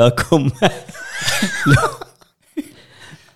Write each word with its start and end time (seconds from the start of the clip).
Welkom 0.06 0.52
bij, 0.58 0.72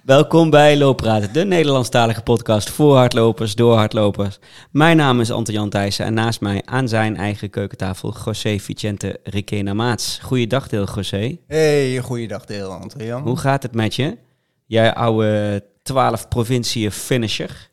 Welkom 0.03 0.51
bij 0.51 0.77
Looppraten, 0.77 1.33
de 1.33 1.45
Nederlandstalige 1.45 2.23
podcast 2.23 2.71
voor 2.71 2.97
hardlopers, 2.97 3.55
door 3.55 3.77
hardlopers. 3.77 4.39
Mijn 4.71 4.97
naam 4.97 5.21
is 5.21 5.31
Anton-Jan 5.31 5.69
Thijssen 5.69 6.05
en 6.05 6.15
naast 6.15 6.41
mij 6.41 6.63
aan 6.65 6.89
zijn 6.89 7.17
eigen 7.17 7.51
keukentafel 7.51 8.15
José 8.25 8.59
Vicente 8.59 9.21
Riquena 9.23 9.75
Maats. 9.75 10.19
Goeiedag 10.23 10.69
deel 10.69 10.87
José. 10.95 11.39
Hey, 11.47 11.99
goeiedag 11.99 12.45
deel 12.45 12.71
Anton-Jan. 12.71 13.23
Hoe 13.23 13.39
gaat 13.39 13.63
het 13.63 13.75
met 13.75 13.95
je? 13.95 14.19
Jij 14.67 14.95
oude 14.95 15.65
12 15.83 16.29
provinciën 16.29 16.91
finisher. 16.91 17.71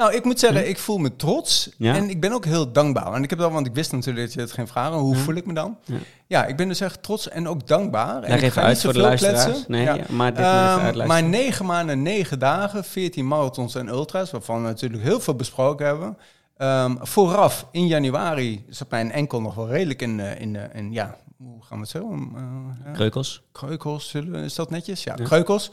Nou, 0.00 0.14
ik 0.14 0.24
moet 0.24 0.38
zeggen, 0.38 0.68
ik 0.68 0.78
voel 0.78 0.98
me 0.98 1.16
trots 1.16 1.70
Ja? 1.78 1.94
en 1.94 2.10
ik 2.10 2.20
ben 2.20 2.32
ook 2.32 2.44
heel 2.44 2.72
dankbaar. 2.72 3.12
En 3.12 3.22
ik 3.22 3.30
heb 3.30 3.38
dat, 3.38 3.52
want 3.52 3.66
ik 3.66 3.74
wist 3.74 3.92
natuurlijk 3.92 4.24
dat 4.26 4.34
je 4.34 4.40
het 4.40 4.52
ging 4.52 4.68
vragen. 4.68 4.98
Hoe 4.98 5.16
voel 5.16 5.34
ik 5.34 5.46
me 5.46 5.52
dan? 5.54 5.78
Ja. 5.84 5.96
Ja. 6.26 6.46
ik 6.46 6.56
ben 6.56 6.68
dus 6.68 6.80
echt 6.80 7.02
trots 7.02 7.28
en 7.28 7.48
ook 7.48 7.66
dankbaar. 7.66 8.22
en 8.22 8.32
ik 8.36 8.42
even 8.42 8.52
ga 8.52 8.60
uit 8.62 8.72
niet 8.72 8.82
voor 8.84 8.92
de 8.92 8.98
luisteraars. 9.00 9.44
kletsen. 9.44 9.64
Nee, 9.72 9.84
maar 10.08 10.34
dit 10.34 10.44
uitluisteren. 10.44 11.06
maar 11.06 11.22
negen 11.22 11.66
maanden, 11.66 12.02
negen 12.02 12.38
dagen, 12.38 12.84
14 12.84 13.26
marathons 13.26 13.74
en 13.74 13.88
ultra's, 13.88 14.30
waarvan 14.30 14.56
we 14.62 14.68
natuurlijk 14.68 15.02
heel 15.02 15.20
veel 15.20 15.34
besproken 15.34 15.86
hebben. 15.86 16.16
Ehm, 16.56 16.96
vooraf 17.00 17.66
in 17.72 17.86
januari 17.86 18.64
zat 18.68 18.90
mijn 18.90 19.12
enkel 19.12 19.40
nog 19.40 19.54
wel 19.54 19.68
redelijk 19.68 20.02
in, 20.02 20.20
eh, 20.20 20.40
in, 20.40 20.56
eh, 20.56 20.78
in 20.78 20.92
ja, 20.92 21.16
hoe 21.38 21.62
gaan 21.64 21.76
we 21.78 21.82
het 21.82 21.88
zo? 21.92 22.12
eh, 22.12 22.84
ja. 22.84 22.90
Kreukels. 22.92 23.42
Kreukels, 23.52 24.08
zullen 24.08 24.32
we- 24.32 24.38
is 24.44 24.54
dat 24.54 24.70
netjes? 24.70 25.04
Ja, 25.04 25.14
Ja. 25.16 25.24
kreukels. 25.24 25.70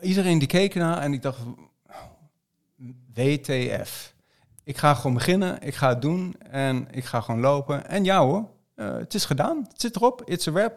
Iedereen 0.00 0.38
die 0.38 0.48
keek 0.48 0.74
naar 0.74 0.98
en 0.98 1.12
ik 1.12 1.22
dacht, 1.22 1.38
WTF. 3.14 4.14
Ik 4.64 4.78
ga 4.78 4.94
gewoon 4.94 5.14
beginnen, 5.14 5.62
ik 5.62 5.74
ga 5.74 5.88
het 5.88 6.02
doen 6.02 6.34
en 6.50 6.88
ik 6.90 7.04
ga 7.04 7.20
gewoon 7.20 7.40
lopen. 7.40 7.88
En 7.88 8.04
ja 8.04 8.20
hoor, 8.20 8.48
eh, 8.74 8.92
het 8.92 9.14
is 9.14 9.24
gedaan, 9.24 9.66
het 9.68 9.80
zit 9.80 9.96
erop, 9.96 10.22
it's 10.24 10.48
a 10.48 10.52
wrap. 10.52 10.72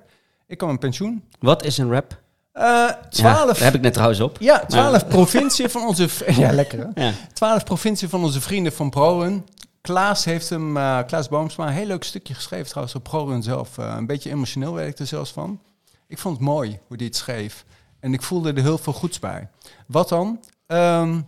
Ik 0.47 0.57
kan 0.57 0.67
mijn 0.67 0.79
pensioen. 0.79 1.23
Wat 1.39 1.63
is 1.63 1.77
een 1.77 1.91
rap? 1.91 2.23
Ja, 2.53 2.99
12, 3.09 3.57
daar 3.57 3.63
heb 3.63 3.75
ik 3.75 3.81
net 3.81 3.93
trouwens 3.93 4.19
op. 4.19 4.37
ja, 4.39 4.65
12 4.65 5.07
provincie 5.07 5.69
van 5.69 5.81
onze... 5.81 6.07
Ja, 6.41 6.51
lekker 6.51 6.79
hè? 6.79 7.05
Ja. 7.05 7.13
12 7.33 7.63
provincie 7.63 8.09
van 8.09 8.23
onze 8.23 8.41
vrienden 8.41 8.73
van 8.73 8.89
ProRun. 8.89 9.45
Klaas 9.81 10.25
heeft 10.25 10.49
hem, 10.49 10.77
eh, 10.77 10.99
Klaas 11.07 11.27
Boomsma, 11.27 11.67
een 11.67 11.73
heel 11.73 11.85
leuk 11.85 12.03
stukje 12.03 12.33
geschreven 12.33 12.67
trouwens 12.67 12.95
op 12.95 13.03
ProRun 13.03 13.43
zelf. 13.43 13.77
Eh, 13.77 13.93
een 13.97 14.05
beetje 14.05 14.29
emotioneel 14.29 14.73
werd 14.73 14.87
ik 14.87 14.99
er 14.99 15.07
zelfs 15.07 15.31
van. 15.31 15.59
Ik 16.07 16.17
vond 16.17 16.37
het 16.37 16.45
mooi 16.45 16.79
hoe 16.87 16.97
hij 16.97 17.05
het 17.05 17.15
schreef. 17.15 17.65
En 17.99 18.13
ik 18.13 18.21
voelde 18.21 18.53
er 18.53 18.61
heel 18.61 18.77
veel 18.77 18.93
goeds 18.93 19.19
bij. 19.19 19.49
Wat 19.87 20.09
dan? 20.09 20.39
Ehm, 20.67 21.21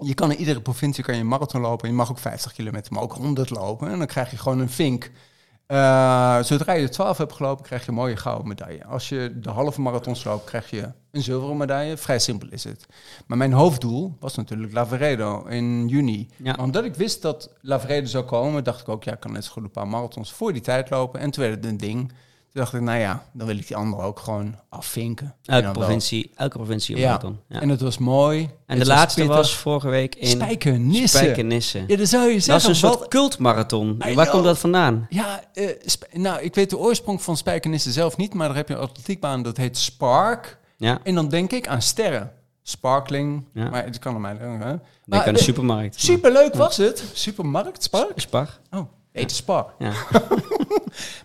je 0.00 0.14
kan 0.14 0.32
in 0.32 0.38
iedere 0.38 0.60
provincie 0.60 1.04
kan 1.04 1.14
je 1.14 1.20
een 1.20 1.28
marathon 1.28 1.60
lopen. 1.60 1.88
Je 1.88 1.94
mag 1.94 2.10
ook 2.10 2.18
50 2.18 2.52
kilometer, 2.52 2.92
maar 2.92 3.02
ook 3.02 3.12
100 3.12 3.50
lopen. 3.50 3.90
En 3.90 3.98
dan 3.98 4.06
krijg 4.06 4.30
je 4.30 4.36
gewoon 4.36 4.58
een 4.58 4.70
vink. 4.70 5.10
Eh, 5.66 6.42
zodra 6.42 6.72
je 6.72 6.86
de 6.86 6.88
12 6.88 7.18
hebt 7.18 7.32
gelopen, 7.32 7.64
krijg 7.64 7.82
je 7.82 7.88
een 7.88 7.94
mooie 7.94 8.16
gouden 8.16 8.48
medaille. 8.48 8.84
Als 8.84 9.08
je 9.08 9.32
de 9.40 9.50
halve 9.50 9.80
marathons 9.80 10.24
loopt, 10.24 10.44
krijg 10.44 10.70
je 10.70 10.92
een 11.10 11.22
zilveren 11.22 11.56
medaille. 11.56 11.96
Vrij 11.96 12.18
simpel 12.18 12.48
is 12.50 12.64
het. 12.64 12.86
Maar 13.26 13.38
mijn 13.38 13.52
hoofddoel 13.52 14.16
was 14.20 14.34
natuurlijk 14.34 14.72
Lavaredo 14.72 15.44
in 15.44 15.88
juni. 15.88 16.28
Ja. 16.36 16.50
Maar 16.50 16.64
Omdat 16.64 16.84
ik 16.84 16.94
wist 16.94 17.22
dat 17.22 17.50
Lavaredo 17.60 18.06
zou 18.06 18.24
komen, 18.24 18.64
dacht 18.64 18.80
ik 18.80 18.88
ook, 18.88 19.04
ja, 19.04 19.12
ik 19.12 19.20
kan 19.20 19.32
net 19.32 19.44
zo 19.44 19.52
goed 19.52 19.62
een 19.62 19.70
paar 19.70 19.88
marathons 19.88 20.32
voor 20.32 20.52
die 20.52 20.62
tijd 20.62 20.90
lopen. 20.90 21.20
En 21.20 21.30
toen 21.30 21.44
werd 21.44 21.56
het 21.56 21.64
een 21.64 21.76
ding. 21.76 22.12
Toen 22.56 22.64
dacht 22.64 22.76
ik, 22.76 22.80
nou 22.80 22.98
ja, 22.98 23.24
dan 23.32 23.46
wil 23.46 23.56
ik 23.58 23.66
die 23.66 23.76
andere 23.76 24.02
ook 24.02 24.18
gewoon 24.18 24.54
afvinken. 24.68 25.26
En 25.26 25.34
Elke 25.54 25.62
dan 25.64 25.72
wel- 25.74 25.82
provincie, 25.82 26.30
elke 26.36 26.56
provincie 26.56 26.96
Ja. 26.96 27.06
marathon. 27.06 27.38
Ja. 27.48 27.60
En 27.60 27.68
het 27.68 27.80
was 27.80 27.98
mooi. 27.98 28.40
En 28.42 28.50
Het 28.66 28.78
de 28.78 28.86
laatste 28.86 29.20
pittig. 29.20 29.36
was 29.36 29.56
vorige 29.56 29.88
week 29.88 30.14
in 30.14 30.26
Spijkenisse. 30.26 31.16
Spijkenisse. 31.18 31.84
Ja, 31.86 31.96
dan 31.96 32.06
zou 32.06 32.22
je 32.22 32.28
Dat 32.28 32.36
is 32.38 32.44
zeggen, 32.44 32.68
een 32.70 32.76
soort 32.76 32.98
wat... 32.98 33.08
cultmarathon. 33.08 33.88
I 33.88 33.96
Waar 33.98 34.12
know. 34.12 34.28
komt 34.30 34.44
dat 34.44 34.58
vandaan? 34.58 35.06
Ja, 35.10 35.40
eh, 35.54 35.68
nou, 36.12 36.40
ik 36.42 36.54
weet 36.54 36.70
de 36.70 36.78
oorsprong 36.78 37.22
van 37.22 37.36
Spijkenisse 37.36 37.92
zelf 37.92 38.16
niet, 38.16 38.34
maar 38.34 38.46
daar 38.48 38.56
heb 38.56 38.68
je 38.68 38.74
een 38.74 38.80
atletiekbaan, 38.80 39.42
dat 39.42 39.56
heet 39.56 39.76
Spark. 39.78 40.58
Ja, 40.76 40.98
En 41.02 41.14
dan 41.14 41.28
denk 41.28 41.52
ik 41.52 41.68
aan 41.68 41.82
sterren. 41.82 42.32
Sparkling, 42.62 43.44
Ja. 43.52 43.68
maar 43.70 43.84
het 43.84 43.98
kan 43.98 44.14
aan 44.14 44.20
mij 44.20 44.38
denk 44.38 44.58
Maar, 44.58 45.26
aan 45.26 45.32
de 45.32 45.38
eh, 45.38 45.44
supermarkt. 45.44 46.00
Superleuk 46.00 46.54
was 46.54 46.76
het. 46.76 47.04
Supermarkt, 47.12 47.82
Spark? 47.82 48.12
Spar. 48.20 48.58
Oh, 48.70 48.80
heet 49.20 49.32
Spar. 49.32 49.72
Ja. 49.78 49.92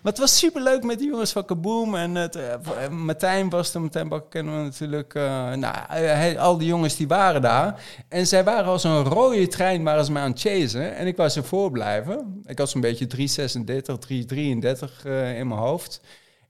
Maar 0.02 0.12
het 0.12 0.18
was 0.20 0.38
superleuk 0.38 0.82
met 0.82 0.98
die 0.98 1.08
jongens 1.08 1.32
van 1.32 1.44
Kaboom. 1.44 1.94
En 1.94 2.14
het, 2.14 2.36
eh, 2.36 2.52
eh, 2.52 2.88
Martijn 2.90 3.50
was 3.50 3.74
er, 3.74 3.80
Martijn 3.80 4.08
Bakker 4.08 4.28
kennen 4.30 4.56
we 4.56 4.62
natuurlijk. 4.62 5.14
eh, 5.14 5.22
nou, 5.52 5.74
eh, 5.88 5.88
hij- 5.88 6.38
al 6.38 6.58
die 6.58 6.66
jongens 6.68 6.96
die 6.96 7.08
waren 7.08 7.42
daar. 7.42 7.80
En 8.08 8.26
zij 8.26 8.44
waren 8.44 8.64
als 8.64 8.84
een 8.84 9.02
rode 9.04 9.48
trein, 9.48 9.82
waren 9.82 10.04
ze 10.04 10.12
mij 10.12 10.22
aan 10.22 10.30
het 10.30 10.40
chasen. 10.40 10.96
En 10.96 11.06
ik 11.06 11.16
was 11.16 11.36
er 11.36 11.44
voor 11.44 11.70
blijven. 11.70 12.42
Ik 12.46 12.58
had 12.58 12.70
zo'n 12.70 12.80
beetje 12.80 13.06
336, 13.06 13.98
333 13.98 15.04
eh, 15.04 15.38
in 15.38 15.48
mijn 15.48 15.60
hoofd. 15.60 16.00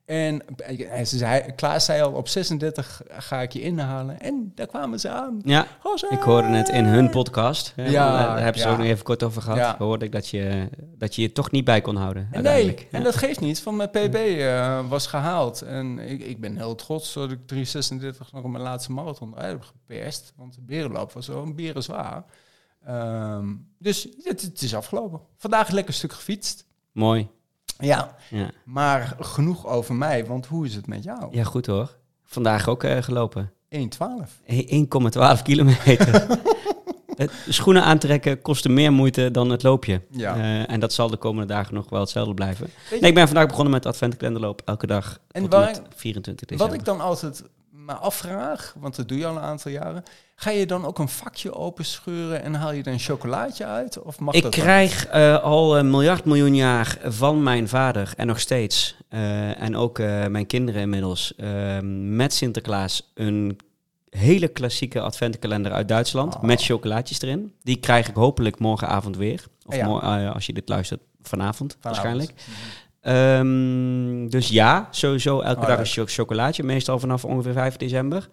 En 0.04 0.42
zei, 1.02 1.52
Klaas 1.54 1.84
zei 1.84 2.02
al, 2.02 2.12
op 2.12 2.28
36 2.28 3.02
ga 3.08 3.40
ik 3.40 3.52
je 3.52 3.60
inhalen. 3.60 4.20
En 4.20 4.52
daar 4.54 4.66
kwamen 4.66 5.00
ze 5.00 5.08
aan. 5.08 5.40
ja, 5.44 5.66
ik 6.10 6.18
hoorde 6.18 6.48
het 6.48 6.68
in 6.68 6.84
hun 6.84 7.10
podcast. 7.10 7.72
Ja, 7.76 8.12
Daar 8.16 8.42
hebben 8.42 8.60
ze 8.60 8.66
ja. 8.66 8.72
ook 8.72 8.78
nog 8.78 8.86
even 8.86 9.04
kort 9.04 9.22
over 9.22 9.42
gehad. 9.42 9.58
Ja. 9.58 9.74
Hoorde 9.78 10.04
ik 10.04 10.12
dat 10.12 10.28
je, 10.28 10.68
dat 10.98 11.14
je 11.14 11.22
je 11.22 11.32
toch 11.32 11.50
niet 11.50 11.64
bij 11.64 11.80
kon 11.80 11.96
houden. 11.96 12.28
Nee, 12.30 12.88
en 12.90 13.02
dat 13.02 13.16
geeft 13.16 13.40
niet. 13.40 13.60
Van 13.60 13.76
mijn 13.76 13.90
PB 13.90 14.14
eh, 14.14 14.88
was 14.88 15.06
gehaald. 15.06 15.62
En 15.62 15.98
ik, 15.98 16.22
ik 16.22 16.40
ben 16.40 16.56
heel 16.56 16.74
trots 16.74 17.12
dat 17.12 17.30
ik 17.30 17.46
336 17.46 18.32
nog 18.32 18.44
op 18.44 18.50
mijn 18.50 18.62
laatste 18.64 18.92
marathon 18.92 19.36
uit 19.36 19.52
heb 19.52 19.62
geperst. 19.62 20.32
Want 20.36 20.54
de 20.54 20.62
berenloop 20.62 21.12
was 21.12 21.24
zo 21.24 21.42
een 21.42 21.54
beren 21.54 21.82
zwaar. 21.82 22.24
Ehm, 22.84 23.54
dus 23.78 24.08
het, 24.22 24.42
het 24.42 24.62
is 24.62 24.74
afgelopen. 24.74 25.20
Vandaag 25.36 25.70
lekker 25.70 25.94
stuk 25.94 26.12
gefietst. 26.12 26.66
Mooi. 26.92 27.28
Ja, 27.78 28.14
Ja. 28.30 28.50
maar 28.64 29.16
genoeg 29.20 29.66
over 29.66 29.94
mij. 29.94 30.26
Want 30.26 30.46
hoe 30.46 30.66
is 30.66 30.74
het 30.74 30.86
met 30.86 31.04
jou? 31.04 31.28
ja, 31.30 31.44
goed 31.44 31.66
hoor. 31.66 31.96
Vandaag 32.24 32.68
ook 32.68 32.84
eh, 32.84 33.02
gelopen. 33.02 33.52
1,12. 33.68 33.78
1,12 34.46 35.42
kilometer. 35.42 36.26
Schoenen 37.48 37.82
aantrekken 37.82 38.42
kostte 38.42 38.68
meer 38.68 38.92
moeite 38.92 39.30
dan 39.30 39.50
het 39.50 39.62
loopje. 39.62 40.00
Ja. 40.10 40.36
Eh, 40.36 40.70
en 40.70 40.80
dat 40.80 40.92
zal 40.92 41.10
de 41.10 41.16
komende 41.16 41.46
dagen 41.54 41.74
nog 41.74 41.88
wel 41.90 42.00
hetzelfde 42.00 42.34
blijven. 42.34 42.70
Nee, 42.90 43.00
ik 43.00 43.14
ben 43.14 43.26
vandaag 43.26 43.46
begonnen 43.46 43.72
met 43.72 43.86
adventkalenderloop. 43.86 44.62
Elke 44.64 44.86
dag 44.86 45.18
En 45.30 45.42
tot 45.42 45.52
waar- 45.52 45.66
met 45.66 45.82
24 45.96 46.46
december. 46.48 46.66
Wat 46.76 46.80
ik 46.80 46.84
dan 46.84 47.00
altijd 47.00 47.42
me 47.84 47.92
afvraag, 47.92 48.74
want 48.78 48.96
dat 48.96 49.08
doe 49.08 49.18
je 49.18 49.26
al 49.26 49.36
een 49.36 49.42
aantal 49.42 49.70
jaren. 49.72 50.02
Ga 50.36 50.50
je 50.50 50.66
dan 50.66 50.84
ook 50.84 50.98
een 50.98 51.08
vakje 51.08 51.54
openscheuren 51.54 52.42
en 52.42 52.54
haal 52.54 52.72
je 52.72 52.82
er 52.82 52.92
een 52.92 52.98
chocolaatje 52.98 53.64
uit? 53.64 54.02
Of 54.02 54.18
mag 54.20 54.34
Ik 54.34 54.42
dat 54.42 54.52
krijg 54.52 55.06
eh, 55.06 55.42
al 55.42 55.78
een 55.78 55.90
miljard 55.90 56.24
miljoen 56.24 56.54
jaar 56.54 56.98
van 57.04 57.42
mijn 57.42 57.68
vader 57.68 58.12
en 58.16 58.26
nog 58.26 58.40
steeds, 58.40 58.96
eh, 59.08 59.62
en 59.62 59.76
ook 59.76 59.98
eh, 59.98 60.26
mijn 60.26 60.46
kinderen 60.46 60.80
inmiddels, 60.80 61.34
eh, 61.34 61.78
met 62.02 62.34
Sinterklaas 62.34 63.10
een 63.14 63.58
hele 64.10 64.48
klassieke 64.48 65.00
adventkalender 65.00 65.72
uit 65.72 65.88
Duitsland 65.88 66.34
Oh. 66.34 66.42
met 66.42 66.62
chocolaatjes 66.64 67.20
erin. 67.22 67.54
Die 67.62 67.76
krijg 67.76 68.08
ik 68.08 68.14
hopelijk 68.14 68.58
morgenavond 68.58 69.16
weer. 69.16 69.44
Of 69.66 69.74
Ja. 69.76 70.28
als 70.28 70.46
je 70.46 70.52
dit 70.52 70.68
luistert, 70.68 71.00
vanavond, 71.22 71.76
Vanavond. 71.80 71.82
waarschijnlijk. 71.82 72.32
Ehm, 73.02 74.28
dus 74.28 74.48
ja, 74.48 74.88
sowieso 74.90 75.40
elke 75.40 75.60
Oh, 75.60 75.66
dag 75.66 75.78
een 75.78 75.86
cho- 75.86 76.04
chocolaatje, 76.06 76.62
meestal 76.62 76.98
vanaf 76.98 77.24
ongeveer 77.24 77.52
5 77.52 77.76
december. 77.76 78.28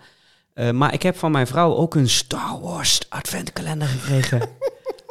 Eh, 0.53 0.69
maar 0.71 0.93
ik 0.93 1.03
heb 1.03 1.17
van 1.17 1.31
mijn 1.31 1.47
vrouw 1.47 1.75
ook 1.75 1.95
een 1.95 2.09
Star 2.09 2.59
Wars 2.61 2.99
adventkalender 3.09 3.87
gekregen. 3.87 4.39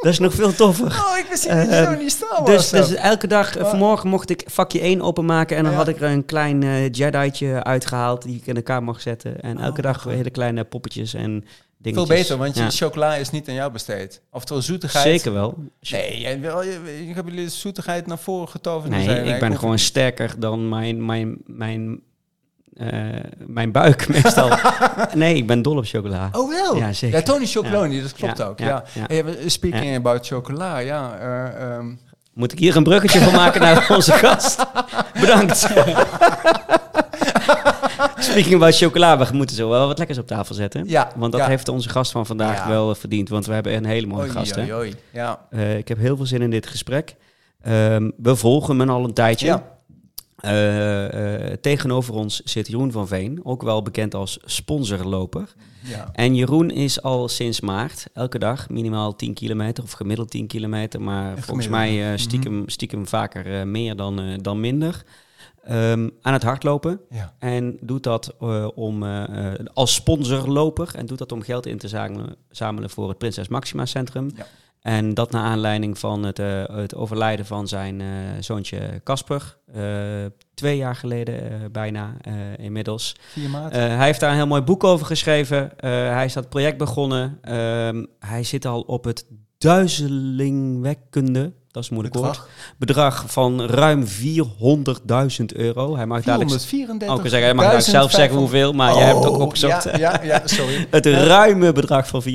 Dat 0.02 0.12
is 0.12 0.18
nog 0.18 0.34
veel 0.34 0.52
toffer. 0.54 0.86
Oh, 0.86 1.18
ik 1.18 1.26
wist 1.28 1.42
niet 1.48 1.52
Ehm, 1.68 1.84
zo 1.94 2.00
niet 2.00 2.10
Star 2.10 2.42
Wars 2.44 2.70
Dus, 2.70 2.86
dus 2.88 2.94
elke 2.96 3.26
dag, 3.26 3.54
eh, 3.56 3.60
Maar- 3.60 3.70
vanmorgen 3.70 4.08
mocht 4.08 4.30
ik 4.30 4.42
vakje 4.46 4.80
1 4.84 5.02
openmaken 5.02 5.56
en 5.56 5.62
dan 5.62 5.72
Ja. 5.72 5.78
had 5.78 5.88
ik 5.88 6.00
er 6.00 6.10
een 6.10 6.24
klein 6.24 6.90
Jedi'tje 6.90 7.64
uitgehaald 7.64 8.22
die 8.22 8.36
ik 8.36 8.46
in 8.46 8.56
elkaar 8.56 8.82
mocht 8.82 9.02
zetten. 9.02 9.40
En 9.40 9.56
Oh, 9.58 9.64
elke 9.64 9.82
dag 9.82 10.02
goed. 10.02 10.12
hele 10.12 10.30
kleine 10.30 10.64
poppetjes 10.64 11.14
en 11.14 11.44
Veel 11.82 12.06
beter, 12.06 12.36
want 12.36 12.54
je 12.56 12.62
Ja. 12.62 12.70
chocola 12.70 13.14
is 13.14 13.30
niet 13.30 13.48
aan 13.48 13.54
jou 13.54 13.72
besteed. 13.72 14.20
Oftewel 14.30 14.62
zoetigheid. 14.62 15.04
Zeker 15.04 15.32
wel. 15.32 15.58
Nee, 15.90 16.20
jij 16.20 16.40
wil, 16.40 16.62
je, 16.62 17.06
ik 17.08 17.14
heb 17.14 17.28
jullie 17.28 17.44
de 17.44 17.50
zoetigheid 17.50 18.06
naar 18.06 18.18
voren 18.18 18.48
getoverd. 18.48 18.90
Nee, 18.92 19.04
zei, 19.04 19.30
ik 19.30 19.40
ben 19.40 19.58
gewoon 19.58 19.78
sterker 19.78 20.34
dan 20.38 20.68
mijn, 20.68 21.04
mijn, 21.04 21.36
mijn, 21.46 22.00
eh, 22.74 22.88
mijn 23.46 23.72
buik 23.72 24.08
meestal. 24.22 24.50
nee, 25.14 25.34
ik 25.36 25.46
ben 25.46 25.62
dol 25.62 25.76
op 25.76 25.84
chocola. 25.86 26.28
Oh 26.32 26.48
wel? 26.50 26.76
Ja, 26.76 26.92
zeker. 26.92 27.18
Ja, 27.18 27.24
Tony 27.24 27.46
Chocoloni, 27.46 28.02
dat 28.02 28.12
klopt 28.12 28.42
ook. 28.42 28.58
ja. 28.58 28.84
Hey, 29.06 29.24
speaking 29.46 29.96
about 29.96 30.26
chocola, 30.26 30.78
ja. 30.78 31.18
eh, 31.18 31.62
ehm, 31.76 31.94
Moet 32.38 32.52
ik 32.52 32.58
hier 32.58 32.76
een 32.76 32.82
bruggetje 32.82 33.20
van 33.20 33.32
maken 33.32 33.60
naar 33.60 33.86
onze 33.96 34.12
gast? 34.12 34.66
Bedankt. 35.20 35.56
Speaking 38.18 38.54
about 38.54 38.76
chocola, 38.76 39.18
we 39.18 39.26
moeten 39.36 39.56
zo 39.56 39.68
wel 39.68 39.86
wat 39.86 39.98
lekkers 39.98 40.18
op 40.18 40.26
tafel 40.26 40.54
zetten. 40.54 40.84
ja, 40.88 41.10
Want 41.16 41.32
dat 41.32 41.40
ja. 41.40 41.46
heeft 41.46 41.68
onze 41.68 41.88
gast 41.88 42.10
van 42.12 42.26
vandaag 42.26 42.56
Ja. 42.56 42.68
wel 42.68 42.94
verdiend. 42.94 43.28
Want 43.28 43.46
we 43.46 43.52
hebben 43.52 43.74
een 43.74 43.84
hele 43.84 44.06
mooie 44.06 44.22
Oei, 44.22 44.30
gast. 44.32 44.56
oei, 44.58 44.72
oei. 44.74 44.94
Ja. 45.12 45.38
Eh, 45.50 45.76
ik 45.76 45.88
heb 45.88 45.98
heel 45.98 46.16
veel 46.16 46.26
zin 46.26 46.42
in 46.42 46.50
dit 46.50 46.66
gesprek. 46.66 47.14
Ehm, 47.62 48.10
we 48.16 48.36
volgen 48.36 48.78
hem 48.78 48.90
al 48.90 49.04
een 49.04 49.14
tijdje. 49.14 49.46
Ja. 49.46 49.62
Eh, 50.38 51.50
eh, 51.50 51.56
tegenover 51.60 52.14
ons 52.14 52.40
zit 52.44 52.66
Jeroen 52.66 52.92
van 52.92 53.08
Veen, 53.08 53.40
ook 53.42 53.62
wel 53.62 53.82
bekend 53.82 54.14
als 54.14 54.38
sponsorloper. 54.44 55.54
Ja. 55.82 56.08
En 56.12 56.34
Jeroen 56.34 56.70
is 56.70 57.02
al 57.02 57.28
sinds 57.28 57.60
maart 57.60 58.06
elke 58.12 58.38
dag 58.38 58.68
minimaal 58.68 59.16
10 59.16 59.34
kilometer 59.34 59.84
of 59.84 59.92
gemiddeld 59.92 60.30
10 60.30 60.46
kilometer. 60.46 61.00
Maar 61.00 61.38
volgens 61.38 61.68
mij 61.68 62.12
eh, 62.12 62.18
stiekem, 62.18 62.68
stiekem 62.68 63.06
vaker 63.06 63.68
meer 63.68 63.96
dan, 63.96 64.38
dan 64.42 64.60
minder. 64.60 65.04
ehm, 65.62 66.08
aan 66.22 66.32
het 66.32 66.42
hardlopen. 66.42 67.00
Ja. 67.10 67.34
En 67.38 67.78
doet 67.80 68.02
dat 68.02 68.36
om, 68.74 69.04
als 69.74 69.94
sponsorloper. 69.94 70.90
En 70.94 71.06
doet 71.06 71.18
dat 71.18 71.32
om 71.32 71.42
geld 71.42 71.66
in 71.66 71.78
te 71.78 71.88
zamelen, 71.88 72.36
zamelen 72.50 72.90
voor 72.90 73.08
het 73.08 73.18
Prinses 73.18 73.48
Maxima 73.48 73.86
Centrum. 73.86 74.30
Ja. 74.36 74.46
En 74.80 75.14
dat 75.14 75.30
naar 75.30 75.42
aanleiding 75.44 75.98
van 75.98 76.22
het, 76.22 76.38
eh, 76.38 76.64
het 76.66 76.94
overlijden 76.94 77.46
van 77.46 77.68
zijn 77.68 78.00
eh, 78.00 78.06
zoontje 78.40 79.00
Casper. 79.04 79.56
eh, 79.72 79.82
twee 80.54 80.76
jaar 80.76 80.96
geleden 80.96 81.72
bijna 81.72 82.16
inmiddels. 82.56 83.16
4 83.18 83.50
maart. 83.50 83.72
Hij 83.72 84.04
heeft 84.04 84.20
daar 84.20 84.30
een 84.30 84.36
heel 84.36 84.46
mooi 84.46 84.62
boek 84.62 84.84
over 84.84 85.06
geschreven. 85.06 85.72
Hij 85.76 86.24
is 86.24 86.32
dat 86.32 86.48
project 86.48 86.78
begonnen. 86.78 87.38
Ehm, 87.42 88.04
hij 88.18 88.42
zit 88.42 88.64
al 88.64 88.80
op 88.80 89.04
het 89.04 89.26
duizelingwekkende, 89.58 91.52
dat 91.70 91.82
is 91.82 91.88
een 91.88 91.94
moeilijk 91.94 92.16
woord, 92.16 92.28
Bedrag. 92.30 92.48
bedrag 92.78 93.24
van 93.32 93.62
ruim 93.64 94.06
400.000 94.06 95.44
euro. 95.54 95.96
Hij 95.96 96.06
mag 96.06 96.22
dadelijk... 96.22 96.50
434. 96.60 97.08
Ook 97.08 97.20
zeggen, 97.20 97.42
hij 97.42 97.54
mag 97.54 97.64
dadelijk 97.64 97.88
zelf 97.88 98.10
zeggen 98.10 98.38
hoeveel, 98.38 98.72
maar 98.72 98.94
jij 98.94 99.04
hebt 99.04 99.18
het 99.18 99.26
ook 99.28 99.38
opgezocht. 99.40 99.86
Oh, 99.86 99.92
Ja, 99.94 99.98
ja, 99.98 100.22
ja 100.22 100.42
sorry. 100.44 100.86
Het 100.90 101.06
ruime 101.06 101.72
bedrag 101.72 102.06
van 102.08 102.22
400.000 102.22 102.28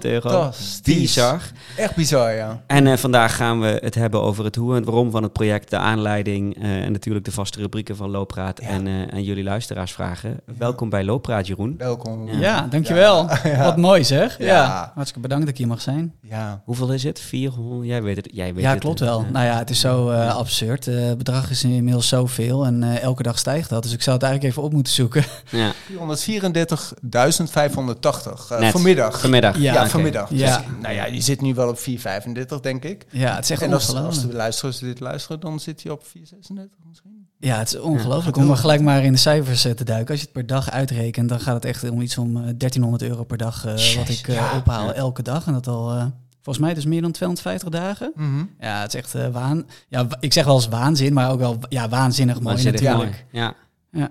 euro. 0.00 0.28
Fantastisch. 0.30 0.96
Bizar. 0.96 1.40
Echt 1.76 1.94
bizar, 1.96 2.32
ja. 2.34 2.62
En 2.66 2.86
eh, 2.86 2.96
vandaag 2.96 3.36
gaan 3.36 3.60
we 3.60 3.78
het 3.82 3.94
hebben 3.94 4.22
over 4.22 4.44
het 4.44 4.56
hoe 4.56 4.70
en 4.70 4.76
het 4.76 4.84
waarom 4.84 5.10
van 5.10 5.22
het 5.22 5.32
project, 5.32 5.70
de 5.70 5.76
aanleiding 5.78 6.62
eh, 6.62 6.84
en 6.84 6.92
natuurlijk 6.92 7.24
de 7.24 7.32
vaste 7.32 7.60
rubrieken 7.60 7.96
van 7.96 8.10
Loopraad 8.10 8.60
Ja. 8.62 8.68
en, 8.68 8.86
eh, 8.86 9.12
en 9.12 9.22
jullie 9.22 9.44
luisteraarsvragen. 9.44 10.40
Welkom 10.58 10.88
bij 10.88 11.04
Loopraad, 11.04 11.46
Jeroen. 11.46 11.74
Welkom. 11.78 12.28
Ja. 12.28 12.38
Ja, 12.38 12.66
dankjewel. 12.70 13.28
Ja. 13.44 13.64
Wat 13.64 13.76
mooi 13.76 14.04
zeg. 14.04 14.38
Ja. 14.38 14.44
Ja. 14.46 14.90
Hartstikke 14.94 15.20
bedankt 15.20 15.44
dat 15.44 15.52
ik 15.52 15.58
hier 15.58 15.68
mag 15.68 15.80
zijn. 15.80 16.14
Ja. 16.22 16.62
Hoeveel 16.64 16.92
is 16.92 17.02
het? 17.02 17.20
400? 17.20 17.86
Jij 17.88 18.02
weet 18.02 18.16
het. 18.16 18.28
Jij 18.32 18.54
weet 18.54 18.62
ja, 18.72 18.78
klopt 18.78 19.00
wel. 19.00 19.26
nou 19.32 19.46
ja, 19.46 19.58
het 19.58 19.70
is 19.70 19.80
zo 19.80 20.10
eh, 20.10 20.36
absurd. 20.36 20.86
Eh, 20.86 21.06
het 21.06 21.18
bedrag 21.18 21.50
is 21.50 21.64
inmiddels 21.64 22.08
zoveel 22.08 22.64
en 22.66 22.82
eh, 22.82 23.02
elke 23.02 23.22
dag 23.22 23.38
stijgt 23.38 23.68
dat. 23.68 23.82
Dus 23.82 23.92
ik 23.92 24.02
zou 24.02 24.16
het 24.16 24.24
eigenlijk 24.24 24.52
even 24.54 24.66
op 24.66 24.72
moeten 24.72 24.92
zoeken. 24.92 25.24
ja. 25.50 25.72
434.580 26.00 28.50
eh, 28.50 28.58
Net. 28.60 28.70
vanmiddag. 28.72 29.20
Vanmiddag. 29.20 29.58
Ja, 29.58 29.88
vanmiddag. 29.88 30.28
Ja. 30.30 30.56
Dus, 30.56 30.66
nou 30.82 30.94
ja, 30.94 31.10
die 31.10 31.22
zit 31.22 31.40
nu 31.40 31.54
wel 31.54 31.68
op 31.68 31.78
435, 31.78 32.60
denk 32.60 32.84
ik. 32.84 33.06
ja, 33.10 33.34
het 33.34 33.44
is 33.44 33.50
echt 33.50 33.62
en 33.62 33.72
als, 33.72 33.94
als 33.94 34.26
de 34.26 34.32
luisteraars 34.32 34.78
dit 34.78 35.00
luisteren, 35.00 35.40
dan 35.40 35.60
zit 35.60 35.82
hij 35.82 35.92
op 35.92 36.06
436 36.06 36.76
misschien. 36.88 37.28
Ja, 37.38 37.58
het 37.58 37.68
is 37.68 37.78
ongelooflijk. 37.80 38.36
Ja. 38.36 38.42
Om 38.42 38.50
er 38.50 38.56
gelijk 38.56 38.80
maar 38.80 39.04
in 39.04 39.12
de 39.12 39.18
cijfers 39.18 39.62
te 39.62 39.84
duiken. 39.84 40.10
Als 40.10 40.18
je 40.18 40.24
het 40.24 40.32
per 40.34 40.46
dag 40.46 40.70
uitrekent, 40.70 41.28
dan 41.28 41.40
gaat 41.40 41.54
het 41.54 41.64
echt 41.64 41.90
om 41.90 42.00
iets 42.00 42.18
om 42.18 42.36
eh, 42.36 42.42
1300 42.42 43.02
euro 43.02 43.24
per 43.24 43.36
dag 43.38 43.64
eh, 43.66 43.96
wat 43.96 44.08
ik 44.08 44.28
eh, 44.28 44.34
ja. 44.34 44.56
ophaal 44.56 44.86
Ja. 44.86 44.92
elke 44.92 45.22
dag. 45.22 45.46
En 45.46 45.52
dat 45.52 45.66
al, 45.66 45.90
eh, 45.92 46.04
volgens 46.42 46.64
mij 46.64 46.74
dus 46.74 46.84
meer 46.84 47.02
dan 47.02 47.12
250 47.12 47.68
dagen. 47.68 48.12
Mhm. 48.14 48.44
Ja, 48.60 48.80
het 48.80 48.94
is 48.94 49.00
echt 49.00 49.14
eh, 49.14 49.28
waan. 49.28 49.66
Ja, 49.88 50.06
ik 50.20 50.32
zeg 50.32 50.44
wel 50.44 50.54
eens 50.54 50.68
waanzin, 50.68 51.12
maar 51.12 51.30
ook 51.30 51.38
wel 51.38 51.58
ja, 51.68 51.88
waanzinnig 51.88 52.34
mooi 52.34 52.46
Waanzinnig 52.46 52.80
natuurlijk. 52.80 53.10
mooi. 53.30 53.44
Ja. 53.44 53.54
Ja. 53.92 54.10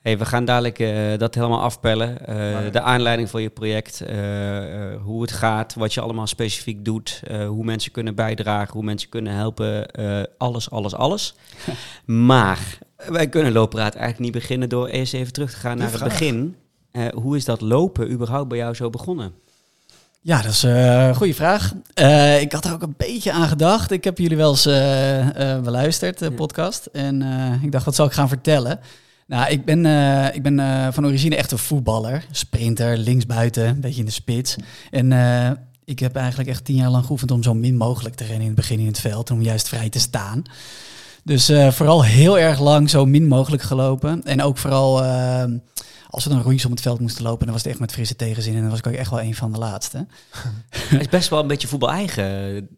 Hey, 0.00 0.18
we 0.18 0.24
gaan 0.24 0.44
dadelijk 0.44 0.78
eh, 0.78 1.18
dat 1.18 1.34
helemaal 1.34 1.60
afpellen. 1.60 2.26
Eh, 2.26 2.72
de 2.72 2.80
aanleiding 2.80 3.30
voor 3.30 3.40
je 3.40 3.50
project, 3.50 4.00
eh, 4.00 4.92
eh, 4.92 5.00
hoe 5.02 5.22
het 5.22 5.32
gaat, 5.32 5.74
wat 5.74 5.94
je 5.94 6.00
allemaal 6.00 6.26
specifiek 6.26 6.84
doet, 6.84 7.22
eh, 7.26 7.46
hoe 7.48 7.64
mensen 7.64 7.92
kunnen 7.92 8.14
bijdragen, 8.14 8.72
hoe 8.72 8.82
mensen 8.84 9.08
kunnen 9.08 9.32
helpen, 9.32 9.90
eh, 9.90 10.22
alles, 10.38 10.70
alles, 10.70 10.94
alles. 10.94 11.34
maar 12.04 12.78
wij 13.08 13.28
kunnen 13.28 13.52
Loopraad 13.52 13.94
eigenlijk 13.94 14.18
niet 14.18 14.42
beginnen 14.42 14.68
door 14.68 14.86
eerst 14.86 15.14
even 15.14 15.32
terug 15.32 15.50
te 15.50 15.56
gaan 15.56 15.78
naar 15.78 15.92
het 15.92 16.02
begin. 16.04 16.56
Eh, 16.90 17.08
hoe 17.08 17.36
is 17.36 17.44
dat 17.44 17.60
lopen 17.60 18.10
überhaupt 18.10 18.48
bij 18.48 18.58
jou 18.58 18.74
zo 18.74 18.90
begonnen? 18.90 19.32
Ja, 20.22 20.42
dat 20.42 20.52
is 20.52 20.64
eh, 20.64 21.06
een 21.06 21.14
goede 21.14 21.34
vraag. 21.34 21.72
Eh, 21.94 22.40
ik 22.40 22.52
had 22.52 22.64
er 22.64 22.72
ook 22.72 22.82
een 22.82 22.94
beetje 22.96 23.32
aan 23.32 23.48
gedacht. 23.48 23.90
Ik 23.90 24.04
heb 24.04 24.18
jullie 24.18 24.36
wel 24.36 24.50
eens 24.50 24.66
eh, 24.66 25.54
eh, 25.54 25.62
beluisterd, 25.62 26.18
de 26.18 26.32
podcast. 26.32 26.86
En 26.86 27.22
eh, 27.22 27.62
ik 27.62 27.72
dacht, 27.72 27.84
wat 27.84 27.94
zal 27.94 28.06
ik 28.06 28.12
gaan 28.12 28.28
vertellen? 28.28 28.80
Nou, 29.26 29.50
ik 29.50 29.64
ben, 29.64 29.86
eh, 29.86 30.34
ik 30.34 30.42
ben 30.42 30.60
eh, 30.60 30.86
van 30.90 31.06
origine 31.06 31.36
echt 31.36 31.52
een 31.52 31.58
voetballer. 31.58 32.24
Sprinter, 32.30 32.96
linksbuiten, 32.96 33.66
een 33.68 33.80
beetje 33.80 34.00
in 34.00 34.06
de 34.06 34.10
spits. 34.12 34.56
En 34.90 35.12
eh, 35.12 35.50
ik 35.84 35.98
heb 35.98 36.16
eigenlijk 36.16 36.48
echt 36.48 36.64
tien 36.64 36.76
jaar 36.76 36.90
lang 36.90 37.04
geoefend 37.04 37.30
om 37.30 37.42
zo 37.42 37.54
min 37.54 37.76
mogelijk 37.76 38.14
te 38.14 38.24
rennen 38.24 38.40
in 38.42 38.46
het 38.46 38.56
begin 38.56 38.78
in 38.78 38.86
het 38.86 39.00
veld. 39.00 39.30
Om 39.30 39.42
juist 39.42 39.68
vrij 39.68 39.88
te 39.88 39.98
staan. 40.00 40.42
Dus 41.30 41.48
eh, 41.48 41.70
vooral 41.70 42.04
heel 42.04 42.38
erg 42.38 42.60
lang 42.60 42.90
zo 42.90 43.06
min 43.06 43.26
mogelijk 43.26 43.62
gelopen. 43.62 44.22
En 44.24 44.42
ook 44.42 44.58
vooral 44.58 45.04
eh, 45.04 45.44
als 46.08 46.24
we 46.24 46.30
dan 46.30 46.42
rondjes 46.42 46.64
om 46.64 46.70
het 46.70 46.80
veld 46.80 47.00
moesten 47.00 47.24
lopen, 47.24 47.44
dan 47.44 47.54
was 47.54 47.62
het 47.62 47.70
echt 47.70 47.80
met 47.80 47.92
frisse 47.92 48.16
tegenzin. 48.16 48.54
En 48.54 48.60
dan 48.60 48.70
was 48.70 48.78
ik 48.78 48.86
ook 48.86 48.92
echt 48.92 49.10
wel 49.10 49.20
een 49.20 49.34
van 49.34 49.52
de 49.52 49.58
laatste. 49.58 50.06
Het 50.88 51.00
is 51.00 51.08
best 51.08 51.28
wel 51.28 51.40
een 51.40 51.46
beetje 51.46 51.68
voetbal-eigen. 51.68 52.68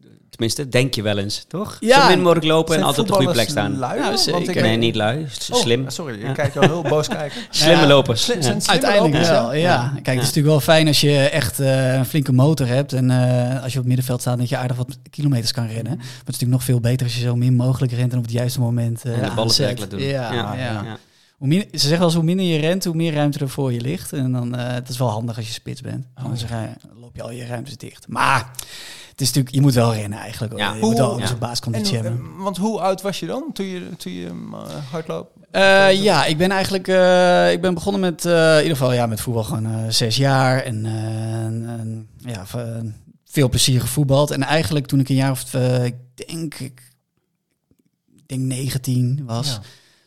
Tenminste, 0.42 0.68
denk 0.78 0.94
je 0.94 1.02
wel 1.02 1.18
eens, 1.18 1.44
toch? 1.48 1.76
Ja. 1.80 2.00
Zo 2.02 2.08
min 2.08 2.20
mogelijk 2.22 2.46
lopen 2.46 2.76
en 2.76 2.82
altijd 2.82 3.00
op 3.00 3.06
de 3.06 3.12
goede 3.12 3.32
plek 3.32 3.48
staan. 3.48 3.78
lui? 3.78 4.18
Zeker. 4.18 4.48
ik- 4.56 4.60
Nee, 4.62 4.76
niet 4.76 4.94
lui. 4.94 5.22
Oh, 5.22 5.58
Slim. 5.60 5.90
Sorry, 5.90 6.20
Ja. 6.20 6.28
je 6.28 6.34
kijkt 6.34 6.54
wel 6.54 6.62
heel 6.68 6.82
boos 6.82 7.08
kijken. 7.08 7.40
Slimme 7.50 7.82
Ja. 7.82 7.86
lopers. 7.88 8.22
Slim- 8.24 8.36
Ja. 8.36 8.42
zijn 8.42 8.60
slimme 8.62 8.82
Uiteindelijk 8.86 9.24
lopers, 9.28 9.40
wel, 9.42 9.54
ja. 9.54 9.88
Kijk, 9.94 10.06
het 10.06 10.14
is 10.14 10.20
natuurlijk 10.34 10.46
wel 10.46 10.60
fijn 10.60 10.86
als 10.86 11.00
je 11.00 11.18
echt 11.18 11.60
eh, 11.60 11.94
een 11.94 12.04
flinke 12.06 12.32
motor 12.32 12.66
hebt. 12.66 12.92
En 12.92 13.10
eh, 13.10 13.62
als 13.62 13.72
je 13.72 13.78
op 13.78 13.84
het 13.84 13.86
middenveld 13.86 14.20
staat, 14.20 14.38
dat 14.38 14.48
je 14.48 14.56
aardig 14.56 14.76
wat 14.76 14.98
kilometers 15.10 15.52
kan 15.52 15.66
rennen. 15.66 15.96
Maar 15.96 16.06
het 16.06 16.10
is 16.18 16.24
natuurlijk 16.24 16.50
nog 16.52 16.64
veel 16.64 16.80
beter 16.80 17.06
als 17.06 17.14
je 17.14 17.20
zo 17.20 17.36
min 17.36 17.54
mogelijk 17.54 17.92
rent 17.92 18.12
en 18.12 18.18
op 18.18 18.24
het 18.24 18.32
juiste 18.32 18.60
moment 18.60 19.04
eh 19.04 19.12
En 19.12 19.18
de 19.20 19.26
ballen 19.26 19.38
aanzet. 19.42 19.64
werkelijk 19.66 19.90
doen. 19.90 20.00
Ja, 20.02 20.32
ja. 20.32 20.54
ja. 20.56 20.96
Hoe 21.36 21.48
min, 21.50 21.60
ze 21.72 21.78
zeggen 21.78 21.96
wel 21.98 22.06
eens, 22.06 22.14
hoe 22.16 22.24
minder 22.24 22.46
je 22.46 22.58
rent, 22.58 22.84
hoe 22.84 22.94
meer 22.94 23.12
ruimte 23.14 23.38
er 23.38 23.48
voor 23.48 23.72
je 23.72 23.80
ligt. 23.80 24.12
En 24.12 24.32
dan, 24.32 24.56
eh 24.56 24.72
het 24.74 24.88
is 24.88 24.98
wel 24.98 25.08
handig 25.08 25.36
als 25.36 25.46
je 25.46 25.52
spits 25.52 25.80
bent. 25.80 26.06
Oh, 26.18 26.24
Anders 26.24 26.42
ga 26.42 26.62
je- 26.62 27.00
loop 27.00 27.16
je 27.16 27.22
al 27.22 27.30
je 27.32 27.46
ruimtes 27.46 27.76
dicht. 27.76 28.08
Maar 28.08 28.50
is 29.22 29.26
natuurlijk, 29.26 29.54
je 29.54 29.60
moet 29.60 29.74
wel 29.74 29.94
rennen 29.94 30.18
eigenlijk. 30.18 30.56
Ja. 30.58 30.72
Je 30.74 30.80
Hoe- 30.80 30.88
moet 30.88 30.98
wel 30.98 31.18
ja. 31.18 31.30
een 31.30 31.74
En, 31.74 31.84
hebben. 31.94 32.12
eh, 32.12 32.42
want 32.42 32.56
hoe 32.56 32.80
oud 32.80 33.02
was 33.02 33.20
je 33.20 33.26
dan 33.26 33.50
toen 33.52 33.66
je, 33.66 33.96
toen 33.96 34.12
je 34.12 34.30
uh, 34.52 34.62
hardloop? 34.90 35.30
Eh, 35.50 36.02
ja, 36.02 36.24
ik 36.24 36.36
ben 36.36 36.50
eigenlijk 36.50 36.88
eh, 36.88 37.52
ik 37.52 37.60
ben 37.60 37.74
begonnen 37.74 38.00
met 38.00 38.24
eh, 38.24 38.52
in 38.56 38.62
ieder 38.62 38.76
geval 38.76 38.92
ja, 38.92 39.06
met 39.06 39.20
voetbal 39.20 39.44
gewoon 39.44 39.66
eh, 39.66 39.88
zes 39.88 40.16
jaar 40.16 40.62
en, 40.62 40.86
eh, 40.86 41.44
en- 41.44 41.66
en, 41.68 42.08
ja, 42.16 42.44
eh, 42.56 42.80
veel 43.24 43.48
plezier 43.48 43.80
gevoetbald. 43.80 44.30
En 44.30 44.42
eigenlijk 44.42 44.86
toen 44.86 45.00
ik 45.00 45.08
een 45.08 45.14
jaar 45.14 45.30
of 45.30 45.54
eh, 45.54 45.84
ik 45.84 45.94
denk 46.14 46.54
ik, 46.54 46.82
denk 48.26 48.40
19 48.40 49.22
was, 49.26 49.48
Ja. 49.48 49.60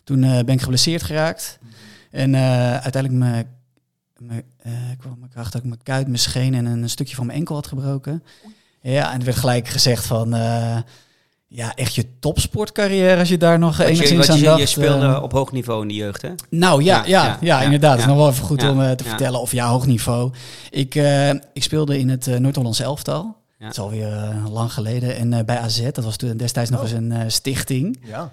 toen 0.04 0.24
eh, 0.24 0.30
ben 0.44 0.56
ik 0.56 0.62
geblesseerd 0.62 1.04
geraakt. 1.04 1.60
En 2.12 2.36
eh, 2.36 2.72
uiteindelijk 2.72 3.14
mijn 3.14 3.54
mijn, 4.20 4.44
eh, 4.58 4.72
kwam 4.98 5.14
ik 5.24 5.32
erachter 5.34 5.52
dat 5.52 5.62
ik 5.62 5.68
mijn 5.68 5.84
kuit, 5.84 6.08
mijn 6.08 6.20
scheen 6.20 6.54
en 6.54 6.66
een 6.66 6.90
stukje 6.90 7.16
van 7.16 7.26
mijn 7.26 7.38
enkel 7.38 7.56
had 7.56 7.68
gebroken. 7.68 8.24
Ja, 8.92 9.12
en 9.14 9.20
er 9.20 9.26
werd 9.26 9.38
gelijk 9.38 9.68
gezegd 9.68 10.06
van 10.06 10.34
eh, 10.34 10.78
ja, 11.48 11.74
echt 11.76 11.96
je 11.96 12.20
topsportcarrière 12.20 13.20
als 13.20 13.30
je 13.30 13.38
daar 13.38 13.60
nog 13.60 13.80
enigszins 13.80 14.30
aan 14.30 14.38
je, 14.38 14.44
dacht. 14.44 14.60
je 14.60 14.66
speelde 14.66 15.06
eh. 15.06 15.24
op 15.24 15.32
hoog 15.32 15.52
niveau 15.52 15.82
in 15.82 15.88
de 15.88 15.94
jeugd, 15.94 16.22
hè? 16.22 16.30
Nou 16.50 16.84
ja, 16.84 16.98
Ja, 16.98 17.04
ja, 17.06 17.24
ja, 17.26 17.38
ja, 17.42 17.60
ja, 17.60 17.62
inderdaad. 17.62 17.98
Is 18.00 18.06
nog 18.06 18.18
wel 18.18 18.30
even 18.30 18.44
goed 18.44 18.62
Ja, 18.62 18.72
om 18.72 18.82
eh, 18.82 18.92
te 18.92 19.04
ja. 19.04 19.10
vertellen. 19.10 19.40
Of 19.42 19.52
ja, 19.52 19.68
hoog 19.69 19.86
niveau. 19.86 20.31
Ik, 20.69 20.95
eh, 20.95 21.30
ik 21.30 21.64
speelde 21.64 22.00
in 22.00 22.09
het 22.09 22.28
eh, 22.28 22.38
Noord-Hollands 22.38 22.80
elftal. 22.80 23.36
Ja. 23.59 23.66
Dat 23.66 23.71
is 23.71 23.80
alweer 23.80 24.33
lang 24.52 24.74
geleden. 24.74 25.16
En 25.16 25.33
eh, 25.33 25.44
bij 25.45 25.57
AZ, 25.59 25.81
dat 25.92 26.04
was 26.04 26.16
toen 26.16 26.38
destijds 26.38 26.69
nog 26.69 26.80
Oh. 26.81 26.90
eens 26.90 26.94
een 26.95 27.31
stichting. 27.31 28.00
Ja. 28.04 28.31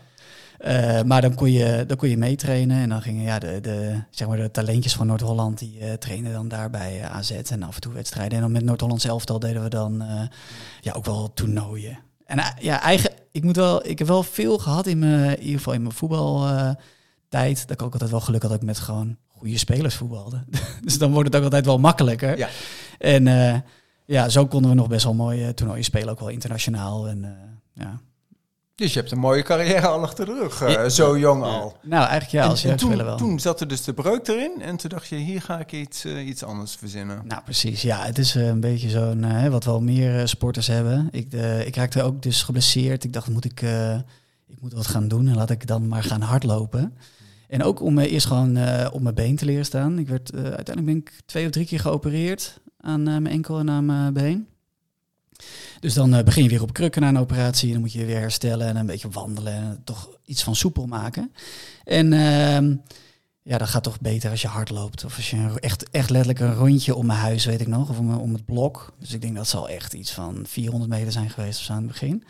Eh, 0.62 1.02
maar 1.02 1.21
dan 1.21 1.35
kon 1.35 1.52
je, 1.52 1.85
dan 1.87 1.97
kon 1.97 2.09
je 2.09 2.16
meetrainen. 2.16 2.76
En 2.76 2.88
dan 2.88 3.02
gingen 3.02 3.23
ja, 3.23 3.38
de, 3.38 3.61
de, 3.61 4.02
zeg 4.11 4.28
maar 4.28 4.37
de 4.37 4.50
talentjes 4.50 4.95
van 4.95 5.07
Noord-Holland, 5.07 5.59
die 5.59 5.81
eh 5.81 5.92
trainen 5.92 6.33
dan 6.33 6.49
daar 6.49 6.71
bij 6.71 7.00
eh, 7.00 7.16
AZ. 7.16 7.31
En 7.31 7.62
af 7.62 7.75
en 7.75 7.81
toe 7.81 7.92
wedstrijden. 7.92 8.37
En 8.37 8.40
dan 8.40 8.52
met 8.52 8.64
Noord-Hollands 8.64 9.04
elftal 9.04 9.38
deden 9.38 9.62
we 9.62 9.69
dan 9.69 10.04
ja, 10.81 10.92
ook 10.92 11.04
wel 11.04 11.33
toernooien. 11.35 11.99
En 12.26 12.40
ja, 12.61 12.81
eigen, 12.81 13.11
ik, 13.33 13.45
moet 13.45 13.57
wel, 13.57 13.87
ik 13.87 13.99
heb 13.99 14.09
wel 14.09 14.23
veel 14.23 14.59
gehad 14.59 14.87
in, 14.87 14.99
mijn, 14.99 15.25
in 15.37 15.40
ieder 15.40 15.57
geval 15.57 15.73
in 15.73 15.83
mijn 15.83 15.95
voetbaltijd. 15.95 17.61
dat 17.61 17.71
ik 17.71 17.83
ook 17.83 17.92
altijd 17.92 18.11
wel 18.11 18.21
geluk 18.21 18.42
had 18.42 18.50
dat 18.50 18.61
ik 18.61 18.66
met 18.66 18.78
gewoon 18.78 19.16
goede 19.28 19.59
spelers 19.59 19.95
voetbalde. 19.95 20.45
dus 20.85 20.99
dan 20.99 21.12
wordt 21.12 21.28
het 21.28 21.37
ook 21.37 21.45
altijd 21.45 21.66
wel 21.66 21.78
makkelijker. 21.78 22.38
Ja. 22.38 22.49
En 22.99 23.25
ja, 24.04 24.28
zo 24.28 24.47
konden 24.47 24.71
we 24.71 24.76
nog 24.76 24.88
best 24.88 25.04
wel 25.04 25.14
mooie 25.14 25.54
toernooien 25.54 25.85
spelen. 25.85 26.09
Ook 26.09 26.21
wel 26.21 26.28
internationaal. 26.28 27.09
En, 27.09 27.37
ja. 27.75 28.00
Dus 28.75 28.93
je 28.93 28.99
hebt 28.99 29.12
een 29.12 29.19
mooie 29.19 29.43
carrière 29.43 29.87
al 29.87 30.02
achter 30.02 30.26
de 30.26 30.33
rug, 30.33 30.61
eh, 30.62 30.73
Ja. 30.73 30.88
zo 30.88 31.19
jong 31.19 31.43
al. 31.43 31.76
Nou, 31.83 32.00
eigenlijk 32.09 32.31
ja, 32.31 32.45
als 32.50 32.59
en, 32.64 32.71
en 32.71 32.76
jeugdspeler 32.76 32.97
toen, 32.99 33.07
wel. 33.07 33.17
toen 33.17 33.41
zat 33.41 33.61
er 33.61 33.69
dus 33.69 33.85
de 33.85 33.93
breuk 33.95 34.29
erin 34.29 34.52
en 34.62 34.76
toen 34.76 34.91
dacht 34.91 35.07
je, 35.09 35.17
hier 35.17 35.43
ga 35.43 35.59
ik 35.61 35.73
iets, 35.73 36.05
eh, 36.05 36.26
iets 36.26 36.43
anders 36.43 36.75
verzinnen. 36.75 37.21
Nou, 37.26 37.43
precies. 37.43 37.83
Ja, 37.83 38.05
het 38.05 38.19
is 38.19 38.35
eh, 38.35 38.47
een 38.47 38.61
beetje 38.61 38.88
zo'n, 38.91 39.50
wat 39.50 39.64
wel 39.64 39.81
meer 39.81 40.19
eh, 40.19 40.26
sporters 40.26 40.67
hebben. 40.67 41.09
Ik, 41.11 41.33
ik 41.67 41.76
raakte 41.76 42.02
ook 42.02 42.23
dus 42.23 42.43
geblesseerd. 42.43 43.05
Ik 43.05 43.12
dacht, 43.12 43.29
moet 43.29 43.45
ik, 43.45 43.62
eh, 43.62 43.95
ik 44.49 44.61
moet 44.61 44.73
wat 44.73 44.87
gaan 44.87 45.09
doen 45.09 45.29
en 45.29 45.35
laat 45.37 45.50
ik 45.50 45.67
dan 45.67 45.88
maar 45.88 46.02
gaan 46.02 46.21
hardlopen. 46.21 46.97
En 47.49 47.62
ook 47.62 47.81
om 47.83 47.99
eerst 47.99 48.26
gewoon 48.26 48.57
eh, 48.57 48.88
op 48.93 49.00
mijn 49.00 49.14
been 49.14 49.37
te 49.37 49.45
leren 49.45 49.64
staan. 49.64 49.99
Ik 49.99 50.09
werd, 50.09 50.35
uiteindelijk 50.35 50.85
ben 50.87 50.97
ik 50.97 51.12
twee 51.26 51.45
of 51.45 51.50
drie 51.50 51.67
keer 51.67 51.81
geopereerd 51.81 52.61
aan 52.81 53.00
eh, 53.00 53.05
mijn 53.19 53.26
enkel 53.26 53.59
en 53.59 53.71
aan 53.71 53.85
mijn 53.87 54.12
been. 54.12 54.47
Dus 55.81 55.95
dan 55.95 56.15
eh, 56.15 56.25
begin 56.25 56.43
je 56.43 56.49
weer 56.49 56.63
op 56.63 56.73
krukken 56.73 57.03
na 57.03 57.09
een 57.09 57.19
operatie. 57.19 57.73
Dan 57.73 57.81
moet 57.81 57.93
je 57.93 58.05
weer 58.05 58.19
herstellen 58.21 58.67
en 58.67 58.77
een 58.77 58.87
beetje 58.87 59.09
wandelen. 59.11 59.53
En 59.53 59.81
toch 59.85 60.09
iets 60.25 60.43
van 60.43 60.57
soepel 60.57 60.87
maken. 60.87 61.33
En 61.85 62.13
ehm, 62.13 62.75
ja, 63.43 63.59
dat 63.59 63.69
gaat 63.69 63.83
toch 63.83 64.01
beter 64.01 64.31
als 64.31 64.43
je 64.43 64.49
hard 64.49 64.71
loopt. 64.71 65.05
Of 65.05 65.17
als 65.17 65.31
je 65.31 65.53
echt, 65.61 65.91
echt 65.91 66.11
letterlijk 66.11 66.41
een 66.41 66.55
rondje 66.55 66.95
om 66.95 67.07
mijn 67.07 67.19
huis, 67.19 67.45
weet 67.45 67.61
ik 67.61 67.67
nog. 67.67 67.89
Of 67.91 67.99
om, 67.99 68.15
om 68.15 68.33
het 68.33 68.45
blok. 68.45 68.93
Dus 68.99 69.13
ik 69.13 69.21
denk 69.21 69.37
dat 69.37 69.49
zal 69.49 69.69
echt 69.69 69.93
iets 69.93 70.11
van 70.11 70.45
400 70.49 70.91
meter 70.91 71.13
zijn 71.13 71.31
geweest 71.31 71.59
of 71.59 71.65
zo 71.65 71.73
aan 71.73 71.79
het 71.79 71.87
begin. 71.87 72.25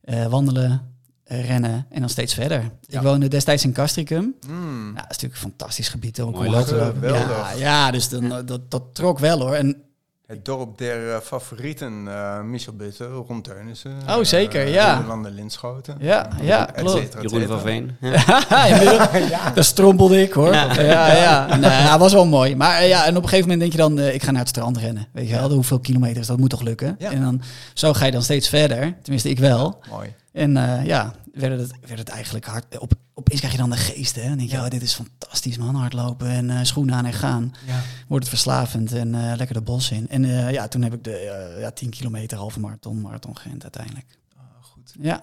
Eh, 0.00 0.26
wandelen. 0.26 0.88
eh, 1.24 1.46
rennen 1.46 1.86
en 1.90 2.00
dan 2.00 2.08
steeds 2.08 2.34
verder. 2.34 2.70
Ja. 2.80 2.98
Ik 2.98 3.04
woonde 3.06 3.28
destijds 3.28 3.64
in 3.64 3.72
Castricum. 3.72 4.34
Hmm. 4.46 4.86
Ja, 4.86 4.92
dat 4.94 5.02
is 5.02 5.06
natuurlijk 5.08 5.34
een 5.34 5.48
fantastisch 5.50 5.88
gebied 5.88 6.22
om 6.22 6.32
te 6.34 6.50
lopen. 6.50 6.64
Geweldig. 6.64 7.28
Ja, 7.28 7.50
ja, 7.52 7.90
dus 7.90 8.08
dan, 8.08 8.32
eh, 8.32 8.38
dat, 8.44 8.70
dat 8.70 8.82
trok 8.92 9.18
wel 9.18 9.40
hoor. 9.40 9.54
En 9.54 9.82
Het 10.30 10.44
dorp 10.44 10.78
der 10.78 11.10
eh, 11.14 11.20
favorieten, 11.20 12.08
eh 12.08 12.40
Michel 12.40 12.72
Butte, 12.72 13.04
Ron 13.06 13.42
Teunissen. 13.42 13.92
Oh, 14.08 14.24
zeker, 14.24 14.60
eh, 14.64 14.72
ja. 14.72 14.92
Nederlander 14.94 15.30
Linschoten. 15.30 15.96
Ja, 16.00 16.28
ja, 16.42 16.68
et 16.68 16.74
klopt. 16.74 16.98
cetera, 16.98 17.22
et 17.22 17.30
Jeroen 17.30 17.46
van 17.48 17.60
Veen. 17.60 17.96
Ja. 18.00 18.66
Inmiddels- 18.68 19.30
Daar 19.54 19.64
strompelde 19.64 20.22
ik 20.22 20.32
hoor. 20.32 20.52
Ja. 20.54 20.80
Ja, 20.82 21.12
ja. 21.12 21.46
Nee, 21.56 21.88
dat 21.88 21.98
was 21.98 22.12
wel 22.12 22.26
mooi. 22.26 22.56
Maar 22.56 22.78
eh, 22.78 22.88
ja, 22.88 23.04
en 23.06 23.16
op 23.16 23.22
een 23.22 23.28
gegeven 23.28 23.50
moment 23.50 23.60
denk 23.60 23.72
je 23.72 23.78
dan, 23.78 23.98
eh, 24.06 24.14
ik 24.14 24.22
ga 24.22 24.30
naar 24.30 24.40
het 24.40 24.48
strand 24.48 24.76
rennen. 24.76 25.06
Weet 25.12 25.28
je 25.28 25.34
wel, 25.34 25.50
hoeveel 25.50 25.78
kilometers, 25.80 26.26
dat 26.26 26.38
moet 26.38 26.50
toch 26.50 26.62
lukken? 26.62 26.96
Ja. 26.98 27.10
En 27.10 27.20
dan, 27.22 27.42
zo 27.74 27.92
ga 27.92 28.04
je 28.04 28.12
dan 28.12 28.22
steeds 28.22 28.48
verder. 28.48 28.94
Tenminste, 29.02 29.28
ik 29.30 29.38
wel. 29.38 29.80
Mooi. 29.90 30.14
En 30.32 30.56
eh, 30.56 30.86
ja, 30.86 31.14
werd 31.32 31.60
het, 31.60 31.72
werd 31.86 31.98
het 31.98 32.08
eigenlijk 32.08 32.44
hard. 32.46 32.78
Op, 32.78 32.92
opeens 33.14 33.38
krijg 33.38 33.54
je 33.54 33.60
dan 33.60 33.70
de 33.70 33.76
geest, 33.76 34.14
hè. 34.16 34.28
Dan 34.28 34.36
denk 34.36 34.50
je, 34.50 34.56
Ja. 34.56 34.64
oh, 34.64 34.70
dit 34.70 34.82
is 34.82 34.94
fantastisch 34.94 35.58
man, 35.58 35.74
hardlopen 35.74 36.28
en 36.28 36.50
eh, 36.50 36.62
schoenen 36.62 36.94
aan 36.94 37.04
en 37.04 37.12
gaan. 37.12 37.54
Ja. 37.66 37.80
Wordt 38.08 38.24
het 38.24 38.34
verslavend 38.34 38.92
en 38.92 39.14
eh, 39.14 39.36
lekker 39.36 39.54
de 39.54 39.60
bos 39.62 39.90
in. 39.90 40.08
En 40.08 40.24
eh, 40.24 40.50
ja, 40.52 40.68
toen 40.68 40.82
heb 40.82 40.92
ik 40.94 41.04
de 41.04 41.16
eh, 41.16 41.60
ja, 41.60 41.70
10 41.70 41.90
kilometer, 41.90 42.38
halve 42.38 42.60
marathon, 42.60 43.00
marathon 43.00 43.38
gerend 43.38 43.62
uiteindelijk. 43.62 44.18
Ah, 44.36 44.42
goed. 44.60 44.94
Ja. 45.00 45.20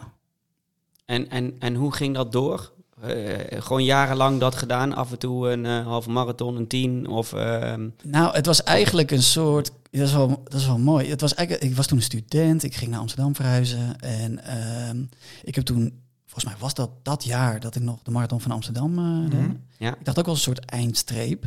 En, 1.06 1.30
en, 1.30 1.56
en 1.60 1.76
hoe 1.76 1.94
ging 1.94 2.16
dat 2.16 2.32
door? 2.32 2.74
Eh, 3.02 3.62
gewoon 3.62 3.84
jarenlang 3.84 4.40
dat 4.40 4.56
gedaan, 4.56 4.94
af 4.96 5.12
en 5.12 5.20
toe 5.20 5.50
een 5.50 5.66
eh, 5.66 5.86
halve 5.86 6.10
marathon, 6.10 6.56
een 6.56 6.68
tien 6.68 7.08
of... 7.08 7.34
ehm, 7.34 7.88
Nou, 8.04 8.36
het 8.36 8.46
was 8.46 8.64
eigenlijk 8.64 9.12
een 9.12 9.24
soort. 9.24 9.72
Dat 9.92 10.02
is 10.02 10.14
wel, 10.14 10.42
dat 10.44 10.60
is 10.60 10.68
wel 10.68 10.78
mooi. 10.78 11.10
Het 11.10 11.22
was 11.22 11.34
eigenlijk, 11.34 11.70
ik 11.70 11.76
was 11.76 11.88
toen 11.88 11.98
een 11.98 12.04
student. 12.04 12.64
Ik 12.64 12.76
ging 12.76 12.92
naar 12.92 13.00
Amsterdam 13.00 13.36
verhuizen. 13.36 14.00
En 14.00 14.44
ehm, 14.44 14.98
ik 15.44 15.56
heb 15.56 15.64
toen. 15.66 16.02
Volgens 16.26 16.46
mij 16.46 16.56
was 16.60 16.74
dat 16.74 16.90
dat 17.04 17.24
jaar 17.24 17.60
dat 17.60 17.76
ik 17.76 17.82
nog 17.82 18.00
de 18.04 18.12
marathon 18.12 18.42
van 18.42 18.52
Amsterdam 18.52 18.98
eh, 18.98 19.32
deed. 19.32 19.40
Mhm. 19.40 19.52
Ja. 19.78 19.90
Ik 19.96 20.06
dacht 20.06 20.20
ook 20.20 20.26
wel 20.26 20.34
een 20.34 20.40
soort 20.40 20.66
eindstreep. 20.66 21.46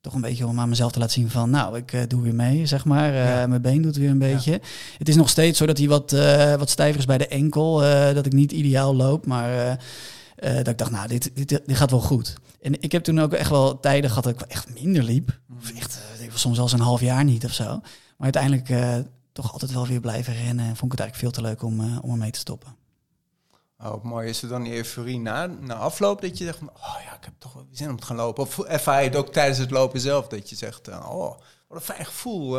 Toch 0.00 0.14
een 0.14 0.20
beetje 0.20 0.46
om 0.46 0.60
aan 0.60 0.68
mezelf 0.68 0.92
te 0.92 0.98
laten 0.98 1.14
zien 1.14 1.30
van, 1.30 1.50
nou, 1.50 1.76
ik 1.76 2.10
doe 2.10 2.22
weer 2.22 2.34
mee, 2.34 2.66
zeg 2.66 2.84
maar. 2.84 3.12
Eh, 3.14 3.24
Ja. 3.24 3.46
Mijn 3.46 3.62
been 3.62 3.82
doet 3.82 3.96
weer 3.96 4.10
een 4.10 4.18
beetje. 4.18 4.60
Het 4.98 5.08
is 5.08 5.16
nog 5.16 5.28
steeds 5.28 5.58
zo 5.58 5.66
dat 5.66 5.78
hij 5.78 5.88
wat, 5.88 6.12
eh, 6.12 6.54
wat 6.54 6.70
stijver 6.70 6.98
is 6.98 7.06
bij 7.06 7.18
de 7.18 7.26
enkel. 7.28 7.84
eh, 7.84 8.14
dat 8.14 8.26
ik 8.26 8.32
niet 8.32 8.52
ideaal 8.52 8.96
loop, 8.96 9.26
maar 9.26 9.78
eh, 10.40 10.54
dat 10.54 10.68
ik 10.68 10.78
dacht, 10.78 10.90
nou, 10.90 11.08
dit, 11.08 11.30
dit, 11.34 11.48
dit 11.48 11.76
gaat 11.76 11.90
wel 11.90 12.00
goed. 12.00 12.36
En 12.60 12.82
ik 12.82 12.92
heb 12.92 13.02
toen 13.02 13.20
ook 13.20 13.32
echt 13.32 13.50
wel 13.50 13.80
tijden 13.80 14.10
gehad 14.10 14.24
dat 14.24 14.32
ik 14.32 14.38
wel 14.38 14.48
echt 14.48 14.80
minder 14.80 15.02
liep. 15.02 15.38
Of 15.58 15.72
echt, 15.72 16.00
eh, 16.18 16.24
ik 16.24 16.30
was 16.30 16.40
soms 16.40 16.56
zelfs 16.56 16.72
een 16.72 16.80
half 16.80 17.00
jaar 17.00 17.24
niet 17.24 17.44
of 17.44 17.52
zo. 17.52 17.64
Maar 18.16 18.32
uiteindelijk 18.32 18.68
eh, 18.68 18.96
toch 19.32 19.52
altijd 19.52 19.72
wel 19.72 19.86
weer 19.86 20.00
blijven 20.00 20.34
rennen. 20.34 20.64
En 20.64 20.76
vond 20.76 20.92
ik 20.92 20.98
het 20.98 21.00
eigenlijk 21.00 21.16
veel 21.16 21.42
te 21.42 21.48
leuk 21.48 21.62
om, 21.62 21.80
eh, 21.80 22.02
om 22.02 22.10
ermee 22.10 22.30
te 22.30 22.38
stoppen. 22.38 22.76
Oh, 23.82 24.04
mooi. 24.04 24.28
Is 24.28 24.42
er 24.42 24.48
dan 24.48 24.62
die 24.62 24.74
euforie 24.76 25.18
na, 25.18 25.46
na 25.46 25.74
afloop 25.74 26.20
dat 26.20 26.38
je 26.38 26.44
zegt, 26.44 26.58
van, 26.58 26.70
oh 26.70 26.96
ja, 27.04 27.14
ik 27.14 27.24
heb 27.24 27.34
toch 27.38 27.52
wel 27.52 27.66
zin 27.72 27.90
om 27.90 28.00
te 28.00 28.06
gaan 28.06 28.16
lopen? 28.16 28.42
Of 28.42 28.58
ervaar 28.58 29.02
je 29.02 29.08
het 29.08 29.16
ook 29.16 29.32
tijdens 29.32 29.58
het 29.58 29.70
lopen 29.70 30.00
zelf 30.00 30.26
dat 30.26 30.50
je 30.50 30.56
zegt, 30.56 30.88
oh, 30.88 31.36
wat 31.68 31.78
een 31.78 31.80
fijn 31.80 32.04
gevoel. 32.04 32.50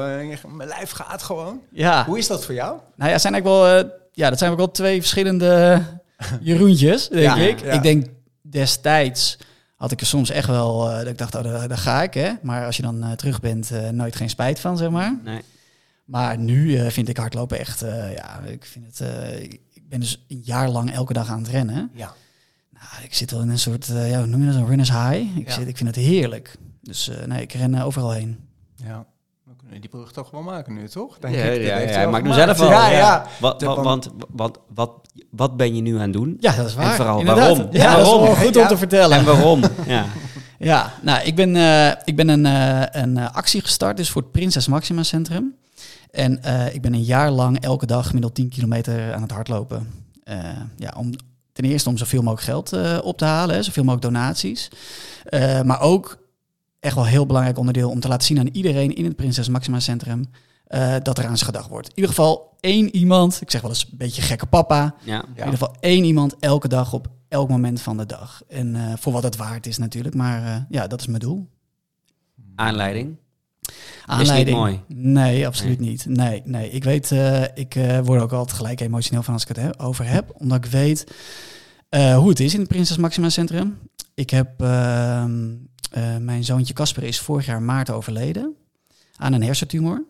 mijn 0.48 0.68
lijf 0.68 0.92
gaat 0.92 1.24
gewoon. 1.24 1.62
Ja, 1.72 2.06
Hoe 2.06 2.18
is 2.18 2.28
dat 2.28 2.46
voor 2.46 2.54
jou? 2.54 2.80
nou 2.96 3.12
ja, 3.12 3.18
zijn 3.18 3.34
eigenlijk 3.34 3.64
wel, 3.64 3.78
eh, 3.78 3.90
ja, 4.12 4.30
dat 4.30 4.40
zijn 4.40 4.52
ook 4.52 4.58
wel 4.58 4.72
twee 4.72 5.00
verschillende 5.00 5.82
Jeroentjes, 6.42 7.10
denk 7.10 7.22
Ja, 7.24 7.36
ik. 7.36 7.60
ja. 7.60 7.72
Ik 7.72 7.82
denk 7.82 8.06
destijds 8.42 9.38
had 9.76 9.92
ik 9.92 10.00
er 10.00 10.06
soms 10.06 10.30
echt 10.30 10.48
wel, 10.48 10.90
eh, 10.90 10.98
dat 10.98 11.08
ik 11.08 11.18
dacht, 11.18 11.36
oh, 11.36 11.44
daar, 11.44 11.68
daar 11.68 11.78
ga 11.78 12.04
ik, 12.04 12.14
hè. 12.14 12.32
Maar 12.42 12.66
als 12.66 12.76
je 12.76 12.82
dan 12.82 13.04
eh, 13.04 13.12
terug 13.12 13.40
bent, 13.40 13.72
eh, 13.72 13.90
nooit 13.90 14.16
geen 14.16 14.30
spijt 14.30 14.60
van, 14.60 14.78
zeg 14.78 14.90
maar. 14.90 15.20
nee. 15.24 15.42
Maar 16.06 16.38
nu 16.38 16.76
eh, 16.78 16.88
vind 16.90 17.10
ik 17.10 17.18
hardlopen 17.18 17.60
echt, 17.60 17.82
eh, 17.82 18.14
ja, 18.14 18.40
ik 18.40 18.66
vind 18.66 18.86
het, 18.86 19.00
eh, 19.00 19.40
ik 19.42 19.60
ben 19.90 20.00
dus 20.00 20.26
een 20.28 20.42
jaar 20.44 20.70
lang 20.70 20.92
elke 20.92 21.14
dag 21.14 21.30
aan 21.30 21.40
het 21.42 21.48
rennen. 21.48 21.90
Ja. 21.94 22.14
Nou, 22.74 23.04
ik 23.04 23.14
zit 23.14 23.32
wel 23.32 23.42
in 23.42 23.50
een 23.50 23.60
soort, 23.60 23.90
eh, 23.90 24.10
ja, 24.10 24.18
hoe 24.18 24.28
noem 24.28 24.40
je 24.42 24.46
dat, 24.48 24.56
een 24.56 24.68
runner's 24.68 24.90
high. 24.92 25.38
Ik, 25.38 25.48
Ja. 25.48 25.54
zit, 25.54 25.68
ik 25.68 25.78
vind 25.78 25.96
het 25.96 26.06
heerlijk. 26.06 26.56
Dus 26.82 27.10
eh, 27.10 27.26
nee, 27.26 27.42
ik 27.42 27.54
ren 27.54 27.76
overal 27.76 28.12
heen. 28.12 28.40
Ja. 28.76 29.06
Die 29.80 29.90
brug 29.90 30.12
toch 30.12 30.32
wel 30.32 30.42
maken 30.42 30.74
nu, 30.74 30.88
toch? 30.88 31.14
Ja, 31.14 31.20
Denk 31.30 31.36
ja, 31.36 31.42
ik. 31.44 31.62
Ja, 31.62 31.78
ja, 31.78 31.86
hij 31.86 32.06
al 32.06 32.12
maakt 32.12 32.24
nu 32.24 32.34
zelf 32.34 32.60
al. 32.60 32.70
Ja, 32.70 32.90
ja. 32.90 33.26
Wat, 33.40 33.62
want- 33.62 33.84
want 33.84 34.10
wat, 34.32 34.60
wat, 34.74 34.92
wat 35.30 35.58
ben 35.58 35.76
je 35.76 35.82
nu 35.82 35.96
aan 35.96 36.02
het 36.02 36.14
doen? 36.14 36.38
Ja, 36.40 36.56
dat 36.56 36.66
is 36.68 36.76
waar. 36.76 36.90
En 36.90 36.96
vooral 36.96 37.20
Inderdaad. 37.20 37.48
waarom? 37.58 37.68
Ja, 37.72 37.82
Ja, 37.84 37.90
dat 37.96 38.02
is 38.06 38.12
waarom? 38.12 38.26
wel 38.26 38.36
goed 38.36 38.56
Ja. 38.56 38.62
om 38.62 38.68
te 38.68 38.78
vertellen. 38.78 39.18
En 39.18 39.26
waarom? 39.26 39.62
ja. 39.88 40.06
Ja, 40.60 40.94
nou, 41.02 41.24
ik 41.26 41.36
ben, 41.36 41.56
eh, 41.56 41.92
ik 42.04 42.16
ben 42.16 42.30
een, 42.30 42.46
eh, 42.46 43.02
een 43.02 43.18
eh, 43.18 43.32
actie 43.36 43.62
gestart, 43.62 43.98
dus 43.98 44.10
voor 44.10 44.22
het 44.22 44.32
Prinses 44.32 44.68
Maxima 44.68 45.04
Centrum. 45.04 45.56
En 46.12 46.44
eh, 46.44 46.74
ik 46.76 46.82
ben 46.82 46.94
een 46.94 47.04
jaar 47.04 47.32
lang 47.32 47.60
elke 47.60 47.86
dag 47.86 48.06
gemiddeld 48.08 48.36
10 48.36 48.50
kilometer 48.50 49.14
aan 49.14 49.22
het 49.22 49.32
hardlopen. 49.32 49.90
Eh, 50.24 50.38
ja, 50.78 50.94
om, 50.98 51.10
ten 51.54 51.64
eerste 51.66 51.90
om 51.90 51.98
zoveel 51.98 52.22
mogelijk 52.22 52.44
geld 52.44 52.74
eh, 52.74 52.98
op 53.04 53.18
te 53.18 53.26
halen, 53.26 53.56
hè, 53.56 53.64
zoveel 53.64 53.84
mogelijk 53.84 54.14
donaties. 54.14 54.70
Eh, 55.24 55.62
maar 55.62 55.82
ook 55.82 56.18
echt 56.82 56.96
wel 56.96 57.04
een 57.04 57.10
heel 57.10 57.26
belangrijk 57.26 57.58
onderdeel 57.58 57.90
om 57.90 58.00
te 58.00 58.08
laten 58.08 58.28
zien 58.28 58.40
aan 58.40 58.48
iedereen 58.52 58.96
in 58.96 59.06
het 59.06 59.16
Prinses 59.16 59.50
Maxima 59.50 59.80
Centrum 59.80 60.26
eh, 60.68 60.96
dat 61.04 61.18
er 61.18 61.28
aan 61.28 61.38
ze 61.38 61.46
gedacht 61.46 61.70
wordt. 61.70 61.88
In 61.88 61.96
ieder 61.96 62.10
geval 62.10 62.58
één 62.60 62.96
iemand, 62.96 63.42
ik 63.42 63.52
zeg 63.52 63.62
wel 63.62 63.70
eens 63.70 63.88
een 63.92 63.98
beetje 63.98 64.22
gekke 64.22 64.46
papa, 64.46 64.96
ja. 65.04 65.22
in 65.24 65.30
ieder 65.38 65.52
geval 65.52 65.76
één 65.80 66.04
iemand 66.04 66.36
elke 66.40 66.68
dag 66.68 66.94
op 66.94 67.08
elk 67.28 67.50
moment 67.50 67.82
van 67.82 67.98
de 67.98 68.06
dag. 68.06 68.42
En 68.48 68.76
eh, 68.76 68.94
voor 69.00 69.14
wat 69.14 69.24
het 69.24 69.36
waard 69.36 69.68
is 69.68 69.78
natuurlijk, 69.78 70.16
maar 70.16 70.46
eh, 70.46 70.56
ja, 70.70 70.88
dat 70.88 71.00
is 71.00 71.08
mijn 71.08 71.20
doel. 71.20 71.48
Aanleiding? 72.56 73.16
Aanleiding. 74.06 74.58
mooi? 74.58 74.82
Nee, 74.88 75.48
absoluut 75.48 75.80
niet. 75.80 76.06
Nee, 76.06 76.42
nee. 76.46 76.70
Ik 76.70 76.84
weet, 76.84 77.12
ik 77.54 77.74
word 78.04 78.22
ook 78.22 78.32
altijd 78.32 78.58
gelijk 78.58 78.80
emotioneel 78.80 79.24
van 79.24 79.34
als 79.34 79.42
ik 79.42 79.48
het 79.48 79.58
he- 79.58 79.80
over 79.80 80.06
heb. 80.08 80.32
Omdat 80.38 80.66
ik 80.66 80.72
weet 80.72 81.06
eh, 81.92 82.18
hoe 82.18 82.30
het 82.30 82.40
is 82.40 82.54
in 82.54 82.60
het 82.60 82.70
Prinses 82.70 82.98
Maxima 82.98 83.30
Centrum. 83.30 83.78
Ik 84.14 84.30
heb, 84.30 84.62
ehm, 84.62 85.56
eh, 85.92 86.18
mijn 86.18 86.44
zoontje 86.44 86.74
Casper 86.74 87.04
is 87.04 87.20
vorig 87.20 87.46
jaar 87.46 87.62
maart 87.62 87.90
overleden 87.90 88.56
aan 89.16 89.34
een 89.34 89.44
hersentumor. 89.44 90.04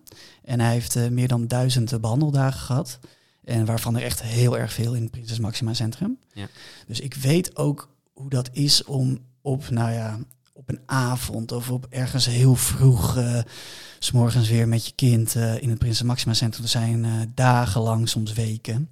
En 0.43 0.59
hij 0.59 0.71
heeft 0.71 0.95
eh, 0.95 1.07
meer 1.07 1.27
dan 1.27 1.47
duizend 1.47 1.91
eh, 1.91 1.99
behandeldagen 1.99 2.59
gehad. 2.59 2.99
En 3.43 3.65
waarvan 3.65 3.95
er 3.95 4.03
echt 4.03 4.21
heel 4.21 4.57
erg 4.57 4.73
veel 4.73 4.93
in 4.93 5.01
het 5.01 5.11
Prinses 5.11 5.39
Maxima 5.39 5.73
Centrum. 5.73 6.17
Ja. 6.33 6.47
Dus 6.87 6.99
ik 6.99 7.13
weet 7.13 7.57
ook 7.57 7.89
hoe 8.13 8.29
dat 8.29 8.49
is 8.53 8.83
om 8.83 9.19
op, 9.41 9.69
nou 9.69 9.91
ja, 9.91 10.19
op 10.53 10.69
een 10.69 10.81
avond 10.85 11.51
of 11.51 11.69
op 11.69 11.85
ergens 11.89 12.25
heel 12.25 12.55
vroeg, 12.55 13.17
s 13.99 14.05
s'morgens 14.05 14.49
weer 14.49 14.67
met 14.67 14.85
je 14.85 14.91
kind 14.95 15.35
in 15.35 15.69
het 15.69 15.79
Prinses 15.79 16.01
Maxima 16.01 16.33
Centrum 16.33 16.63
te 16.63 16.69
zijn, 16.69 17.31
dagenlang, 17.35 18.09
soms 18.09 18.33
weken. 18.33 18.89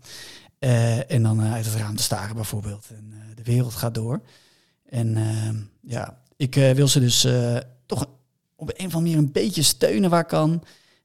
Eh, 0.60 1.12
en 1.12 1.24
dan 1.24 1.42
eh, 1.44 1.54
uit 1.54 1.66
het 1.66 1.76
raam 1.76 1.96
te 1.96 2.04
staren 2.04 2.36
bijvoorbeeld. 2.36 2.88
En 2.96 3.12
eh, 3.14 3.36
de 3.36 3.44
wereld 3.44 3.74
gaat 3.74 3.94
door. 3.94 4.22
En 4.90 5.18
eh, 5.18 5.50
ja, 5.92 6.18
ik 6.38 6.56
wil 6.56 6.88
ze 6.88 7.00
dus 7.00 7.28
toch 7.86 8.06
op 8.56 8.70
een 8.78 8.86
of 8.86 8.96
andere 8.96 9.00
manier 9.02 9.18
een 9.18 9.32
beetje 9.32 9.62
steunen 9.62 10.10
waar 10.10 10.26
kan. 10.26 10.52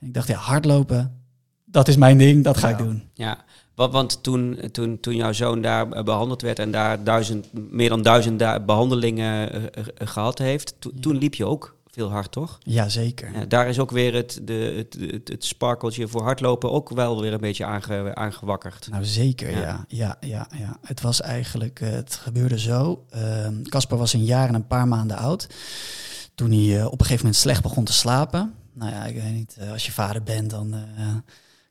En 0.01 0.07
ik 0.07 0.15
dacht, 0.15 0.29
ja, 0.29 0.37
hardlopen, 0.37 1.23
dat 1.65 1.89
is 1.89 1.97
mijn 1.97 2.19
ding, 2.19 2.45
dat 2.45 2.57
ga 2.57 2.69
ik 2.69 2.79
doen. 2.79 3.03
Ja, 3.15 3.45
want, 3.75 3.93
want 3.93 4.23
toen, 4.23 4.59
toen, 4.73 5.01
toen 5.01 5.17
jouw 5.17 5.33
zoon 5.33 5.61
daar 5.63 5.91
eh, 5.93 6.03
behandeld 6.05 6.43
werd 6.43 6.59
en 6.59 6.71
daar 6.71 7.05
duizend, 7.05 7.53
meer 7.71 7.89
dan 7.89 8.03
duizend 8.03 8.39
behandelingen 8.67 9.53
eh, 9.53 9.57
eh, 9.65 9.87
eh, 9.97 10.07
gehad 10.09 10.39
heeft, 10.39 10.75
to- 10.79 10.91
Ja. 10.95 11.01
toen 11.01 11.17
liep 11.17 11.35
je 11.35 11.47
ook 11.47 11.74
veel 11.95 12.11
hard, 12.11 12.33
toch? 12.33 12.59
Ja, 12.63 12.89
zeker. 12.89 13.33
Ja, 13.33 13.45
daar 13.45 13.69
is 13.69 13.79
ook 13.79 13.91
weer 13.91 14.15
het, 14.15 14.41
de, 14.43 14.75
het, 14.77 15.13
het, 15.13 15.29
het 15.29 15.45
sparkeltje 15.45 16.09
voor 16.09 16.23
hardlopen 16.23 16.71
ook 16.71 16.89
wel 16.89 17.21
weer 17.21 17.33
een 17.33 17.41
beetje 17.41 17.65
aange, 17.65 18.15
aangewakkerd. 18.15 18.89
Nou, 18.91 19.05
zeker, 19.05 19.51
Ja. 19.51 19.59
ja. 19.61 19.85
Ja, 19.89 20.17
ja, 20.21 20.47
ja. 20.59 20.77
Het 20.83 21.01
was 21.01 21.21
eigenlijk, 21.21 21.81
eh, 21.81 21.91
het 21.91 22.15
gebeurde 22.15 22.59
zo. 22.59 23.05
Ehm, 23.11 23.63
Casper 23.63 23.97
was 23.99 24.13
een 24.13 24.25
jaar 24.25 24.49
en 24.49 24.55
een 24.55 24.67
paar 24.67 24.89
maanden 24.89 25.17
oud. 25.17 25.47
Toen 26.35 26.51
hij 26.51 26.79
eh, 26.79 26.87
op 26.87 26.93
een 26.93 26.99
gegeven 26.99 27.25
moment 27.25 27.37
slecht 27.43 27.63
begon 27.63 27.85
te 27.85 27.93
slapen. 27.93 28.55
Nou 28.73 28.91
ja, 28.91 29.05
ik 29.05 29.15
weet 29.15 29.33
niet, 29.33 29.57
eh, 29.59 29.71
als 29.73 29.87
je 29.87 29.93
vader 29.93 30.23
bent, 30.23 30.51
dan... 30.51 30.75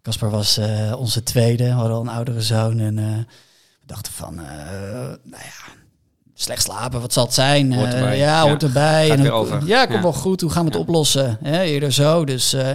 Casper 0.01 0.29
was 0.29 0.59
onze 0.97 1.23
tweede, 1.23 1.63
we 1.63 1.69
hadden 1.69 1.95
al 1.95 2.01
een 2.01 2.07
oudere 2.07 2.41
zoon. 2.41 2.79
En 2.79 2.95
we 2.95 3.25
dachten 3.85 4.13
van, 4.13 4.35
nou 4.35 5.43
ja, 5.43 5.82
slecht 6.43 6.61
slapen, 6.63 7.01
wat 7.01 7.13
zal 7.13 7.23
het 7.25 7.33
zijn? 7.33 7.73
Hoort 7.73 7.93
Eh, 7.93 7.99
erbij. 7.99 8.17
ja, 8.17 8.25
Ja. 8.43 8.47
hoort 8.49 8.63
erbij. 8.63 9.07
Gaat 9.07 9.15
En 9.17 9.21
weer 9.21 9.31
dan- 9.31 9.39
over. 9.39 9.65
Ja, 9.65 9.81
komt 9.83 9.95
Ja. 9.97 10.01
wel 10.01 10.13
goed. 10.13 10.41
Hoe 10.41 10.49
gaan 10.49 10.61
we 10.61 10.67
het 10.67 10.75
Ja. 10.77 10.81
oplossen? 10.83 11.37
Hè, 11.43 11.61
eerder 11.61 11.91
zo. 11.93 12.25
Dus 12.25 12.53
eh, 12.53 12.69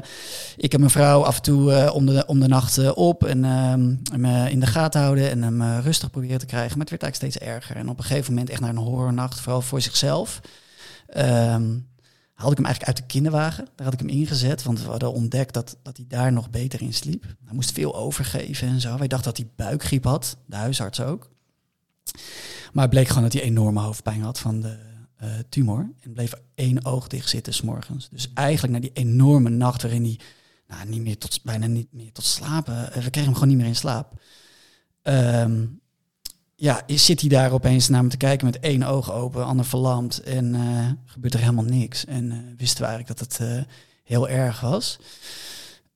ik 0.56 0.70
heb 0.72 0.80
mijn 0.80 0.92
vrouw 0.92 1.24
af 1.24 1.36
en 1.36 1.42
toe 1.42 1.72
eh, 1.72 1.94
om, 1.94 2.06
de, 2.06 2.26
om 2.26 2.40
de 2.40 2.48
nacht 2.48 2.92
op 2.94 3.24
en 3.24 3.44
ehm, 3.44 3.94
hem 4.20 4.24
in 4.46 4.60
de 4.60 4.66
gaten 4.66 5.00
houden 5.00 5.30
en 5.30 5.42
hem 5.42 5.80
rustig 5.80 6.10
proberen 6.10 6.38
te 6.38 6.46
krijgen. 6.46 6.70
Maar 6.78 6.86
het 6.86 6.90
werd 6.90 7.02
eigenlijk 7.02 7.32
steeds 7.34 7.52
erger. 7.52 7.76
En 7.76 7.88
op 7.88 7.98
een 7.98 8.04
gegeven 8.04 8.32
moment 8.32 8.50
echt 8.50 8.60
naar 8.60 8.70
een 8.70 8.76
horrornacht, 8.76 9.40
vooral 9.40 9.60
voor 9.62 9.80
zichzelf. 9.80 10.40
ehm, 11.08 11.66
haalde 12.34 12.52
ik 12.52 12.62
hem 12.64 12.66
eigenlijk 12.66 12.84
uit 12.86 12.96
de 12.96 13.02
kinderwagen. 13.06 13.64
Daar 13.76 13.84
had 13.84 13.92
ik 13.92 13.98
hem 13.98 14.08
ingezet, 14.18 14.62
want 14.62 14.82
we 14.82 14.90
hadden 14.90 15.12
ontdekt 15.12 15.54
dat, 15.54 15.76
dat 15.82 15.96
hij 15.96 16.06
daar 16.08 16.32
nog 16.32 16.50
beter 16.50 16.82
in 16.82 16.94
sliep. 16.94 17.22
Hij 17.22 17.54
moest 17.54 17.72
veel 17.72 17.96
overgeven 17.96 18.68
en 18.68 18.80
zo. 18.80 18.98
Wij 18.98 19.06
dachten 19.08 19.32
dat 19.34 19.36
hij 19.36 19.66
buikgriep 19.66 20.04
had, 20.04 20.36
de 20.46 20.56
huisarts 20.56 21.00
ook. 21.00 21.28
Maar 22.72 22.82
het 22.82 22.92
bleek 22.92 23.08
gewoon 23.08 23.22
dat 23.22 23.32
hij 23.32 23.42
enorme 23.42 23.80
hoofdpijn 23.80 24.22
had 24.22 24.38
van 24.38 24.60
de 24.60 24.78
eh, 25.18 25.28
tumor. 25.48 25.90
En 26.00 26.12
bleef 26.12 26.32
één 26.54 26.84
oog 26.84 27.06
dicht 27.06 27.28
zitten 27.28 27.54
s'morgens. 27.54 28.08
Dus 28.08 28.30
eigenlijk 28.34 28.74
na 28.74 28.80
die 28.80 28.92
enorme 28.92 29.50
nacht 29.50 29.82
waarin 29.82 30.04
hij 30.04 30.18
nou, 30.68 30.88
niet 30.88 31.02
meer 31.02 31.18
tot, 31.18 31.42
bijna 31.42 31.66
niet 31.66 31.92
meer 31.92 32.12
tot 32.12 32.24
slapen... 32.24 32.92
eh, 32.92 33.02
we 33.02 33.10
kregen 33.10 33.22
hem 33.22 33.32
gewoon 33.32 33.48
niet 33.48 33.56
meer 33.56 33.66
in 33.66 33.76
slaap. 33.76 34.12
Ehm, 35.02 35.66
ja, 36.54 36.82
zit 36.86 37.20
hij 37.20 37.28
daar 37.28 37.52
opeens 37.52 37.88
naar 37.88 38.02
me 38.02 38.10
te 38.10 38.16
kijken 38.16 38.46
met 38.46 38.60
één 38.60 38.82
oog 38.82 39.12
open, 39.12 39.44
ander 39.44 39.64
verlamd 39.64 40.22
en 40.22 40.54
eh, 40.54 40.90
gebeurt 41.04 41.34
er 41.34 41.40
helemaal 41.40 41.64
niks. 41.64 42.04
En 42.04 42.54
wisten 42.56 42.80
we 42.82 42.88
eigenlijk 42.88 43.18
dat 43.18 43.38
het 43.38 43.66
heel 44.04 44.28
erg 44.28 44.60
was. 44.60 44.98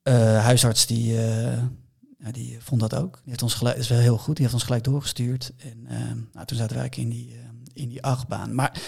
Huisarts 0.03 0.87
die, 0.87 1.17
ja, 2.25 2.31
die 2.33 2.57
vond 2.61 2.81
dat 2.81 2.95
ook. 2.95 3.15
Die 3.15 3.23
heeft 3.29 3.43
ons 3.43 3.55
gelijk, 3.55 3.75
dat 3.77 3.85
is 3.85 3.91
wel 3.91 3.99
heel 4.01 4.19
goed, 4.19 4.35
die 4.35 4.43
heeft 4.45 4.55
ons 4.57 4.65
gelijk 4.65 4.85
doorgestuurd. 4.85 5.53
En 5.57 5.87
eh, 5.89 5.99
nou, 6.33 6.47
toen 6.47 6.57
zaten 6.59 6.77
wij 6.77 6.89
in 6.97 7.09
die, 7.09 7.33
eh, 7.33 7.39
in 7.83 7.89
die 7.89 8.03
achtbaan. 8.03 8.55
Maar 8.55 8.81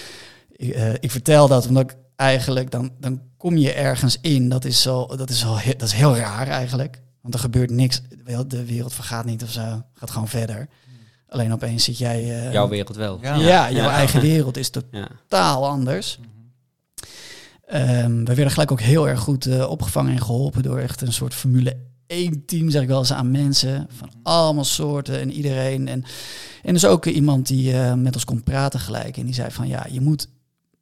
eh, 0.56 0.92
ik 0.92 1.10
vertel 1.10 1.48
dat 1.48 1.66
omdat 1.66 1.90
ik 1.90 1.96
eigenlijk, 2.16 2.70
dan, 2.70 2.90
dan 3.00 3.20
kom 3.36 3.56
je 3.56 3.72
ergens 3.72 4.18
in, 4.20 4.48
dat 4.48 4.64
is, 4.64 4.82
zo, 4.82 5.06
dat, 5.16 5.30
is 5.30 5.44
al, 5.44 5.58
dat 5.76 5.82
is 5.82 5.92
heel 5.92 6.16
raar 6.16 6.48
eigenlijk. 6.48 7.02
Want 7.20 7.34
er 7.34 7.40
gebeurt 7.40 7.70
niks, 7.70 8.00
de 8.46 8.64
wereld 8.64 8.92
vergaat 8.92 9.24
niet 9.24 9.42
of 9.42 9.50
zo, 9.50 9.82
gaat 9.94 10.10
gewoon 10.10 10.28
verder. 10.28 10.68
Alleen 11.28 11.52
opeens 11.52 11.84
zit 11.84 11.98
jij... 11.98 12.44
eh, 12.46 12.52
Jouw 12.52 12.68
wereld 12.68 12.96
wel. 12.96 13.18
Ja. 13.22 13.34
ja, 13.34 13.70
jouw 13.70 13.84
Ja. 13.84 13.90
eigen 13.90 14.20
wereld 14.20 14.56
is 14.56 14.70
Ja. 14.90 15.08
totaal 15.28 15.66
anders. 15.68 16.18
Ehm, 17.66 18.18
we 18.18 18.34
werden 18.34 18.50
gelijk 18.50 18.72
ook 18.72 18.80
heel 18.80 19.08
erg 19.08 19.20
goed 19.20 19.46
eh, 19.46 19.70
opgevangen 19.70 20.12
en 20.12 20.20
geholpen 20.22 20.62
door 20.62 20.78
echt 20.78 21.00
een 21.00 21.12
soort 21.12 21.34
Formule 21.34 21.76
1 22.14 22.44
team, 22.44 22.70
zeg 22.70 22.82
ik 22.82 22.88
wel 22.88 22.98
eens, 22.98 23.12
aan 23.12 23.30
mensen 23.30 23.86
van 23.90 24.10
allemaal 24.22 24.64
soorten 24.64 25.20
en 25.20 25.32
iedereen. 25.32 25.88
En, 25.88 26.04
en 26.62 26.72
dus 26.72 26.84
ook 26.84 27.06
iemand 27.06 27.46
die 27.46 27.72
eh, 27.72 27.94
met 27.94 28.14
ons 28.14 28.24
kon 28.24 28.42
praten 28.42 28.80
gelijk 28.80 29.16
en 29.16 29.24
die 29.24 29.34
zei 29.34 29.50
van 29.50 29.68
ja, 29.68 29.86
je 29.90 30.00
moet, 30.00 30.28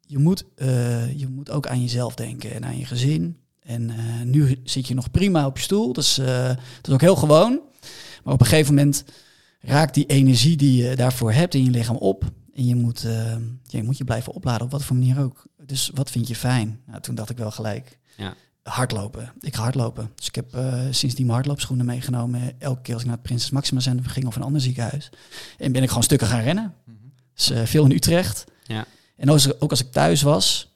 je 0.00 0.18
moet, 0.18 0.44
eh, 0.56 1.18
je 1.18 1.28
moet 1.28 1.50
ook 1.50 1.66
aan 1.66 1.80
jezelf 1.80 2.14
denken 2.14 2.52
en 2.52 2.64
aan 2.64 2.78
je 2.78 2.84
gezin. 2.84 3.36
En 3.62 3.90
eh, 3.90 4.22
nu 4.24 4.60
zit 4.64 4.88
je 4.88 4.94
nog 4.94 5.10
prima 5.10 5.46
op 5.46 5.56
je 5.56 5.62
stoel, 5.62 5.92
dus 5.92 6.14
dat 6.14 6.88
is 6.88 6.92
ook 6.92 7.00
heel 7.00 7.16
gewoon. 7.16 7.60
Maar 8.24 8.34
op 8.34 8.40
een 8.40 8.46
gegeven 8.46 8.74
moment 8.74 9.04
raakt 9.60 9.94
die 9.94 10.06
energie 10.06 10.56
die 10.56 10.82
je 10.82 10.96
daarvoor 10.96 11.32
hebt 11.32 11.54
in 11.54 11.64
je 11.64 11.70
lichaam 11.70 11.96
op. 11.96 12.24
En 12.54 12.66
je 12.66 12.74
moet, 12.74 13.06
je 13.66 13.82
moet 13.82 13.98
je 13.98 14.04
blijven 14.04 14.32
opladen, 14.32 14.64
op 14.64 14.70
wat 14.70 14.84
voor 14.84 14.96
manier 14.96 15.20
ook. 15.20 15.46
Dus 15.66 15.90
wat 15.94 16.10
vind 16.10 16.28
je 16.28 16.36
fijn? 16.36 16.80
Nou, 16.86 17.00
toen 17.00 17.14
dacht 17.14 17.30
ik 17.30 17.36
wel 17.36 17.50
gelijk, 17.50 17.98
Ja. 18.16 18.34
Hardlopen. 18.62 19.33
Ik 19.40 19.57
ga 19.57 19.62
hardlopen. 19.62 20.11
Dus 20.14 20.26
ik 20.26 20.35
heb 20.35 20.54
eh 20.54 20.75
sindsdien 20.90 21.25
mijn 21.25 21.37
hardloopschoenen 21.37 21.87
meegenomen. 21.87 22.52
Elke 22.59 22.83
keer 22.83 22.92
als 22.92 23.02
ik 23.02 23.09
naar 23.09 23.19
het 23.19 23.26
Prinses 23.26 23.50
Maxima 23.50 23.81
Centrum 23.81 24.07
ging 24.07 24.26
of 24.26 24.37
een 24.37 24.42
ander 24.42 24.61
ziekenhuis. 24.61 25.11
En 25.59 25.73
ben 25.73 25.83
ik 25.83 25.88
gewoon 25.88 26.02
stukken 26.02 26.28
gaan 26.28 26.42
rennen. 26.42 26.75
Dus 27.35 27.50
eh, 27.50 27.62
veel 27.64 27.85
in 27.85 27.90
Utrecht. 27.90 28.45
Ja. 28.62 28.85
En 29.16 29.28
ook 29.28 29.35
als, 29.35 29.61
ook 29.61 29.71
als 29.71 29.81
ik 29.81 29.92
thuis 29.92 30.23
was, 30.23 30.73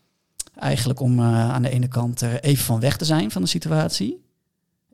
eigenlijk 0.59 1.01
om 1.01 1.19
eh, 1.19 1.51
aan 1.51 1.63
de 1.63 1.71
ene 1.71 1.89
kant 1.89 2.21
er 2.21 2.41
even 2.41 2.65
van 2.65 2.81
weg 2.81 2.97
te 2.97 3.05
zijn 3.05 3.31
van 3.31 3.43
de 3.43 3.49
situatie. 3.49 4.25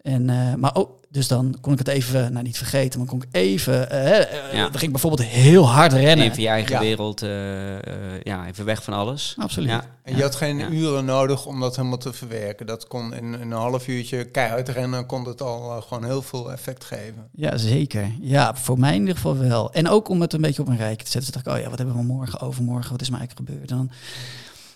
En, 0.02 0.30
eh, 0.30 0.54
maar 0.54 0.74
ook, 0.74 1.00
dus 1.10 1.28
dan 1.28 1.56
kon 1.60 1.72
ik 1.72 1.78
het 1.78 1.88
even, 1.88 2.32
nou 2.32 2.44
niet 2.44 2.56
vergeten, 2.56 2.98
maar 2.98 3.08
kon 3.08 3.22
ik 3.22 3.28
even, 3.32 3.90
eh, 3.90 4.18
eh, 4.20 4.52
Ja. 4.52 4.60
dan 4.62 4.70
ging 4.72 4.82
ik 4.82 4.90
bijvoorbeeld 4.92 5.28
heel 5.28 5.68
hard 5.68 5.92
rennen. 5.92 6.26
Even 6.30 6.42
je 6.42 6.48
eigen 6.48 6.72
Ja. 6.72 6.80
wereld, 6.80 7.22
eh, 7.22 7.74
eh, 7.76 8.20
ja, 8.22 8.46
even 8.46 8.64
weg 8.64 8.82
van 8.82 8.94
alles. 8.94 9.34
Absoluut. 9.38 9.68
Ja. 9.70 9.84
En 10.02 10.16
je 10.16 10.22
had 10.22 10.34
geen 10.34 10.58
Ja. 10.58 10.68
uren 10.68 11.04
nodig 11.04 11.46
om 11.46 11.60
dat 11.60 11.76
helemaal 11.76 11.98
te 11.98 12.12
verwerken. 12.12 12.66
Dat 12.66 12.86
kon 12.86 13.14
in, 13.14 13.24
in 13.24 13.40
een 13.40 13.52
half 13.52 13.88
uurtje 13.88 14.24
keihard 14.24 14.68
rennen, 14.68 15.06
kon 15.06 15.24
het 15.26 15.42
al 15.42 15.76
eh, 15.76 15.82
gewoon 15.82 16.04
heel 16.04 16.22
veel 16.22 16.52
effect 16.52 16.84
geven. 16.84 17.28
Ja, 17.32 17.56
zeker. 17.56 18.10
Ja, 18.20 18.54
voor 18.54 18.78
mij 18.78 18.94
in 18.94 19.00
ieder 19.00 19.14
geval 19.14 19.36
wel. 19.38 19.72
En 19.72 19.88
ook 19.88 20.08
om 20.08 20.20
het 20.20 20.32
een 20.32 20.40
beetje 20.40 20.62
op 20.62 20.68
een 20.68 20.76
rijtje 20.76 21.04
te 21.04 21.10
zetten. 21.10 21.32
Dus 21.32 21.42
dacht 21.42 21.46
ik, 21.46 21.52
oh 21.52 21.58
ja, 21.64 21.68
wat 21.70 21.78
hebben 21.78 21.96
we 21.96 22.02
morgen, 22.02 22.40
overmorgen, 22.40 22.90
wat 22.92 23.00
is 23.00 23.10
mij 23.10 23.18
eigenlijk 23.18 23.48
gebeurd? 23.50 23.70
En 23.70 23.76
dan, 23.76 23.90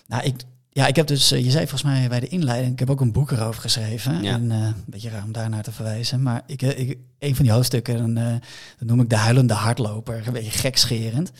nou, 0.07 0.23
ik, 0.23 0.35
ja, 0.77 0.87
ik 0.87 0.95
heb 0.95 1.07
dus, 1.07 1.31
eh, 1.31 1.43
je 1.43 1.51
zei 1.51 1.67
volgens 1.67 1.91
mij 1.91 2.07
bij 2.09 2.19
de 2.19 2.27
inleiding, 2.27 2.73
ik 2.73 2.79
heb 2.79 2.89
ook 2.89 3.01
een 3.01 3.11
boek 3.11 3.31
erover 3.31 3.61
geschreven. 3.61 4.23
Ja. 4.23 4.33
En 4.33 4.51
eh, 4.51 4.57
een 4.57 4.83
beetje 4.85 5.09
raar 5.09 5.23
om 5.23 5.31
daarnaar 5.31 5.63
te 5.63 5.71
verwijzen. 5.71 6.21
Maar 6.21 6.41
ik, 6.45 6.61
eh, 6.61 6.79
ik, 6.79 6.97
een 7.19 7.35
van 7.35 7.45
die 7.45 7.53
hoofdstukken, 7.53 7.97
dan, 7.97 8.13
dat 8.79 8.87
noem 8.87 9.01
ik 9.01 9.09
de 9.09 9.15
huilende 9.15 9.53
hardloper. 9.53 10.27
Een 10.27 10.33
beetje 10.33 10.59
gekscherend. 10.59 11.31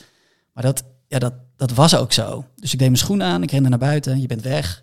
Maar 0.54 0.64
dat, 0.64 0.84
ja, 1.08 1.20
dat, 1.20 1.34
dat 1.56 1.72
was 1.72 1.96
ook 1.96 2.14
zo. 2.14 2.46
Dus 2.56 2.74
ik 2.74 2.80
deed 2.80 2.88
mijn 2.88 3.00
schoenen 3.00 3.28
aan, 3.28 3.44
ik 3.44 3.52
rende 3.52 3.70
naar 3.70 3.80
buiten, 3.80 4.22
je 4.22 4.28
bent 4.28 4.42
weg. 4.42 4.80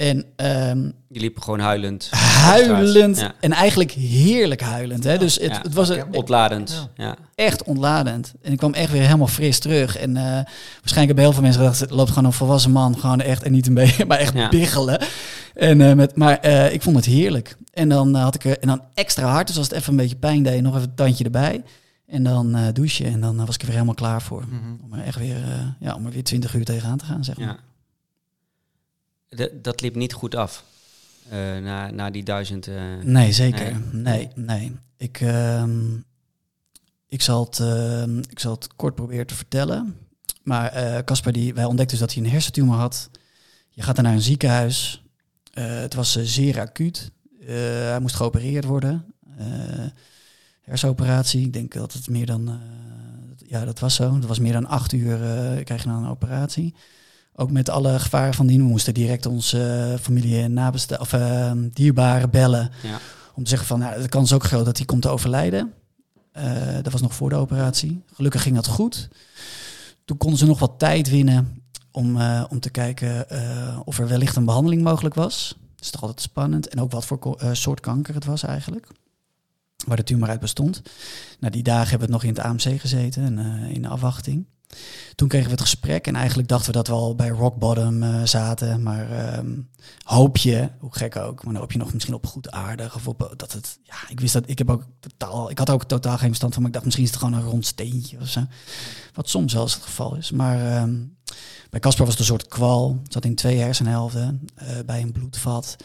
En 0.00 0.24
ehm, 0.36 0.78
Je 1.08 1.20
liep 1.20 1.40
gewoon 1.40 1.60
huilend. 1.60 2.08
huilend 2.10 3.18
Ja. 3.18 3.32
en 3.40 3.52
eigenlijk 3.52 3.90
heerlijk 3.92 4.60
huilend. 4.60 5.04
Hè? 5.04 5.18
Dus 5.18 5.34
het, 5.34 5.50
Ja. 5.50 5.60
het 5.62 5.74
was 5.74 5.88
een, 5.88 6.04
Ontladend. 6.14 6.88
Ja. 6.96 7.16
echt 7.34 7.62
ontladend. 7.64 8.32
En 8.42 8.52
ik 8.52 8.58
kwam 8.58 8.72
echt 8.74 8.92
weer 8.92 9.02
helemaal 9.02 9.26
fris 9.26 9.58
terug. 9.58 9.96
En 9.96 10.16
eh, 10.16 10.22
waarschijnlijk 10.22 10.94
hebben 10.94 11.24
heel 11.24 11.32
veel 11.32 11.42
mensen 11.42 11.60
gedacht, 11.60 11.80
het 11.80 11.90
loopt 11.90 12.08
gewoon 12.08 12.24
een 12.24 12.32
volwassen 12.32 12.70
man, 12.70 12.98
gewoon 12.98 13.20
echt 13.20 13.42
en 13.42 13.52
niet 13.52 13.66
een 13.66 13.74
beetje, 13.74 14.04
maar 14.08 14.18
echt 14.18 14.34
Ja. 14.34 14.48
biggelen. 14.48 15.00
En, 15.54 15.80
eh, 15.80 15.92
met, 15.94 16.16
maar 16.16 16.38
eh, 16.38 16.72
ik 16.72 16.82
vond 16.82 16.96
het 16.96 17.04
heerlijk. 17.04 17.56
En 17.72 17.88
dan 17.88 18.14
had 18.14 18.34
ik 18.34 18.44
er 18.44 18.58
en 18.58 18.68
dan 18.68 18.82
extra 18.94 19.26
hard, 19.30 19.46
dus 19.46 19.56
als 19.56 19.68
het 19.68 19.76
even 19.76 19.90
een 19.90 19.96
beetje 19.96 20.16
pijn 20.16 20.42
deed, 20.42 20.62
nog 20.62 20.76
even 20.76 20.88
een 20.88 20.94
tandje 20.94 21.24
erbij. 21.24 21.62
En 22.06 22.22
dan 22.22 22.54
eh, 22.54 22.62
douchen 22.72 23.06
en 23.06 23.20
dan 23.20 23.36
was 23.46 23.54
ik 23.54 23.60
er 23.60 23.66
weer 23.66 23.74
helemaal 23.74 23.94
klaar 23.94 24.22
voor. 24.22 24.44
Om 24.84 24.92
er 24.98 25.04
echt 25.04 25.18
weer, 25.18 25.36
ja, 25.80 25.94
om 25.94 26.06
er 26.06 26.12
weer 26.12 26.24
twintig 26.24 26.54
uur 26.54 26.64
tegenaan 26.64 26.98
te 26.98 27.04
gaan, 27.04 27.24
zeg 27.24 27.38
maar. 27.38 27.58
Dat 29.62 29.80
liep 29.80 29.94
niet 29.94 30.12
goed 30.12 30.34
af. 30.34 30.64
eh, 31.28 31.38
na, 31.58 31.90
na 31.90 32.10
die 32.10 32.22
duizend. 32.24 32.66
eh, 32.66 32.82
Nee, 33.02 33.32
zeker. 33.32 33.80
Nee, 33.92 34.28
nee. 34.34 34.76
Ik, 34.96 35.20
ehm, 35.20 35.96
ik, 37.08 37.22
zal 37.22 37.44
het, 37.44 37.58
ehm, 37.60 38.18
ik 38.18 38.38
zal 38.38 38.52
het 38.54 38.76
kort 38.76 38.94
proberen 38.94 39.26
te 39.26 39.34
vertellen. 39.34 39.96
Maar 40.42 40.72
eh, 40.72 41.04
Casper, 41.04 41.32
die 41.32 41.54
wij 41.54 41.64
ontdekten 41.64 41.98
dus 41.98 42.06
dat 42.06 42.14
hij 42.16 42.24
een 42.24 42.30
hersentumor 42.30 42.76
had. 42.76 43.10
Je 43.70 43.82
gaat 43.82 43.94
dan 43.96 44.04
naar 44.04 44.12
een 44.14 44.20
ziekenhuis. 44.20 45.04
Het 45.52 45.94
was 45.94 46.12
zeer 46.22 46.60
acuut. 46.60 47.10
Hij 47.44 48.00
moest 48.00 48.14
geopereerd 48.14 48.64
worden. 48.64 49.04
Hersenoperatie. 50.62 51.44
Ik 51.46 51.52
denk 51.52 51.72
dat 51.72 51.92
het 51.92 52.08
meer 52.08 52.26
dan... 52.26 52.60
ja, 53.46 53.64
dat 53.64 53.78
was 53.78 53.94
zo. 53.94 54.18
Dat 54.18 54.28
was 54.28 54.38
meer 54.38 54.52
dan 54.52 54.66
acht 54.66 54.92
uur 54.92 55.16
krijg 55.64 55.82
je 55.82 55.88
dan 55.88 56.04
een 56.04 56.10
operatie. 56.10 56.74
Ook 57.40 57.50
met 57.50 57.68
alle 57.68 57.98
gevaren 57.98 58.34
van 58.34 58.46
dien. 58.46 58.58
We 58.58 58.68
moesten 58.68 58.94
direct 58.94 59.26
onze 59.26 59.90
eh, 59.92 59.98
familie 60.00 60.42
en 60.42 60.52
nabesta 60.52 60.96
of 60.96 61.12
eh, 61.12 61.52
dierbaren 61.72 62.30
bellen. 62.30 62.70
Ja. 62.82 62.98
Om 63.34 63.42
te 63.42 63.48
zeggen 63.48 63.68
van, 63.68 63.78
nou, 63.78 64.02
de 64.02 64.08
kans 64.08 64.30
is 64.30 64.34
ook 64.34 64.44
groot 64.44 64.64
dat 64.64 64.76
hij 64.76 64.86
komt 64.86 65.02
te 65.02 65.08
overlijden. 65.08 65.72
Eh, 66.32 66.74
dat 66.82 66.92
was 66.92 67.00
nog 67.00 67.14
voor 67.14 67.28
de 67.28 67.34
operatie. 67.34 68.02
Gelukkig 68.14 68.42
ging 68.42 68.54
dat 68.54 68.66
goed. 68.66 69.08
Toen 70.04 70.16
konden 70.16 70.38
ze 70.38 70.46
nog 70.46 70.58
wat 70.58 70.78
tijd 70.78 71.08
winnen 71.10 71.62
om, 71.90 72.20
om 72.48 72.60
te 72.60 72.70
kijken 72.70 73.26
of 73.84 73.98
er 73.98 74.08
wellicht 74.08 74.36
een 74.36 74.44
behandeling 74.44 74.82
mogelijk 74.82 75.14
was. 75.14 75.56
Dat 75.74 75.84
is 75.84 75.90
toch 75.90 76.02
altijd 76.02 76.20
spannend. 76.20 76.68
En 76.68 76.80
ook 76.80 76.90
wat 76.92 77.06
voor 77.06 77.18
ko- 77.18 77.38
soort 77.52 77.80
kanker 77.80 78.14
het 78.14 78.24
was 78.24 78.42
eigenlijk. 78.42 78.88
Waar 79.86 79.96
de 79.96 80.02
tumor 80.02 80.28
uit 80.28 80.40
bestond. 80.40 80.82
Nou, 81.40 81.52
die 81.52 81.62
dagen 81.62 81.88
hebben 81.88 82.08
we 82.08 82.14
het 82.14 82.22
nog 82.22 82.32
in 82.32 82.42
het 82.42 82.66
AMC 82.66 82.80
gezeten 82.80 83.38
en 83.38 83.38
in 83.70 83.82
de 83.82 83.88
afwachting. 83.88 84.46
Toen 85.14 85.28
kregen 85.28 85.46
we 85.46 85.52
het 85.52 85.60
gesprek 85.60 86.06
en 86.06 86.16
eigenlijk 86.16 86.48
dachten 86.48 86.66
we 86.72 86.76
dat 86.76 86.86
we 86.86 86.92
al 86.92 87.14
bij 87.14 87.28
rock 87.28 87.56
bottom 87.56 88.02
eh, 88.02 88.22
zaten. 88.24 88.82
Maar 88.82 89.10
ehm, 89.10 89.50
hoop 90.02 90.36
je, 90.36 90.68
hoe 90.78 90.94
gek 90.94 91.16
ook, 91.16 91.44
maar 91.44 91.52
dan 91.52 91.62
hoop 91.62 91.72
je 91.72 91.78
nog 91.78 91.92
misschien 91.92 92.14
op 92.14 92.26
goed 92.26 92.50
aardig. 92.50 92.94
Of 92.94 93.08
op 93.08 93.22
eh, 93.22 93.28
dat 93.36 93.52
het, 93.52 93.78
ja, 93.82 93.94
ik 94.08 94.20
wist 94.20 94.32
dat, 94.32 94.42
ik 94.46 94.58
heb 94.58 94.70
ook 94.70 94.84
totaal, 95.00 95.50
ik 95.50 95.58
had 95.58 95.70
ook 95.70 95.84
totaal 95.84 96.18
geen 96.18 96.28
verstand 96.28 96.54
van, 96.54 96.66
ik 96.66 96.72
dacht 96.72 96.84
misschien 96.84 97.06
is 97.06 97.10
het 97.10 97.20
gewoon 97.20 97.34
een 97.34 97.48
rond 97.48 97.66
steentje 97.66 98.18
of 98.20 98.28
zo. 98.28 98.40
Wat 99.14 99.28
soms 99.28 99.52
wel 99.52 99.62
eens 99.62 99.74
het 99.74 99.82
geval 99.82 100.16
is. 100.16 100.30
Maar 100.30 100.76
ehm, 100.76 100.94
bij 101.70 101.80
Casper 101.80 102.04
was 102.04 102.10
het 102.10 102.20
een 102.20 102.28
soort 102.28 102.48
kwal. 102.48 102.98
Het 103.02 103.12
zat 103.12 103.24
in 103.24 103.34
twee 103.34 103.58
hersenhelften, 103.58 104.44
eh, 104.54 104.66
bij 104.86 105.00
een 105.02 105.12
bloedvat. 105.12 105.76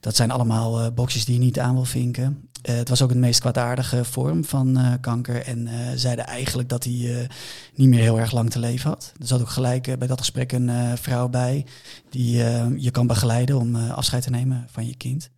Dat 0.00 0.16
zijn 0.16 0.30
allemaal 0.30 0.80
eh 0.80 0.92
boxjes 0.94 1.24
die 1.24 1.34
je 1.34 1.40
niet 1.40 1.58
aan 1.58 1.74
wil 1.74 1.84
vinken. 1.84 2.48
Het 2.62 2.88
was 2.88 3.02
ook 3.02 3.10
een 3.10 3.20
meest 3.20 3.40
kwaadaardige 3.40 4.04
vorm 4.04 4.44
van 4.44 4.98
kanker. 5.00 5.46
En 5.46 5.68
zeiden 5.94 6.26
eigenlijk 6.26 6.68
dat 6.68 6.84
hij 6.84 7.28
niet 7.74 7.88
meer 7.88 8.00
heel 8.00 8.18
erg 8.18 8.32
lang 8.32 8.50
te 8.50 8.58
leven 8.58 8.90
had. 8.90 9.12
Er 9.20 9.26
zat 9.26 9.40
ook 9.40 9.48
gelijk 9.48 9.98
bij 9.98 10.08
dat 10.08 10.18
gesprek 10.18 10.52
een 10.52 10.98
vrouw 10.98 11.28
bij 11.28 11.66
die 12.12 12.44
eh, 12.44 12.66
je 12.76 12.90
kan 12.90 13.06
begeleiden 13.06 13.58
om 13.58 13.76
eh, 13.76 13.90
afscheid 13.90 14.22
te 14.22 14.30
nemen 14.30 14.66
van 14.70 14.86
je 14.86 14.96
kind. 14.96 15.30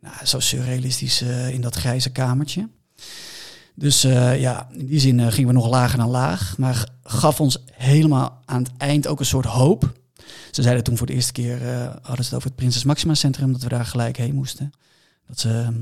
Nou, 0.00 0.26
zo 0.26 0.40
surrealistisch 0.40 1.20
eh, 1.20 1.50
in 1.50 1.60
dat 1.60 1.74
grijze 1.74 2.10
kamertje. 2.10 2.68
Dus 3.74 4.02
ja, 4.02 4.68
in 4.72 4.86
die 4.86 5.00
zin 5.00 5.32
gingen 5.32 5.48
we 5.48 5.54
nog 5.54 5.68
lager 5.68 5.98
dan 5.98 6.08
laag. 6.08 6.58
Maar 6.58 6.88
gaf 7.02 7.40
ons 7.40 7.58
helemaal 7.72 8.42
aan 8.44 8.62
het 8.62 8.72
eind 8.76 9.06
ook 9.06 9.20
een 9.20 9.26
soort 9.26 9.46
hoop. 9.46 9.92
Ze 10.50 10.62
zeiden 10.62 10.84
toen 10.84 10.96
voor 10.96 11.06
de 11.06 11.12
eerste 11.12 11.32
keer, 11.32 11.58
hadden 12.02 12.24
ze 12.24 12.30
het 12.30 12.34
over 12.34 12.46
het 12.46 12.56
Prinses 12.56 12.84
Maxima 12.84 13.14
Centrum, 13.14 13.52
dat 13.52 13.62
we 13.62 13.68
daar 13.68 13.86
gelijk 13.86 14.16
heen 14.16 14.34
moesten. 14.34 14.72
Dat 15.26 15.40
ze 15.40 15.50
ehm, 15.50 15.80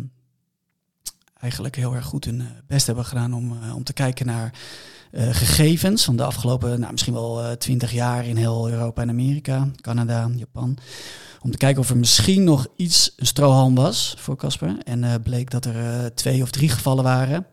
eigenlijk 1.41 1.77
heel 1.77 1.95
erg 1.95 2.05
goed 2.05 2.25
hun 2.25 2.49
best 2.67 2.87
hebben 2.87 3.05
gedaan 3.05 3.35
om, 3.35 3.73
om 3.73 3.85
te 3.85 3.93
kijken 3.93 4.27
naar 4.27 4.53
eh, 5.17 5.35
gegevens 5.35 6.05
van 6.05 6.17
de 6.17 6.25
afgelopen, 6.25 6.81
nou, 6.81 6.93
misschien 6.93 7.15
wel 7.15 7.57
twintig 7.57 7.93
jaar 7.93 8.27
in 8.27 8.37
heel 8.37 8.71
Europa 8.71 9.03
en 9.03 9.09
Amerika, 9.09 9.69
Canada, 9.81 10.31
Japan. 10.37 10.79
Om 11.47 11.53
te 11.53 11.59
kijken 11.59 11.83
of 11.83 11.91
er 11.91 11.97
misschien 11.97 12.45
nog 12.45 12.67
iets 12.77 13.13
een 13.17 13.27
strohalm 13.27 13.75
was 13.75 14.15
voor 14.19 14.37
Casper. 14.37 14.77
En 14.85 15.05
eh, 15.05 15.15
bleek 15.23 15.51
dat 15.51 15.65
er 15.65 15.77
eh, 15.77 16.07
twee 16.07 16.43
of 16.43 16.51
drie 16.51 16.69
gevallen 16.69 17.05
waren 17.05 17.47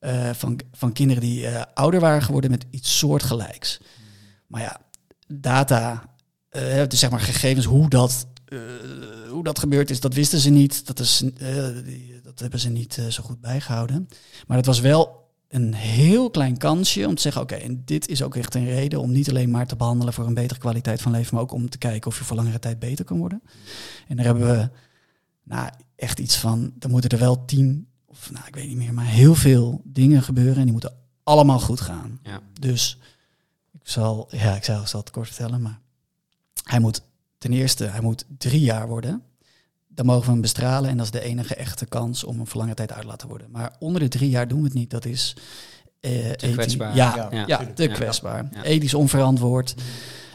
eh, 0.00 0.30
van, 0.30 0.60
van 0.72 0.92
kinderen 0.92 1.22
die 1.22 1.46
eh, 1.46 1.62
ouder 1.74 2.00
waren 2.00 2.22
geworden 2.22 2.50
met 2.50 2.66
iets 2.70 2.98
soortgelijks. 2.98 3.80
Maar 4.46 4.60
ja, 4.60 4.80
data, 5.26 6.04
eh, 6.48 6.86
dus 6.88 6.98
zeg 6.98 7.10
maar 7.10 7.20
gegevens, 7.20 7.66
hoe 7.66 7.88
dat, 7.88 8.26
eh, 8.44 8.58
hoe 9.30 9.44
dat 9.44 9.58
gebeurd 9.58 9.90
is, 9.90 10.00
dat 10.00 10.14
wisten 10.14 10.38
ze 10.38 10.50
niet. 10.50 10.86
Dat, 10.86 10.98
is, 10.98 11.22
eh, 11.36 11.66
dat 12.22 12.38
hebben 12.38 12.60
ze 12.60 12.68
niet 12.68 12.98
eh, 12.98 13.06
zo 13.06 13.22
goed 13.22 13.40
bijgehouden. 13.40 14.08
Maar 14.46 14.56
het 14.56 14.66
was 14.66 14.80
wel 14.80 15.25
een 15.48 15.74
heel 15.74 16.30
klein 16.30 16.56
kansje 16.56 17.06
om 17.06 17.14
te 17.14 17.20
zeggen, 17.20 17.42
oké, 17.42 17.54
en 17.54 17.82
dit 17.84 18.08
is 18.08 18.22
ook 18.22 18.36
echt 18.36 18.54
een 18.54 18.64
reden 18.64 19.00
om 19.00 19.12
niet 19.12 19.28
alleen 19.28 19.50
maar 19.50 19.66
te 19.66 19.76
behandelen 19.76 20.12
voor 20.12 20.26
een 20.26 20.34
betere 20.34 20.60
kwaliteit 20.60 21.02
van 21.02 21.12
leven, 21.12 21.34
maar 21.34 21.42
ook 21.42 21.52
om 21.52 21.68
te 21.68 21.78
kijken 21.78 22.10
of 22.10 22.18
je 22.18 22.24
voor 22.24 22.36
langere 22.36 22.58
tijd 22.58 22.78
beter 22.78 23.04
kan 23.04 23.18
worden. 23.18 23.42
En 24.08 24.16
daar 24.16 24.24
hebben 24.24 24.46
we 24.46 24.70
nou, 25.42 25.70
echt 25.96 26.18
iets 26.18 26.36
van, 26.36 26.72
er 26.78 26.90
moeten 26.90 27.10
er 27.10 27.18
wel 27.18 27.44
tien, 27.44 27.88
of 28.04 28.30
nou, 28.30 28.46
ik 28.46 28.54
weet 28.54 28.68
niet 28.68 28.76
meer, 28.76 28.94
maar 28.94 29.06
heel 29.06 29.34
veel 29.34 29.80
dingen 29.84 30.22
gebeuren 30.22 30.56
en 30.56 30.62
die 30.62 30.72
moeten 30.72 30.96
allemaal 31.22 31.60
goed 31.60 31.80
gaan. 31.80 32.18
Ja. 32.22 32.40
Dus 32.60 32.98
ik 33.72 33.88
zal, 33.88 34.28
ja, 34.30 34.54
ik 34.54 34.64
zal, 34.64 34.80
ik 34.80 34.86
zal 34.86 35.00
het 35.00 35.10
kort 35.10 35.26
vertellen, 35.26 35.62
maar 35.62 35.80
hij 36.62 36.80
moet 36.80 37.02
ten 37.38 37.52
eerste, 37.52 37.84
hij 37.84 38.00
moet 38.00 38.24
drie 38.38 38.60
jaar 38.60 38.88
worden. 38.88 39.22
Dan 39.96 40.06
mogen 40.06 40.24
we 40.24 40.30
hem 40.30 40.40
bestralen 40.40 40.90
en 40.90 40.96
dat 40.96 41.04
is 41.06 41.12
de 41.12 41.20
enige 41.20 41.54
echte 41.54 41.86
kans 41.86 42.24
om 42.24 42.36
hem 42.36 42.46
voor 42.46 42.60
lange 42.60 42.74
tijd 42.74 42.92
uit 42.92 43.00
te 43.00 43.06
laten 43.06 43.28
worden. 43.28 43.50
Maar 43.50 43.76
onder 43.78 44.00
de 44.00 44.08
drie 44.08 44.30
jaar 44.30 44.48
doen 44.48 44.58
we 44.58 44.64
het 44.64 44.74
niet. 44.74 44.90
Dat 44.90 45.04
is 45.04 45.36
eh, 46.00 46.26
ethisch- 46.30 46.52
kwetsbaar. 46.52 46.94
Ja, 46.96 47.14
Ja, 47.16 47.28
ja, 47.30 47.44
Ja. 47.46 47.72
te 47.74 47.82
Ja. 47.82 47.94
kwetsbaar. 47.94 48.48
Ja. 48.54 48.62
Ethisch 48.62 48.94
onverantwoord. 48.94 49.74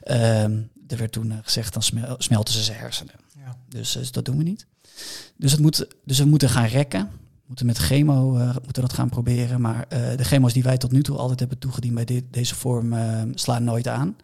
Ehm, 0.04 0.58
er 0.88 0.98
werd 0.98 1.12
toen 1.12 1.32
eh, 1.32 1.38
gezegd, 1.42 1.74
dan 1.74 1.82
smel- 1.82 2.16
smelten 2.18 2.54
ze 2.54 2.64
zijn 2.64 2.78
hersenen. 2.80 3.14
Ja. 3.38 3.56
Dus, 3.70 3.96
eh, 3.96 4.04
dat 4.12 4.26
doen 4.26 4.38
we 4.38 4.44
niet. 4.44 4.66
Dus, 5.38 5.52
het 5.52 5.60
moet, 5.62 5.88
dus 6.06 6.18
we 6.20 6.26
moeten 6.26 6.50
gaan 6.50 6.66
rekken. 6.68 7.02
We 7.12 7.48
moeten 7.48 7.66
met 7.66 7.78
chemo 7.78 8.38
eh, 8.38 8.56
moeten 8.64 8.82
dat 8.82 8.94
gaan 8.94 9.10
proberen. 9.10 9.62
Maar 9.62 9.86
eh, 9.90 10.18
de 10.18 10.24
chemo's 10.24 10.54
die 10.54 10.64
wij 10.64 10.78
tot 10.78 10.92
nu 10.92 11.04
toe 11.04 11.18
altijd 11.18 11.40
hebben 11.40 11.58
toegediend 11.58 11.96
bij 11.96 12.06
dit, 12.06 12.24
deze 12.32 12.56
vorm 12.56 12.94
eh, 12.94 13.22
slaan 13.34 13.64
nooit 13.64 13.88
aan. 13.88 14.16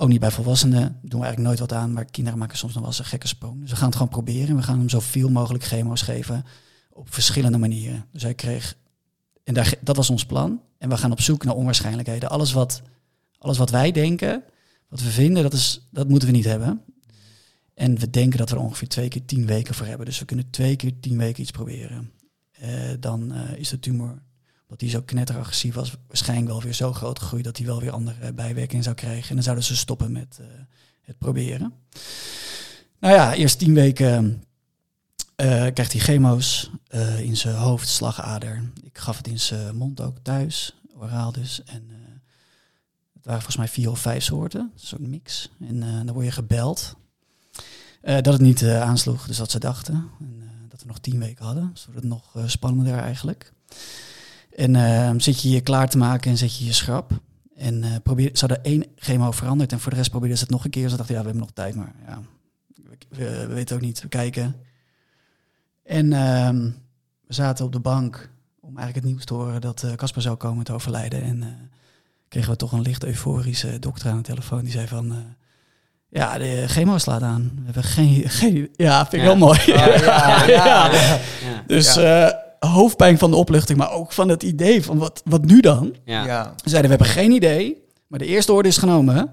Ook 0.00 0.08
niet 0.08 0.20
bij 0.20 0.30
volwassenen 0.30 0.98
doen 1.02 1.20
we 1.20 1.26
eigenlijk 1.26 1.38
nooit 1.38 1.58
wat 1.58 1.72
aan. 1.72 1.92
Maar 1.92 2.04
kinderen 2.04 2.38
maken 2.38 2.58
soms 2.58 2.72
nog 2.72 2.82
wel 2.82 2.90
eens 2.90 3.00
een 3.00 3.04
gekke 3.04 3.26
sprong. 3.26 3.60
Dus 3.60 3.70
we 3.70 3.76
gaan 3.76 3.86
het 3.86 3.96
gewoon 3.96 4.10
proberen. 4.10 4.56
We 4.56 4.62
gaan 4.62 4.78
hem 4.78 4.88
zoveel 4.88 5.30
mogelijk 5.30 5.64
chemo's 5.64 6.02
geven 6.02 6.44
op 6.92 7.12
verschillende 7.12 7.58
manieren. 7.58 8.04
Dus 8.12 8.22
hij 8.22 8.34
kreeg, 8.34 8.76
en 9.44 9.54
daar, 9.54 9.74
dat 9.80 9.96
was 9.96 10.10
ons 10.10 10.26
plan. 10.26 10.60
En 10.78 10.88
we 10.88 10.96
gaan 10.96 11.12
op 11.12 11.20
zoek 11.20 11.44
naar 11.44 11.54
onwaarschijnlijkheden. 11.54 12.28
Alles 12.28 12.52
wat, 12.52 12.82
alles 13.38 13.58
wat 13.58 13.70
wij 13.70 13.92
denken, 13.92 14.42
wat 14.88 15.00
we 15.00 15.10
vinden, 15.10 15.42
dat, 15.42 15.52
is, 15.52 15.88
dat 15.90 16.08
moeten 16.08 16.28
we 16.28 16.34
niet 16.34 16.44
hebben. 16.44 16.82
En 17.74 17.98
we 17.98 18.10
denken 18.10 18.38
dat 18.38 18.50
we 18.50 18.56
er 18.56 18.62
ongeveer 18.62 18.88
twee 18.88 19.08
keer 19.08 19.24
tien 19.24 19.46
weken 19.46 19.74
voor 19.74 19.86
hebben. 19.86 20.06
Dus 20.06 20.18
we 20.18 20.24
kunnen 20.24 20.50
twee 20.50 20.76
keer 20.76 21.00
tien 21.00 21.18
weken 21.18 21.42
iets 21.42 21.50
proberen. 21.50 22.12
Eh, 22.50 22.70
dan 23.00 23.32
eh, 23.32 23.58
is 23.58 23.68
de 23.68 23.78
tumor, 23.78 24.22
omdat 24.68 24.82
die 24.88 24.90
zo 24.98 25.02
knetteraggressief 25.02 25.74
was, 25.74 25.92
waarschijnlijk 26.06 26.48
wel 26.48 26.62
weer 26.62 26.72
zo 26.72 26.92
groot 26.92 27.18
gegroeid 27.18 27.44
dat 27.44 27.56
hij 27.56 27.66
wel 27.66 27.80
weer 27.80 27.90
andere 27.90 28.20
eh, 28.20 28.32
bijwerkingen 28.32 28.84
zou 28.84 28.96
krijgen. 28.96 29.28
En 29.28 29.34
dan 29.34 29.44
zouden 29.44 29.64
ze 29.64 29.76
stoppen 29.76 30.12
met 30.12 30.38
eh, 30.40 30.46
het 31.00 31.18
proberen. 31.18 31.72
Nou 33.00 33.14
ja, 33.14 33.34
eerst 33.34 33.58
tien 33.58 33.74
weken 33.74 34.44
eh, 35.36 35.46
krijgt 35.46 35.92
hij 35.92 36.00
chemo's 36.00 36.70
in 37.18 37.36
zijn 37.36 37.54
hoofd, 37.54 37.88
slagader. 37.88 38.70
Ik 38.82 38.98
gaf 38.98 39.16
het 39.16 39.26
in 39.26 39.40
zijn 39.40 39.76
mond 39.76 40.00
ook 40.00 40.18
thuis, 40.22 40.74
oraal 40.96 41.32
dus. 41.32 41.62
En 41.64 41.90
het 43.14 43.24
waren 43.24 43.42
volgens 43.42 43.56
mij 43.56 43.68
vier 43.68 43.90
of 43.90 43.98
vijf 43.98 44.22
soorten, 44.22 44.72
zo'n 44.74 45.10
mix. 45.10 45.50
En 45.60 45.80
dan 45.80 46.12
word 46.12 46.24
je 46.24 46.32
gebeld 46.32 46.96
dat 48.00 48.26
het 48.26 48.40
niet 48.40 48.64
aansloeg, 48.64 49.26
dus 49.26 49.36
dat 49.36 49.50
ze 49.50 49.58
dachten. 49.58 50.10
En, 50.20 50.42
dat 50.68 50.80
we 50.80 50.86
nog 50.86 50.98
tien 50.98 51.18
weken 51.18 51.44
hadden, 51.44 51.70
dus 51.72 51.88
het 51.94 52.04
nog 52.04 52.34
spannender 52.46 52.98
eigenlijk. 52.98 53.52
En 54.58 54.76
eh, 54.76 55.10
zit 55.16 55.42
je 55.42 55.48
je 55.50 55.60
klaar 55.60 55.88
te 55.88 55.98
maken 55.98 56.30
en 56.30 56.36
zet 56.36 56.58
je 56.58 56.64
je 56.64 56.72
schrap. 56.72 57.10
En 57.56 57.84
eh 57.84 57.90
probeer, 58.02 58.30
ze 58.32 58.46
hadden 58.46 58.64
één 58.64 58.84
chemo 58.96 59.30
veranderd 59.30 59.72
en 59.72 59.80
voor 59.80 59.90
de 59.90 59.96
rest 59.96 60.10
probeerden 60.10 60.38
ze 60.38 60.44
het 60.44 60.52
nog 60.52 60.64
een 60.64 60.70
keer. 60.70 60.88
Ze 60.88 60.96
dachten, 60.96 61.14
ja, 61.14 61.20
we 61.20 61.26
hebben 61.26 61.44
nog 61.46 61.54
tijd, 61.54 61.74
maar 61.74 61.92
ja, 62.06 62.20
we, 62.74 62.96
we- 63.08 63.46
we 63.46 63.54
weten 63.54 63.76
ook 63.76 63.82
niet, 63.82 64.00
we 64.02 64.08
kijken. 64.08 64.56
En 65.84 66.12
ehm, 66.12 66.56
we 67.26 67.34
zaten 67.34 67.64
op 67.64 67.72
de 67.72 67.80
bank 67.80 68.30
om 68.60 68.76
eigenlijk 68.76 68.96
het 68.96 69.04
nieuws 69.04 69.24
te 69.24 69.34
horen 69.34 69.60
dat 69.60 69.82
eh, 69.82 69.92
Casper 69.92 70.22
zou 70.22 70.36
komen 70.36 70.64
te 70.64 70.72
overlijden. 70.72 71.22
En 71.22 71.42
eh, 71.42 71.48
kregen 72.28 72.50
we 72.50 72.56
toch 72.56 72.72
een 72.72 72.80
licht 72.82 73.04
euforische 73.04 73.78
dokter 73.78 74.10
aan 74.10 74.16
de 74.16 74.22
telefoon 74.22 74.62
die 74.62 74.72
zei 74.72 74.86
van... 74.86 75.14
ja, 76.08 76.38
de 76.38 76.64
chemo 76.68 76.98
slaat 76.98 77.22
aan. 77.22 77.52
We 77.56 77.64
hebben 77.64 77.82
geen... 77.84 78.28
geen 78.40 78.68
ja, 78.76 79.00
vind 79.06 79.12
ik 79.12 79.20
Ja. 79.20 79.24
wel 79.26 79.36
mooi. 79.36 79.58
ja, 79.66 79.94
ja, 79.94 80.46
ja. 80.60 80.90
Ja. 80.92 81.20
Dus 81.66 81.96
hoofdpijn 82.58 83.18
van 83.18 83.30
de 83.30 83.36
opluchting, 83.36 83.78
maar 83.78 83.92
ook 83.92 84.12
van 84.12 84.28
het 84.28 84.42
idee 84.42 84.82
van 84.84 84.98
wat, 84.98 85.22
wat 85.24 85.44
nu 85.44 85.60
dan? 85.60 85.94
Ja. 86.04 86.24
Ja. 86.26 86.42
Ze 86.44 86.68
zeiden, 86.68 86.90
we 86.90 86.96
hebben 86.96 87.14
geen 87.22 87.30
idee, 87.32 87.76
maar 88.06 88.18
de 88.18 88.26
eerste 88.26 88.52
orde 88.52 88.68
is 88.68 88.78
genomen. 88.78 89.30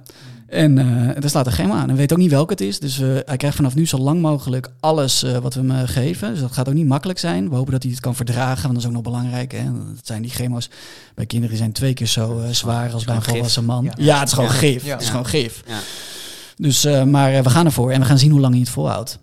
En 0.47 0.77
eh 0.77 1.23
er 1.23 1.29
slaat 1.29 1.45
er 1.45 1.51
chemo 1.51 1.73
aan. 1.73 1.81
En 1.81 1.87
we 1.87 1.95
weten 1.95 2.15
ook 2.15 2.21
niet 2.21 2.31
welke 2.31 2.51
het 2.51 2.61
is. 2.61 2.79
Dus 2.79 2.99
eh, 2.99 3.07
hij 3.25 3.37
krijgt 3.37 3.55
vanaf 3.55 3.75
nu 3.75 3.87
zo 3.87 3.97
lang 3.97 4.21
mogelijk 4.21 4.69
alles 4.79 5.23
eh, 5.23 5.37
wat 5.37 5.53
we 5.53 5.59
hem 5.71 5.87
geven. 5.87 6.31
Dus 6.31 6.39
dat 6.39 6.51
gaat 6.51 6.67
ook 6.67 6.73
niet 6.73 6.87
makkelijk 6.87 7.19
zijn. 7.19 7.49
We 7.49 7.55
hopen 7.55 7.71
dat 7.71 7.83
hij 7.83 7.91
het 7.91 8.01
kan 8.01 8.15
verdragen, 8.15 8.61
want 8.61 8.73
dat 8.73 8.81
is 8.81 8.87
ook 8.87 8.93
nog 8.93 9.01
belangrijk. 9.01 9.51
Hè? 9.51 9.63
Dat 9.95 10.05
zijn 10.07 10.21
die 10.21 10.31
chemo's 10.31 10.69
bij 11.15 11.25
kinderen 11.25 11.57
zijn 11.57 11.71
twee 11.71 11.93
keer 11.93 12.07
zo 12.07 12.41
zwaar 12.51 12.93
als 12.93 13.03
bij 13.03 13.15
een 13.15 13.21
volwassen 13.23 13.65
man. 13.65 13.83
Ja. 13.83 13.91
Ja, 13.97 14.19
het 14.19 14.27
is 14.27 14.33
gewoon 14.33 14.49
Ja. 14.49 14.55
gif. 14.55 14.85
Ja. 14.85 14.91
Het 14.93 15.01
is 15.01 15.09
gewoon 15.09 15.25
gif. 15.27 15.63
Ja. 15.67 15.77
Dus, 16.57 16.85
eh, 16.85 17.03
maar 17.03 17.43
we 17.43 17.49
gaan 17.49 17.65
ervoor 17.65 17.91
en 17.91 17.99
we 17.99 18.05
gaan 18.05 18.19
zien 18.19 18.31
hoe 18.31 18.39
lang 18.39 18.53
hij 18.53 18.61
het 18.61 18.71
volhoudt. 18.71 19.19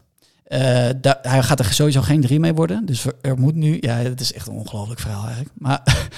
Eh, 0.52 0.88
da- 1.00 1.18
hij 1.22 1.42
gaat 1.42 1.58
er 1.58 1.72
sowieso 1.72 2.00
geen 2.00 2.20
drie 2.20 2.40
mee 2.40 2.54
worden. 2.54 2.86
Dus 2.86 3.06
er- 3.20 3.38
moet 3.38 3.54
nu, 3.54 3.76
ja, 3.80 3.94
het 3.96 4.20
is 4.20 4.32
echt 4.32 4.46
een 4.46 4.54
ongelooflijk 4.54 5.00
verhaal 5.00 5.24
eigenlijk. 5.24 5.50
Maar 5.58 5.82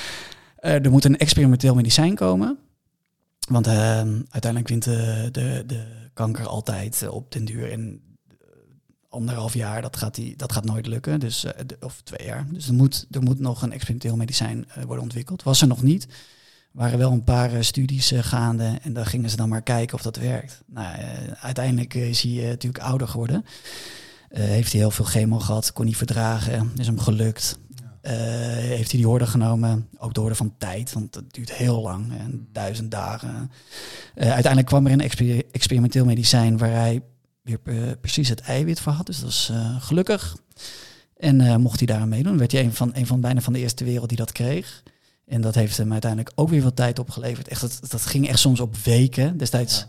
eh, 0.57 0.85
er 0.85 0.91
moet 0.91 1.05
een 1.05 1.19
experimenteel 1.19 1.75
medicijn 1.75 2.15
komen. 2.15 2.59
Want 3.49 3.67
eh, 3.67 3.75
uiteindelijk 4.31 4.69
wint 4.69 4.85
de, 4.85 5.29
de, 5.33 5.63
de 5.67 5.83
kanker 6.15 6.47
altijd 6.47 7.09
op 7.09 7.33
den 7.33 7.45
duur. 7.45 7.73
Eh, 7.73 7.79
anderhalf 9.09 9.55
jaar, 9.55 9.83
dat 9.83 9.97
gaat, 9.97 10.15
die, 10.15 10.37
dat 10.37 10.53
gaat 10.53 10.65
nooit 10.65 10.87
lukken. 10.87 11.21
Dus, 11.21 11.47
of 11.81 12.01
twee 12.05 12.27
jaar. 12.27 12.47
Dus 12.53 12.69
er 12.69 12.75
moet, 12.75 13.07
er 13.11 13.23
moet 13.23 13.39
nog 13.39 13.63
een 13.63 13.73
experimenteel 13.73 14.17
medicijn 14.17 14.67
worden 14.87 15.05
ontwikkeld. 15.05 15.43
Was 15.43 15.61
er 15.61 15.67
nog 15.69 15.83
niet. 15.83 16.05
Er 16.05 16.81
waren 16.81 16.99
wel 16.99 17.13
een 17.13 17.25
paar 17.25 17.65
studies 17.65 18.13
gaande. 18.17 18.79
En 18.83 18.93
daar 18.93 19.07
gingen 19.07 19.31
ze 19.31 19.37
dan 19.37 19.49
maar 19.49 19.63
kijken 19.63 19.95
of 19.95 20.03
dat 20.03 20.17
werkt. 20.17 20.63
Nou, 20.67 20.97
uiteindelijk 21.41 21.95
is 21.95 22.21
hij 22.21 22.33
natuurlijk 22.49 22.85
ouder 22.85 23.09
geworden. 23.09 23.45
Eh, 24.35 24.45
heeft 24.45 24.73
hij 24.73 24.81
heel 24.81 24.91
veel 24.91 25.05
chemo 25.05 25.39
gehad, 25.39 25.73
kon 25.73 25.85
niet 25.85 25.97
verdragen. 25.97 26.73
Is 26.77 26.87
hem 26.87 26.99
gelukt. 26.99 27.59
Eh, 28.01 28.15
heeft 28.17 28.91
hij 28.91 29.01
die 29.01 29.07
horde 29.07 29.27
genomen, 29.27 29.89
ook 29.99 30.15
de 30.15 30.35
van 30.35 30.55
tijd, 30.59 30.93
want 30.93 31.13
dat 31.13 31.35
duurt 31.35 31.53
heel 31.53 31.81
lang, 31.81 32.19
en 32.19 32.49
duizend 32.53 32.91
dagen. 32.91 33.51
Eh, 34.15 34.25
uiteindelijk 34.25 34.67
kwam 34.67 34.87
er 34.87 34.93
een 34.93 35.01
exper- 35.01 35.43
experimenteel 35.51 36.05
medicijn 36.05 36.59
waar 36.59 36.71
hij 36.71 37.03
weer 37.43 37.59
precies 38.01 38.29
het 38.29 38.41
eiwit 38.41 38.81
voor 38.81 38.93
had, 38.93 39.07
dus 39.07 39.21
dat 39.21 39.29
is 39.29 39.53
gelukkig. 39.79 40.37
En 41.17 41.61
mocht 41.61 41.79
hij 41.79 41.87
daaraan 41.87 42.09
meedoen, 42.09 42.39
werd 42.39 42.53
hij 42.53 42.65
een 42.65 42.75
van, 42.75 42.91
een 42.95 43.07
van 43.07 43.21
bijna 43.21 43.41
van 43.41 43.53
de 43.53 43.59
eerste 43.59 43.85
wereld 43.85 44.09
die 44.09 44.19
dat 44.19 44.33
kreeg. 44.33 44.83
En 45.27 45.41
dat 45.41 45.55
heeft 45.55 45.77
hem 45.77 45.93
uiteindelijk 45.93 46.33
ook 46.35 46.49
weer 46.49 46.63
wat 46.63 46.77
tijd 46.77 46.99
opgeleverd. 46.99 47.49
Echt, 47.49 47.61
dat, 47.61 47.81
dat 47.89 48.07
ging 48.07 48.29
echt 48.29 48.39
soms 48.39 48.61
op 48.61 48.77
weken. 48.77 49.37
Destijds 49.37 49.85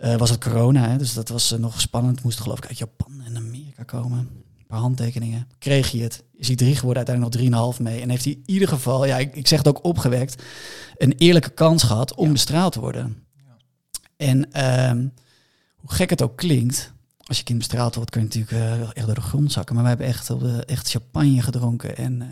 eh, 0.00 0.16
was 0.16 0.30
het 0.30 0.40
corona, 0.40 0.88
hè, 0.88 0.96
dus 0.96 1.14
dat 1.14 1.28
was 1.28 1.52
eh, 1.52 1.58
nog 1.58 1.80
spannend. 1.80 2.22
Moest 2.22 2.40
geloof 2.40 2.58
ik 2.58 2.66
uit 2.66 2.78
Japan 2.78 3.22
en 3.24 3.36
Amerika 3.36 3.82
komen. 3.82 4.18
Een 4.18 4.66
paar 4.66 4.78
handtekeningen. 4.78 5.48
Kreeg 5.58 5.90
hij 5.90 6.00
het. 6.00 6.22
Is 6.36 6.46
hij 6.46 6.56
drie 6.56 6.74
geworden, 6.76 6.96
uiteindelijk 6.96 7.34
nog 7.34 7.42
drieënhalf 7.42 7.80
mee. 7.80 8.00
En 8.00 8.10
heeft 8.10 8.24
hij 8.24 8.32
in 8.32 8.42
ieder 8.46 8.68
geval, 8.68 9.04
ja, 9.04 9.18
ik, 9.18 9.36
ik 9.36 9.46
zeg 9.48 9.58
het 9.58 9.68
ook 9.68 9.84
opgewekt, 9.84 10.42
een 10.96 11.12
eerlijke 11.12 11.50
kans 11.50 11.82
gehad 11.82 12.14
om 12.14 12.32
bestraald 12.32 12.72
te 12.72 12.80
worden. 12.80 13.24
Ja. 13.36 13.56
En 14.16 14.52
ehm, 14.52 15.08
hoe 15.76 15.92
gek 15.92 16.10
het 16.10 16.22
ook 16.22 16.36
klinkt, 16.36 16.92
als 17.24 17.38
je 17.38 17.44
kind 17.44 17.58
bestraald 17.58 17.94
wordt, 17.94 18.10
kun 18.10 18.20
je 18.20 18.26
natuurlijk 18.26 18.52
eh, 18.52 18.96
echt 18.96 19.06
door 19.06 19.14
de 19.14 19.20
grond 19.20 19.52
zakken. 19.52 19.74
Maar 19.74 19.84
wij 19.84 19.92
hebben 19.92 20.10
echt, 20.10 20.30
op 20.30 20.40
de, 20.40 20.64
echt 20.64 20.90
champagne 20.90 21.42
gedronken 21.42 21.96
en 21.96 22.22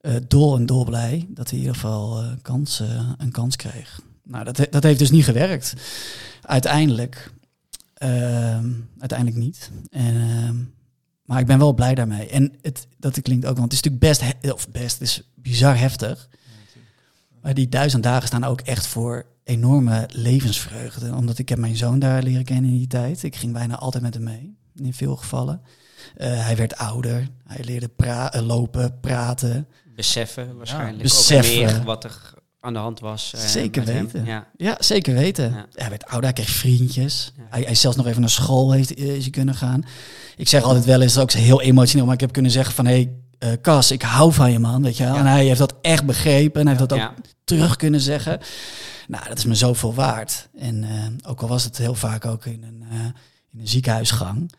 eh, 0.00 0.14
dol 0.28 0.56
en 0.56 0.66
dolblij 0.66 1.26
dat 1.28 1.50
hij 1.50 1.58
in 1.58 1.64
ieder 1.64 1.80
geval 1.80 2.24
kans, 2.42 2.82
een 3.18 3.30
kans 3.30 3.56
kreeg. 3.56 4.00
Nou, 4.30 4.44
dat, 4.44 4.66
dat 4.70 4.82
heeft 4.82 4.98
dus 4.98 5.10
niet 5.10 5.24
gewerkt. 5.24 5.74
Uiteindelijk, 6.42 7.32
ehm, 7.94 8.70
uiteindelijk 8.98 9.38
niet. 9.38 9.70
En, 9.90 10.14
ehm, 10.14 10.56
maar 11.24 11.40
ik 11.40 11.46
ben 11.46 11.58
wel 11.58 11.72
blij 11.74 11.94
daarmee. 11.94 12.28
En 12.28 12.52
het, 12.62 12.86
dat 12.98 13.22
klinkt 13.22 13.46
ook, 13.46 13.56
want 13.56 13.72
het 13.72 13.84
is 13.84 13.90
natuurlijk 13.90 14.20
best, 14.40 14.52
of 14.54 14.68
best, 14.68 14.98
het 14.98 15.08
is 15.08 15.22
bizar 15.34 15.78
heftig. 15.78 16.28
Maar 17.42 17.54
die 17.54 17.68
duizend 17.68 18.02
dagen 18.02 18.26
staan 18.26 18.44
ook 18.44 18.60
echt 18.60 18.86
voor 18.86 19.26
enorme 19.44 20.08
levensvreugde. 20.12 21.14
Omdat 21.14 21.38
ik 21.38 21.48
heb 21.48 21.58
mijn 21.58 21.76
zoon 21.76 21.98
daar 21.98 22.22
leren 22.22 22.44
kennen 22.44 22.70
in 22.70 22.76
die 22.78 22.86
tijd. 22.86 23.22
Ik 23.22 23.36
ging 23.36 23.52
bijna 23.52 23.76
altijd 23.78 24.02
met 24.02 24.14
hem 24.14 24.22
mee, 24.22 24.56
in 24.74 24.94
veel 24.94 25.16
gevallen. 25.16 25.60
Eh, 26.16 26.44
hij 26.44 26.56
werd 26.56 26.76
ouder, 26.76 27.28
hij 27.46 27.64
leerde 27.64 27.88
pra- 27.88 28.32
eh, 28.32 28.42
lopen, 28.46 29.00
praten. 29.00 29.66
Beseffen 29.94 30.56
waarschijnlijk 30.56 31.02
Beseffen. 31.02 31.62
ook 31.62 31.72
meer 31.72 31.84
wat 31.84 32.04
er 32.04 32.34
aan 32.60 32.72
de 32.72 32.78
hand 32.78 33.00
was. 33.00 33.32
eh, 33.34 33.40
Zeker 33.40 33.84
weten. 33.84 34.24
Ja. 34.24 34.46
Ja, 34.56 34.76
zeker 34.78 35.14
weten. 35.14 35.50
Ja. 35.52 35.66
Hij 35.72 35.88
werd 35.88 36.04
ouder, 36.04 36.22
hij 36.24 36.32
kreeg 36.32 36.50
vriendjes. 36.50 37.32
Hij, 37.48 37.62
hij 37.62 37.70
is 37.70 37.80
zelfs 37.80 37.96
nog 37.96 38.06
even 38.06 38.20
naar 38.20 38.30
school 38.30 38.72
heeft, 38.72 38.94
eh, 38.94 39.16
is 39.16 39.30
kunnen 39.30 39.54
gaan. 39.54 39.82
Ik 40.36 40.48
zeg 40.48 40.62
altijd 40.62 40.84
wel 40.84 41.00
eens, 41.00 41.18
ook 41.18 41.32
heel 41.32 41.60
emotioneel, 41.60 42.04
maar 42.04 42.14
ik 42.14 42.20
heb 42.20 42.32
kunnen 42.32 42.50
zeggen 42.50 42.74
van... 42.74 42.86
hé, 42.86 42.92
hey, 42.92 43.12
eh, 43.38 43.60
Cas, 43.60 43.90
ik 43.90 44.02
hou 44.02 44.32
van 44.32 44.52
je 44.52 44.58
man, 44.58 44.82
weet 44.82 44.96
je 44.96 45.04
wel. 45.04 45.16
En 45.16 45.26
hij 45.26 45.44
heeft 45.46 45.58
dat 45.58 45.74
echt 45.82 46.06
begrepen 46.06 46.60
en 46.60 46.66
hij 46.66 46.76
heeft 46.76 46.88
dat 46.88 46.98
ook 46.98 47.12
terug 47.44 47.76
kunnen 47.76 48.00
zeggen. 48.00 48.40
Nou, 49.08 49.28
dat 49.28 49.38
is 49.38 49.44
me 49.44 49.54
zoveel 49.54 49.94
waard. 49.94 50.48
En 50.58 50.86
ook 51.26 51.40
al 51.42 51.48
was 51.48 51.64
het 51.64 51.76
heel 51.78 51.94
vaak 51.94 52.24
ook 52.24 52.46
in 52.46 52.62
een, 52.62 52.84
in 53.52 53.60
een 53.60 53.68
ziekenhuisgang... 53.68 54.52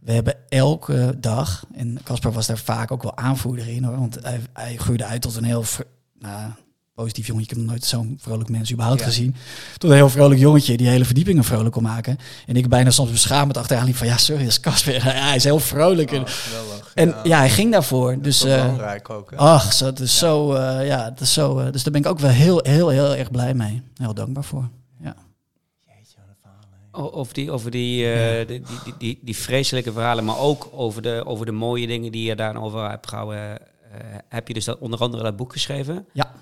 We 0.00 0.12
hebben 0.12 0.34
elke 0.48 1.16
dag, 1.20 1.64
en 1.74 1.98
Casper 2.04 2.32
was 2.32 2.46
daar 2.46 2.58
vaak 2.58 2.90
ook 2.90 3.02
wel 3.02 3.16
aanvoerder 3.16 3.68
in 3.68 3.84
hoor, 3.84 3.98
want 3.98 4.18
hij, 4.22 4.40
hij 4.52 4.76
groeide 4.76 5.04
uit 5.04 5.22
tot 5.22 5.36
een 5.36 5.44
heel 5.44 5.64
nou, 6.18 6.50
positief 6.96 7.26
jongetje. 7.26 7.44
Ik 7.50 7.56
heb 7.56 7.58
nog 7.58 7.68
nooit 7.74 7.84
zo'n 7.84 8.18
vrolijk 8.20 8.48
mens 8.48 8.72
überhaupt 8.72 9.00
Ja. 9.00 9.06
gezien. 9.06 9.34
Tot 9.78 9.90
een 9.90 9.96
heel 9.96 10.08
vrolijk 10.08 10.40
jongetje 10.40 10.76
die 10.76 10.88
hele 10.88 11.04
verdiepingen 11.04 11.44
vrolijk 11.44 11.72
kon 11.72 11.82
maken. 11.82 12.18
En 12.46 12.56
ik 12.56 12.68
bijna 12.68 12.90
soms 12.90 13.10
beschamend 13.10 13.56
achteraan 13.56 13.84
liep 13.84 13.96
van 13.96 14.06
ja, 14.06 14.16
sorry, 14.16 14.42
dat 14.42 14.50
is 14.50 14.60
Casper. 14.60 14.94
Ja, 15.04 15.10
hij 15.10 15.36
is 15.36 15.44
heel 15.44 15.58
vrolijk. 15.58 16.12
En, 16.12 16.20
Oh, 16.20 16.26
geweldig. 16.28 16.92
en 16.94 17.14
ja. 17.24 17.38
hij 17.38 17.50
ging 17.50 17.72
daarvoor. 17.72 18.12
Dat 18.14 18.22
Dus 18.24 18.44
eh, 18.44 18.62
belangrijk 18.62 19.10
ook. 19.10 19.30
hè? 19.30 19.36
ach, 19.36 19.72
zo, 19.72 19.84
het 19.86 20.00
is 20.00 20.18
zo, 20.18 20.52
eh, 20.52 20.86
ja, 20.86 21.04
het 21.04 21.20
is 21.20 21.32
zo. 21.32 21.58
eh, 21.58 21.72
dus 21.72 21.82
daar 21.82 21.92
ben 21.92 22.00
ik 22.02 22.06
ook 22.08 22.18
wel 22.18 22.30
heel, 22.30 22.60
heel, 22.62 22.88
heel 22.88 23.14
erg 23.14 23.30
blij 23.30 23.54
mee. 23.54 23.82
Heel 23.94 24.14
dankbaar 24.14 24.44
voor. 24.44 24.68
Jeetje, 25.00 26.16
wat 26.16 26.26
een 26.28 26.36
verhaal, 26.40 26.58
hè. 26.92 26.98
O- 26.98 27.18
Over 27.20 27.34
die, 27.34 27.50
over 27.50 27.70
die, 27.70 28.12
eh, 28.12 28.46
die, 28.46 28.62
die, 28.84 28.94
die, 28.98 29.18
die 29.22 29.36
vreselijke 29.36 29.92
verhalen, 29.92 30.24
maar 30.24 30.38
ook 30.38 30.68
over 30.72 31.02
de, 31.02 31.22
over 31.26 31.46
de 31.46 31.52
mooie 31.52 31.86
dingen 31.86 32.12
die 32.12 32.24
je 32.28 32.36
daarover 32.36 32.90
hebt 32.90 33.08
gehouden. 33.08 33.58
eh, 33.60 33.66
heb 34.28 34.48
je 34.48 34.54
dus 34.54 34.64
dat, 34.64 34.78
onder 34.78 34.98
andere 35.00 35.22
dat 35.22 35.36
boek 35.36 35.52
geschreven? 35.52 36.06
Ja. 36.12 36.32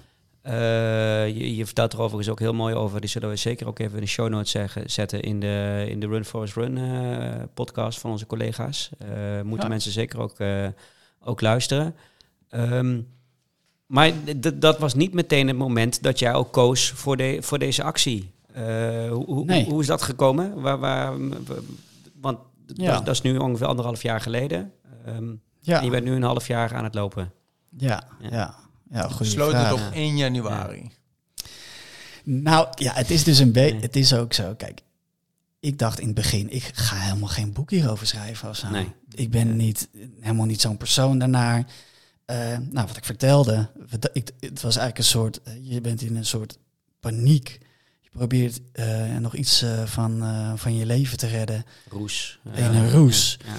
Eh, 0.44 1.26
je, 1.28 1.56
je 1.56 1.64
vertelt 1.64 1.92
er 1.92 1.98
overigens 2.00 2.28
ook 2.28 2.38
heel 2.38 2.52
mooi 2.54 2.74
over. 2.74 3.00
Die 3.00 3.10
zullen 3.10 3.28
we 3.28 3.36
zeker 3.36 3.66
ook 3.66 3.78
even 3.78 3.94
in 3.94 4.00
de 4.00 4.06
show 4.06 4.28
notes 4.28 4.50
zeggen, 4.50 4.90
zetten 4.90 5.22
in 5.22 5.40
de, 5.40 5.84
in 5.88 6.00
de 6.00 6.06
Run 6.06 6.24
Forest 6.24 6.54
Run 6.54 6.78
eh, 6.78 7.42
podcast 7.54 7.98
van 8.00 8.10
onze 8.10 8.26
collega's. 8.26 8.90
Eh, 8.98 9.08
moeten 9.42 9.62
Ja. 9.64 9.68
mensen 9.68 9.92
zeker 9.92 10.18
ook, 10.20 10.36
ook 11.20 11.40
luisteren. 11.40 11.94
Ehm, 12.48 13.00
maar 13.86 14.12
dat 14.54 14.78
was 14.78 14.94
niet 14.94 15.12
meteen 15.12 15.48
het 15.48 15.56
moment 15.56 16.02
dat 16.02 16.18
jij 16.18 16.34
ook 16.34 16.52
koos 16.52 16.90
voor, 16.90 17.16
de, 17.16 17.38
voor 17.40 17.58
deze 17.58 17.82
actie. 17.82 18.32
Hoe, 19.10 19.24
hoe, 19.26 19.44
Nee. 19.44 19.64
hoe 19.64 19.80
is 19.80 19.86
dat 19.86 20.02
gekomen? 20.02 20.60
Waar, 20.60 20.78
waar, 20.78 21.12
want 22.20 22.38
Ja. 22.66 22.92
dat, 22.92 23.04
dat 23.06 23.14
is 23.14 23.20
nu 23.22 23.36
ongeveer 23.36 23.66
anderhalf 23.66 24.02
jaar 24.02 24.20
geleden. 24.20 24.72
Ja, 25.60 25.78
En 25.78 25.84
je 25.84 25.90
bent 25.90 26.04
nu 26.04 26.12
een 26.14 26.22
half 26.22 26.46
jaar 26.46 26.74
aan 26.74 26.84
het 26.84 26.94
lopen. 26.94 27.32
ja, 27.76 28.02
Ja. 28.30 28.54
Ja. 28.90 29.10
Besloot 29.18 29.50
vraag. 29.50 29.70
het 29.70 29.86
op 29.88 29.92
1 29.94 30.16
januari. 30.16 30.90
Nou 32.24 32.68
ja, 32.74 32.92
het 32.94 33.10
is 33.10 33.24
dus 33.24 33.38
een 33.38 33.52
beetje. 33.52 33.72
Nee. 33.72 33.80
Het 33.82 33.96
is 33.96 34.12
ook 34.14 34.32
zo. 34.32 34.54
Kijk, 34.54 34.80
ik 35.60 35.78
dacht 35.78 35.98
in 36.00 36.06
het 36.06 36.14
begin, 36.14 36.50
ik 36.52 36.70
ga 36.74 36.96
helemaal 36.96 37.28
geen 37.28 37.52
boek 37.52 37.70
hierover 37.70 38.06
schrijven 38.06 38.48
of 38.48 38.56
zo. 38.56 38.68
Nee. 38.70 38.92
Ik 39.14 39.30
ben 39.30 39.56
niet, 39.56 39.88
helemaal 40.20 40.46
niet 40.46 40.60
zo'n 40.60 40.76
persoon 40.76 41.18
daarnaar. 41.18 41.64
Eh, 42.24 42.36
nou, 42.70 42.86
wat 42.86 42.96
ik 42.96 43.04
vertelde, 43.04 43.70
we- 43.88 44.10
ik, 44.12 44.30
het 44.40 44.60
was 44.60 44.76
eigenlijk 44.76 44.98
een 44.98 45.04
soort, 45.04 45.42
eh, 45.42 45.52
je 45.60 45.80
bent 45.80 46.02
in 46.02 46.16
een 46.16 46.24
soort 46.26 46.58
paniek. 47.00 47.58
Je 48.00 48.08
probeert 48.10 48.60
eh, 48.72 49.16
nog 49.16 49.34
iets 49.34 49.64
van, 49.84 50.22
eh, 50.22 50.52
van 50.56 50.76
je 50.76 50.86
leven 50.86 51.18
te 51.18 51.26
redden. 51.26 51.64
Roes. 51.88 52.38
In 52.54 52.64
een 52.64 52.90
roes. 52.90 53.38
Ja. 53.44 53.56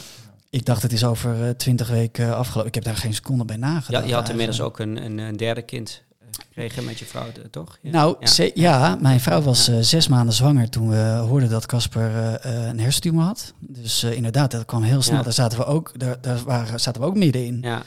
Ik 0.56 0.65
dacht, 0.65 0.82
het 0.82 0.94
is 0.94 1.04
over 1.04 1.58
twintig 1.58 1.89
weken 1.89 2.36
afgelopen. 2.38 2.68
Ik 2.68 2.76
heb 2.76 2.84
daar 2.84 2.96
geen 2.98 3.13
seconde 3.13 3.46
bij 3.46 3.56
Ja, 3.56 3.62
nagedacht. 3.68 4.08
je 4.08 4.13
had 4.13 4.30
inmiddels 4.30 4.62
ook 4.62 4.80
een, 4.80 5.06
een, 5.06 5.18
een 5.18 5.38
derde 5.38 5.62
kind 5.62 6.02
eh, 6.20 6.28
gekregen 6.48 6.84
met 6.86 7.00
je 7.00 7.06
vrouw, 7.06 7.26
eh, 7.28 7.44
toch? 7.52 7.78
Ja. 7.82 7.91
Nou, 7.91 8.15
Ja. 8.20 8.28
ze- 8.28 8.52
ja, 8.54 8.98
mijn 9.02 9.20
vrouw 9.20 9.41
was 9.41 9.65
Ja. 9.65 9.74
eh, 9.74 9.80
zes 9.82 10.08
maanden 10.08 10.34
zwanger 10.36 10.70
toen 10.70 10.89
we 10.89 10.96
hoorden 11.28 11.50
dat 11.50 11.65
Casper 11.65 12.15
eh, 12.15 12.34
eh, 12.62 12.68
een 12.68 12.80
hersentumor 12.80 13.24
had. 13.24 13.54
Dus 13.60 14.04
eh, 14.04 14.12
inderdaad, 14.15 14.52
dat 14.52 14.65
kwam 14.65 14.84
heel 14.84 15.02
snel. 15.02 15.18
Ja. 15.18 15.24
Daar 15.24 15.34
zaten 15.34 15.58
we 15.58 15.65
ook, 15.65 15.91
daar, 16.00 16.18
daar 16.22 16.44
waren, 16.44 16.80
zaten 16.80 17.02
we 17.02 17.08
ook 17.08 17.15
middenin. 17.18 17.60
Ja, 17.62 17.82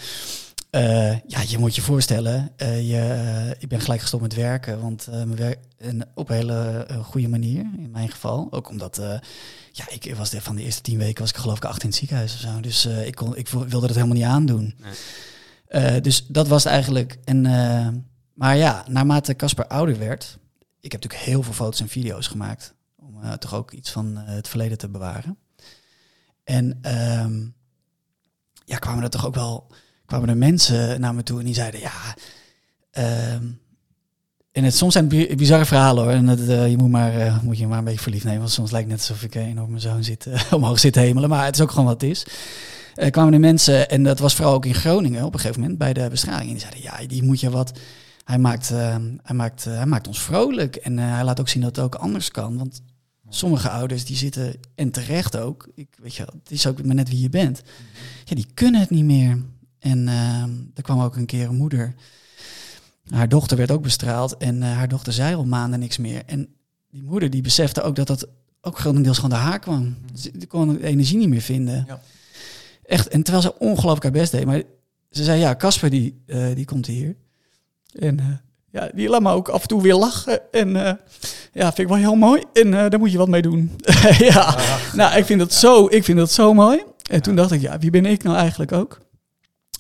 Eh, 0.71 1.21
ja, 1.21 1.41
je 1.47 1.59
moet 1.59 1.75
je 1.75 1.83
voorstellen, 1.83 2.53
eh, 2.57 2.89
je, 2.89 3.01
eh, 3.01 3.51
ik 3.63 3.69
ben 3.69 3.81
gelijk 3.81 4.01
gestopt 4.01 4.23
met 4.23 4.35
werken, 4.35 4.81
want 4.81 5.07
mijn 5.11 5.37
werk, 5.37 5.59
en 5.77 6.09
op 6.15 6.29
een 6.29 6.37
hele 6.37 6.87
goede 7.03 7.29
manier, 7.29 7.61
in 7.61 7.91
mijn 7.91 8.11
geval. 8.11 8.49
Ook 8.51 8.69
omdat, 8.69 9.01
ja, 9.73 9.89
ik 9.89 10.15
was 10.17 10.31
de, 10.31 10.41
van 10.41 10.57
de 10.57 10.63
eerste 10.63 10.83
tien 10.83 10.99
weken 10.99 11.21
was 11.21 11.31
ik 11.31 11.37
geloof 11.37 11.57
ik 11.57 11.65
acht 11.65 11.83
in 11.83 11.89
het 11.89 11.99
ziekenhuis 11.99 12.35
of 12.35 12.41
zo. 12.41 12.61
Dus 12.61 12.87
ik, 12.87 13.15
kon, 13.15 13.37
ik 13.37 13.49
wilde 13.49 13.87
het 13.87 13.95
helemaal 13.95 14.17
niet 14.17 14.25
aandoen. 14.25 14.75
Nee. 15.71 16.01
Dus 16.01 16.27
dat 16.27 16.49
was 16.49 16.65
het 16.65 16.73
eigenlijk. 16.73 17.19
En, 17.25 17.41
maar 18.35 18.57
ja, 18.57 18.85
naarmate 18.89 19.37
Casper 19.37 19.67
ouder 19.67 19.99
werd, 19.99 20.39
ik 20.81 20.93
heb 20.93 21.03
natuurlijk 21.03 21.31
heel 21.31 21.43
veel 21.43 21.53
foto's 21.53 21.81
en 21.81 21.89
video's 21.89 22.27
gemaakt. 22.27 22.75
Om 22.97 23.39
toch 23.39 23.55
ook 23.55 23.73
iets 23.73 23.91
van 23.91 24.17
het 24.17 24.49
verleden 24.49 24.79
te 24.79 24.89
bewaren. 24.89 25.39
En 26.45 26.79
ehm, 26.83 27.47
ja, 28.65 28.79
kwamen 28.79 29.03
er 29.03 29.11
toch 29.11 29.27
ook 29.27 29.35
wel 29.35 29.71
kwamen 30.09 30.29
er 30.29 30.37
mensen 30.37 31.01
naar 31.01 31.15
me 31.15 31.23
toe 31.23 31.39
en 31.39 31.45
die 31.45 31.55
zeiden 31.55 31.81
ja. 31.81 31.93
ehm, 32.91 33.45
en 34.53 34.65
het, 34.65 34.75
soms 34.75 34.93
zijn 34.93 35.05
het 35.05 35.15
bi- 35.15 35.35
bizarre 35.37 35.65
verhalen 35.65 36.05
hoor. 36.05 36.13
En 36.13 36.49
eh, 36.49 36.71
je 36.71 36.77
moet, 36.77 36.91
maar, 36.91 37.21
eh, 37.21 37.41
moet 37.41 37.59
je 37.59 37.67
maar 37.67 37.79
een 37.79 37.85
beetje 37.85 38.01
verliefd 38.01 38.25
nemen. 38.25 38.41
Want 38.41 38.51
soms 38.51 38.71
lijkt 38.71 38.91
het 38.91 38.99
net 39.01 39.09
alsof 39.09 39.25
ik 39.25 39.35
eh, 39.35 39.63
op 39.63 39.69
mijn 39.69 39.81
zoon 39.81 40.05
zit, 40.05 40.29
omhoog 40.51 40.79
zit 40.79 40.95
hemelen. 40.95 41.29
Maar 41.29 41.45
het 41.45 41.55
is 41.55 41.61
ook 41.61 41.71
gewoon 41.71 41.87
wat 41.87 42.01
het 42.01 42.11
is. 42.11 42.27
Kwamen 43.11 43.33
er 43.33 43.41
mensen, 43.41 43.89
en 43.89 44.03
dat 44.03 44.19
was 44.19 44.35
vooral 44.35 44.55
ook 44.55 44.67
in 44.67 44.75
Groningen 44.75 45.25
op 45.25 45.35
een 45.35 45.41
gegeven 45.41 45.61
moment 45.61 45.79
bij 45.79 45.93
de 45.93 46.09
bestraling. 46.11 46.47
En 46.47 46.51
die 46.57 46.61
zeiden, 46.61 46.83
ja, 46.83 47.07
die 47.07 47.23
moet 47.23 47.41
je 47.41 47.51
wat... 47.51 47.79
Hij 48.25 48.39
maakt, 48.39 48.71
eh, 48.71 48.97
hij 49.23 49.35
maakt, 49.35 49.65
hij 49.65 49.87
maakt 49.87 50.07
ons 50.07 50.23
vrolijk. 50.23 50.77
En 50.77 50.99
hij 50.99 51.25
laat 51.25 51.41
ook 51.41 51.49
zien 51.49 51.63
dat 51.63 51.77
het 51.77 51.85
ook 51.85 51.95
anders 51.95 52.31
kan. 52.31 52.59
Want 52.59 52.83
sommige 53.29 53.69
ouders 53.69 54.05
die 54.05 54.17
zitten, 54.17 54.55
en 54.75 54.91
terecht 54.91 55.37
ook, 55.37 55.69
ik, 55.75 55.89
weet 56.03 56.15
je, 56.15 56.23
het 56.23 56.51
is 56.51 56.67
ook 56.67 56.85
maar 56.85 56.95
net 56.95 57.09
wie 57.09 57.21
je 57.21 57.29
bent. 57.29 57.63
Ja, 58.25 58.35
die 58.35 58.47
kunnen 58.55 58.81
het 58.81 58.91
niet 58.91 59.05
meer. 59.05 59.43
En 59.79 60.09
eh, 60.09 60.43
er 60.75 60.83
kwam 60.83 61.01
ook 61.01 61.17
een 61.17 61.27
keer 61.27 61.49
een 61.49 61.57
moeder. 61.57 61.95
Haar 63.11 63.29
dochter 63.29 63.57
werd 63.57 63.71
ook 63.71 63.83
bestraald 63.83 64.37
en 64.37 64.63
eh, 64.63 64.73
haar 64.73 64.89
dochter 64.89 65.13
zei 65.13 65.35
al 65.35 65.45
maanden 65.45 65.81
niks 65.81 65.99
meer. 65.99 66.23
En 66.27 66.49
die 66.91 67.03
moeder 67.03 67.31
die 67.31 67.43
besefte 67.43 67.83
ook 67.83 67.97
dat 67.97 68.07
dat 68.07 68.29
ook 68.61 68.79
grotendeels 68.79 69.17
gewoon 69.17 69.31
door 69.31 69.39
haar 69.39 69.59
kwam. 69.59 69.97
Ze 70.15 70.31
die 70.35 70.47
kon 70.47 70.69
de 70.69 70.85
energie 70.85 71.17
niet 71.19 71.29
meer 71.29 71.41
vinden. 71.41 71.85
Ja. 71.87 72.01
Echt, 72.85 73.09
en 73.09 73.23
terwijl 73.23 73.45
ze 73.45 73.59
ongelooflijk 73.59 74.03
haar 74.03 74.13
best 74.13 74.33
deed. 74.33 74.45
Maar 74.45 74.63
ze 75.11 75.25
zei, 75.25 75.41
ja, 75.41 75.57
Casper 75.57 75.91
die, 75.91 76.23
eh, 76.27 76.47
die 76.55 76.65
komt 76.65 76.87
hier. 76.87 77.17
En 77.93 78.21
eh, 78.21 78.27
ja, 78.71 78.91
die 78.95 79.09
laat 79.09 79.23
me 79.23 79.33
ook 79.33 79.49
af 79.49 79.63
en 79.63 79.69
toe 79.69 79.83
weer 79.83 79.95
lachen. 79.95 80.53
En 80.53 80.69
ja, 81.53 81.67
vind 81.67 81.79
ik 81.79 81.89
wel 81.89 81.97
heel 81.97 82.15
mooi. 82.15 82.43
En 82.53 82.71
daar 82.71 82.99
moet 82.99 83.13
je 83.13 83.19
wat 83.19 83.29
mee 83.29 83.43
doen. 83.43 83.81
ja, 84.19 84.59
nou, 84.93 85.19
ik 85.19 85.25
vind 85.25 85.39
dat 85.39 85.53
zo, 85.53 85.87
ik 85.87 86.05
vind 86.05 86.19
dat 86.19 86.33
zo 86.33 86.55
mooi. 86.55 86.83
En 87.11 87.23
toen 87.23 87.37
dacht 87.37 87.53
ik, 87.53 87.61
ja, 87.61 87.79
wie 87.79 87.91
ben 87.91 88.07
ik 88.07 88.23
nou 88.23 88.37
eigenlijk 88.37 88.73
ook? 88.73 89.01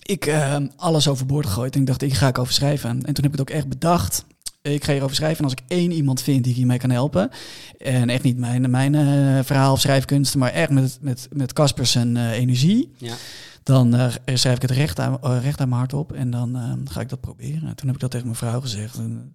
Ik 0.08 0.26
eh, 0.26 0.56
alles 0.76 1.08
overboord 1.08 1.46
gegooid 1.46 1.74
en 1.74 1.80
ik 1.80 1.86
dacht, 1.86 2.02
ik 2.02 2.14
ga 2.14 2.28
ik 2.28 2.38
over 2.38 2.52
schrijven. 2.52 2.90
En 2.90 3.14
toen 3.14 3.24
heb 3.24 3.24
ik 3.24 3.30
het 3.30 3.40
ook 3.40 3.50
echt 3.50 3.68
bedacht. 3.68 4.24
Ik 4.62 4.84
ga 4.84 4.92
hierover 4.92 5.16
schrijven 5.16 5.38
en 5.38 5.44
als 5.44 5.52
ik 5.52 5.62
één 5.68 5.90
iemand 5.90 6.22
vind 6.22 6.44
die 6.44 6.54
hiermee 6.54 6.78
kan 6.78 6.90
helpen. 6.90 7.30
En 7.78 8.08
echt 8.08 8.22
niet 8.22 8.38
mijn, 8.38 8.70
mijn 8.70 8.94
eh, 8.94 9.44
verhaal 9.44 9.72
of 9.72 9.80
schrijfkunst, 9.80 10.34
maar 10.34 10.52
echt 10.52 10.70
met, 10.70 10.98
met, 11.00 11.28
met 11.32 11.52
Caspers 11.52 11.94
en 11.94 12.16
eh, 12.16 12.30
energie. 12.30 12.92
Ja. 12.96 13.14
Dan 13.62 14.10
schrijf 14.24 14.56
ik 14.56 14.62
het 14.62 14.70
recht 14.70 15.00
aan, 15.00 15.18
recht 15.22 15.60
aan 15.60 15.68
mijn 15.68 15.80
hart 15.80 15.92
op 15.92 16.12
en 16.12 16.30
dan 16.30 16.80
ga 16.84 17.00
ik 17.00 17.08
dat 17.08 17.20
proberen. 17.20 17.68
En 17.68 17.76
toen 17.76 17.86
heb 17.86 17.94
ik 17.94 18.00
dat 18.00 18.10
tegen 18.10 18.26
mijn 18.26 18.38
vrouw 18.38 18.60
gezegd. 18.60 18.96
En 18.96 19.34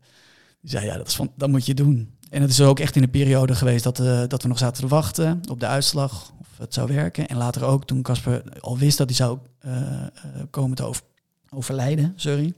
die 0.62 0.70
zei, 0.70 0.86
ja, 0.86 0.98
dat, 0.98 1.08
is 1.08 1.16
van, 1.16 1.32
dat 1.36 1.50
moet 1.50 1.66
je 1.66 1.74
doen. 1.74 2.16
En 2.34 2.42
het 2.42 2.52
is 2.52 2.62
ook 2.62 2.80
echt 2.80 2.96
in 2.96 3.04
een 3.04 3.10
periode 3.10 3.56
geweest 3.56 3.84
dat, 3.84 4.00
eh, 4.00 4.24
dat 4.28 4.42
we 4.42 4.48
nog 4.48 4.58
zaten 4.58 4.82
te 4.84 4.88
wachten 4.90 5.42
op 5.50 5.60
de 5.60 5.68
uitslag 5.68 6.32
of 6.40 6.48
het 6.58 6.74
zou 6.74 6.94
werken. 6.94 7.28
En 7.28 7.38
later 7.38 7.64
ook 7.64 7.86
toen 7.86 8.02
Casper 8.02 8.60
al 8.60 8.78
wist 8.78 8.98
dat 8.98 9.08
hij 9.08 9.16
zou 9.16 9.40
eh, 9.60 10.02
eh, 10.02 10.10
komen 10.50 10.76
te 10.76 10.84
over- 10.84 11.04
overlijden, 11.50 12.14
sorry. 12.16 12.54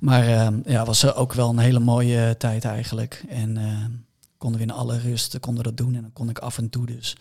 Maar 0.00 0.26
eh, 0.26 0.48
ja, 0.64 0.84
was 0.84 1.14
ook 1.14 1.32
wel 1.32 1.50
een 1.50 1.58
hele 1.58 1.78
mooie 1.78 2.36
tijd 2.36 2.64
eigenlijk. 2.64 3.24
En 3.28 4.06
konden 4.38 4.58
we 4.60 4.66
in 4.66 4.72
alle 4.72 4.98
rust 4.98 5.40
konden 5.40 5.64
we 5.64 5.68
dat 5.68 5.86
doen. 5.86 5.94
En 5.94 6.02
dan 6.02 6.12
kon 6.12 6.28
ik 6.28 6.38
af 6.38 6.58
en 6.58 6.70
toe 6.70 6.86
dus 6.86 7.16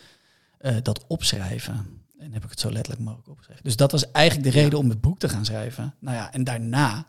dat 0.83 1.05
opschrijven. 1.07 2.03
En 2.19 2.33
heb 2.33 2.43
ik 2.43 2.49
het 2.49 2.59
zo 2.59 2.71
letterlijk 2.71 3.03
mogelijk 3.03 3.29
opgeschreven. 3.29 3.63
Dus 3.63 3.75
dat 3.75 3.91
was 3.91 4.11
eigenlijk 4.11 4.53
de 4.53 4.59
reden 4.59 4.79
om 4.79 4.89
het 4.89 5.01
boek 5.01 5.19
te 5.19 5.29
gaan 5.29 5.45
schrijven. 5.45 5.93
Nou 5.99 6.15
ja, 6.15 6.33
en 6.33 6.43
daarna, 6.43 7.05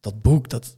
dat 0.00 0.22
boek, 0.22 0.48
dat... 0.48 0.76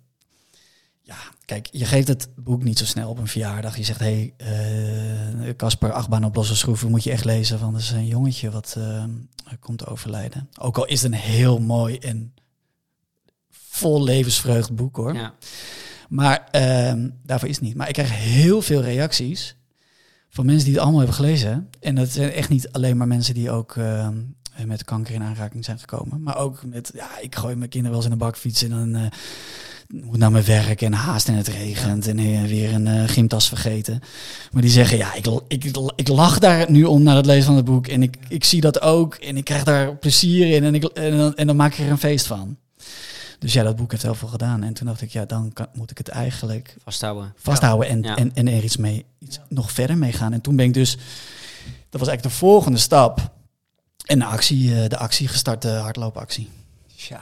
Ja, 1.07 1.17
kijk, 1.45 1.69
je 1.73 1.85
geeft 1.85 2.09
het 2.09 2.29
boek 2.37 2.63
niet 2.63 2.79
zo 2.79 2.85
snel 2.85 3.11
op 3.11 3.19
een 3.19 3.29
verjaardag. 3.29 3.77
Je 3.77 3.85
zegt, 3.85 4.01
hé, 4.01 4.33
hey, 4.37 5.57
Casper, 5.57 5.93
achtbaan 5.93 6.25
op 6.25 6.35
losse 6.35 6.57
schroeven, 6.57 6.91
moet 6.91 7.05
je 7.05 7.11
echt 7.11 7.25
lezen. 7.25 7.61
Want 7.61 7.73
dat 7.73 7.81
is 7.81 7.91
een 7.91 8.07
jongetje 8.07 8.51
wat 8.51 8.75
eh, 8.79 9.05
komt 9.61 9.79
te 9.79 9.87
overlijden. 9.87 10.49
Ook 10.61 10.79
al 10.79 10.85
is 10.85 11.03
het 11.03 11.13
een 11.13 11.19
heel 11.19 11.61
mooi 11.61 11.99
en 11.99 12.35
vol 13.51 14.03
levensvreugd 14.03 14.75
boek, 14.75 14.97
hoor. 14.97 15.15
Ja. 15.15 15.35
Maar 16.09 16.49
ehm, 16.51 17.09
daarvoor 17.23 17.49
is 17.49 17.57
het 17.57 17.65
niet. 17.65 17.75
Maar 17.75 17.89
ik 17.89 17.95
krijg 17.95 18.11
heel 18.13 18.63
veel 18.63 18.83
reacties 18.83 19.57
van 20.29 20.47
mensen 20.47 20.65
die 20.65 20.75
het 20.75 20.83
allemaal 20.83 21.01
hebben 21.01 21.17
gelezen. 21.17 21.71
En 21.81 21.95
dat 21.95 22.09
zijn 22.09 22.31
echt 22.31 22.49
niet 22.49 22.73
alleen 22.73 22.97
maar 22.97 23.07
mensen 23.07 23.35
die 23.35 23.51
ook 23.51 23.77
ehm, 23.77 24.17
met 24.67 24.85
kanker 24.85 25.15
in 25.15 25.23
aanraking 25.23 25.65
zijn 25.65 25.79
gekomen. 25.79 26.23
Maar 26.23 26.37
ook 26.37 26.65
met, 26.65 26.91
ja, 26.95 27.19
ik 27.19 27.37
gooi 27.37 27.55
mijn 27.57 27.71
kinderen 27.71 27.97
wel 27.97 28.07
eens 28.07 28.07
in 28.07 28.13
een 28.13 28.27
bakfiets 28.27 28.63
en 28.63 28.71
dan 28.71 28.95
eh, 28.95 29.11
moet 30.03 30.19
naar 30.19 30.31
mijn 30.33 30.45
werk 30.45 30.83
en 30.83 30.93
haast 30.93 31.29
en 31.29 31.35
het 31.35 31.49
regent 31.49 32.07
en 32.07 32.47
weer 32.47 32.73
een 32.75 32.87
eh, 32.87 33.03
gymtas 33.09 33.49
vergeten. 33.49 34.01
Maar 34.53 34.63
die 34.63 34.71
zeggen, 34.71 34.97
ja, 34.97 35.15
ik, 35.15 35.27
ik, 35.49 35.65
ik 35.97 36.09
lach 36.09 36.39
daar 36.39 36.71
nu 36.71 36.85
om 36.85 37.03
naar 37.03 37.17
het 37.17 37.27
lezen 37.27 37.45
van 37.45 37.57
het 37.57 37.65
boek. 37.65 37.87
En 37.87 38.03
ik, 38.03 38.17
ik 38.29 38.45
zie 38.45 38.61
dat 38.61 38.81
ook 38.81 39.15
en 39.15 39.37
ik 39.37 39.45
krijg 39.45 39.65
daar 39.65 39.97
plezier 39.97 40.55
in 40.55 40.65
en, 40.65 40.75
ik, 40.75 40.85
en, 40.85 41.17
dan, 41.17 41.35
en 41.35 41.47
dan 41.47 41.57
maak 41.57 41.73
ik 41.73 41.79
er 41.79 41.91
een 41.91 41.99
feest 41.99 42.27
van. 42.27 42.57
Dus 43.39 43.53
ja, 43.53 43.63
dat 43.63 43.77
boek 43.77 43.91
heeft 43.91 44.03
heel 44.03 44.15
veel 44.15 44.29
gedaan. 44.29 44.63
En 44.63 44.73
toen 44.75 44.87
dacht 44.87 45.01
ik, 45.01 45.11
ja, 45.11 45.25
dan 45.25 45.53
kan, 45.53 45.67
moet 45.75 45.91
ik 45.91 45.99
het 45.99 46.09
eigenlijk 46.09 46.77
Vasthouden. 46.83 47.33
vasthouden 47.37 47.89
en, 47.89 48.03
Ja. 48.03 48.17
en, 48.17 48.31
en 48.35 48.49
er 48.49 48.65
iets 48.65 48.77
mee, 48.77 49.05
iets 49.19 49.39
nog 49.49 49.73
verder 49.73 49.99
mee 49.99 50.13
gaan. 50.13 50.33
En 50.33 50.41
toen 50.41 50.57
ben 50.57 50.65
ik 50.67 50.75
dus 50.75 50.91
dat 51.91 52.01
was 52.01 52.09
eigenlijk 52.09 52.23
de 52.23 52.31
volgende 52.47 52.79
stap. 52.79 53.33
En 54.05 54.19
de 54.19 54.25
actie, 54.25 54.83
eh, 54.83 54.89
de 54.89 54.97
actie 54.97 55.29
gestart, 55.29 55.63
de 55.63 55.69
hardloopactie. 55.69 56.49
Tja. 56.97 57.21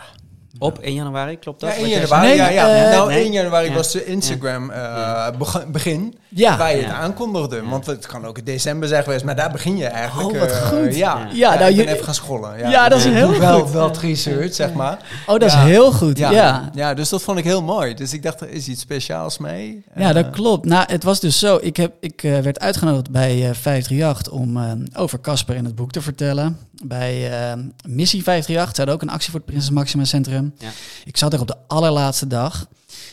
Op 0.59 0.79
1 0.79 0.95
januari, 0.95 1.39
klopt 1.39 1.61
dat? 1.61 1.71
Ja, 1.71 1.77
1 1.77 1.83
Wat 1.83 1.91
jij 1.91 2.01
januari. 2.01 2.27
Nee, 2.29 2.37
ja, 2.37 2.49
ja. 2.67 2.91
nou, 2.91 3.09
nee. 3.09 3.23
1 3.25 3.33
januari 3.33 3.69
Ja. 3.69 3.75
was 3.75 3.93
de 3.93 4.05
Instagram 4.07 4.71
eh, 4.71 5.29
beg- 5.39 5.67
begin. 5.71 6.15
Ja, 6.29 6.57
waar 6.57 6.77
je 6.77 6.83
het 6.83 6.93
aankondigde. 6.93 7.63
Want 7.65 7.87
het 7.87 8.07
kan 8.07 8.25
ook 8.27 8.39
in 8.39 8.45
december 8.45 8.89
zijn 8.89 9.03
geweest, 9.03 9.25
maar 9.25 9.37
daar 9.37 9.51
begin 9.53 9.77
je 9.77 9.87
eigenlijk. 9.87 10.31
Oh, 10.35 10.39
wat 10.41 10.51
eh, 10.51 10.57
goed. 10.69 10.97
ja, 10.97 11.19
Ja. 11.19 11.29
Ja, 11.33 11.55
nou, 11.59 11.71
ik 11.71 11.77
ben 11.77 11.85
je- 11.85 11.93
even 11.93 12.05
gaan 12.05 12.15
scrollen. 12.15 12.59
Ja, 12.71 12.89
dat 12.89 12.99
is 12.99 13.05
Ik 13.05 13.13
heel 13.13 13.39
wel, 13.39 13.61
goed. 13.61 13.71
wel 13.71 13.89
het 13.89 13.99
research, 13.99 14.55
zeg 14.55 14.73
maar. 14.73 14.99
oh, 15.27 15.39
dat 15.39 15.43
is 15.49 15.55
heel 15.55 15.93
goed. 15.93 16.19
Ja. 16.19 16.71
Ja. 16.75 16.95
Dus 16.95 17.09
dat 17.09 17.23
vond 17.23 17.39
ik 17.39 17.45
heel 17.45 17.63
mooi. 17.63 17.95
Dus 17.95 18.13
ik 18.13 18.23
dacht, 18.23 18.41
er 18.41 18.51
is 18.51 18.69
iets 18.69 18.81
speciaals 18.81 19.39
mee. 19.39 19.85
Ja, 19.97 20.13
dat 20.13 20.25
Eh, 20.27 20.31
klopt. 20.33 20.65
Nou, 20.67 20.85
het 20.87 21.03
was 21.05 21.21
dus 21.21 21.39
zo. 21.39 21.59
Ik, 21.61 21.77
heb, 21.77 21.93
ik 22.01 22.21
werd 22.23 22.61
uitgenodigd 22.61 23.11
bij 23.11 23.31
eh 23.49 23.55
538 23.55 24.33
om 24.33 24.59
over 24.97 25.21
Casper 25.21 25.55
in 25.57 25.65
het 25.65 25.75
boek 25.75 25.91
te 25.93 26.01
vertellen. 26.03 26.59
Bij 26.83 27.31
eh, 27.31 27.59
Missie 27.87 28.23
538. 28.23 28.69
Ze 28.75 28.77
hadden 28.77 28.95
ook 28.95 29.03
een 29.03 29.15
actie 29.15 29.31
voor 29.31 29.41
het 29.41 29.49
Prinses 29.49 29.71
Maxima 29.71 30.05
Centrum. 30.05 30.55
Ja. 30.59 30.71
Ik 31.05 31.17
zat 31.17 31.33
er 31.33 31.41
op 31.41 31.47
de 31.47 31.57
allerlaatste 31.67 32.27
dag. 32.27 32.67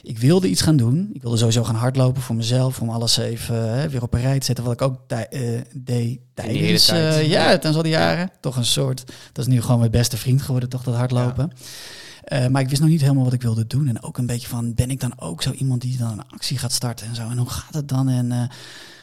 Ik 0.04 0.18
wilde 0.20 0.50
iets 0.50 0.62
gaan 0.62 0.78
doen. 0.78 1.10
Ik 1.14 1.22
wilde 1.22 1.38
sowieso 1.38 1.64
gaan 1.64 1.76
hardlopen 1.76 2.22
voor 2.22 2.36
mezelf. 2.36 2.82
Om 2.82 2.90
alles 2.90 3.18
even 3.18 3.90
weer 3.90 4.02
op 4.02 4.14
een 4.14 4.22
rij 4.22 4.40
te 4.40 4.46
zetten. 4.46 4.64
Wat 4.64 4.74
ik 4.74 4.82
ook 4.82 5.00
eh, 5.08 5.20
deed 5.76 6.20
tijdens 6.34 6.86
tijd. 6.86 7.16
eh, 7.16 7.30
ja, 7.30 7.46
tijdens 7.46 7.76
al 7.76 7.82
die 7.82 7.92
jaren. 7.92 8.32
Toch 8.40 8.56
een 8.56 8.66
soort... 8.66 9.04
Dat 9.32 9.48
is 9.48 9.54
nu 9.54 9.62
gewoon 9.62 9.80
mijn 9.80 9.92
beste 9.92 10.18
vriend 10.18 10.42
geworden, 10.42 10.70
toch 10.70 10.84
dat 10.84 10.96
hardlopen. 10.96 11.52
Eh, 12.24 12.48
maar 12.48 12.62
ik 12.62 12.70
wist 12.70 12.82
nog 12.82 12.90
niet 12.90 13.02
helemaal 13.02 13.24
wat 13.24 13.34
ik 13.34 13.42
wilde 13.42 13.68
doen. 13.68 13.88
En 13.88 14.04
ook 14.04 14.18
een 14.18 14.26
beetje 14.26 14.48
van, 14.48 14.74
ben 14.74 14.90
ik 14.90 15.00
dan 15.00 15.14
ook 15.20 15.42
zo 15.42 15.52
iemand 15.52 15.82
die 15.82 15.98
dan 15.98 16.12
een 16.12 16.30
actie 16.30 16.58
gaat 16.58 16.72
starten 16.72 17.08
en 17.08 17.16
zo? 17.16 17.30
En 17.30 17.38
hoe 17.38 17.50
gaat 17.50 17.74
het 17.74 17.88
dan? 17.88 18.10
En 18.10 18.50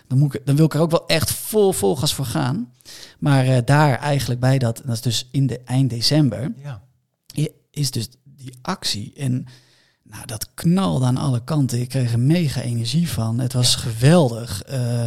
dan, 0.08 0.18
moet 0.18 0.34
ik, 0.34 0.46
dan 0.46 0.56
wil 0.56 0.64
ik 0.64 0.74
er 0.74 0.80
ook 0.80 0.90
wel 0.90 1.06
echt 1.06 1.32
vol, 1.32 1.72
vol 1.72 1.96
gas 1.96 2.14
voor 2.14 2.24
gaan. 2.26 2.72
Maar 3.18 3.46
eh, 3.46 3.58
daar 3.64 3.98
eigenlijk 3.98 4.40
bij 4.40 4.58
dat, 4.58 4.82
dat 4.84 4.94
is 4.94 5.00
dus 5.00 5.28
in 5.30 5.46
de 5.46 5.60
eind 5.64 5.90
december, 5.90 6.52
Ja. 6.62 6.82
is 7.70 7.90
dus 7.90 8.08
die 8.24 8.52
actie. 8.62 9.12
En 9.16 9.46
nou, 10.02 10.26
dat 10.26 10.50
knalde 10.54 11.04
aan 11.04 11.16
alle 11.16 11.44
kanten. 11.44 11.80
Ik 11.80 11.88
kreeg 11.88 12.12
er 12.12 12.20
mega 12.20 12.60
energie 12.60 13.08
van. 13.10 13.38
Het 13.38 13.52
was 13.52 13.74
geweldig. 13.74 14.62
Eh, 14.62 15.04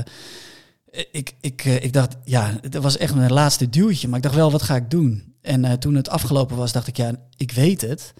ik, 1.11 1.35
ik, 1.41 1.65
eh, 1.65 1.83
ik 1.83 1.93
dacht, 1.93 2.15
ja, 2.23 2.57
het 2.61 2.75
was 2.75 2.97
echt 2.97 3.15
mijn 3.15 3.31
laatste 3.33 3.69
duwtje. 3.69 4.07
Maar 4.07 4.17
ik 4.17 4.23
dacht 4.23 4.35
wel, 4.35 4.51
wat 4.51 4.61
ga 4.61 4.75
ik 4.75 4.89
doen? 4.91 5.33
En 5.41 5.79
toen 5.79 5.95
het 5.95 6.09
afgelopen 6.09 6.57
was, 6.57 6.71
dacht 6.71 6.87
ik, 6.87 6.97
ja, 6.97 7.11
ik 7.37 7.51
weet 7.51 7.81
het. 7.81 8.13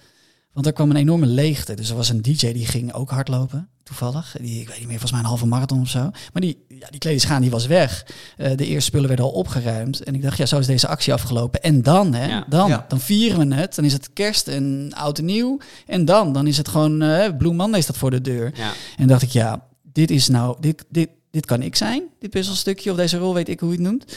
Want 0.52 0.66
er 0.66 0.72
kwam 0.72 0.90
een 0.90 0.96
enorme 0.96 1.26
leegte. 1.26 1.74
Dus 1.74 1.90
er 1.90 1.96
was 1.96 2.08
een 2.08 2.22
DJ 2.22 2.52
die 2.52 2.66
ging 2.66 2.92
ook 2.92 3.10
hardlopen, 3.10 3.68
toevallig. 3.82 4.36
Die, 4.40 4.60
ik 4.60 4.68
weet 4.68 4.78
niet 4.78 4.86
meer, 4.88 4.90
volgens 4.98 5.10
mij 5.10 5.20
een 5.20 5.26
halve 5.26 5.46
marathon 5.46 5.80
of 5.80 5.88
zo. 5.88 6.00
Maar 6.32 6.42
die, 6.42 6.64
ja, 6.68 6.88
die 6.90 6.98
kledingschaan 6.98 7.40
die 7.42 7.50
was 7.50 7.66
weg. 7.66 8.06
Eh, 8.36 8.56
de 8.56 8.66
eerste 8.66 8.84
spullen 8.84 9.08
werden 9.08 9.24
al 9.26 9.30
opgeruimd. 9.32 10.02
En 10.02 10.14
ik 10.14 10.22
dacht, 10.22 10.36
ja, 10.38 10.46
zo 10.46 10.58
is 10.58 10.66
deze 10.66 10.88
actie 10.88 11.12
afgelopen. 11.12 11.62
En 11.62 11.82
dan, 11.82 12.14
hè, 12.14 12.26
Ja. 12.26 12.44
dan, 12.48 12.68
Ja. 12.68 12.84
dan 12.88 13.00
vieren 13.00 13.48
we 13.48 13.54
het. 13.54 13.74
Dan 13.74 13.84
is 13.84 13.92
het 13.92 14.12
kerst 14.12 14.48
en 14.48 14.92
oud 14.94 15.18
en 15.18 15.24
nieuw. 15.24 15.58
En 15.86 16.04
dan, 16.04 16.32
dan 16.32 16.46
is 16.46 16.56
het 16.56 16.68
gewoon, 16.68 17.02
eh 17.02 17.36
Blue 17.38 17.52
Monday 17.54 17.80
staat 17.80 17.96
voor 17.96 18.10
de 18.10 18.20
deur. 18.20 18.52
Ja. 18.54 18.72
En 18.96 19.06
dacht 19.08 19.22
ik, 19.22 19.30
ja, 19.30 19.66
dit 19.92 20.10
is 20.10 20.28
nou, 20.28 20.56
dit, 20.60 20.84
dit, 20.88 21.08
dit 21.30 21.46
kan 21.46 21.62
ik 21.62 21.76
zijn, 21.76 22.02
dit 22.18 22.30
puzzelstukje 22.30 22.90
of 22.90 22.96
deze 22.96 23.16
rol, 23.18 23.34
weet 23.34 23.48
ik 23.48 23.60
hoe 23.60 23.68
je 23.70 23.74
het 23.76 23.84
noemt. 23.86 24.16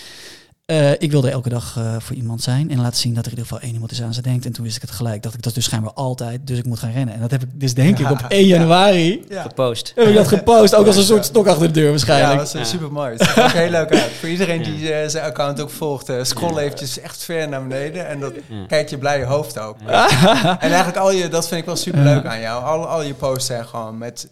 Eh, 0.65 0.91
ik 0.91 1.12
wilde 1.12 1.30
elke 1.30 1.49
dag 1.49 1.76
eh, 1.78 1.95
voor 1.99 2.15
iemand 2.15 2.41
zijn 2.41 2.69
en 2.71 2.82
laten 2.82 2.99
zien 2.99 3.13
dat 3.13 3.26
er 3.26 3.32
in 3.32 3.38
ieder 3.38 3.52
geval 3.52 3.63
één 3.63 3.73
iemand 3.73 3.91
is 3.91 4.02
aan 4.02 4.13
ze 4.13 4.21
denkt. 4.21 4.45
En 4.45 4.52
toen 4.54 4.63
wist 4.63 4.76
ik 4.76 4.82
het 4.82 4.91
gelijk. 4.91 5.21
Dacht 5.23 5.36
ik, 5.36 5.41
dat 5.41 5.49
is 5.52 5.58
dus 5.58 5.63
schijnbaar 5.65 5.93
altijd, 5.93 6.47
dus 6.47 6.58
ik 6.58 6.65
moet 6.65 6.80
gaan 6.80 6.91
rennen. 6.91 7.13
En 7.13 7.21
dat 7.21 7.32
heb 7.32 7.43
ik 7.43 7.49
dus 7.54 7.73
denk 7.73 7.99
ik 7.99 8.10
op 8.12 8.19
1 8.28 8.45
januari, 8.45 9.23
Ja. 9.30 9.41
Gepost. 9.41 9.91
heb 9.95 10.08
ik 10.08 10.15
dat 10.15 10.28
gepost. 10.28 10.76
Ook 10.76 10.88
als 10.88 10.95
een 10.97 11.04
soort 11.04 11.26
stok 11.26 11.47
achter 11.47 11.67
de 11.67 11.73
deur 11.73 11.84
Ja, 11.84 11.89
waarschijnlijk. 11.89 12.38
dat 12.38 12.47
is 12.47 12.54
Ja. 12.54 12.63
super 12.63 12.91
mooi. 12.91 13.15
Het 13.17 13.52
heel 13.52 13.69
leuk 13.69 13.91
uit. 13.91 14.12
Voor 14.19 14.30
iedereen 14.30 14.63
die 14.63 14.93
eh, 14.93 15.10
zijn 15.10 15.23
account 15.26 15.62
ook 15.62 15.69
volgt, 15.69 16.10
eh, 16.10 16.23
scroll 16.23 16.58
eventjes 16.58 16.99
echt 16.99 17.23
ver 17.23 17.49
naar 17.49 17.67
beneden 17.67 18.08
en 18.08 18.19
dat 18.19 18.34
Ja. 18.49 18.65
kijkt 18.67 18.89
je 18.89 18.97
blije 18.97 19.26
hoofd 19.26 19.60
ook. 19.60 19.78
En 19.80 20.60
eigenlijk 20.60 20.97
al 20.97 21.12
je, 21.12 21.28
dat 21.28 21.47
vind 21.47 21.60
ik 21.60 21.65
wel 21.65 21.76
super 21.76 22.04
leuk 22.04 22.26
aan 22.26 22.39
jou. 22.39 22.63
Al, 22.63 22.88
al 22.88 23.02
je 23.04 23.13
posts 23.13 23.45
zijn 23.45 23.65
gewoon 23.65 23.97
met 23.97 24.28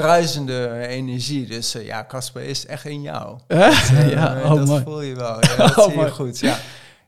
bruisende 0.00 0.86
energie. 0.86 1.46
Dus 1.46 1.74
eh, 1.74 1.86
ja, 1.86 2.04
Casper 2.08 2.42
is 2.42 2.66
echt 2.66 2.84
in 2.84 3.02
jou. 3.02 3.38
ja, 3.48 4.36
Eh, 4.36 4.50
oh, 4.50 4.56
dat 4.56 4.66
mooi. 4.66 4.82
voel 4.82 5.00
je 5.02 5.14
wel. 5.14 5.38
Ja, 5.44 5.56
dat 5.56 5.76
Oh, 5.78 5.84
zie 5.92 6.00
je 6.00 6.10
goed. 6.10 6.38
Ja, 6.38 6.58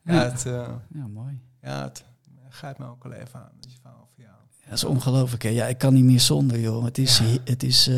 ja, 0.04 0.12
het, 0.30 0.46
eh, 0.46 0.52
Ja, 0.94 1.06
mooi. 1.12 1.38
ja, 1.62 1.82
het 1.82 2.04
grijpt 2.50 2.78
me 2.78 2.86
ook 2.86 3.02
wel 3.02 3.12
even 3.12 3.34
aan. 3.40 3.50
je 3.60 3.68
jou. 3.82 3.94
Ja, 4.16 4.68
dat 4.68 4.74
is 4.74 4.84
ongelooflijk. 4.84 5.42
Hè? 5.42 5.48
Ja, 5.48 5.66
ik 5.66 5.78
kan 5.78 5.94
niet 5.94 6.04
meer 6.04 6.20
zonder, 6.20 6.60
joh. 6.60 6.84
Het 6.84 6.98
is, 6.98 7.20
het 7.44 7.62
is, 7.62 7.90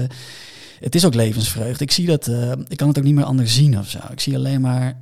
het 0.81 0.95
is 0.95 1.05
ook 1.05 1.15
levensvreugd. 1.15 1.81
Ik 1.81 1.91
zie 1.91 2.07
dat, 2.07 2.27
ik 2.69 2.77
kan 2.77 2.89
het 2.89 2.99
ook 2.99 3.05
niet 3.05 3.15
meer 3.15 3.25
anders 3.25 3.55
zien 3.55 3.79
of 3.79 3.89
zo. 3.89 3.99
Ik 4.11 4.21
zie 4.21 4.35
alleen 4.37 4.61
maar 4.61 5.01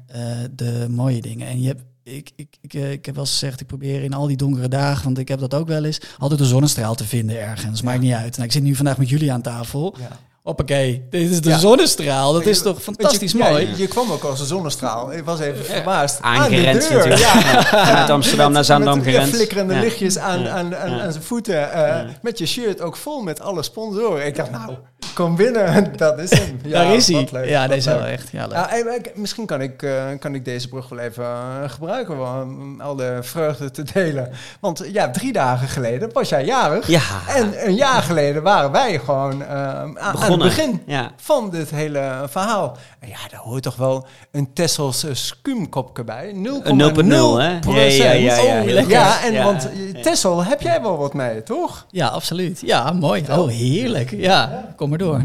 de 0.50 0.86
mooie 0.90 1.20
dingen. 1.20 1.46
En 1.46 1.60
je 1.60 1.66
hebt, 1.66 1.82
ik, 2.04 2.30
ik, 2.36 2.48
ik, 2.60 2.74
eh, 2.74 2.92
ik 2.92 3.06
heb 3.06 3.14
wel 3.14 3.24
eens 3.24 3.32
gezegd, 3.32 3.60
ik 3.60 3.66
probeer 3.66 4.02
in 4.02 4.12
al 4.14 4.26
die 4.26 4.36
donkere 4.36 4.68
dagen, 4.68 5.04
want 5.04 5.18
ik 5.18 5.28
heb 5.28 5.40
dat 5.40 5.54
ook 5.54 5.68
wel 5.68 5.84
eens, 5.84 6.00
altijd 6.18 6.40
een 6.40 6.46
zonnestraal 6.46 6.94
te 6.94 7.04
vinden 7.04 7.40
ergens. 7.40 7.82
Maakt 7.82 8.00
niet 8.00 8.12
uit. 8.14 8.32
Nou, 8.32 8.44
ik 8.44 8.52
zit 8.52 8.62
nu 8.62 8.74
vandaag 8.74 8.98
met 8.98 9.08
jullie 9.08 9.32
aan 9.32 9.42
tafel. 9.42 9.94
Ja. 10.00 10.08
Hoppakee, 10.42 11.06
dit 11.10 11.30
is 11.30 11.40
de 11.40 11.48
Ja. 11.48 11.58
zonnestraal. 11.58 12.32
Dat 12.32 12.46
is 12.46 12.62
toch 12.62 12.82
fantastisch 12.82 13.32
je, 13.32 13.38
ja, 13.38 13.50
mooi? 13.50 13.66
je, 13.68 13.76
je 13.76 13.86
kwam 13.86 14.10
ook 14.12 14.22
als 14.22 14.40
een 14.40 14.46
zonnestraal. 14.46 15.12
Ik 15.12 15.24
was 15.24 15.40
even 15.40 15.64
verbaasd. 15.64 16.20
Aangerend 16.20 16.66
aan 16.66 16.72
de 16.72 16.78
deur. 16.88 17.08
natuurlijk. 17.08 17.20
Ja. 17.20 17.62
Vanuit 17.86 18.10
Amsterdam 18.10 18.52
naar 18.52 18.64
Zandam 18.64 18.96
met, 18.96 19.04
gerend. 19.06 19.26
Met 19.26 19.34
flikkerende 19.34 19.74
Ja. 19.74 19.80
lichtjes 19.80 20.18
aan, 20.18 20.40
Ja. 20.42 20.48
aan, 20.50 20.76
aan, 20.76 20.90
Ja. 20.90 21.02
aan 21.02 21.12
zijn 21.12 21.24
voeten. 21.24 21.72
eh, 21.72 22.10
Met 22.22 22.38
je 22.38 22.46
shirt 22.46 22.80
ook 22.80 22.96
vol 22.96 23.22
met 23.22 23.40
alle 23.40 23.62
sponsoren. 23.62 24.26
Ik 24.26 24.36
dacht, 24.36 24.50
nou, 24.50 24.74
kom 25.14 25.36
binnen. 25.36 25.92
Dat 25.96 26.18
is 26.18 26.30
hem. 26.30 26.60
Ja, 26.64 26.82
Daar 26.82 26.94
is 26.94 27.08
hij. 27.08 27.28
leuk, 27.32 27.48
ja, 27.48 27.66
deze 27.66 27.78
is 27.90 27.96
wel 27.96 28.04
echt. 28.04 28.28
Ja, 28.32 28.42
leuk. 28.46 28.52
Ja, 28.52 28.70
en, 28.70 28.86
eh, 28.86 29.00
misschien 29.14 29.46
kan 29.46 29.60
ik, 29.60 29.82
eh, 29.82 30.04
kan 30.18 30.34
ik 30.34 30.44
deze 30.44 30.68
brug 30.68 30.88
wel 30.88 30.98
even 30.98 31.24
eh, 31.24 31.70
gebruiken 31.70 32.42
om 32.42 32.80
al 32.80 32.96
de 32.96 33.18
vreugde 33.20 33.70
te 33.70 33.82
delen. 33.92 34.30
Want 34.60 34.84
ja, 34.92 35.10
drie 35.10 35.32
dagen 35.32 35.68
geleden 35.68 36.10
was 36.12 36.28
jij 36.28 36.44
jarig. 36.44 36.86
Ja. 36.86 37.00
En 37.28 37.66
een 37.66 37.74
jaar 37.74 38.02
geleden 38.02 38.42
waren 38.42 38.70
wij 38.70 38.98
gewoon 38.98 39.44
aan, 39.46 39.96
het 40.18 40.38
begin 40.38 40.82
Ja. 40.86 41.10
van 41.16 41.50
dit 41.50 41.70
hele 41.70 42.24
verhaal. 42.28 42.76
En 42.98 43.08
ja, 43.08 43.16
daar 43.30 43.40
hoort 43.40 43.62
toch 43.62 43.76
wel 43.76 44.06
een 44.30 44.52
Tesselse 44.52 45.14
skumkopje 45.14 46.04
bij. 46.04 46.32
0,0 46.32 46.38
Een 46.64 46.76
0,0, 46.76 47.38
hè? 47.38 47.58
Ja, 47.72 47.80
ja, 47.80 48.12
ja, 48.12 48.36
ja, 48.36 48.82
Oh, 48.82 48.88
ja, 48.88 49.22
en 49.24 49.44
want. 49.44 49.68
Tessel 50.02 50.44
heb 50.44 50.60
jij 50.60 50.82
wel 50.82 50.96
wat 50.98 51.14
mee, 51.14 51.42
toch? 51.42 51.86
Ja, 51.90 52.06
absoluut. 52.08 52.60
Ja, 52.60 52.92
mooi. 52.92 53.24
Oh, 53.30 53.48
heerlijk. 53.48 54.10
Ja, 54.10 54.64
kom 54.76 54.93
door. 54.98 55.24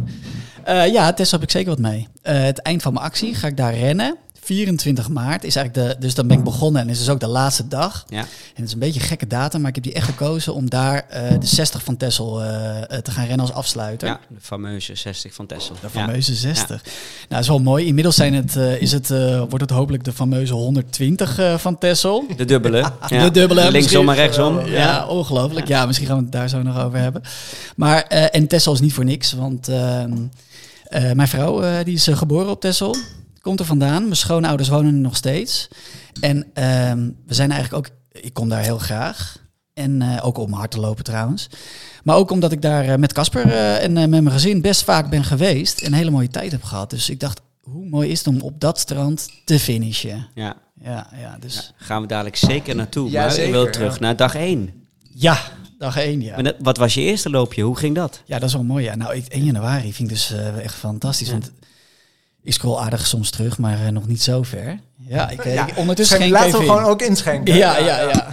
Eh, 0.64 0.92
ja, 0.92 1.14
Tessa 1.14 1.36
heb 1.36 1.46
ik 1.46 1.52
zeker 1.52 1.70
wat 1.70 1.80
mee. 1.80 2.08
Eh, 2.22 2.42
het 2.42 2.60
eind 2.62 2.82
van 2.82 2.94
mijn 2.94 3.06
actie 3.06 3.36
ga 3.36 3.48
ik 3.48 3.58
daar 3.58 3.74
rennen. 3.74 4.18
24 4.50 5.10
maart 5.10 5.44
is 5.44 5.56
eigenlijk 5.56 5.90
de, 5.90 6.00
dus 6.00 6.14
dan 6.16 6.28
ben 6.28 6.38
ik 6.38 6.44
begonnen 6.44 6.82
en 6.82 6.90
is 6.90 6.98
dus 6.98 7.10
ook 7.10 7.20
de 7.20 7.28
laatste 7.28 7.68
dag. 7.68 8.06
Ja. 8.08 8.20
En 8.20 8.26
het 8.56 8.66
is 8.66 8.74
een 8.74 8.80
beetje 8.80 9.00
een 9.00 9.06
gekke 9.06 9.28
datum, 9.28 9.60
maar 9.60 9.70
ik 9.70 9.76
heb 9.76 9.84
die 9.84 9.94
echt 9.94 10.06
gekozen 10.06 10.54
om 10.54 10.70
daar 10.70 11.06
eh, 11.10 11.40
de 11.40 11.46
60 11.46 11.84
van 11.84 11.98
Tessel 11.98 12.44
eh, 12.44 12.78
eh, 12.78 13.02
te 13.02 13.12
gaan 13.12 13.26
rennen 13.26 13.46
als 13.46 13.56
afsluiter. 13.56 14.08
ja, 14.08 14.20
de 14.28 14.36
fameuze 14.42 14.96
60 14.96 15.34
van 15.34 15.46
Tessel. 15.46 15.76
De 15.76 15.80
Ja. 15.82 15.90
fameuze 15.90 16.36
60. 16.36 16.68
Nou, 16.70 16.82
dat 17.28 17.40
is 17.40 17.48
wel 17.48 17.60
mooi. 17.60 17.86
Inmiddels 17.86 18.16
zijn 18.16 18.34
het, 18.34 18.56
is 18.56 18.92
het, 18.92 19.10
wordt 19.38 19.62
het 19.62 19.70
hopelijk 19.70 20.04
de 20.04 20.14
fameuze 20.14 20.54
120 20.54 21.40
eh, 21.40 21.58
van 21.58 21.78
Tessel. 21.78 22.26
De 22.38 22.46
dubbele. 22.46 22.92
De 23.08 23.32
dubbele, 23.32 23.72
Linksom 23.72 24.10
en 24.10 24.16
rechtsom. 24.16 24.66
Ja, 24.66 25.08
ongelooflijk. 25.08 25.68
Ja. 25.68 25.86
misschien 25.86 26.08
gaan 26.08 26.18
we 26.18 26.24
het 26.24 26.32
daar 26.32 26.50
zo 26.50 26.62
nog 26.62 26.84
over 26.84 27.00
hebben. 27.00 27.22
Maar, 27.76 28.02
en 28.08 28.48
Tessel 28.48 28.74
is 28.74 28.80
niet 28.80 28.94
voor 28.94 29.06
niks, 29.06 29.34
want 29.34 29.68
ehm, 29.68 30.14
eh, 30.84 31.12
mijn 31.12 31.28
vrouw 31.28 31.84
die 31.84 31.96
is 31.96 32.08
geboren 32.12 32.50
op 32.50 32.62
Tessel. 32.62 32.96
Komt 33.50 33.62
er 33.62 33.68
vandaan. 33.68 34.04
Mijn 34.04 34.16
schoonouders 34.16 34.70
wonen 34.70 34.94
er 34.94 35.00
nog 35.00 35.16
steeds. 35.16 35.68
En 36.22 36.46
ehm, 36.54 37.10
we 37.26 37.34
zijn 37.34 37.52
eigenlijk 37.52 37.88
ook, 37.88 37.96
ik 38.24 38.34
kom 38.34 38.50
daar 38.50 38.62
heel 38.62 38.78
graag. 38.78 39.38
En 39.74 40.02
eh, 40.02 40.26
ook 40.26 40.38
om 40.38 40.54
hard 40.54 40.72
te 40.72 40.80
lopen 40.80 41.04
trouwens. 41.04 41.50
Maar 42.04 42.16
ook 42.16 42.32
omdat 42.32 42.52
ik 42.52 42.62
daar 42.62 42.86
eh, 42.86 42.96
met 42.96 43.14
Casper 43.14 43.52
eh, 43.52 43.84
en 43.84 43.92
met 43.94 44.10
mijn 44.10 44.32
gezin 44.32 44.62
best 44.62 44.84
vaak 44.84 45.10
ben 45.10 45.24
geweest. 45.24 45.80
En 45.82 45.86
een 45.88 45.94
hele 45.94 46.12
mooie 46.12 46.28
tijd 46.28 46.52
heb 46.52 46.64
gehad. 46.64 46.90
Dus 46.90 47.10
ik 47.10 47.20
dacht, 47.20 47.42
hoe 47.62 47.86
mooi 47.86 48.10
is 48.10 48.18
het 48.18 48.28
om 48.28 48.42
op 48.42 48.60
dat 48.60 48.80
strand 48.80 49.30
te 49.46 49.60
finishen? 49.60 50.28
Ja. 50.36 50.56
Ja, 50.84 51.08
ja 51.22 51.38
dus 51.40 51.56
Ja, 51.56 51.86
Gaan 51.86 52.02
we 52.02 52.08
dadelijk 52.08 52.36
zeker 52.36 52.76
naartoe. 52.76 53.10
Ja, 53.10 53.22
maar 53.22 53.32
zeker, 53.32 53.46
ik 53.46 53.52
wil 53.54 53.66
ja. 53.66 53.72
terug 53.72 54.00
naar 54.00 54.16
dag 54.16 54.36
1. 54.36 54.88
ja, 55.14 55.38
dag 55.78 55.98
één 55.98 56.22
ja. 56.22 56.34
Maar 56.34 56.44
dat- 56.44 56.56
Wat 56.60 56.78
was 56.78 56.94
je 56.94 57.02
eerste 57.02 57.30
loopje? 57.30 57.64
Hoe 57.64 57.78
ging 57.78 57.96
dat? 57.96 58.22
Ja, 58.26 58.40
dat 58.40 58.48
is 58.50 58.56
wel 58.56 58.64
mooi. 58.64 58.84
Ja. 58.84 58.96
Nou, 58.96 59.16
ik, 59.16 59.26
1 59.26 59.44
januari 59.44 59.94
vind 59.94 60.10
ik 60.10 60.16
dus 60.16 60.34
echt 60.62 60.76
fantastisch. 60.76 61.32
Want 61.32 61.52
ik 62.44 62.54
scroll 62.54 62.78
aardig 62.78 63.08
soms 63.08 63.30
terug, 63.30 63.58
maar 63.58 63.86
eh, 63.86 63.92
nog 63.92 64.08
niet 64.08 64.22
zo 64.22 64.44
ver. 64.44 64.80
Ja, 64.96 65.30
ik, 65.30 65.40
eh, 65.46 65.54
Ja, 65.54 65.68
ik- 65.68 65.78
ondertussen 65.78 66.18
geen 66.18 66.32
Laten 66.32 66.52
we 66.52 66.66
gewoon 66.66 66.84
ook 66.84 67.02
inschenken. 67.02 67.56
Ja, 67.56 67.78
ja, 67.78 68.00
ja. 68.02 68.28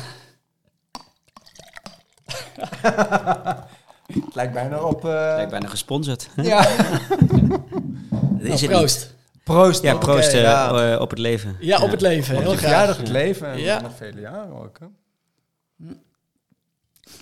Het 4.06 4.34
lijkt 4.34 4.52
bijna 4.52 4.78
op... 4.82 5.04
eh, 5.04 5.10
Lijkt 5.10 5.50
bijna 5.50 5.68
gesponsord. 5.68 6.28
ja. 6.42 6.62
Dat 6.62 6.78
Nou, 8.40 8.48
is 8.52 8.60
het 8.60 8.70
proost. 8.70 8.98
niet. 8.98 9.14
Proost. 9.44 9.82
Ja, 9.82 9.94
proost 9.96 10.32
ja. 10.32 10.98
op 11.00 11.10
het 11.10 11.18
leven. 11.18 11.56
Ja, 11.60 11.82
op 11.82 11.90
het 11.90 12.00
leven. 12.00 12.34
Op 12.36 12.40
Heel 12.40 12.48
graag. 12.50 12.60
verjaardag, 12.60 12.96
het 12.96 13.08
leven 13.08 13.50
en 13.52 13.58
Ja. 13.58 13.80
nog 13.80 13.92
vele 13.96 14.20
jaren 14.20 14.52
ook. 14.62 14.78
Hè? 14.78 14.86
Nou, 15.76 15.94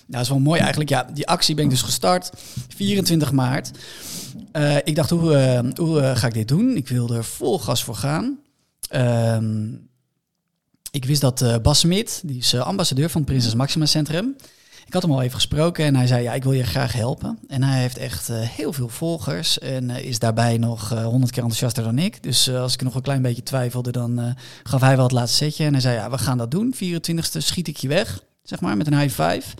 dat 0.07 0.20
is 0.20 0.28
wel 0.28 0.39
mooi 0.39 0.61
eigenlijk. 0.61 0.91
Ja, 0.91 1.03
die 1.12 1.26
actie 1.26 1.55
ben 1.55 1.64
ik 1.64 1.70
dus 1.70 1.82
gestart. 1.82 2.30
24 2.76 3.32
maart. 3.32 3.70
Eh, 4.55 4.76
ik 4.76 4.94
dacht, 4.94 5.11
hoe, 5.11 5.34
eh, 5.34 5.61
hoe 5.74 6.00
eh, 6.00 6.16
ga 6.16 6.26
ik 6.26 6.34
dit 6.34 6.48
doen? 6.48 6.76
Ik 6.76 6.88
wilde 6.88 7.16
er 7.16 7.24
vol 7.24 7.59
gas 7.59 7.84
voor 7.84 7.94
gaan. 7.94 8.38
ehm, 8.88 9.72
ik 10.90 11.05
wist 11.05 11.20
dat 11.20 11.62
Bas 11.62 11.78
Smit, 11.78 12.22
die 12.24 12.38
is 12.38 12.55
ambassadeur 12.55 13.11
van 13.11 13.20
het 13.20 13.30
Prinses 13.30 13.55
Maxima 13.55 13.86
Centrum. 13.86 14.36
Ik 14.86 14.92
had 14.92 15.02
hem 15.02 15.12
al 15.12 15.22
even 15.22 15.34
gesproken 15.34 15.84
en 15.84 15.96
hij 15.96 16.07
zei, 16.07 16.22
ja, 16.22 16.32
ik 16.32 16.42
wil 16.42 16.52
je 16.52 16.62
graag 16.62 16.92
helpen. 16.92 17.38
En 17.48 17.62
hij 17.62 17.80
heeft 17.80 17.96
echt 17.98 18.28
heel 18.32 18.72
veel 18.72 18.88
volgers 18.88 19.59
en 19.59 19.90
is 19.90 20.18
daarbij 20.18 20.59
nog 20.59 20.88
honderd 20.88 21.30
keer 21.30 21.42
enthousiaster 21.42 21.82
dan 21.84 21.98
ik. 21.98 22.22
Dus 22.22 22.50
als 22.50 22.74
ik 22.74 22.82
nog 22.82 22.94
een 22.94 23.02
klein 23.02 23.22
beetje 23.22 23.42
twijfelde, 23.42 23.92
dan 23.92 24.36
gaf 24.62 24.80
hij 24.80 24.94
wel 24.94 25.05
het 25.05 25.12
laatste 25.12 25.44
setje. 25.44 25.64
En 25.64 25.72
hij 25.72 25.80
zei, 25.80 25.94
ja, 25.94 26.11
we 26.11 26.18
gaan 26.18 26.38
dat 26.38 26.50
doen. 26.50 26.74
24e 26.74 27.38
schiet 27.38 27.68
ik 27.68 27.76
je 27.76 27.88
weg, 27.88 28.22
zeg 28.42 28.61
maar, 28.61 28.76
met 28.76 28.86
een 28.86 28.98
high 28.98 29.22
five. 29.22 29.57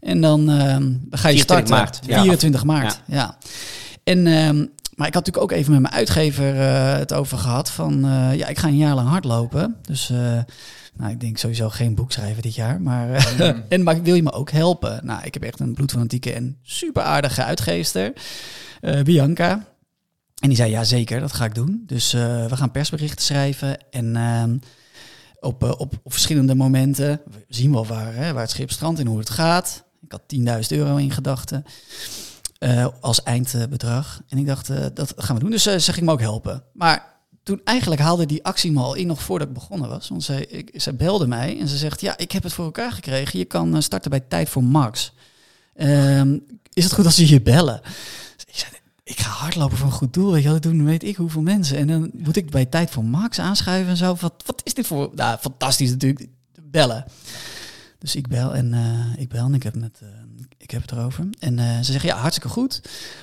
En 0.00 0.20
dan 0.20 0.50
ehm, 0.50 0.94
ga 1.10 1.28
je 1.28 1.36
24 1.36 1.42
starten. 1.42 1.74
maart, 1.74 2.00
ja. 2.06 2.22
24 2.22 2.64
maart, 2.64 3.00
ja. 3.06 3.38
En, 4.10 4.26
ehm, 4.26 4.66
maar 4.94 5.06
ik 5.06 5.14
had 5.14 5.26
natuurlijk 5.26 5.52
ook 5.52 5.58
even 5.58 5.72
met 5.72 5.80
mijn 5.80 5.94
uitgever 5.94 6.60
eh, 6.60 6.98
het 6.98 7.12
over 7.12 7.38
gehad 7.38 7.70
van, 7.70 8.04
eh, 8.04 8.34
ja, 8.36 8.46
ik 8.46 8.58
ga 8.58 8.68
een 8.68 8.76
jaar 8.76 8.94
lang 8.94 9.08
hardlopen. 9.08 9.76
Dus, 9.82 10.10
eh, 10.10 10.38
nou, 10.94 11.10
ik 11.10 11.20
denk 11.20 11.38
sowieso 11.38 11.68
geen 11.68 11.94
boek 11.94 12.12
schrijven 12.12 12.42
dit 12.42 12.54
jaar. 12.54 12.80
Maar, 12.80 13.10
eh, 13.12 13.50
en, 13.68 13.82
maar 13.82 14.02
wil 14.02 14.14
je 14.14 14.22
me 14.22 14.32
ook 14.32 14.50
helpen? 14.50 15.00
Nou, 15.02 15.24
ik 15.24 15.34
heb 15.34 15.42
echt 15.42 15.60
een 15.60 15.74
bloedfanatieke 15.74 16.32
en 16.32 16.58
super 16.62 17.02
aardige 17.02 17.44
uitgeefster, 17.44 18.12
eh, 18.80 19.02
Bianca. 19.02 19.64
En 20.38 20.48
die 20.48 20.56
zei, 20.56 20.70
ja 20.70 20.84
zeker, 20.84 21.20
dat 21.20 21.32
ga 21.32 21.44
ik 21.44 21.54
doen. 21.54 21.82
Dus 21.86 22.12
we 22.12 22.56
gaan 22.56 22.70
persberichten 22.70 23.24
schrijven 23.24 23.90
en... 23.90 24.16
ehm, 24.16 24.56
op, 25.40 25.62
op, 25.62 25.94
op 26.02 26.12
verschillende 26.12 26.54
momenten. 26.54 27.20
We 27.30 27.44
zien 27.48 27.72
wel 27.72 27.86
waar, 27.86 28.14
hè, 28.14 28.32
waar 28.32 28.42
het 28.42 28.50
schip 28.50 28.70
strandt 28.70 29.00
en 29.00 29.06
hoe 29.06 29.18
het 29.18 29.30
gaat. 29.30 29.84
Ik 30.02 30.12
had 30.12 30.22
10.000 30.26 30.78
euro 30.78 30.96
in 30.96 31.10
gedachten 31.10 31.64
eh, 32.60 32.86
als 33.00 33.22
eindbedrag. 33.22 34.22
En 34.28 34.38
ik 34.38 34.46
dacht, 34.46 34.70
eh, 34.70 34.86
dat 34.94 35.14
gaan 35.16 35.36
we 35.36 35.42
doen. 35.42 35.50
Dus 35.50 35.66
eh, 35.66 35.78
ze 35.78 35.92
ging 35.92 36.06
me 36.06 36.12
ook 36.12 36.20
helpen. 36.20 36.62
Maar 36.72 37.06
toen 37.42 37.60
eigenlijk 37.64 38.00
haalde 38.00 38.26
die 38.26 38.44
actie 38.44 38.72
me 38.72 38.80
al 38.80 38.94
in 38.94 39.06
nog 39.06 39.22
voordat 39.22 39.48
ik 39.48 39.54
begonnen 39.54 39.88
was. 39.88 40.08
Want 40.08 40.22
zij, 40.24 40.68
zij 40.74 40.96
belde 40.96 41.26
mij 41.26 41.60
en 41.60 41.68
ze 41.68 41.76
zegt, 41.76 42.00
ja, 42.00 42.18
ik 42.18 42.32
heb 42.32 42.42
het 42.42 42.52
voor 42.52 42.64
elkaar 42.64 42.92
gekregen. 42.92 43.38
Je 43.38 43.44
kan 43.44 43.82
starten 43.82 44.10
bij 44.10 44.20
Tijd 44.20 44.48
voor 44.48 44.64
Max. 44.64 45.12
Ehm, 45.74 46.38
is 46.72 46.84
het 46.84 46.92
goed 46.92 47.04
als 47.04 47.14
ze 47.14 47.28
je 47.28 47.40
bellen? 47.40 47.80
Ik 48.46 48.56
zei, 48.56 48.70
ik 49.02 49.20
ga 49.20 49.30
hardlopen 49.30 49.76
voor 49.76 49.86
een 49.86 49.92
goed 49.92 50.14
doel. 50.14 50.32
Weet 50.32 50.42
je, 50.42 50.58
doen 50.58 50.84
weet 50.84 51.04
ik 51.04 51.16
hoeveel 51.16 51.42
mensen. 51.42 51.76
En 51.76 51.86
dan 51.86 52.10
moet 52.12 52.36
ik 52.36 52.50
bij 52.50 52.66
Tijd 52.66 52.90
voor 52.90 53.04
Max 53.04 53.38
aanschuiven 53.38 53.90
en 53.90 53.96
zo. 53.96 54.16
Wat, 54.20 54.42
wat 54.46 54.60
is 54.64 54.74
dit 54.74 54.86
voor... 54.86 55.10
Nou, 55.14 55.38
fantastisch 55.38 55.90
natuurlijk. 55.90 56.26
Bellen. 56.62 57.04
Dus 57.98 58.16
ik 58.16 58.28
bel 58.28 58.54
en 58.54 58.74
ik 59.16 59.28
bel 59.28 59.44
en 59.44 59.54
ik 59.54 59.62
heb, 59.62 59.74
met, 59.74 60.00
ik 60.70 60.76
heb 60.76 60.90
het 60.90 60.98
erover. 60.98 61.28
En 61.38 61.58
eh, 61.58 61.76
ze 61.76 61.92
zeggen, 61.92 62.08
ja, 62.08 62.16
hartstikke 62.16 62.48
goed. 62.48 62.80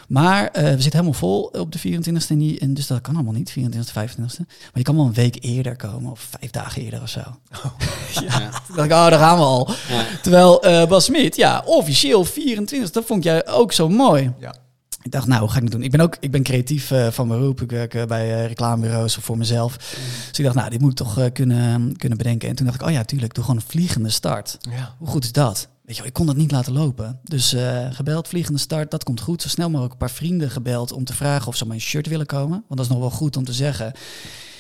Maar 0.08 0.48
eh, 0.48 0.64
we 0.64 0.82
zitten 0.82 0.92
helemaal 0.92 1.14
vol 1.14 1.44
op 1.44 1.72
de 1.72 1.80
24e. 1.80 2.28
En, 2.28 2.38
die, 2.38 2.60
en 2.60 2.74
dus 2.74 2.88
dat 2.88 3.02
kan 3.02 3.16
allemaal 3.16 3.34
niet, 3.34 3.54
24e, 3.60 3.90
25e. 3.90 4.46
Maar 4.48 4.74
je 4.74 4.82
kan 4.82 4.96
wel 4.96 5.06
een 5.06 5.14
week 5.14 5.38
eerder 5.42 5.76
komen 5.76 6.12
of 6.12 6.28
vijf 6.40 6.52
dagen 6.52 6.82
eerder 6.82 7.02
of 7.02 7.10
zo. 7.10 7.20
ja. 8.28 8.50
Toen 8.68 8.76
dacht 8.76 8.88
ik, 8.88 8.92
oh, 8.92 9.10
daar 9.10 9.20
gaan 9.20 9.38
we 9.38 9.44
al. 9.44 9.70
Ja. 9.90 10.06
Terwijl 10.22 10.64
eh, 10.64 10.88
Bas 10.88 11.06
Smit, 11.06 11.36
ja, 11.36 11.62
officieel 11.66 12.24
24, 12.26 12.92
dat 12.92 13.06
vond 13.06 13.24
jij 13.24 13.48
ook 13.48 13.74
zo 13.74 13.90
mooi. 13.90 14.34
Ja. 14.40 14.56
Ik 15.02 15.12
dacht, 15.12 15.28
nou, 15.28 15.40
hoe 15.40 15.50
ga 15.50 15.56
ik 15.56 15.64
het 15.64 15.72
doen? 15.72 15.84
Ik 15.84 15.92
ben 15.92 16.00
ook 16.00 16.18
ik 16.20 16.32
ben 16.32 16.44
creatief 16.44 16.92
eh, 16.92 17.08
van 17.08 17.28
beroep. 17.28 17.62
Ik 17.62 17.72
werk 17.72 18.08
bij 18.08 18.46
reclamebureaus 18.46 19.18
of 19.18 19.24
voor 19.24 19.38
mezelf. 19.38 19.78
Dus 20.30 20.40
ik 20.40 20.44
dacht, 20.44 20.56
nou, 20.56 20.70
dit 20.70 20.82
moet 20.82 20.92
ik 20.92 20.98
toch 20.98 21.32
kunnen, 21.34 21.98
kunnen 21.98 22.18
bedenken. 22.18 22.50
En 22.50 22.56
toen 22.56 22.66
dacht 22.66 22.82
ik, 22.82 22.88
oh 22.88 22.94
ja, 22.94 23.04
tuurlijk, 23.04 23.34
doe 23.34 23.44
gewoon 23.44 23.60
een 23.60 23.70
vliegende 23.70 24.10
start. 24.10 24.58
Ja. 24.70 24.96
Hoe 24.98 25.08
goed 25.08 25.24
is 25.24 25.32
dat? 25.32 25.70
Weet 25.88 25.98
je 25.98 26.04
ik 26.04 26.14
kon 26.14 26.26
dat 26.26 26.36
niet 26.36 26.52
laten 26.52 26.74
lopen. 26.74 27.20
Dus 27.24 27.54
eh, 27.54 27.88
gebeld, 27.92 28.28
vliegende 28.28 28.60
start, 28.60 28.92
dat 28.92 29.04
komt 29.04 29.22
goed. 29.22 29.42
Zo 29.42 29.48
snel 29.48 29.70
mogelijk 29.70 29.92
een 29.94 30.00
paar 30.00 30.12
vrienden 30.12 30.52
gebeld 30.52 30.92
om 30.92 31.04
te 31.04 31.14
vragen 31.14 31.48
of 31.48 31.56
ze 31.56 31.68
mijn 31.68 31.82
shirt 31.82 32.08
willen 32.08 32.26
komen. 32.26 32.64
Want 32.68 32.68
dat 32.68 32.80
is 32.80 32.88
nog 32.88 33.00
wel 33.00 33.10
goed 33.10 33.38
om 33.38 33.44
te 33.44 33.54
zeggen. 33.54 33.92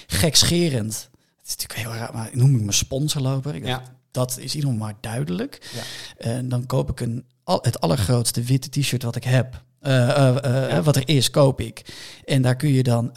Gekscherend. 0.07 1.09
Het 1.37 1.47
is 1.47 1.55
natuurlijk 1.55 1.79
heel 1.79 1.99
raar, 1.99 2.13
maar 2.13 2.29
noem 2.33 2.55
ik 2.55 2.61
me 2.61 2.71
sponsorloper. 2.71 3.55
Ik 3.55 3.65
dacht, 3.65 3.85
Ja. 3.85 3.93
Dat 4.11 4.37
is 4.39 4.53
geval 4.53 4.71
maar 4.71 4.93
duidelijk. 5.01 5.69
Ja. 5.75 5.81
En 6.29 6.49
dan 6.49 6.65
koop 6.65 6.89
ik 6.89 6.99
een, 6.99 7.25
al, 7.43 7.59
het 7.61 7.81
allergrootste 7.81 8.41
witte 8.41 8.69
t-shirt 8.69 9.03
wat 9.03 9.15
ik 9.15 9.23
heb. 9.23 9.63
Eh, 9.79 10.27
eh, 10.37 10.69
Ja. 10.69 10.81
Wat 10.81 10.95
er 10.95 11.07
is, 11.09 11.29
koop 11.29 11.61
ik. 11.61 11.95
En 12.25 12.41
daar 12.41 12.55
kun 12.55 12.69
je 12.69 12.83
dan 12.83 13.11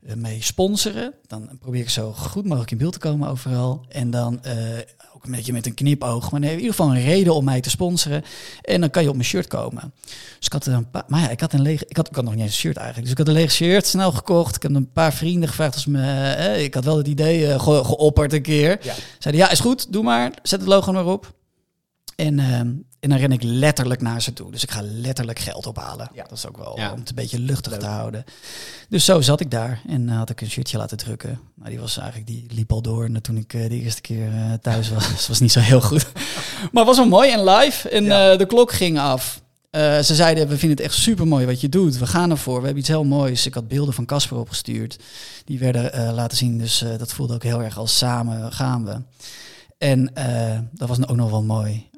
mee 0.00 0.42
sponsoren. 0.42 1.14
Dan 1.26 1.58
probeer 1.58 1.80
ik 1.80 1.90
zo 1.90 2.12
goed 2.12 2.44
mogelijk 2.44 2.70
in 2.70 2.78
beeld 2.78 2.92
te 2.92 2.98
komen 2.98 3.28
overal. 3.28 3.84
En 3.88 4.10
dan 4.10 4.40
ook 5.20 5.26
een 5.26 5.32
beetje 5.36 5.52
met 5.52 5.66
een 5.66 5.74
knipoog. 5.74 6.30
Maar 6.30 6.40
nee, 6.40 6.50
in 6.50 6.56
ieder 6.56 6.70
geval 6.74 6.90
een 6.94 7.02
reden 7.02 7.34
om 7.34 7.44
mij 7.44 7.60
te 7.60 7.70
sponsoren. 7.70 8.22
En 8.62 8.80
dan 8.80 8.90
kan 8.90 9.02
je 9.02 9.08
op 9.08 9.14
mijn 9.14 9.26
shirt 9.26 9.46
komen. 9.46 9.92
Dus 10.36 10.46
ik 10.46 10.52
had 10.52 10.66
een 10.66 10.90
paar... 10.90 11.04
Maar 11.08 11.20
ja, 11.20 11.28
ik 11.30 11.40
had 11.40 11.52
een 11.52 11.62
leeg... 11.62 11.84
Ik 11.84 11.96
had, 11.96 12.08
ik 12.08 12.14
had 12.14 12.24
nog 12.24 12.34
niet 12.34 12.42
eens 12.42 12.52
een 12.52 12.58
shirt 12.58 12.76
eigenlijk. 12.76 13.08
Dus 13.08 13.18
ik 13.18 13.26
had 13.26 13.34
een 13.36 13.40
leeg 13.42 13.52
shirt 13.52 13.86
snel 13.86 14.12
gekocht. 14.12 14.56
Ik 14.56 14.62
heb 14.62 14.74
een 14.74 14.92
paar 14.92 15.12
vrienden 15.12 15.48
gevraagd 15.48 15.74
als 15.74 15.86
me... 15.86 16.32
eh, 16.34 16.62
ik 16.62 16.74
had 16.74 16.84
wel 16.84 16.96
het 16.96 17.06
idee 17.08 17.46
eh, 17.46 17.60
ge- 17.60 17.84
geopperd 17.84 18.32
een 18.32 18.42
keer. 18.42 18.78
Ja. 18.82 18.94
Zeiden, 19.18 19.44
ja, 19.44 19.50
is 19.50 19.60
goed, 19.60 19.92
doe 19.92 20.02
maar. 20.02 20.32
Zet 20.42 20.60
het 20.60 20.68
logo 20.68 20.92
maar 20.92 21.06
op. 21.06 21.32
En, 22.26 22.38
ehm, 22.38 22.68
en 23.00 23.08
dan 23.08 23.18
ren 23.18 23.32
ik 23.32 23.42
letterlijk 23.42 24.00
naar 24.00 24.22
ze 24.22 24.32
toe. 24.32 24.50
Dus 24.50 24.62
ik 24.62 24.70
ga 24.70 24.80
letterlijk 24.82 25.38
geld 25.38 25.66
ophalen. 25.66 26.10
Ja. 26.14 26.22
Dat 26.22 26.32
is 26.38 26.46
ook 26.46 26.56
wel 26.56 26.78
Ja. 26.78 26.92
om 26.92 26.98
het 26.98 27.08
een 27.08 27.14
beetje 27.14 27.38
luchtig 27.38 27.72
Leuk. 27.72 27.80
te 27.80 27.86
houden. 27.86 28.24
Dus 28.88 29.04
zo 29.04 29.20
zat 29.20 29.40
ik 29.40 29.50
daar 29.50 29.80
en 29.88 30.08
eh, 30.08 30.16
had 30.16 30.30
ik 30.30 30.40
een 30.40 30.50
shirtje 30.50 30.78
laten 30.78 30.96
drukken. 30.96 31.40
Maar 31.54 31.70
die 31.70 31.80
was 31.80 31.96
eigenlijk, 31.98 32.26
die 32.30 32.46
liep 32.48 32.72
al 32.72 32.82
door 32.82 33.04
en 33.04 33.22
toen 33.22 33.36
ik 33.36 33.54
eh, 33.54 33.68
de 33.68 33.80
eerste 33.80 34.00
keer 34.00 34.32
eh, 34.32 34.52
thuis 34.52 34.88
was. 34.90 35.08
Dus 35.08 35.18
het 35.18 35.28
was 35.28 35.40
niet 35.40 35.52
zo 35.52 35.60
heel 35.60 35.80
goed. 35.80 36.06
maar 36.72 36.84
het 36.84 36.86
was 36.86 36.96
wel 36.96 37.08
mooi 37.08 37.30
en 37.30 37.44
live. 37.44 37.88
En 37.88 38.04
Ja. 38.04 38.36
de 38.36 38.46
klok 38.46 38.72
ging 38.72 38.98
af. 38.98 39.42
Ze 39.72 40.14
zeiden, 40.14 40.48
we 40.48 40.58
vinden 40.58 40.76
het 40.78 40.86
echt 40.86 40.94
super 40.96 41.26
mooi 41.26 41.46
wat 41.46 41.60
je 41.60 41.68
doet. 41.68 41.98
We 41.98 42.06
gaan 42.06 42.30
ervoor. 42.30 42.54
We 42.58 42.64
hebben 42.64 42.78
iets 42.78 42.88
heel 42.88 43.04
moois. 43.04 43.46
Ik 43.46 43.54
had 43.54 43.68
beelden 43.68 43.94
van 43.94 44.04
Casper 44.06 44.38
opgestuurd. 44.38 44.98
Die 45.44 45.58
werden 45.58 46.14
laten 46.14 46.36
zien. 46.36 46.58
Dus 46.58 46.84
dat 46.98 47.12
voelde 47.12 47.34
ook 47.34 47.42
heel 47.42 47.62
erg 47.62 47.78
als 47.78 47.96
samen 47.98 48.52
gaan 48.52 48.84
we. 48.84 49.02
En 49.78 50.10
dat 50.72 50.88
was 50.88 51.06
ook 51.08 51.16
nog 51.16 51.30
wel 51.30 51.42
mooi. 51.42 51.88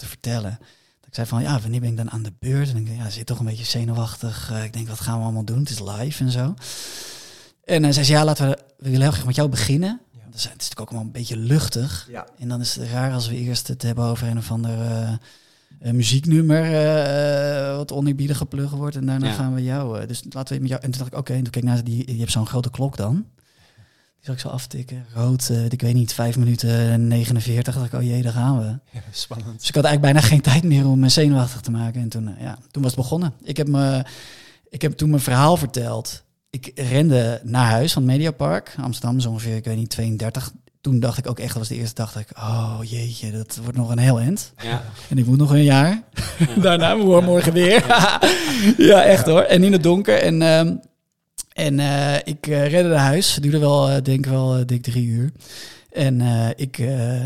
Te 0.00 0.06
vertellen. 0.06 0.58
Dat 1.00 1.08
ik 1.08 1.14
zei 1.14 1.26
van, 1.26 1.42
ja, 1.42 1.60
wanneer 1.60 1.80
ben 1.80 1.90
ik 1.90 1.96
dan 1.96 2.10
aan 2.10 2.22
de 2.22 2.32
beurt? 2.38 2.68
En 2.70 2.76
ik 2.76 2.86
denk, 2.86 2.98
ja, 2.98 3.10
zit 3.10 3.26
toch 3.26 3.38
een 3.38 3.44
beetje 3.46 3.64
zenuwachtig. 3.64 4.50
Eh, 4.52 4.64
ik 4.64 4.72
denk, 4.72 4.88
wat 4.88 5.00
gaan 5.00 5.18
we 5.18 5.24
allemaal 5.24 5.44
doen? 5.44 5.58
Het 5.58 5.70
is 5.70 5.80
live 5.80 6.24
en 6.24 6.30
zo. 6.30 6.54
En 7.64 7.82
hij 7.82 7.92
zei 7.92 8.04
ze, 8.04 8.12
ja, 8.12 8.24
laten 8.24 8.48
we, 8.48 8.58
we 8.78 8.84
willen 8.90 9.00
heel 9.00 9.10
graag 9.10 9.26
met 9.26 9.34
jou 9.36 9.48
beginnen. 9.48 10.00
Ja. 10.12 10.20
Dus, 10.30 10.42
het 10.42 10.50
is 10.52 10.68
natuurlijk 10.68 10.80
ook 10.80 10.88
allemaal 10.88 11.06
een 11.06 11.12
beetje 11.12 11.36
luchtig. 11.36 12.06
Ja. 12.10 12.26
En 12.38 12.48
dan 12.48 12.60
is 12.60 12.74
het 12.74 12.88
raar 12.88 13.12
als 13.12 13.28
we 13.28 13.36
eerst 13.36 13.68
het 13.68 13.82
hebben 13.82 14.04
over 14.04 14.26
een 14.28 14.38
of 14.38 14.50
ander 14.50 14.80
eh, 14.80 15.12
eh, 15.80 15.92
muzieknummer, 15.92 16.62
eh, 16.62 17.68
eh, 17.70 17.76
wat 17.76 17.92
oneerbiedig 17.92 18.36
geplukt 18.36 18.70
wordt. 18.70 18.96
En 18.96 19.06
daarna 19.06 19.26
Ja. 19.26 19.32
gaan 19.34 19.54
we 19.54 19.62
jou. 19.62 20.00
eh, 20.00 20.08
dus 20.08 20.22
laten 20.30 20.54
we 20.54 20.60
met 20.60 20.70
jou. 20.70 20.82
En 20.82 20.90
toen 20.90 20.98
dacht 21.00 21.12
ik, 21.12 21.18
oké, 21.18 21.32
en 21.32 21.42
toen 21.42 21.50
keek 21.52 21.62
ik 21.62 21.68
naar 21.68 21.84
die, 21.84 22.12
je 22.12 22.18
hebt 22.18 22.30
zo'n 22.32 22.46
grote 22.46 22.70
klok 22.70 22.96
dan. 22.96 23.26
Die 24.20 24.28
zal 24.28 24.34
ik 24.34 24.40
zo 24.40 24.48
aftikken. 24.48 25.06
Rood, 25.14 25.48
eh, 25.48 25.64
ik 25.64 25.80
weet 25.80 25.94
niet, 25.94 26.12
5 26.12 26.36
minuten 26.36 27.06
49. 27.08 27.74
dacht 27.74 27.86
ik, 27.86 27.92
oh 28.00 28.02
jee, 28.02 28.22
daar 28.22 28.32
gaan 28.32 28.58
we. 28.58 28.64
Ja, 28.98 29.00
spannend. 29.10 29.58
Dus 29.58 29.68
ik 29.68 29.74
had 29.74 29.84
eigenlijk 29.84 30.14
bijna 30.14 30.28
geen 30.28 30.40
tijd 30.40 30.62
meer 30.62 30.86
om 30.86 30.98
me 30.98 31.08
zenuwachtig 31.08 31.60
te 31.60 31.70
maken. 31.70 32.00
En 32.00 32.08
toen, 32.08 32.36
eh, 32.36 32.42
ja, 32.42 32.58
toen 32.70 32.82
was 32.82 32.92
het 32.92 33.00
begonnen. 33.00 33.32
Ik 33.42 33.56
heb, 33.56 33.68
me, 33.68 34.04
ik 34.68 34.82
heb 34.82 34.92
toen 34.92 35.10
mijn 35.10 35.22
verhaal 35.22 35.56
verteld. 35.56 36.22
Ik 36.50 36.72
rende 36.74 37.40
naar 37.44 37.70
huis 37.70 37.92
van 37.92 38.02
het 38.02 38.10
Mediapark. 38.10 38.74
Amsterdam, 38.80 39.20
zo 39.20 39.28
ongeveer, 39.30 39.56
ik 39.56 39.64
weet 39.64 39.76
niet, 39.76 39.90
32. 39.90 40.52
Toen 40.80 41.00
dacht 41.00 41.18
ik 41.18 41.28
ook 41.28 41.38
echt, 41.38 41.48
dat 41.48 41.58
was 41.58 41.68
de 41.68 41.76
eerste 41.76 41.94
dag, 41.94 42.12
dat 42.12 42.22
ik, 42.22 42.38
oh 42.38 42.78
jeetje, 42.82 43.30
dat 43.30 43.58
wordt 43.62 43.78
nog 43.78 43.90
een 43.90 43.98
heel 43.98 44.20
eind. 44.20 44.52
Ja. 44.62 44.82
En 45.08 45.18
ik 45.18 45.26
moet 45.26 45.38
nog 45.38 45.50
een 45.50 45.64
jaar. 45.64 46.02
Daarna 46.62 46.96
we 46.98 47.20
morgen 47.20 47.52
weer. 47.52 47.86
ja, 48.90 49.02
echt 49.02 49.26
hoor. 49.26 49.40
En 49.40 49.64
in 49.64 49.72
het 49.72 49.82
donker. 49.82 50.18
En, 50.22 50.42
ehm, 50.42 50.76
en 51.52 51.78
eh, 51.80 52.14
ik 52.24 52.46
eh, 52.46 52.66
redde 52.68 52.88
naar 52.88 52.98
huis. 52.98 53.34
Het 53.34 53.42
duurde 53.42 53.58
wel, 53.58 53.88
eh, 53.88 54.02
denk 54.02 54.18
ik 54.24 54.30
wel, 54.30 54.66
dik 54.66 54.82
drie 54.82 55.06
uur. 55.06 55.32
En 55.90 56.20
eh, 56.20 56.48
ik, 56.56 56.78
eh, 56.78 57.24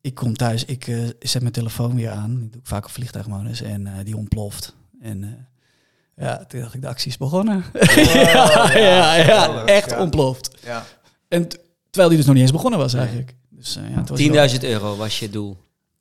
ik 0.00 0.14
kom 0.14 0.34
thuis. 0.36 0.64
Ik 0.64 0.86
eh, 0.86 0.98
zet 1.20 1.40
mijn 1.42 1.52
telefoon 1.54 1.94
weer 1.94 2.10
aan. 2.10 2.40
Ik 2.44 2.52
doe 2.52 2.60
vaak 2.64 2.84
op 2.84 2.90
vliegtuigmodus. 2.90 3.62
En 3.62 3.86
eh, 3.86 3.92
die 4.04 4.16
ontploft. 4.16 4.74
En 5.00 5.22
eh, 5.22 6.24
ja, 6.26 6.44
toen 6.44 6.60
dacht 6.60 6.74
ik, 6.74 6.80
de 6.80 6.88
actie 6.88 7.10
is 7.10 7.16
begonnen. 7.16 7.64
ja, 8.04 8.72
ja, 9.18 9.64
echt 9.64 9.90
ja. 9.90 10.00
ontploft. 10.00 10.50
Ja. 10.64 10.84
En 11.28 11.48
terwijl 11.90 12.08
die 12.08 12.16
dus 12.16 12.26
nog 12.26 12.34
niet 12.34 12.42
eens 12.44 12.52
begonnen 12.52 12.78
was 12.78 12.94
eigenlijk. 12.94 13.34
Dus, 13.50 13.76
eh, 13.76 13.90
ja, 13.90 13.98
het 13.98 14.08
was 14.08 14.18
wel- 14.26 14.48
10.000 14.48 14.64
euro 14.64 14.96
was 14.96 15.18
je 15.18 15.30
doel. 15.30 15.56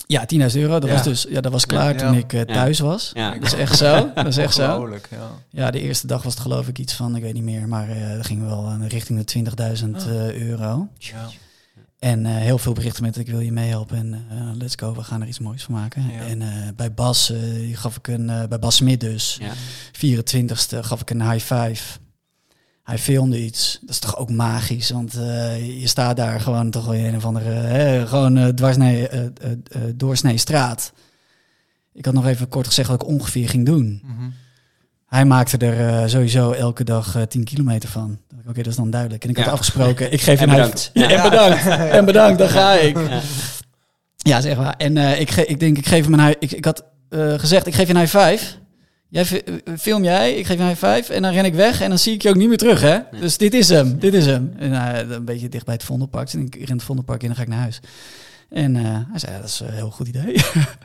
Ja, 0.08 0.26
10.000 0.26 0.62
euro. 0.62 0.80
Dat 0.80 0.90
Ja. 0.90 0.96
was 0.96 1.04
dus 1.04 1.26
ja, 1.30 1.42
dat 1.42 1.52
was 1.52 1.66
klaar 1.66 1.94
Ja. 1.94 2.00
toen 2.00 2.14
ik 2.18 2.34
eh, 2.34 2.40
Ja. 2.40 2.46
thuis 2.46 2.80
was. 2.80 3.12
Ja. 3.14 3.34
Dat 3.34 3.44
is 3.44 3.54
echt 3.54 3.78
zo. 3.78 4.12
Dat 4.16 4.28
is 4.28 4.38
echt 4.38 4.54
zo. 4.54 4.90
Ja. 5.10 5.18
Ja, 5.50 5.72
de 5.72 5.82
eerste 5.82 6.08
dag 6.08 6.24
was 6.24 6.34
het 6.34 6.42
geloof 6.42 6.68
ik 6.68 6.80
iets 6.80 6.94
van, 6.94 7.16
ik 7.16 7.22
weet 7.22 7.34
niet 7.34 7.44
meer, 7.44 7.68
maar 7.68 7.90
eh 7.90 8.16
dat 8.16 8.26
ging 8.26 8.46
wel 8.46 8.68
aan 8.68 8.86
richting 8.86 9.20
de 9.20 9.26
20.000 9.26 10.06
eh, 10.08 10.34
euro. 10.42 10.88
Ja. 10.98 11.30
En 12.00 12.26
eh, 12.26 12.32
heel 12.36 12.58
veel 12.58 12.74
berichten 12.74 13.04
met 13.04 13.18
ik 13.18 13.28
wil 13.28 13.40
je 13.40 13.52
meehelpen 13.52 13.98
en 13.98 14.14
eh, 14.30 14.38
let's 14.58 14.76
go, 14.76 14.94
we 14.96 15.04
gaan 15.04 15.22
er 15.22 15.28
iets 15.28 15.40
moois 15.40 15.64
van 15.64 15.74
maken. 15.74 16.04
Ja. 16.12 16.20
En 16.26 16.42
eh, 16.42 16.48
bij 16.76 16.94
Bas 16.94 17.32
eh, 17.32 17.40
gaf 17.78 17.98
ik 17.98 18.08
een, 18.08 18.30
eh, 18.30 18.44
bij 18.48 18.60
Bas 18.60 18.76
Smit 18.76 19.00
dus, 19.00 19.38
Ja. 19.42 19.52
24ste 19.92 20.78
gaf 20.84 21.02
ik 21.02 21.10
een 21.10 21.32
high 21.32 21.54
five. 21.54 21.98
Hij 22.88 22.98
filmde 22.98 23.44
iets. 23.44 23.78
Dat 23.82 23.90
is 23.90 24.00
toch 24.00 24.18
ook 24.18 24.30
magisch, 24.30 24.90
want 24.90 25.16
eh, 25.16 25.80
je 25.82 25.88
staat 25.88 26.18
daar 26.18 26.40
gewoon 26.40 26.70
toch 26.70 26.94
in 26.94 27.06
een 27.06 27.16
of 27.16 27.26
andere, 27.26 27.50
hè, 27.50 28.08
gewoon 28.08 28.38
eh, 28.38 28.46
dwarsnee, 28.48 29.08
eh, 29.10 29.22
doorsnee 29.96 30.38
straat. 30.38 30.92
Ik 31.94 32.06
had 32.06 32.14
nog 32.14 32.26
even 32.28 32.48
kort 32.50 32.68
gezegd 32.68 32.90
wat 32.90 33.02
ik 33.02 33.08
ongeveer 33.08 33.50
ging 33.50 33.66
doen. 33.66 34.02
Mhm. 34.04 34.30
Hij 35.08 35.26
maakte 35.26 35.58
er 35.58 36.10
sowieso 36.10 36.52
elke 36.52 36.84
dag 36.84 37.16
eh 37.16 37.22
10 37.22 37.44
kilometer 37.44 37.90
van. 37.90 38.20
Oké, 38.48 38.58
dat 38.62 38.68
is 38.68 38.76
dan 38.76 38.90
duidelijk. 38.90 39.24
En 39.24 39.30
ik 39.30 39.38
Ja. 39.38 39.44
had 39.44 39.52
afgesproken, 39.52 40.12
ik 40.12 40.22
geef 40.22 40.40
En 40.42 40.50
een 40.50 40.56
bedankt. 40.56 40.90
Ja, 40.94 41.10
en 41.10 41.30
bedankt. 41.30 41.66
En 41.68 42.06
bedankt, 42.06 42.38
dan 42.40 42.50
ga 42.50 42.74
ik. 42.74 42.98
Ja. 42.98 43.22
Ja, 44.18 44.42
zeg 44.42 44.58
maar. 44.58 44.76
En 44.78 44.98
ik, 44.98 45.32
ge- 45.32 45.46
ik 45.46 45.60
denk, 45.60 45.78
ik 45.78 45.88
geef 45.88 46.04
hem 46.04 46.14
een 46.14 46.26
high, 46.26 46.36
ik, 46.40 46.52
ik 46.52 46.66
had 46.66 46.84
gezegd, 47.38 47.68
ik 47.68 47.74
geef 47.76 47.88
je 47.88 47.94
een 47.94 48.00
high 48.00 48.18
five. 48.18 48.46
Jij 49.10 49.26
fi- 49.26 49.38
eh, 49.38 49.74
film 49.78 50.04
jij, 50.04 50.34
ik 50.36 50.46
geef 50.46 50.58
high 50.58 50.86
five 50.86 51.14
en 51.14 51.22
dan 51.22 51.32
ren 51.34 51.46
ik 51.46 51.54
weg 51.54 51.82
en 51.82 51.90
dan 51.90 51.98
zie 52.00 52.14
ik 52.14 52.22
je 52.22 52.30
ook 52.30 52.36
niet 52.36 52.48
meer 52.48 52.58
terug, 52.58 52.82
hè? 52.82 53.00
Dus 53.20 53.38
dit 53.38 53.54
is 53.54 53.70
hem, 53.70 54.00
dit 54.00 54.14
is 54.14 54.26
hem. 54.26 54.54
En 54.58 54.72
uh, 54.72 55.00
een 55.16 55.26
beetje 55.26 55.50
dicht 55.50 55.66
bij 55.66 55.74
het 55.74 55.84
Vondelpark. 55.84 56.34
En 56.34 56.40
ik 56.46 56.56
ren 56.56 56.76
het 56.76 56.84
Vondelpark 56.84 57.24
in 57.24 57.30
en 57.30 57.36
dan 57.36 57.46
ga 57.46 57.52
ik 57.52 57.56
naar 57.58 57.64
huis. 57.64 57.80
En 58.50 58.76
eh, 58.76 58.84
hij 59.10 59.20
zei, 59.20 59.32
ja, 59.32 59.38
dat 59.40 59.48
is 59.50 59.60
een 59.60 59.74
heel 59.74 59.92
goed 59.92 60.08
idee. 60.08 60.36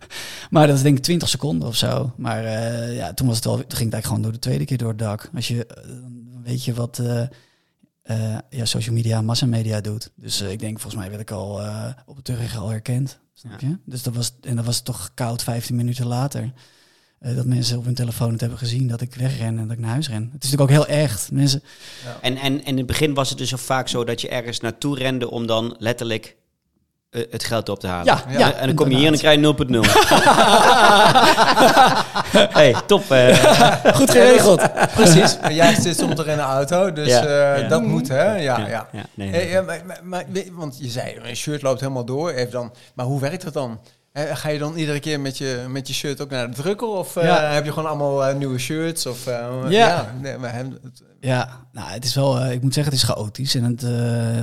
maar 0.50 0.66
dat 0.66 0.76
is 0.76 0.82
denk 0.82 0.96
ik 0.96 1.02
20 1.02 1.28
seconden 1.28 1.68
of 1.68 1.76
zo. 1.76 2.12
Maar 2.16 2.44
eh, 2.44 2.96
ja, 2.96 3.14
toen 3.14 3.26
was 3.26 3.36
het 3.36 3.44
wel, 3.44 3.54
toen 3.54 3.64
ging 3.64 3.70
het 3.84 3.92
eigenlijk 3.92 4.06
gewoon 4.06 4.22
door 4.22 4.32
de 4.32 4.38
tweede 4.38 4.64
keer 4.64 4.78
door 4.78 4.88
het 4.88 4.98
dak. 4.98 5.30
Als 5.34 5.48
je, 5.48 5.66
eh, 5.66 5.82
weet 6.44 6.64
je 6.64 6.74
wat 6.74 6.98
eh, 6.98 7.22
eh, 8.02 8.38
ja, 8.50 8.64
social 8.64 8.94
media, 8.94 9.22
massamedia 9.22 9.80
doet. 9.80 10.10
Dus 10.16 10.40
eh, 10.40 10.50
ik 10.50 10.58
denk, 10.58 10.80
volgens 10.80 11.02
mij 11.02 11.10
werd 11.10 11.22
ik 11.22 11.30
al 11.30 11.60
eh, 11.62 11.86
op 12.06 12.16
de 12.16 12.22
terug 12.22 12.56
al 12.56 12.68
herkend. 12.68 13.18
Snap 13.34 13.60
je? 13.60 13.76
Dus 13.84 14.02
dat 14.02 14.14
was, 14.14 14.32
en 14.40 14.56
dat 14.56 14.64
was 14.64 14.80
toch 14.80 15.10
koud 15.14 15.42
15 15.42 15.76
minuten 15.76 16.06
later. 16.06 16.52
Eh, 17.22 17.34
dat 17.36 17.44
mensen 17.44 17.78
op 17.78 17.84
hun 17.84 17.94
telefoon 17.94 18.32
het 18.32 18.40
hebben 18.40 18.58
gezien 18.58 18.88
dat 18.88 19.00
ik 19.00 19.14
wegren 19.14 19.46
en 19.46 19.56
dat 19.56 19.70
ik 19.76 19.78
naar 19.78 19.90
huis 19.90 20.08
ren. 20.08 20.30
Het 20.32 20.44
is 20.44 20.50
natuurlijk 20.50 20.80
ook 20.80 20.86
heel 20.88 20.96
echt. 21.00 21.28
Mensen, 21.32 21.62
En, 22.20 22.36
en, 22.36 22.42
en 22.42 22.64
in 22.64 22.76
het 22.76 22.86
begin 22.86 23.14
was 23.14 23.28
het 23.28 23.38
dus 23.38 23.52
ook 23.54 23.60
vaak 23.60 23.88
zo 23.88 24.04
dat 24.04 24.20
je 24.20 24.28
ergens 24.28 24.60
naartoe 24.60 24.98
rende 24.98 25.30
om 25.30 25.46
dan 25.46 25.74
letterlijk 25.78 26.36
eh, 27.10 27.22
het 27.30 27.44
geld 27.44 27.68
op 27.68 27.80
te 27.80 27.86
halen. 27.86 28.04
Ja, 28.06 28.24
ja, 28.38 28.52
en 28.52 28.66
dan 28.66 28.76
kom 28.76 28.90
je 28.90 28.96
hier 28.96 29.06
en 29.06 29.12
dan 29.12 29.20
krijg 29.20 29.40
je 29.40 29.54
0.0. 29.66 29.80
hey, 32.58 32.74
top. 32.86 33.10
eh. 33.10 33.94
goed 33.98 34.10
geregeld. 34.10 34.62
Precies. 34.94 35.36
En 35.40 35.54
jij 35.54 35.74
zit 35.80 35.98
soms 35.98 36.18
er 36.18 36.26
in 36.26 36.32
een 36.32 36.38
auto, 36.44 36.92
dus 36.92 37.08
Ja, 37.08 37.24
eh, 37.54 37.62
ja. 37.62 37.68
dat 37.68 37.82
moet, 37.82 38.08
hè? 38.08 38.24
Ja, 38.36 38.58
ja. 38.58 38.88
ja, 38.92 39.04
nee, 39.14 39.30
Hey, 39.30 39.44
nee. 39.44 39.60
maar, 39.62 39.82
maar, 39.86 40.00
maar 40.02 40.24
weet- 40.28 40.50
want 40.52 40.78
je 40.80 40.88
zei, 40.88 41.16
een 41.22 41.36
shirt 41.36 41.62
loopt 41.62 41.80
helemaal 41.80 42.04
door. 42.04 42.32
Heeft 42.32 42.52
dan, 42.52 42.72
maar 42.94 43.06
hoe 43.06 43.20
werkt 43.20 43.42
dat 43.44 43.52
dan? 43.52 43.80
Eh, 44.12 44.36
Ga 44.36 44.48
je 44.48 44.58
dan 44.58 44.74
iedere 44.76 45.00
keer 45.00 45.20
met 45.20 45.38
je, 45.38 45.64
met 45.68 45.88
je 45.88 45.94
shirt 45.94 46.20
ook 46.20 46.30
naar 46.30 46.50
de 46.50 46.56
drukker? 46.56 46.88
Of 46.88 47.16
eh, 47.16 47.24
Ja. 47.24 47.40
heb 47.52 47.64
je 47.64 47.72
gewoon 47.72 47.88
allemaal 47.88 48.24
eh, 48.24 48.36
nieuwe 48.36 48.58
shirts? 48.58 49.06
Of, 49.06 49.26
eh, 49.26 49.48
Ja. 49.68 50.14
nee, 50.20 50.38
maar 50.38 50.52
hem- 50.52 50.78
het- 50.82 51.02
Ja, 51.20 51.60
nou, 51.72 51.90
het 51.90 52.04
is 52.04 52.14
wel, 52.14 52.44
ik 52.44 52.62
moet 52.62 52.74
zeggen, 52.74 52.92
het 52.92 53.02
is 53.02 53.08
chaotisch. 53.08 53.54
En 53.54 53.64
het, 53.64 53.82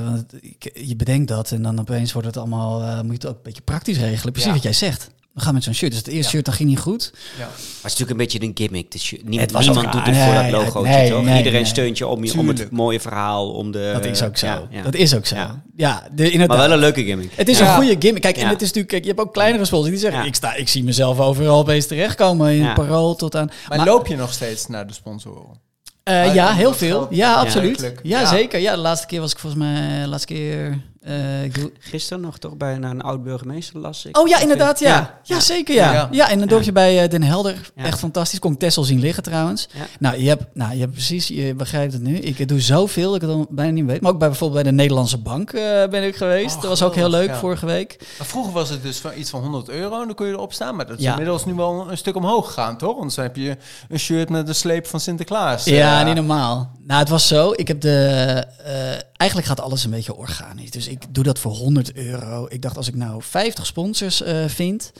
want 0.05 0.32
het- 0.32 0.72
je 0.88 0.95
bedenkt 0.95 1.28
dat 1.28 1.51
en 1.51 1.61
dan 1.61 1.80
opeens 1.80 2.11
wordt 2.11 2.28
het 2.28 2.38
allemaal, 2.38 2.80
moet 3.03 3.05
je 3.05 3.11
het 3.13 3.26
ook 3.28 3.36
een 3.36 3.43
beetje 3.43 3.61
praktisch 3.61 3.97
regelen. 3.97 4.32
Precies 4.32 4.49
Ja. 4.49 4.55
wat 4.55 4.63
jij 4.63 4.74
zegt. 4.74 5.09
We 5.34 5.42
gaan 5.42 5.54
met 5.54 5.64
zo'n 5.64 5.74
shirt. 5.74 5.92
Dus 5.92 6.00
het 6.00 6.08
eerste 6.08 6.24
Ja. 6.24 6.30
shirt, 6.30 6.46
dat 6.46 6.54
ging 6.54 6.70
niet 6.70 6.80
goed. 6.80 7.12
ja. 7.38 7.46
Maar 7.46 7.48
het 7.56 7.66
is 7.76 7.82
natuurlijk 7.84 8.10
een 8.12 8.18
beetje 8.18 8.42
een 8.42 8.52
gimmick. 8.56 8.92
Dus 8.92 9.10
je- 9.10 9.22
nie- 9.24 9.40
Het 9.40 9.52
was 9.52 9.66
niemand 9.66 9.86
ook 9.86 10.06
doet 10.06 10.16
voor 10.18 10.34
dat 10.34 10.52
logo. 10.52 10.82
nee, 10.82 11.10
toch? 11.10 11.24
nee, 11.24 11.38
Iedereen 11.38 11.62
nee. 11.62 11.70
steunt 11.70 11.98
je 11.98 12.08
om, 12.08 12.24
je 12.26 12.38
om 12.38 12.48
het 12.48 12.72
mooie 12.72 13.00
verhaal. 13.00 13.52
Om 13.52 13.72
de, 13.72 13.90
Dat 13.94 14.06
is 14.06 14.24
ook 14.24 14.38
zo. 14.38 14.46
ja, 14.46 14.68
ja. 14.70 14.82
Dat 14.84 14.96
is 14.96 15.16
ook 15.16 15.26
zo. 15.26 15.36
Ja. 15.36 15.62
Ja, 15.76 16.08
de, 16.12 16.24
inderdaad. 16.32 16.58
Maar 16.58 16.68
wel 16.68 16.76
een 16.76 16.82
leuke 16.84 17.04
gimmick. 17.04 17.32
Het 17.36 17.48
is 17.50 17.58
Ja. 17.60 17.68
een 17.70 17.76
goede 17.82 17.96
gimmick. 18.00 18.22
Kijk, 18.22 18.38
en 18.38 18.48
het 18.48 18.62
is 18.62 18.68
natuurlijk, 18.68 18.88
kijk, 18.88 19.04
je 19.04 19.10
hebt 19.10 19.22
ook 19.22 19.34
kleinere 19.34 19.66
sponsors 19.66 19.92
die 19.92 20.00
zeggen, 20.00 20.20
Ja. 20.22 20.28
ik, 20.28 20.36
sta, 20.36 20.54
ik 20.54 20.68
zie 20.68 20.84
mezelf 20.84 21.20
overal 21.20 21.60
opeens 21.60 21.88
terechtkomen 21.88 22.52
in 22.52 22.62
Ja. 22.64 22.74
parool 22.74 23.16
tot 23.16 23.36
aan. 23.36 23.50
Maar, 23.68 23.86
loop 23.86 24.08
je 24.08 24.16
nog 24.16 24.34
steeds 24.34 24.68
naar 24.68 24.88
de 24.88 24.94
sponsoren? 24.94 25.68
Eh, 26.04 26.22
Ah, 26.28 26.34
ja, 26.34 26.54
heel 26.54 26.74
veel. 26.74 27.08
Ja, 27.10 27.34
absoluut. 27.34 27.80
Ja, 28.04 28.20
Ja. 28.20 28.26
zeker. 28.26 28.60
Ja, 28.60 28.72
de 28.76 28.82
laatste 28.82 29.08
keer 29.08 29.20
was 29.20 29.32
ik 29.32 29.40
volgens 29.40 29.62
mij, 29.64 30.02
de 30.02 30.08
laatste 30.08 30.34
keer, 30.34 30.82
eh, 31.02 31.43
ik 31.43 31.54
doe, 31.54 31.72
Gisteren 31.80 32.22
nog 32.24 32.38
toch 32.38 32.58
bij 32.58 32.78
naar 32.78 32.91
een 32.91 33.02
oud 33.02 33.24
burgemeester 33.24 33.80
las 33.80 34.06
ik. 34.06 34.18
Oh 34.18 34.28
ja, 34.28 34.39
inderdaad, 34.39 34.80
ja. 34.80 35.20
Ja, 35.24 35.39
zeker, 35.39 35.76
ja. 35.76 35.93
Ja. 35.93 36.08
Ja, 36.12 36.30
in 36.30 36.41
een 36.41 36.47
dorpje 36.47 36.72
bij 36.72 37.04
eh, 37.04 37.10
Den 37.10 37.24
Helder. 37.24 37.72
Ja. 37.76 37.84
Echt 37.84 38.00
fantastisch. 38.00 38.39
Kon 38.39 38.52
ik 38.54 38.60
Tessel 38.60 38.84
zien 38.84 39.00
liggen 39.00 39.24
trouwens. 39.24 39.68
Ja. 39.74 39.86
Nou, 40.00 40.22
je 40.22 40.28
hebt, 40.28 40.43
nou, 40.54 40.74
je 40.74 40.80
hebt 40.80 40.91
precies, 40.91 41.28
je 41.28 41.54
begrijpt 41.56 41.93
het 41.93 42.02
nu. 42.02 42.16
Ik 42.18 42.47
doe 42.47 42.62
zoveel 42.62 43.06
dat 43.12 43.16
ik 43.16 43.22
het 43.22 43.30
dan 43.32 43.47
bijna 43.50 43.72
niet 43.72 43.86
weet. 43.86 44.02
Maar 44.02 44.12
ook 44.12 44.20
bij 44.20 44.28
bijvoorbeeld 44.28 44.62
bij 44.62 44.72
de 44.72 44.78
Nederlandse 44.78 45.18
Bank 45.18 45.52
eh, 45.52 45.62
ben 45.89 46.04
ik 46.04 46.16
geweest. 46.16 46.56
Oh, 46.56 46.62
dat 46.62 46.70
was 46.70 46.84
ook 46.84 46.95
heel 46.95 47.10
leuk 47.10 47.30
ja. 47.30 47.36
vorige 47.36 47.66
week. 47.66 48.08
Maar 48.18 48.28
vroeger 48.28 48.54
was 48.54 48.70
het 48.70 48.84
dus 48.84 48.97
van 48.97 49.12
iets 49.18 49.30
van 49.30 49.41
100 49.41 49.70
euro 49.70 50.02
en 50.02 50.06
dan 50.06 50.16
kon 50.16 50.26
je 50.28 50.34
erop 50.34 50.54
staan. 50.54 50.76
Maar 50.76 50.88
dat 50.88 50.97
is 50.97 51.04
Ja. 51.04 51.12
inmiddels 51.12 51.45
nu 51.45 51.54
wel 51.54 51.91
een 51.91 51.97
stuk 51.97 52.16
omhoog 52.16 52.45
gegaan, 52.45 52.78
toch? 52.78 52.97
Want 52.97 53.16
dan 53.16 53.26
heb 53.26 53.36
je 53.36 53.58
een 53.89 54.00
shirt 54.00 54.30
met 54.30 54.47
de 54.47 54.54
sleep 54.54 54.88
van 54.88 55.00
Sinterklaas. 55.00 55.64
Ja, 55.64 56.04
niet 56.04 56.16
normaal. 56.16 56.72
Nou, 56.86 57.00
het 57.00 57.10
was 57.10 57.28
zo. 57.28 57.54
Ik 57.56 57.68
heb 57.68 57.82
de. 57.82 59.08
Eigenlijk 59.20 59.49
gaat 59.49 59.59
alles 59.59 59.84
een 59.84 59.91
beetje 59.91 60.15
organisch. 60.15 60.72
Dus 60.72 60.88
ik 60.88 61.03
doe 61.09 61.24
dat 61.24 61.39
voor 61.39 61.51
100 61.51 61.93
euro. 61.93 62.45
Ik 62.49 62.61
dacht, 62.61 62.78
als 62.78 62.88
ik 62.88 62.95
nou 62.95 63.22
50 63.24 63.65
sponsors 63.65 64.22
eh, 64.22 64.45
vind. 64.47 64.91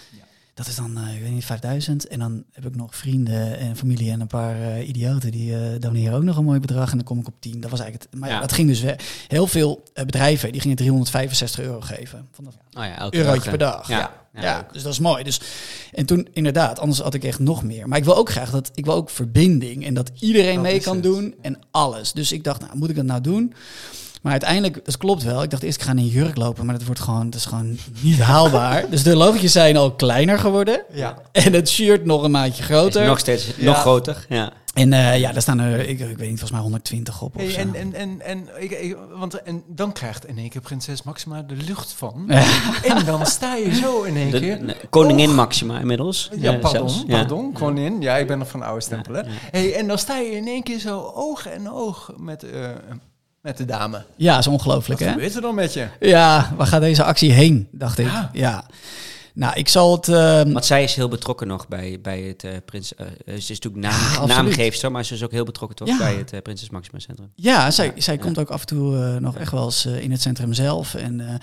Dat 0.54 0.68
is 0.68 0.76
dan, 0.76 0.98
eh, 0.98 1.16
ik 1.16 1.22
weet 1.22 1.32
niet, 1.32 1.46
5000. 1.46 2.08
En 2.08 2.20
dan 2.20 2.44
heb 2.52 2.66
ik 2.66 2.76
nog 2.76 2.96
vrienden 2.96 3.58
en 3.58 3.76
familie 3.78 4.12
en 4.12 4.22
een 4.22 4.28
paar 4.28 4.62
eh, 4.62 4.88
idioten 4.88 5.32
die 5.32 5.78
doneren 5.78 6.14
ook 6.14 6.24
nog 6.24 6.38
een 6.38 6.44
mooi 6.44 6.60
bedrag. 6.60 6.92
En 6.92 6.98
dan 6.98 7.06
kom 7.06 7.20
ik 7.20 7.28
op 7.28 7.34
10. 7.40 7.60
Dat 7.62 7.72
was 7.72 7.80
eigenlijk 7.80 8.12
het. 8.12 8.20
Maar 8.22 8.30
ja, 8.30 8.40
dat 8.40 8.52
ging 8.52 8.68
dus 8.68 8.82
weg. 8.82 9.26
Heel 9.28 9.48
veel 9.48 9.84
bedrijven 9.94 10.52
die 10.52 10.62
gingen 10.62 10.78
365 10.78 11.60
euro 11.60 11.82
geven. 11.82 12.28
Van 12.32 12.44
dat 12.44 12.54
Oh 12.54 12.84
ja, 12.84 12.98
elke 12.98 13.18
eurotje 13.18 13.40
dag, 13.40 13.50
per 13.50 13.58
dag. 13.58 13.88
Ja. 13.88 14.28
Ja. 14.34 14.68
Dus 14.72 14.84
dat 14.84 14.92
is 14.92 15.00
mooi. 15.00 15.24
Dus, 15.24 15.42
en 15.92 16.06
toen 16.06 16.28
inderdaad, 16.34 16.80
anders 16.80 17.00
had 17.00 17.14
ik 17.14 17.24
echt 17.24 17.40
nog 17.40 17.64
meer. 17.64 17.88
Maar 17.88 17.98
ik 17.98 18.04
wil 18.04 18.16
ook 18.16 18.30
graag 18.30 18.52
dat 18.52 18.72
ik 18.74 18.86
wil 18.86 18.94
ook 18.94 19.10
verbinding 19.10 19.86
en 19.86 19.94
dat 19.94 20.12
iedereen 20.20 20.54
Dat 20.54 20.64
mee 20.64 20.80
kan 20.80 20.94
het. 20.96 21.04
doen 21.04 21.36
en 21.42 21.60
alles. 21.72 22.12
Dus 22.12 22.32
ik 22.32 22.44
dacht, 22.44 22.62
nou, 22.62 22.78
moet 22.78 22.90
ik 22.90 22.96
dat 22.96 23.06
nou 23.06 23.22
doen? 23.22 23.54
Maar 24.22 24.32
uiteindelijk, 24.32 24.86
dat 24.86 24.98
klopt 24.98 25.24
wel. 25.24 25.44
Ik 25.44 25.50
dacht 25.50 25.64
eerst, 25.64 25.78
ik 25.78 25.84
ga 25.84 25.92
in 25.92 25.98
een 25.98 26.08
jurk 26.08 26.36
lopen, 26.38 26.66
maar 26.66 26.78
dat 26.78 26.86
wordt 26.86 27.02
gewoon, 27.02 27.26
dat 27.30 27.40
is 27.40 27.46
gewoon 27.46 27.78
niet 28.02 28.20
haalbaar. 28.20 28.90
Dus 28.90 29.04
de 29.04 29.16
logotjes 29.16 29.52
zijn 29.52 29.78
al 29.78 29.92
kleiner 29.92 30.40
geworden. 30.40 30.82
Ja. 30.94 31.18
En 31.32 31.54
het 31.54 31.70
shirt 31.70 32.06
nog 32.06 32.24
een 32.24 32.32
maatje 32.32 32.62
Is 32.64 32.70
groter. 32.70 33.06
nog 33.06 33.20
steeds 33.20 33.48
Ja. 33.58 33.66
nog 33.66 33.78
groter. 33.80 34.26
Ja. 34.30 34.52
En 34.74 34.94
eh, 34.94 35.20
ja, 35.20 35.32
daar 35.32 35.42
staan 35.42 35.60
er, 35.60 35.80
ik, 35.80 36.00
ik 36.00 36.00
weet 36.00 36.18
niet, 36.18 36.28
volgens 36.28 36.52
mij 36.52 36.60
120 36.60 37.22
op 37.22 37.36
of 37.36 37.50
zo. 37.50 37.60
en, 37.60 37.76
en, 37.76 37.94
en, 37.94 38.22
en, 38.22 38.48
ik, 38.58 38.72
ik- 38.72 38.98
want, 39.16 39.42
en 39.42 39.64
dan 39.68 39.92
krijgt 39.94 40.28
in 40.28 40.38
één 40.38 40.50
keer 40.50 40.62
prinses 40.62 41.04
Maxima 41.04 41.42
de 41.42 41.56
lucht 41.56 41.94
van. 41.98 42.30
En 42.84 43.06
dan 43.06 43.26
sta 43.26 43.56
je 43.56 43.76
zo 43.76 44.02
in 44.04 44.16
één 44.16 44.32
De, 44.32 44.40
keer. 44.40 44.76
koningin 44.90 45.30
Oh. 45.30 45.36
Maxima 45.36 45.80
inmiddels. 45.80 46.30
Ja, 46.38 46.54
Eh, 46.54 46.60
pardon, 46.60 46.90
zelfs. 46.90 47.04
Ja. 47.08 47.18
pardon, 47.18 47.54
koningin. 47.54 48.02
Ja, 48.02 48.18
ik 48.18 48.28
ben 48.28 48.38
nog 48.38 48.50
van 48.50 48.60
de 48.60 48.66
oude 48.66 48.82
stempel, 48.82 49.14
hè. 49.14 49.20
Ja, 49.20 49.26
ja. 49.28 49.34
Hey, 49.52 49.76
en 49.76 49.88
dan 49.88 49.98
sta 49.98 50.18
je 50.18 50.32
in 50.32 50.48
één 50.48 50.64
keer 50.64 50.80
zo 50.80 51.12
oog 51.16 51.46
en 51.48 51.72
oog 51.72 52.12
met, 52.18 52.44
eh, 52.44 52.70
met 53.42 53.58
de 53.58 53.66
dame. 53.66 54.04
Ja, 54.16 54.38
is 54.38 54.48
ongelooflijk, 54.48 55.00
Wat 55.00 55.10
hè? 55.10 55.14
gebeurt 55.16 55.36
er 55.36 55.42
dan 55.42 55.56
met 55.56 55.74
je? 55.74 55.88
Ja, 56.00 56.54
waar 56.58 56.68
gaat 56.68 56.82
deze 56.82 57.04
actie 57.04 57.32
heen, 57.32 57.68
dacht 57.72 57.98
ik. 57.98 58.06
Ja. 58.06 58.30
Ja. 58.34 58.66
Nou, 59.34 59.54
ik 59.56 59.68
zal 59.68 59.92
het... 59.96 60.08
ehm, 60.08 60.52
Want 60.52 60.66
zij 60.66 60.84
is 60.84 60.96
heel 60.96 61.08
betrokken 61.08 61.48
nog 61.48 61.68
bij, 61.68 62.00
bij 62.02 62.22
het 62.22 62.44
eh, 62.44 62.52
Prins... 62.66 62.96
eh, 62.96 63.06
ze 63.26 63.32
is 63.34 63.48
natuurlijk 63.50 63.84
naam, 63.84 64.14
Ja, 64.14 64.26
naamgeefster, 64.26 64.92
maar 64.92 65.06
ze 65.06 65.14
is 65.14 65.24
ook 65.24 65.32
heel 65.32 65.44
betrokken 65.44 65.78
toch 65.78 65.88
Ja. 65.88 65.98
bij 65.98 66.16
het 66.16 66.34
eh, 66.34 66.42
Prinses 66.42 66.70
Maxima 66.70 67.00
Centrum. 67.00 67.32
Ja, 67.36 67.72
zij, 67.72 67.94
zij 67.98 68.14
ja. 68.14 68.20
komt 68.22 68.40
ook 68.40 68.50
af 68.50 68.60
en 68.62 68.68
toe 68.68 68.98
eh, 68.98 69.16
nog 69.16 69.36
echt 69.36 69.52
wel 69.52 69.66
eens 69.66 69.86
in 69.86 70.12
het 70.12 70.22
centrum 70.22 70.54
zelf. 70.54 70.94
En 70.96 71.20
eh, 71.30 71.34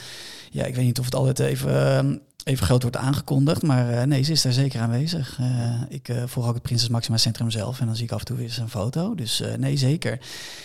ja, 0.51 0.65
ik 0.65 0.75
weet 0.75 0.85
niet 0.85 0.99
of 0.99 1.05
het 1.05 1.15
altijd 1.15 1.39
even, 1.39 1.97
eh, 1.99 2.17
even 2.47 2.67
groot 2.67 2.83
wordt 2.83 2.97
aangekondigd. 2.97 3.63
Maar 3.63 3.91
eh, 3.91 4.03
nee, 4.03 4.23
ze 4.23 4.33
is 4.33 4.43
daar 4.43 4.53
zeker 4.53 4.81
aanwezig. 4.81 5.39
Eh, 5.41 5.81
ik 5.89 6.09
eh, 6.09 6.23
volg 6.27 6.47
ook 6.47 6.55
het 6.55 6.63
Prinses 6.63 6.89
Maxima 6.89 7.17
Centrum 7.17 7.51
zelf. 7.51 7.81
En 7.81 7.87
dan 7.87 7.97
zie 7.97 8.05
ik 8.05 8.13
af 8.13 8.19
en 8.19 8.25
toe 8.25 8.37
weer 8.37 8.59
een 8.61 8.69
foto. 8.69 9.15
Dus 9.15 9.43
nee, 9.59 9.77
zeker. 9.77 10.19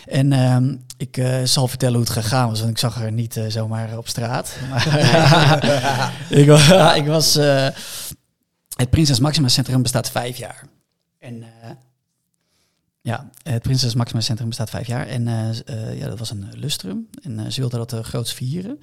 En 0.06 0.34
ehm, 0.34 0.76
ik 0.98 1.24
zal 1.44 1.68
vertellen 1.68 1.96
hoe 1.96 2.04
het 2.04 2.14
gegaan 2.14 2.50
was. 2.50 2.60
Want 2.60 2.72
ik 2.72 2.78
zag 2.78 2.96
haar 2.96 3.12
niet 3.12 3.42
zomaar 3.48 3.98
op 3.98 4.08
straat. 4.08 4.56
Ik, 6.30 6.48
ik 7.02 7.06
was... 7.06 7.34
het 8.76 8.90
Prinses 8.90 9.20
Maxima 9.20 9.48
Centrum 9.48 9.82
bestaat 9.82 10.12
vijf 10.12 10.38
jaar. 10.38 10.64
En... 11.20 11.44
eh, 13.04 13.12
ja, 13.12 13.30
het 13.43 13.62
Prinses 13.62 13.95
Maxima 13.95 14.22
Centrum 14.22 14.47
bestaat 14.47 14.70
vijf 14.70 14.88
jaar. 14.88 15.08
En 15.08 15.28
eh, 15.28 15.49
eh, 15.49 15.99
ja, 15.99 16.08
dat 16.08 16.20
was 16.20 16.32
een 16.32 16.49
lustrum. 16.54 17.08
En 17.22 17.39
eh, 17.39 17.52
ze 17.52 17.60
wilden 17.60 17.80
dat 17.80 17.93
uh, 17.93 17.99
groots 17.99 18.34
vieren. 18.34 18.80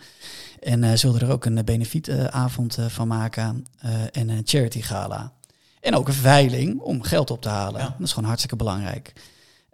En 0.61 0.85
eh, 0.85 0.93
ze 0.93 1.07
wilden 1.07 1.29
er 1.29 1.35
ook 1.35 1.45
een 1.45 1.65
benefietavond 1.65 2.79
uh, 2.79 2.87
van 2.87 3.09
maken. 3.09 3.67
Uh, 3.85 3.91
en 4.13 4.29
een 4.29 4.43
charity 4.45 4.83
gala. 4.83 5.33
En 5.81 5.95
ook 5.95 6.09
een 6.09 6.15
veiling 6.15 6.81
om 6.81 7.03
geld 7.03 7.31
op 7.31 7.43
te 7.43 7.49
halen. 7.49 7.81
Ja. 7.81 7.87
Dat 7.87 8.07
is 8.07 8.13
gewoon 8.13 8.29
hartstikke 8.29 8.57
belangrijk. 8.57 9.13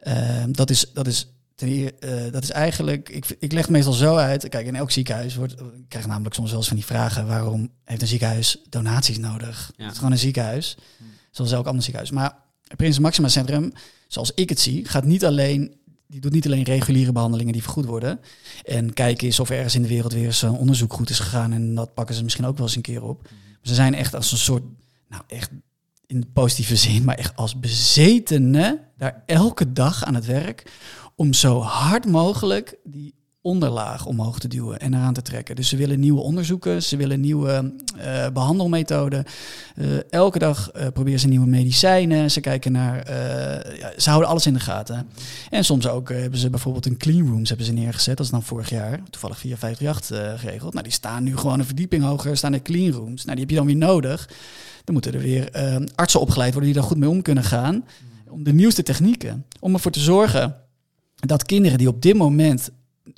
Uh, 0.03 0.45
dat, 0.49 0.71
is, 0.71 0.93
dat, 0.93 1.07
is 1.07 1.29
ten 1.55 1.69
uh, 1.69 1.91
dat 2.31 2.43
is 2.43 2.51
eigenlijk... 2.51 3.09
Ik, 3.09 3.37
ik 3.39 3.53
leg 3.53 3.63
het 3.63 3.71
meestal 3.71 3.93
zo 3.93 4.17
uit. 4.17 4.49
Kijk, 4.49 4.67
in 4.67 4.77
elk 4.77 4.91
ziekenhuis 4.91 5.35
wordt... 5.35 5.53
Ik 5.61 5.89
krijg 5.89 6.07
namelijk 6.07 6.35
soms 6.35 6.49
wel 6.49 6.59
eens 6.59 6.69
van 6.69 6.77
die 6.77 6.87
vragen... 6.87 7.27
waarom 7.27 7.71
heeft 7.85 8.03
een 8.03 8.09
ziekenhuis 8.09 8.59
donaties 8.69 9.19
nodig? 9.19 9.73
Ja. 9.77 9.83
Het 9.83 9.93
is 9.93 9.99
gewoon 9.99 10.13
een 10.13 10.19
ziekenhuis. 10.19 10.77
Hmm. 10.99 11.07
Zoals 11.31 11.53
elk 11.53 11.67
ander 11.67 11.83
ziekenhuis. 11.83 12.13
Maar 12.13 12.37
het 12.69 12.77
Prinses 12.77 13.03
Maxima 13.03 13.29
Centrum 13.29 13.73
zoals 14.15 14.33
ik 14.35 14.49
het 14.49 14.61
zie, 14.61 14.85
gaat 14.85 15.05
niet 15.05 15.25
alleen, 15.25 15.75
die 16.07 16.21
doet 16.21 16.33
niet 16.33 16.47
alleen 16.47 16.63
reguliere 16.63 17.13
behandelingen 17.13 17.53
die 17.53 17.63
vergoed 17.63 17.85
worden. 17.85 18.21
En 18.65 18.93
kijken 18.93 19.27
eens 19.27 19.41
of 19.41 19.51
er 19.51 19.57
ergens 19.57 19.75
in 19.75 19.83
de 19.83 19.89
wereld 19.89 20.13
weer 20.13 20.25
eens 20.25 20.43
een 20.43 20.51
onderzoek 20.51 20.93
goed 20.93 21.11
is 21.11 21.19
gegaan. 21.19 21.53
En 21.53 21.75
dat 21.75 21.95
pakken 21.95 22.15
ze 22.15 22.23
misschien 22.23 22.45
ook 22.45 22.57
wel 22.57 22.67
eens 22.67 22.77
een 22.77 22.83
keer 22.83 23.03
op. 23.03 23.23
Maar 23.23 23.59
ze 23.63 23.75
zijn 23.75 23.95
echt 23.95 24.15
als 24.15 24.33
een 24.33 24.39
soort, 24.39 24.63
nou 25.09 25.23
echt 25.27 25.51
in 26.07 26.21
de 26.21 26.27
positieve 26.33 26.77
zin, 26.77 27.05
maar 27.05 27.15
echt 27.15 27.37
als 27.37 27.61
bezetenen 27.61 28.81
daar 28.97 29.23
elke 29.27 29.73
dag 29.73 30.05
aan 30.05 30.15
het 30.15 30.27
werk. 30.27 30.73
Om 31.17 31.33
zo 31.33 31.61
hard 31.61 32.07
mogelijk 32.07 32.77
die 32.85 33.15
onderlaag 33.45 34.07
omhoog 34.07 34.39
te 34.39 34.49
duwen 34.49 34.81
en 34.81 34.95
eraan 34.95 35.13
te 35.15 35.23
trekken. 35.23 35.57
Dus 35.57 35.69
ze 35.69 35.77
willen 35.77 36.01
nieuwe 36.01 36.21
onderzoeken, 36.21 36.83
ze 36.83 36.97
willen 36.97 37.21
nieuwe 37.21 37.73
uh, 37.97 38.29
behandelmethoden. 38.29 39.25
Uh, 39.77 39.87
elke 40.11 40.39
dag 40.39 40.71
uh, 40.77 40.87
proberen 40.93 41.21
ze 41.21 41.29
nieuwe 41.29 41.47
medicijnen. 41.47 42.31
Ze 42.31 42.41
kijken 42.41 42.73
naar, 42.73 43.13
ja, 43.79 43.93
ze 43.97 44.09
houden 44.09 44.31
alles 44.31 44.47
in 44.47 44.53
de 44.53 44.61
gaten. 44.61 45.09
En 45.51 45.65
soms 45.65 45.89
ook 45.89 46.09
hebben 46.09 46.39
ze 46.39 46.51
bijvoorbeeld 46.51 46.87
een 46.87 46.97
clean 46.97 47.29
rooms 47.29 47.49
hebben 47.49 47.67
ze 47.67 47.73
neergezet. 47.73 48.17
Dat 48.17 48.27
is 48.27 48.33
dan 48.33 48.43
vorig 48.43 48.71
jaar, 48.71 49.01
toevallig 49.11 49.39
via 49.39 49.57
538 49.57 50.41
geregeld. 50.41 50.73
Nou, 50.73 50.85
die 50.85 50.93
staan 50.93 51.23
nu 51.23 51.37
gewoon 51.37 51.59
een 51.59 51.67
verdieping 51.67 52.05
hoger, 52.05 52.37
staan 52.37 52.53
er 52.53 52.63
clean 52.63 52.93
rooms. 52.93 53.25
Nou, 53.25 53.37
die 53.37 53.41
heb 53.41 53.51
je 53.51 53.57
dan 53.57 53.67
weer 53.67 53.77
nodig. 53.77 54.29
Dan 54.85 54.95
moeten 54.95 55.13
er 55.13 55.21
weer 55.21 55.51
artsen 55.95 56.21
opgeleid 56.21 56.53
worden 56.53 56.73
die 56.73 56.81
daar 56.81 56.89
goed 56.89 56.99
mee 56.99 57.09
om 57.09 57.23
kunnen 57.23 57.45
gaan. 57.45 57.85
Om 58.29 58.45
de 58.45 58.53
nieuwste 58.53 58.83
technieken. 58.83 59.45
Om 59.61 59.75
ervoor 59.75 59.93
te 59.93 60.01
zorgen 60.01 60.57
dat 61.15 61.45
kinderen 61.45 61.79
die 61.79 61.89
op 61.89 62.03
dit 62.03 62.17
moment 62.17 62.71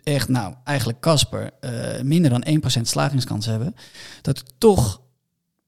echt, 0.06 0.28
nou, 0.28 0.54
eigenlijk 0.64 1.00
Casper, 1.00 1.50
uh, 1.60 2.00
minder 2.02 2.30
dan 2.30 2.44
1% 2.78 2.80
slagingskans 2.82 3.46
hebben, 3.46 3.74
dat, 4.22 4.44
toch, 4.58 5.00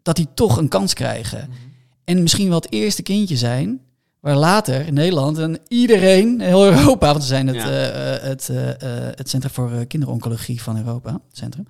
dat 0.02 0.16
die 0.16 0.28
toch 0.34 0.56
een 0.56 0.68
kans 0.68 0.94
krijgen. 0.94 1.48
Mhm. 1.48 1.58
En 2.04 2.22
misschien 2.22 2.48
wel 2.48 2.60
het 2.60 2.72
eerste 2.72 3.02
kindje 3.02 3.36
zijn, 3.36 3.80
waar 4.20 4.36
later 4.36 4.86
in 4.86 4.94
Nederland 4.94 5.38
en 5.38 5.58
iedereen, 5.68 6.40
heel 6.40 6.66
Europa, 6.66 7.06
want 7.06 7.20
we 7.20 7.26
zijn 7.26 7.46
het, 7.46 7.56
ja. 7.56 8.16
uh, 8.16 8.22
het, 8.22 8.48
uh, 8.50 8.58
het 9.14 9.28
Centrum 9.28 9.52
voor 9.52 9.86
Kinderoncologie 9.86 10.62
van 10.62 10.76
Europa, 10.76 11.20
centrum, 11.32 11.66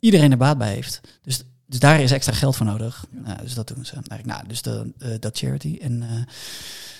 iedereen 0.00 0.30
er 0.30 0.36
baat 0.36 0.58
bij 0.58 0.72
heeft. 0.72 1.00
Dus, 1.22 1.42
dus 1.66 1.78
daar 1.78 2.00
is 2.00 2.12
extra 2.12 2.32
geld 2.32 2.56
voor 2.56 2.66
nodig. 2.66 3.06
Nou, 3.10 3.38
dus 3.42 3.54
dat 3.54 3.68
doen 3.68 3.84
ze. 3.84 3.94
Nou, 4.24 4.48
dus 4.48 4.62
de, 4.62 4.92
dat 5.20 5.38
charity. 5.38 5.78
En 5.80 6.04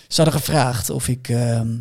ze 0.09 0.23
hadden 0.23 0.41
gevraagd 0.41 0.91
of 0.91 1.09
ik 1.09 1.29
ehm, 1.29 1.77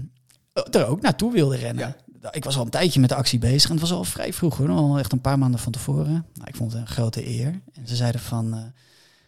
er 0.71 0.85
ook 0.85 1.01
naartoe 1.01 1.31
wilde 1.31 1.55
rennen. 1.55 1.87
Ja. 1.87 1.95
Ik 2.31 2.43
was 2.43 2.57
al 2.57 2.63
een 2.63 2.69
tijdje 2.69 2.99
met 2.99 3.09
de 3.09 3.15
actie 3.15 3.39
bezig 3.39 3.69
en 3.69 3.71
het 3.71 3.81
was 3.81 3.91
al 3.91 4.03
vrij 4.03 4.33
vroeg 4.33 4.57
hoor, 4.57 4.69
al 4.69 4.99
echt 4.99 5.11
een 5.11 5.21
paar 5.21 5.37
maanden 5.37 5.59
van 5.59 5.71
tevoren. 5.71 6.25
Nou, 6.33 6.47
ik 6.47 6.55
vond 6.55 6.71
het 6.71 6.81
een 6.81 6.87
grote 6.87 7.27
eer. 7.27 7.61
En 7.73 7.87
ze 7.87 7.95
zeiden 7.95 8.21
van, 8.21 8.55
uh, 8.55 8.61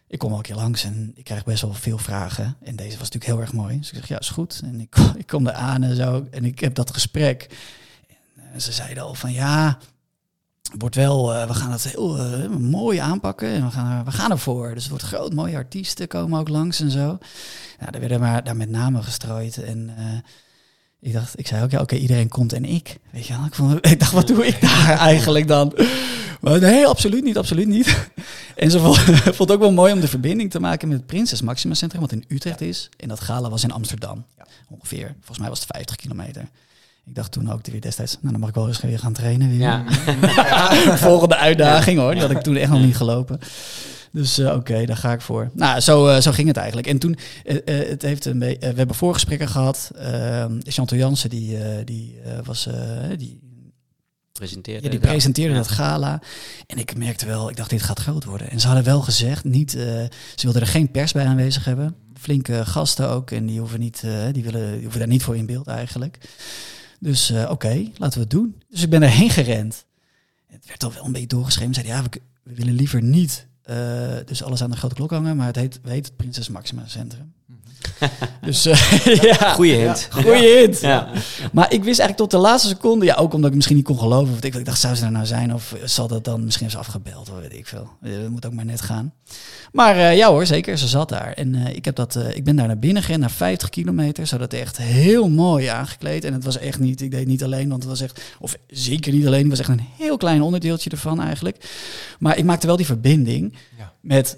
ik 0.08 0.20
kom 0.20 0.30
wel 0.30 0.38
een 0.38 0.44
keer 0.44 0.56
langs 0.56 0.84
en 0.84 1.12
ik 1.16 1.24
krijg 1.24 1.44
best 1.44 1.62
wel 1.62 1.74
veel 1.74 1.98
vragen. 1.98 2.58
En 2.62 2.76
deze 2.76 2.98
was 2.98 3.10
natuurlijk 3.10 3.26
heel 3.26 3.42
erg 3.42 3.54
mooi. 3.54 3.78
Dus 3.78 3.90
ik 3.92 3.96
zeg, 3.96 4.08
ja, 4.08 4.20
is 4.20 4.30
goed. 4.30 4.62
En 4.64 4.80
ik, 4.80 4.96
ik 5.18 5.28
kom 5.28 5.48
er 5.48 5.54
aan 5.54 5.84
en 5.84 5.96
zo. 5.96 6.28
En 6.32 6.46
ik 6.46 6.60
heb 6.60 6.76
dat 6.76 6.94
gesprek. 6.94 7.58
En 8.38 8.46
uh, 8.54 8.60
ze 8.60 8.72
zeiden 8.72 9.04
al 9.04 9.14
van, 9.14 9.32
ja, 9.32 9.78
wordt 10.78 10.96
wel, 10.96 11.36
uh, 11.36 11.48
we 11.48 11.54
gaan 11.54 11.72
het 11.72 11.84
heel 11.84 12.18
mooi 12.60 12.98
aanpakken 12.98 13.50
en 13.50 13.66
we 13.66 13.72
gaan, 13.72 14.06
we 14.06 14.12
gaan 14.12 14.32
ervoor. 14.32 14.74
Dus 14.74 14.82
het 14.84 14.92
wordt 14.92 15.06
groot, 15.06 15.34
mooie 15.34 15.56
artiesten 15.56 16.08
komen 16.08 16.40
ook 16.40 16.50
langs 16.50 16.80
en 16.80 16.92
zo. 16.92 17.18
Nou, 17.80 17.92
er 17.92 18.00
werden 18.00 18.20
maar 18.20 18.44
daar 18.44 18.58
met 18.58 18.70
name 18.70 19.04
gestrooid 19.04 19.64
en 19.64 19.90
ik 21.02 21.14
dacht, 21.14 21.40
ik 21.40 21.48
zei 21.48 21.64
ook, 21.64 21.72
ja, 21.72 21.82
oké, 21.82 21.96
iedereen 21.96 22.28
komt 22.28 22.54
en 22.54 22.66
ik. 22.66 23.00
Weet 23.10 23.28
je 23.28 23.34
wel, 23.34 23.46
ik, 23.46 23.56
vond, 23.56 23.86
ik 23.86 24.00
dacht, 24.00 24.12
wat 24.12 24.28
doe 24.28 24.48
ik 24.48 24.62
daar 24.62 24.98
eigenlijk 24.98 25.48
dan? 25.48 25.74
Maar 26.42 26.60
nee, 26.60 26.88
absoluut 26.88 27.24
niet, 27.24 27.38
absoluut 27.38 27.68
niet. 27.68 27.98
En 28.56 28.72
ze 28.72 28.80
vond, 28.80 28.98
vond 29.38 29.38
het 29.38 29.52
ook 29.52 29.60
wel 29.60 29.72
mooi 29.72 29.94
om 29.94 30.00
de 30.00 30.08
verbinding 30.08 30.52
te 30.52 30.60
maken 30.60 30.88
met 30.88 30.98
het 30.98 31.06
Prinses 31.06 31.42
Maxima 31.42 31.74
Centrum, 31.74 32.02
wat 32.02 32.12
in 32.12 32.26
Utrecht 32.28 32.62
is. 32.62 32.90
En 32.98 33.08
dat 33.08 33.20
gala 33.20 33.50
was 33.50 33.64
in 33.64 33.72
Amsterdam, 33.72 34.26
ja. 34.38 34.46
ongeveer. 34.70 35.16
Volgens 35.18 35.40
mij 35.40 35.50
was 35.50 35.60
het 35.60 35.68
50 35.72 35.96
kilometer. 35.96 36.42
Ik 37.06 37.16
dacht 37.16 37.32
toen 37.32 37.52
ook 37.52 37.66
weer 37.66 37.82
destijds, 37.82 38.18
nou 38.20 38.32
dan 38.32 38.40
mag 38.40 38.50
ik 38.50 38.56
wel 38.56 38.68
eens 38.68 38.82
weer 38.82 39.00
gaan 39.00 39.14
trainen. 39.14 39.50
Weer. 39.50 39.60
Ja. 39.60 39.84
Volgende 40.98 41.36
uitdaging 41.36 42.00
hoor, 42.00 42.12
die 42.12 42.22
had 42.22 42.32
ik 42.32 42.42
toen 42.42 42.56
echt 42.56 42.72
nog 42.72 42.82
niet 42.82 42.96
gelopen. 42.96 43.40
Dus 44.12 44.40
uh, 44.40 44.56
oké, 44.56 44.86
daar 44.86 44.98
ga 44.98 45.14
ik 45.14 45.22
voor. 45.22 45.50
Nou, 45.54 45.80
zo, 45.80 46.08
uh, 46.08 46.20
zo 46.20 46.32
ging 46.32 46.48
het 46.48 46.58
eigenlijk. 46.58 46.88
En 46.88 46.98
toen, 46.98 47.18
uh, 47.46 47.56
het 47.66 48.02
heeft 48.02 48.26
een 48.26 48.40
we 48.40 48.58
hebben 48.60 48.96
voorgesprekken 48.96 49.48
gehad. 49.48 49.92
Chantal 50.64 50.98
Jansen, 50.98 51.30
die, 51.30 51.84
die 51.84 52.20
was... 52.44 52.68
die, 53.18 53.40
presenteerde, 54.34 54.84
ja, 54.84 54.90
die 54.90 55.00
presenteerde 55.00 55.56
dat 55.56 55.68
gala. 55.68 56.22
En 56.68 56.78
ik 56.78 56.98
merkte 56.98 57.26
wel, 57.26 57.50
ik 57.50 57.56
dacht, 57.56 57.70
dit 57.70 57.82
gaat 57.82 58.00
groot 58.00 58.24
worden. 58.24 58.50
En 58.50 58.60
ze 58.60 58.68
hadden 58.68 58.86
wel 58.86 59.02
gezegd, 59.02 59.44
niet, 59.44 59.72
ze 59.72 60.10
wilden 60.42 60.62
er 60.62 60.68
geen 60.68 60.92
pers 60.92 61.12
bij 61.12 61.26
aanwezig 61.26 61.66
hebben. 61.66 61.96
Flinke 62.14 62.66
gasten 62.66 63.10
ook. 63.10 63.32
En 63.32 63.46
die 63.46 63.60
hoeven, 63.60 63.80
niet, 63.80 64.04
die, 64.32 64.44
willen, 64.44 64.72
die 64.72 64.82
hoeven 64.82 65.00
daar 65.00 65.08
niet 65.08 65.24
voor 65.24 65.36
in 65.36 65.46
beeld 65.46 65.68
eigenlijk. 65.68 66.18
Dus 67.00 67.34
oké, 67.50 67.88
laten 67.98 68.18
we 68.18 68.24
het 68.24 68.30
doen. 68.30 68.62
Dus 68.70 68.84
ik 68.84 68.90
ben 68.90 69.04
erheen 69.04 69.30
gerend. 69.30 69.86
Het 70.48 70.68
werd 70.68 70.84
al 70.84 70.94
wel 70.94 71.06
een 71.06 71.12
beetje 71.12 71.28
doorgeschreven. 71.28 71.74
Zei 71.74 71.88
ja, 71.88 72.04
we, 72.04 72.10
we 72.44 72.56
willen 72.56 72.74
liever 72.74 73.02
niet 73.02 73.48
dus 74.26 74.44
alles 74.44 74.64
aan 74.64 74.70
de 74.70 74.78
grote 74.78 74.96
klok 74.96 75.12
hangen, 75.12 75.36
maar 75.36 75.46
het 75.46 75.56
heet, 75.56 75.80
heet 75.84 76.06
het 76.06 76.16
Prinses 76.16 76.50
Maxima 76.50 76.88
Centrum. 76.88 77.34
dus 78.42 78.68
uh, 78.68 79.04
ja. 79.32 79.54
Goeie 79.54 79.76
hint. 79.76 80.08
Goeie 80.12 80.58
hint. 80.58 80.80
Ja. 80.80 81.10
Maar 81.52 81.74
ik 81.74 81.84
wist 81.84 82.00
eigenlijk 82.00 82.18
tot 82.18 82.32
de 82.32 82.48
laatste 82.48 82.68
seconde, 82.68 83.06
ja, 83.06 83.16
ook 83.16 83.34
omdat 83.34 83.50
ik 83.50 83.56
misschien 83.56 83.76
niet 83.76 83.86
kon 83.86 84.00
geloven. 84.00 84.34
Of 84.34 84.44
ik, 84.44 84.56
ik 84.56 84.66
dacht, 84.66 84.80
zou 84.80 84.96
ze 84.96 85.06
er 85.06 85.12
nou 85.12 85.26
zijn? 85.26 85.54
Of 85.54 85.76
zal 85.84 86.08
dat 86.08 86.24
dan 86.24 86.44
misschien 86.44 86.66
eens 86.66 86.78
afgebeld? 86.78 87.30
Of 87.30 87.40
weet 87.40 87.54
ik 87.54 87.68
veel. 87.68 87.90
Dat 88.02 88.30
moet 88.30 88.46
ook 88.46 88.54
maar 88.54 88.66
net 88.66 88.82
gaan. 88.82 89.14
Maar 89.72 89.96
uh, 89.96 90.18
ja 90.18 90.30
hoor, 90.30 90.46
zeker. 90.46 90.78
Ze 90.78 90.88
zat 90.88 91.10
daar. 91.10 91.34
En 91.34 91.54
uh, 91.54 91.76
ik, 91.76 91.86
heb 91.86 91.96
dat, 91.96 92.16
uh, 92.16 92.36
ik 92.36 92.44
ben 92.44 92.56
daar 92.56 92.68
naar 92.68 92.80
binnen 92.80 93.04
gerend, 93.04 93.22
naar 93.22 93.32
50 93.32 93.70
kilometer. 93.70 94.28
Ze 94.28 94.36
hadden 94.36 94.58
het 94.58 94.68
echt 94.68 94.78
heel 94.78 95.30
mooi 95.30 95.66
aangekleed. 95.66 96.24
En 96.24 96.34
het 96.34 96.44
was 96.44 96.58
echt 96.58 96.80
niet, 96.80 97.02
ik 97.02 97.12
deed 97.12 97.28
niet 97.28 97.44
alleen, 97.44 97.70
want 97.70 97.82
het 97.82 97.92
was 97.92 98.02
echt, 98.02 98.22
of 98.40 98.58
zeker 98.68 99.14
niet 99.14 99.26
alleen, 99.26 99.40
het 99.40 99.50
was 99.50 99.60
echt 99.60 99.70
een 99.70 99.86
heel 99.98 100.18
klein 100.18 100.42
onderdeeltje 100.42 100.90
ervan 100.90 101.22
eigenlijk. 101.22 101.70
Maar 102.20 102.38
ik 102.38 102.44
maakte 102.44 102.68
wel 102.68 102.78
die 102.78 102.86
verbinding 102.86 103.54
ja. 103.78 103.94
met 104.02 104.38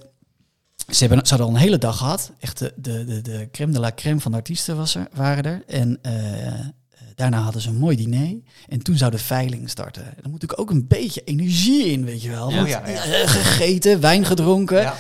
ze, 0.90 1.06
hebben, 1.06 1.26
ze 1.26 1.30
hadden 1.30 1.48
al 1.48 1.56
een 1.56 1.62
hele 1.62 1.78
dag 1.78 1.98
gehad. 1.98 2.32
Echt 2.40 2.60
de, 2.60 2.74
de, 2.76 3.06
de, 3.06 3.22
de 3.22 3.48
crème 3.52 3.72
de 3.72 3.80
la 3.80 3.92
crème 3.96 4.20
van 4.20 4.32
de 4.32 4.38
artiesten 4.38 4.78
was 4.78 4.96
er, 4.96 5.08
waren 5.14 5.44
er. 5.44 5.64
En 5.68 6.00
uh, 6.06 6.12
daarna 7.16 7.42
hadden 7.42 7.62
ze 7.62 7.70
een 7.70 7.78
mooi 7.78 7.96
diner. 7.96 8.40
En 8.68 8.82
toen 8.82 8.98
zou 8.98 9.12
de 9.12 9.18
veiling 9.18 9.70
starten. 9.70 10.04
En 10.06 10.18
dan 10.22 10.32
moet 10.32 10.44
ik 10.44 10.60
ook 10.60 10.70
een 10.70 10.88
beetje 10.88 11.22
energie 11.24 11.86
in, 11.86 12.06
weet 12.06 12.22
je 12.22 12.30
wel. 12.30 12.52
Ja, 12.52 12.66
ja, 12.66 12.88
ja. 12.88 13.06
Uh, 13.06 13.30
gegeten, 13.30 14.00
wijn 14.00 14.26
gedronken. 14.26 14.94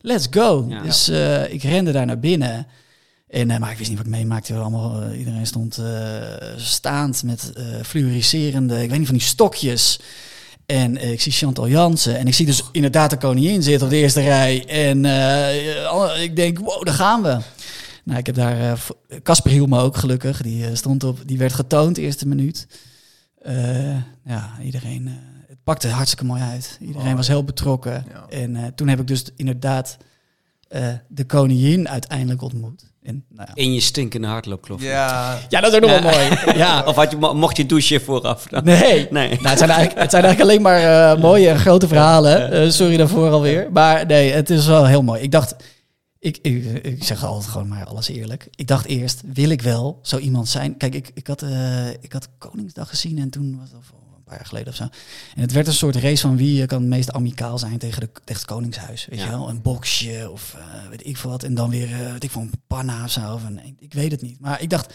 Let's 0.00 0.26
go. 0.30 0.68
Dus 0.82 1.08
uh, 1.08 1.52
ik 1.52 1.62
rende 1.62 1.92
daar 1.92 2.06
naar 2.06 2.18
binnen. 2.18 2.66
En, 3.28 3.46
maar 3.46 3.70
ik 3.70 3.78
wist 3.78 3.88
niet 3.88 3.98
wat 3.98 4.06
ik 4.06 4.12
meemaakte. 4.12 4.54
Allemaal, 4.54 5.12
iedereen 5.12 5.46
stond 5.46 5.80
staand 6.56 7.22
met 7.22 7.52
fluoriserende, 7.82 8.82
ik 8.82 8.88
weet 8.88 8.98
niet, 8.98 9.08
van 9.08 9.16
die 9.16 9.26
stokjes. 9.26 10.00
En 10.66 10.94
uh, 10.94 11.12
ik 11.12 11.20
zie 11.20 11.32
Chantal 11.32 11.68
Jansen. 11.68 12.18
En 12.18 12.26
ik 12.26 12.34
zie 12.34 12.46
dus 12.46 12.62
inderdaad 12.72 13.10
de 13.10 13.16
koningin 13.16 13.62
zitten 13.62 13.84
op 13.86 13.92
de 13.92 13.98
eerste 13.98 14.20
rij. 14.20 14.66
En 14.66 15.04
uh, 15.04 16.22
ik 16.22 16.36
denk, 16.36 16.58
wow, 16.58 16.84
daar 16.84 16.94
gaan 16.94 17.22
we. 17.22 17.38
Nou, 18.04 18.18
ik 18.18 18.26
heb 18.26 18.34
daar... 18.34 18.78
Casper 19.22 19.50
uh, 19.50 19.56
hield 19.56 19.68
me 19.68 19.80
ook 19.80 19.96
gelukkig. 19.96 20.42
Die 20.42 20.76
stond 20.76 21.04
op... 21.04 21.18
Die 21.24 21.38
werd 21.38 21.52
getoond, 21.52 21.98
eerste 21.98 22.28
minuut. 22.28 22.66
ja, 24.24 24.58
iedereen... 24.62 25.06
het 25.48 25.58
pakte 25.64 25.88
hartstikke 25.88 26.24
mooi 26.24 26.42
uit. 26.42 26.78
Iedereen 26.80 27.10
oh, 27.10 27.16
was 27.16 27.28
heel 27.28 27.44
betrokken. 27.44 28.04
Ja. 28.12 28.38
En 28.38 28.74
toen 28.74 28.88
heb 28.88 29.00
ik 29.00 29.06
dus 29.06 29.24
inderdaad 29.36 29.96
de 31.08 31.24
koningin 31.26 31.88
uiteindelijk 31.88 32.42
ontmoet. 32.42 32.94
En, 33.06 33.24
nou 33.28 33.48
ja. 33.54 33.62
In 33.62 33.72
je 33.72 33.80
stinkende 33.80 34.26
hardloopklof. 34.26 34.82
Ja. 34.82 35.38
ja, 35.48 35.60
dat 35.60 35.70
is 35.70 35.76
ook 35.76 35.82
nog 35.82 36.02
wel 36.02 36.10
mooi. 36.12 36.56
Ja. 36.58 36.82
Of 36.86 36.94
had 36.94 37.10
je, 37.10 37.16
mocht 37.16 37.56
je 37.56 37.66
douchen 37.66 38.00
vooraf? 38.00 38.46
Dan? 38.46 38.64
Nee. 38.64 39.06
nee. 39.10 39.28
Nou, 39.28 39.48
het, 39.48 39.58
zijn 39.58 39.70
eigenlijk, 39.70 40.00
het 40.00 40.10
zijn 40.10 40.24
eigenlijk 40.24 40.40
alleen 40.40 40.62
maar 40.62 41.14
uh, 41.14 41.22
mooie 41.22 41.48
en 41.48 41.58
grote 41.58 41.88
verhalen. 41.88 42.64
Uh, 42.64 42.70
sorry 42.70 42.96
daarvoor 42.96 43.30
alweer. 43.30 43.68
Maar 43.72 44.06
nee, 44.06 44.32
het 44.32 44.50
is 44.50 44.66
wel 44.66 44.86
heel 44.86 45.02
mooi. 45.02 45.22
Ik 45.22 45.30
dacht, 45.30 45.56
ik, 46.18 46.38
ik, 46.42 46.64
ik, 46.84 47.04
zeg 47.04 47.24
altijd 47.24 47.50
gewoon 47.50 47.68
maar 47.68 47.86
alles 47.86 48.08
eerlijk. 48.08 48.48
Ik 48.54 48.66
dacht 48.66 48.86
eerst, 48.86 49.22
wil 49.32 49.50
ik 49.50 49.62
wel 49.62 49.98
zo 50.02 50.18
iemand 50.18 50.48
zijn? 50.48 50.76
Kijk, 50.76 50.94
ik, 50.94 51.10
ik, 51.14 51.26
had, 51.26 51.42
uh, 51.42 51.88
ik 51.88 52.12
had 52.12 52.28
Koningsdag 52.38 52.88
gezien 52.88 53.18
en 53.18 53.30
toen 53.30 53.58
was 53.58 53.68
het 53.70 53.78
paar 54.26 54.36
jaar 54.36 54.46
geleden 54.46 54.68
of 54.68 54.74
zo. 54.74 54.82
En 55.34 55.40
het 55.40 55.52
werd 55.52 55.66
een 55.66 55.72
soort 55.72 55.96
race 55.96 56.20
van 56.26 56.36
wie 56.36 56.66
kan 56.66 56.80
het 56.80 56.88
meest 56.88 57.12
amicaal 57.12 57.58
zijn 57.58 57.78
tegen, 57.78 58.00
de, 58.00 58.08
tegen 58.24 58.42
het 58.42 58.44
Koningshuis. 58.44 59.06
Weet 59.10 59.20
je 59.20 59.28
wel, 59.28 59.48
een 59.48 59.62
boxje 59.62 60.30
of 60.30 60.56
uh, 60.56 60.88
weet 60.88 61.06
ik 61.06 61.16
veel 61.16 61.30
wat. 61.30 61.42
En 61.42 61.54
dan 61.54 61.70
weer, 61.70 61.90
uh, 61.90 62.12
weet 62.12 62.24
ik 62.24 62.30
van 62.30 62.42
een 62.42 62.52
panna 62.66 63.04
of 63.04 63.10
zo. 63.10 63.32
Of 63.32 63.44
een, 63.44 63.76
ik 63.78 63.92
weet 63.92 64.10
het 64.10 64.22
niet. 64.22 64.40
Maar 64.40 64.62
ik 64.62 64.70
dacht, 64.70 64.94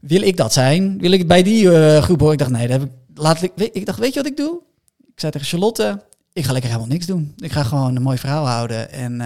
wil 0.00 0.22
ik 0.22 0.36
dat 0.36 0.52
zijn? 0.52 0.98
Wil 0.98 1.10
ik 1.10 1.28
bij 1.28 1.42
die 1.42 1.64
uh, 1.64 2.02
groep 2.02 2.18
horen? 2.18 2.32
Ik 2.32 2.38
dacht, 2.38 2.50
nee, 2.50 2.68
dat 2.68 2.80
heb 2.80 2.88
ik, 2.88 2.94
laat 3.14 3.42
ik, 3.42 3.52
ik 3.54 3.86
dacht, 3.86 3.98
weet 3.98 4.14
je 4.14 4.20
wat 4.20 4.30
ik 4.30 4.36
doe? 4.36 4.60
Ik 4.98 5.20
zei 5.20 5.32
tegen 5.32 5.46
Charlotte, 5.46 6.04
ik 6.32 6.44
ga 6.44 6.52
lekker 6.52 6.70
helemaal 6.70 6.92
niks 6.92 7.06
doen. 7.06 7.32
Ik 7.36 7.52
ga 7.52 7.62
gewoon 7.62 7.96
een 7.96 8.02
mooi 8.02 8.18
verhaal 8.18 8.48
houden 8.48 8.90
en 8.90 9.20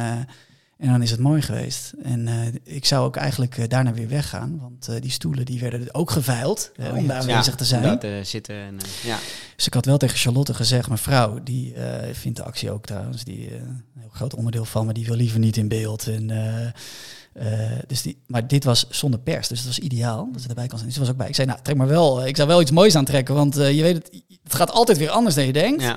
en 0.82 0.90
dan 0.90 1.02
is 1.02 1.10
het 1.10 1.20
mooi 1.20 1.42
geweest. 1.42 1.92
En 2.02 2.26
uh, 2.26 2.46
ik 2.64 2.84
zou 2.84 3.04
ook 3.04 3.16
eigenlijk 3.16 3.56
uh, 3.56 3.64
daarna 3.68 3.92
weer 3.92 4.08
weggaan. 4.08 4.58
Want 4.60 4.88
uh, 4.90 4.96
die 5.00 5.10
stoelen 5.10 5.44
die 5.44 5.60
werden 5.60 5.94
ook 5.94 6.10
geveild 6.10 6.72
oh, 6.80 6.96
om 6.96 7.06
daar 7.06 7.20
aanwezig 7.20 7.46
ja, 7.46 7.54
te 7.54 7.64
zijn. 7.64 7.98
Te 7.98 8.20
zitten 8.22 8.54
en, 8.54 8.76
ja. 9.02 9.18
Dus 9.56 9.66
ik 9.66 9.74
had 9.74 9.84
wel 9.84 9.96
tegen 9.96 10.18
Charlotte 10.18 10.54
gezegd, 10.54 10.86
mijn 10.86 10.98
vrouw, 10.98 11.42
die 11.42 11.74
vindt 12.12 12.36
de 12.36 12.44
actie 12.44 12.70
ook 12.70 12.86
trouwens, 12.86 13.24
die 13.24 13.54
een 13.54 13.84
heel 13.98 14.08
groot 14.12 14.34
onderdeel 14.34 14.64
van, 14.64 14.84
maar 14.84 14.94
die 14.94 15.06
wil 15.06 15.16
liever 15.16 15.38
niet 15.38 15.56
in 15.56 15.68
beeld. 15.68 16.06
En, 16.06 16.30
dus 17.86 18.02
die, 18.02 18.22
maar 18.26 18.46
dit 18.46 18.64
was 18.64 18.86
zonder 18.90 19.20
pers, 19.20 19.48
dus 19.48 19.58
het 19.58 19.66
was 19.66 19.78
ideaal 19.78 20.28
dat 20.32 20.42
ze 20.42 20.48
erbij 20.48 20.66
kon 20.66 20.78
zijn. 20.78 20.90
Dus 20.90 20.98
was 20.98 21.10
ook 21.10 21.16
bij. 21.16 21.28
Ik 21.28 21.34
zei, 21.34 21.46
nou, 21.48 21.60
trek 21.62 21.76
maar 21.76 21.88
wel. 21.88 22.26
Ik 22.26 22.36
zou 22.36 22.48
wel 22.48 22.60
iets 22.60 22.70
moois 22.70 22.96
aantrekken, 22.96 23.34
want 23.34 23.54
je 23.54 23.82
weet 23.82 23.94
het, 23.94 24.22
het 24.42 24.54
gaat 24.54 24.70
altijd 24.70 24.98
weer 24.98 25.10
anders 25.10 25.34
dan 25.34 25.46
je 25.46 25.52
denkt. 25.52 25.82
Ja. 25.82 25.96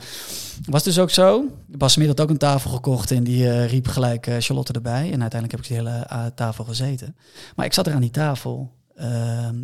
Was 0.65 0.83
dus 0.83 0.99
ook 0.99 1.09
zo. 1.09 1.45
Bas 1.67 1.95
had 1.95 2.21
ook 2.21 2.29
een 2.29 2.37
tafel 2.37 2.69
gekocht 2.69 3.11
en 3.11 3.23
die 3.23 3.43
uh, 3.43 3.67
riep 3.69 3.87
gelijk 3.87 4.27
uh, 4.27 4.35
Charlotte 4.39 4.73
erbij. 4.73 5.11
En 5.11 5.21
uiteindelijk 5.21 5.51
heb 5.51 5.59
ik 5.59 5.67
die 5.67 5.77
hele 5.77 6.07
uh, 6.11 6.25
tafel 6.35 6.63
gezeten. 6.63 7.15
Maar 7.55 7.65
ik 7.65 7.73
zat 7.73 7.87
er 7.87 7.93
aan 7.93 8.01
die 8.01 8.11
tafel. 8.11 8.71
Ehm, 8.95 9.63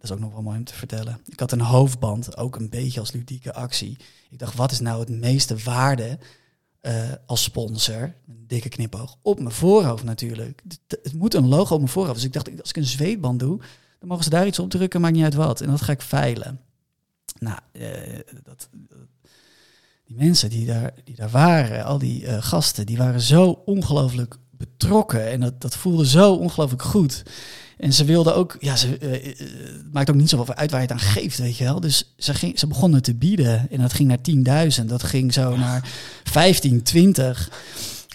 is 0.00 0.12
ook 0.12 0.18
nog 0.18 0.32
wel 0.32 0.42
mooi 0.42 0.58
om 0.58 0.64
te 0.64 0.74
vertellen. 0.74 1.20
Ik 1.24 1.40
had 1.40 1.52
een 1.52 1.60
hoofdband, 1.60 2.36
ook 2.36 2.56
een 2.56 2.70
beetje 2.70 3.00
als 3.00 3.12
ludieke 3.12 3.54
actie. 3.54 3.96
Ik 4.30 4.38
dacht, 4.38 4.54
wat 4.54 4.70
is 4.70 4.80
nou 4.80 5.00
het 5.00 5.08
meeste 5.08 5.56
waarde 5.64 6.18
eh, 6.80 7.12
als 7.26 7.42
sponsor? 7.42 8.14
Een 8.28 8.44
dikke 8.46 8.68
knipoog. 8.68 9.16
Op 9.22 9.38
mijn 9.40 9.54
voorhoofd 9.54 10.04
natuurlijk. 10.04 10.62
Het, 10.68 10.98
het 11.02 11.12
moet 11.12 11.34
een 11.34 11.48
logo 11.48 11.72
op 11.72 11.80
mijn 11.80 11.92
voorhoofd. 11.92 12.16
Dus 12.16 12.24
ik 12.24 12.32
dacht, 12.32 12.60
als 12.60 12.70
ik 12.70 12.76
een 12.76 12.84
zweetband 12.84 13.40
doe, 13.40 13.58
dan 13.98 14.08
mogen 14.08 14.24
ze 14.24 14.30
daar 14.30 14.46
iets 14.46 14.58
op 14.58 14.70
drukken, 14.70 15.00
maakt 15.00 15.14
niet 15.14 15.24
uit 15.24 15.34
wat. 15.34 15.60
En 15.60 15.70
dat 15.70 15.82
ga 15.82 15.92
ik 15.92 16.02
veilen. 16.02 16.60
Nou, 17.38 17.58
eh, 17.72 18.18
dat, 18.42 18.68
die 20.04 20.16
mensen 20.16 20.50
die 20.50 20.66
daar, 20.66 20.94
die 21.04 21.14
daar 21.16 21.30
waren, 21.30 21.84
al 21.84 21.98
die 21.98 22.26
eh, 22.26 22.42
gasten, 22.42 22.86
die 22.86 22.96
waren 22.96 23.20
zo 23.20 23.62
ongelooflijk 23.64 24.36
betrokken. 24.50 25.30
En 25.30 25.40
dat, 25.40 25.60
dat 25.60 25.76
voelde 25.76 26.06
zo 26.06 26.32
ongelooflijk 26.32 26.82
goed. 26.82 27.22
En 27.76 27.92
ze 27.92 28.04
wilden 28.04 28.34
ook, 28.34 28.56
ja, 28.60 28.76
ze, 28.76 28.98
eh, 28.98 29.14
eh, 29.14 29.38
het 29.58 29.92
maakt 29.92 30.10
ook 30.10 30.16
niet 30.16 30.28
zoveel 30.28 30.54
uit 30.54 30.70
waar 30.70 30.80
je 30.80 30.86
het 30.86 30.96
aan 30.96 31.08
geeft, 31.08 31.38
weet 31.38 31.56
je 31.56 31.64
wel. 31.64 31.80
Dus 31.80 32.14
ze, 32.18 32.34
ging, 32.34 32.58
ze 32.58 32.66
begonnen 32.66 33.02
te 33.02 33.14
bieden 33.14 33.66
en 33.70 33.80
dat 33.80 33.92
ging 33.92 34.08
naar 34.08 34.68
10.000. 34.78 34.84
Dat 34.86 35.02
ging 35.02 35.32
zo 35.32 35.56
naar 35.56 35.88
15, 36.24 36.82
20. 36.82 37.50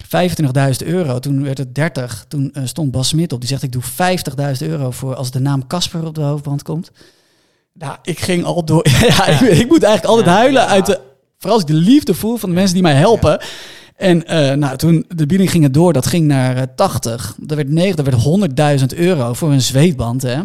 25.000 0.02 0.86
euro. 0.86 1.18
Toen 1.18 1.42
werd 1.42 1.58
het 1.58 1.74
30. 1.74 2.24
Toen 2.28 2.52
eh, 2.52 2.62
stond 2.66 2.90
Bas 2.90 3.08
Smit 3.08 3.32
op. 3.32 3.40
Die 3.40 3.48
zegt: 3.48 3.62
Ik 3.62 3.72
doe 3.72 3.82
50.000 3.82 4.68
euro 4.68 4.90
voor 4.90 5.14
als 5.14 5.30
de 5.30 5.38
naam 5.38 5.66
Casper 5.66 6.06
op 6.06 6.14
de 6.14 6.20
hoofdband 6.20 6.62
komt. 6.62 6.90
Nou, 7.72 7.96
ik 8.02 8.20
ging 8.20 8.44
al 8.44 8.64
door. 8.64 8.88
ja, 9.08 9.26
ik, 9.26 9.40
ik 9.40 9.68
moet 9.68 9.82
eigenlijk 9.82 10.04
altijd 10.04 10.26
Ja, 10.26 10.32
huilen 10.32 10.66
uit 10.66 10.86
de. 10.86 11.00
Vooral 11.38 11.60
als 11.60 11.70
ik 11.70 11.74
de 11.74 11.82
liefde 11.90 12.14
voel 12.14 12.36
van 12.36 12.48
de 12.48 12.54
mensen 12.54 12.74
die 12.74 12.82
mij 12.82 12.94
helpen. 12.94 13.42
En 14.02 14.26
eh, 14.26 14.52
nou, 14.56 14.76
toen 14.76 15.04
de 15.08 15.26
bieding 15.26 15.50
ging 15.50 15.62
het 15.62 15.74
door, 15.74 15.92
dat 15.92 16.06
ging 16.06 16.26
naar 16.26 16.56
eh, 16.56 16.62
80. 16.76 17.34
Dat 17.40 17.56
werd 17.56 17.68
9, 17.68 17.96
dat 17.96 18.04
werd 18.04 18.80
100.000 18.92 18.98
euro 18.98 19.32
voor 19.32 19.52
een 19.52 19.60
zweetband. 19.60 20.22
Hè? 20.22 20.40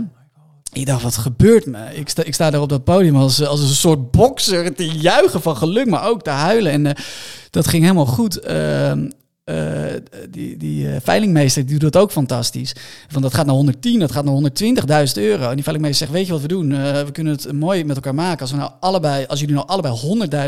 Ik 0.74 0.86
dacht, 0.86 1.04
wat 1.04 1.18
gebeurt 1.18 1.66
me? 1.66 1.78
Ik 1.94 2.10
sta, 2.10 2.24
ik 2.24 2.34
sta 2.34 2.50
daar 2.50 2.62
op 2.62 2.70
dat 2.70 2.84
podium 2.84 3.16
als, 3.16 3.46
als 3.46 3.62
een 3.62 3.68
soort 3.68 4.12
bokser 4.12 4.76
te 4.76 4.88
juichen 4.88 5.42
van 5.42 5.58
geluk, 5.58 5.88
maar 5.88 6.08
ook 6.08 6.24
te 6.24 6.30
huilen. 6.30 6.72
En 6.72 6.86
eh, 6.86 7.04
dat 7.50 7.68
ging 7.68 7.84
helemaal 7.84 8.06
goed. 8.06 8.40
Ehm, 8.40 9.10
eh, 9.48 9.56
die 10.30 10.58
die 10.58 10.90
eh, 10.90 10.96
veilingmeester 11.04 11.66
die 11.66 11.80
doet 11.80 11.92
dat 11.94 12.02
ook 12.02 12.12
fantastisch. 12.12 12.76
Van 13.08 13.22
dat 13.22 13.34
gaat 13.34 13.46
naar 13.46 13.56
110, 13.56 14.00
dat 14.00 14.12
gaat 14.12 14.26
naar 14.26 14.52
120.000 15.08 15.14
euro. 15.14 15.50
En 15.50 15.54
die 15.56 15.64
veilingmeester 15.64 16.08
zegt: 16.08 16.12
Weet 16.12 16.26
je 16.26 16.32
wat 16.32 16.42
we 16.42 16.48
doen? 16.48 16.72
Eh, 16.72 17.02
we 17.04 17.12
kunnen 17.12 17.34
het 17.34 17.52
mooi 17.52 17.84
met 17.86 17.96
elkaar 17.96 18.16
maken. 18.16 18.40
Als, 18.42 18.52
we 18.52 18.58
nou 18.58 18.72
allebei, 18.80 19.26
als 19.26 19.40
jullie 19.40 19.56
nou 19.56 19.68
allebei 19.68 19.96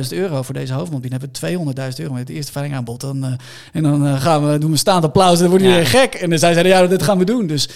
100.000 0.04 0.18
euro 0.18 0.42
voor 0.42 0.54
deze 0.54 0.74
hoofdband 0.74 1.02
bieden, 1.02 1.20
hebben 1.20 1.74
we 1.76 1.92
200.000 1.92 2.00
euro 2.00 2.14
met 2.14 2.28
het 2.28 2.38
eerste 2.38 2.52
veilingaanbod. 2.52 3.02
Dan, 3.02 3.38
en 3.74 3.84
dan 3.84 4.18
gaan 4.18 4.52
we 4.52 4.58
doen 4.58 4.72
we 4.72 4.78
staand 4.78 5.04
applaus 5.04 5.34
en 5.36 5.40
dan 5.40 5.50
wordt 5.50 5.64
Ja. 5.64 5.70
iedereen 5.70 5.92
gek. 6.00 6.14
En 6.14 6.30
dan 6.30 6.40
zij 6.40 6.54
zeiden: 6.54 6.72
Ja, 6.72 6.88
dit 6.88 7.04
gaan 7.04 7.18
we 7.18 7.26
doen. 7.26 7.48
Dus 7.48 7.70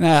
nou 0.00 0.12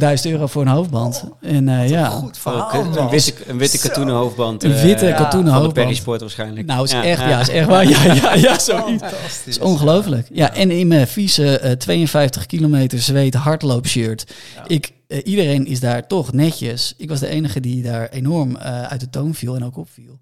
ja, 0.00 0.16
200.000 0.16 0.30
euro 0.30 0.46
voor 0.46 0.62
een 0.62 0.68
hoofdband. 0.68 1.24
En 1.40 1.68
eh, 1.68 1.88
ja. 1.88 2.08
Goed 2.08 2.38
verhaal, 2.38 2.84
een, 2.96 3.08
witte, 3.08 3.32
een 3.46 3.58
witte 3.58 3.78
Zo. 3.78 3.88
katoenen 3.88 4.14
hoofdband. 4.14 4.64
Een 4.64 4.72
eh, 4.72 4.82
witte 4.82 5.06
ja, 5.06 5.12
katoenen 5.12 5.30
Van 5.30 5.44
de 5.44 5.50
hoofdband. 5.50 5.72
Perry 5.72 5.94
Sport 5.94 6.20
waarschijnlijk. 6.20 6.66
Nou, 6.66 6.84
is 6.84 6.92
echt, 6.92 7.20
ja, 7.20 7.40
is 7.40 7.48
echt 7.48 7.66
waar. 7.66 7.88
Ja, 7.88 8.14
ja, 8.14 8.34
ja, 8.34 8.58
zoiets. 8.58 9.02
Fantastisch. 9.02 9.36
Het 9.36 9.46
is 9.46 9.58
ongelooflijk. 9.58 10.28
Ja, 10.32 10.54
en 10.54 10.70
in 10.70 10.86
mijn 10.86 11.06
vieze 11.06 11.58
eh, 11.58 11.72
52 11.72 12.46
kilometer 12.46 12.98
zweet 12.98 13.34
hardloopshirt. 13.34 14.24
Ja. 14.56 14.64
Ik, 14.66 14.92
eh, 15.08 15.20
iedereen 15.24 15.66
is 15.66 15.80
daar 15.80 16.06
toch 16.06 16.32
netjes. 16.32 16.94
Ik 16.96 17.08
was 17.08 17.20
de 17.20 17.28
enige 17.28 17.60
die 17.60 17.82
daar 17.82 18.08
enorm 18.08 18.56
eh, 18.56 18.82
uit 18.82 19.00
de 19.00 19.10
toon 19.10 19.34
viel 19.34 19.54
en 19.56 19.64
ook 19.64 19.76
opviel. 19.76 20.18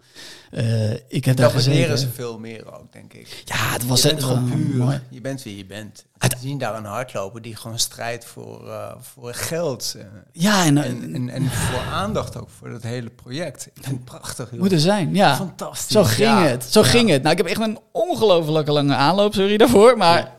Eh, 0.51 0.91
ik 0.93 1.25
heb 1.25 1.37
daar 1.37 1.53
Dat 1.53 1.53
waarderen 1.65 1.89
gezeten. 1.91 1.99
ze 1.99 2.09
veel 2.15 2.39
meer 2.39 2.75
ook, 2.75 2.93
denk 2.93 3.13
ik. 3.13 3.43
Ja, 3.45 3.73
het 3.73 3.87
was 3.87 4.03
je 4.03 4.09
bent 4.09 4.25
gewoon 4.25 4.51
puur. 4.51 4.77
mooi. 4.77 5.01
Je 5.09 5.21
bent 5.21 5.43
wie 5.43 5.57
je 5.57 5.67
bent. 5.67 6.05
We 6.19 6.29
zien 6.41 6.59
daar 6.59 6.77
een 6.77 6.85
hardloper 6.85 7.43
die 7.43 7.57
gewoon 7.57 7.79
strijdt 7.79 8.25
voor, 8.25 8.75
voor 9.01 9.35
geld. 9.35 9.97
Ja, 10.33 10.65
en, 10.65 10.79
en, 10.79 11.15
en, 11.15 11.29
en 11.29 11.51
voor 11.51 11.81
aandacht 11.93 12.37
ook 12.41 12.49
voor 12.59 12.71
dat 12.71 12.83
hele 12.83 13.11
project. 13.11 13.67
Ik 13.67 13.83
vind 13.85 13.97
het 13.97 14.05
prachtig. 14.05 14.51
joh. 14.51 14.61
moet 14.61 14.73
er 14.73 14.81
zijn. 14.81 15.15
Ja, 15.15 15.37
Fantastisch. 15.37 15.93
zo 15.93 16.05
ging 16.05 16.29
ja. 16.29 16.43
het. 16.47 16.65
Zo 16.65 16.81
Ja. 16.81 16.87
ging 16.87 17.11
het. 17.11 17.23
Nou, 17.23 17.33
ik 17.37 17.39
heb 17.43 17.47
echt 17.51 17.61
een 17.69 17.79
ongelofelijke 17.93 18.73
lange 18.73 18.95
aanloop, 18.95 19.35
sorry 19.35 19.57
daarvoor. 19.57 19.97
Maar 19.97 20.33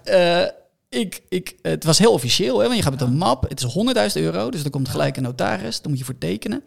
ik, 0.89 1.21
ik, 1.29 1.55
het 1.61 1.83
was 1.83 1.97
heel 1.97 2.11
officieel, 2.13 2.57
hè, 2.59 2.63
want 2.65 2.75
je 2.77 2.81
gaat 2.83 2.91
met 2.91 3.01
een 3.01 3.17
map. 3.17 3.49
Het 3.49 3.63
is 3.63 3.75
100.000 4.17 4.21
euro, 4.21 4.49
dus 4.51 4.63
er 4.63 4.69
komt 4.69 4.89
gelijk 4.89 5.17
een 5.17 5.23
notaris. 5.23 5.81
Dan 5.81 5.89
moet 5.91 5.99
je 5.99 6.05
voor 6.05 6.17
tekenen. 6.17 6.63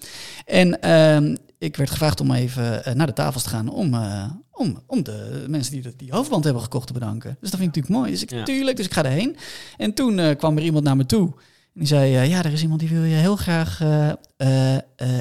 En 0.47 0.81
ehm, 0.81 1.37
ik 1.59 1.77
werd 1.77 1.91
gevraagd 1.91 2.21
om 2.21 2.33
even 2.33 2.85
eh, 2.85 2.95
naar 2.95 3.07
de 3.07 3.13
tafels 3.13 3.43
te 3.43 3.49
gaan 3.49 3.69
om, 3.69 3.95
eh, 3.95 4.25
om, 4.53 4.83
om 4.87 5.03
de 5.03 5.45
mensen 5.49 5.73
die 5.73 5.83
de, 5.83 5.93
die 5.97 6.13
hoofdband 6.13 6.45
hebben 6.45 6.63
gekocht 6.63 6.87
te 6.87 6.93
bedanken. 6.93 7.37
Dus 7.41 7.51
dat 7.51 7.61
vind 7.61 7.77
ik 7.77 7.83
natuurlijk 7.83 7.95
mooi. 7.95 8.11
Dus 8.11 8.23
ik, 8.23 8.31
Ja. 8.31 8.45
tuurlijk, 8.45 8.77
dus 8.77 8.87
ik 8.87 8.93
ga 8.93 9.05
erheen. 9.05 9.37
En 9.77 9.95
toen 9.95 10.19
eh, 10.19 10.37
kwam 10.37 10.57
er 10.57 10.63
iemand 10.63 10.85
naar 10.85 10.97
me 10.97 11.07
toe. 11.07 11.27
En 11.75 11.81
die 11.81 11.87
zei, 11.87 12.29
ja, 12.29 12.45
er 12.45 12.53
is 12.53 12.63
iemand 12.63 12.81
die 12.81 12.89
wil 12.89 13.05
je 13.05 13.15
heel 13.15 13.37
graag 13.37 13.81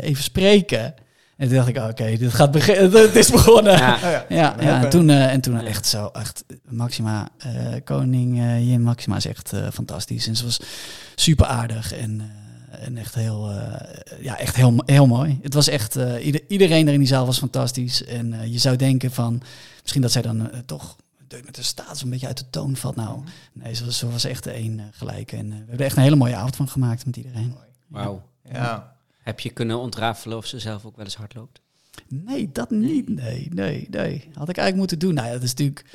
even 0.01 0.23
spreken. 0.23 0.93
En 1.39 1.47
toen 1.47 1.55
dacht 1.57 1.67
ik, 1.67 1.77
oké, 1.77 2.17
dit 2.17 2.33
gaat 2.33 2.51
beginnen. 2.51 2.91
Het 3.01 3.15
is 3.15 3.31
begonnen. 3.31 3.77
Ja. 3.77 3.95
Oh 3.95 4.01
ja. 4.01 4.25
Ja, 4.29 4.55
We 4.57 4.63
ja 4.63 4.83
en 4.83 4.89
toen, 4.89 5.09
eh, 5.09 5.31
en 5.33 5.41
toen 5.41 5.59
echt 5.61 5.85
zo, 5.85 6.07
echt 6.13 6.43
Maxima, 6.69 7.29
eh, 7.37 7.51
koning 7.83 8.39
eh 8.39 8.69
Jim 8.69 8.81
Maxima 8.81 9.15
is 9.15 9.25
echt 9.25 9.51
fantastisch. 9.73 10.27
En 10.27 10.35
ze 10.35 10.43
was 10.43 10.59
super 11.15 11.45
aardig 11.45 11.93
en, 11.93 12.21
eh, 12.71 12.85
en 12.87 12.97
echt 12.97 13.15
heel, 13.15 13.49
eh, 13.51 14.21
ja, 14.21 14.37
echt 14.37 14.55
heel, 14.55 14.83
heel 14.85 15.07
mooi. 15.07 15.39
Het 15.41 15.53
was 15.53 15.67
echt, 15.67 15.95
eh, 15.95 16.25
ieder- 16.25 16.41
iedereen 16.47 16.87
er 16.87 16.93
in 16.93 16.99
die 16.99 17.07
zaal 17.07 17.25
was 17.25 17.37
fantastisch. 17.39 18.05
En 18.05 18.51
je 18.51 18.57
zou 18.57 18.75
denken 18.75 19.11
van, 19.11 19.41
misschien 19.81 20.01
dat 20.01 20.11
zij 20.11 20.21
dan 20.21 20.49
toch 20.65 20.95
met 21.45 21.55
de 21.55 21.63
status 21.63 22.01
een 22.01 22.09
beetje 22.09 22.27
uit 22.27 22.37
de 22.37 22.49
toon 22.49 22.75
valt. 22.75 22.95
Nou, 22.95 23.19
nee, 23.53 23.73
ze 23.73 23.85
was, 23.85 23.97
ze 23.97 24.09
was 24.11 24.23
echt 24.23 24.47
één 24.47 24.79
eh, 24.79 24.85
gelijk. 24.91 25.31
En 25.31 25.49
we 25.49 25.55
hebben 25.55 25.77
er 25.79 25.85
echt 25.85 25.97
een 25.97 26.03
hele 26.03 26.15
mooie 26.15 26.35
avond 26.35 26.55
van 26.55 26.67
gemaakt 26.69 27.05
met 27.05 27.17
iedereen. 27.17 27.55
Wauw. 27.87 28.21
Ja. 28.51 28.97
Heb 29.29 29.39
je 29.39 29.49
kunnen 29.49 29.77
ontrafelen 29.77 30.37
of 30.37 30.45
ze 30.45 30.59
zelf 30.59 30.85
ook 30.85 30.95
wel 30.95 31.05
eens 31.05 31.15
hard 31.15 31.33
loopt? 31.33 31.61
Nee, 32.07 32.49
dat 32.51 32.69
niet. 32.69 33.09
Nee, 33.09 33.47
nee, 33.53 33.87
nee. 33.89 34.29
Had 34.33 34.49
ik 34.49 34.57
eigenlijk 34.57 34.75
moeten 34.75 34.99
doen. 34.99 35.13
Nou 35.13 35.27
ja, 35.27 35.33
dat 35.33 35.43
is 35.43 35.49
natuurlijk... 35.49 35.85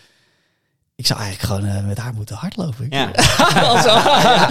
Ik 0.96 1.06
zou 1.06 1.20
eigenlijk 1.20 1.52
gewoon 1.52 1.76
eh, 1.76 1.86
met 1.86 1.98
haar 1.98 2.12
moeten 2.14 2.36
hardlopen. 2.36 2.86
Ja. 2.90 3.10
Also, 3.74 3.98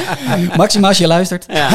Maxima, 0.57 0.87
als 0.87 0.97
je 0.97 1.07
luistert. 1.07 1.45
Ja. 1.47 1.69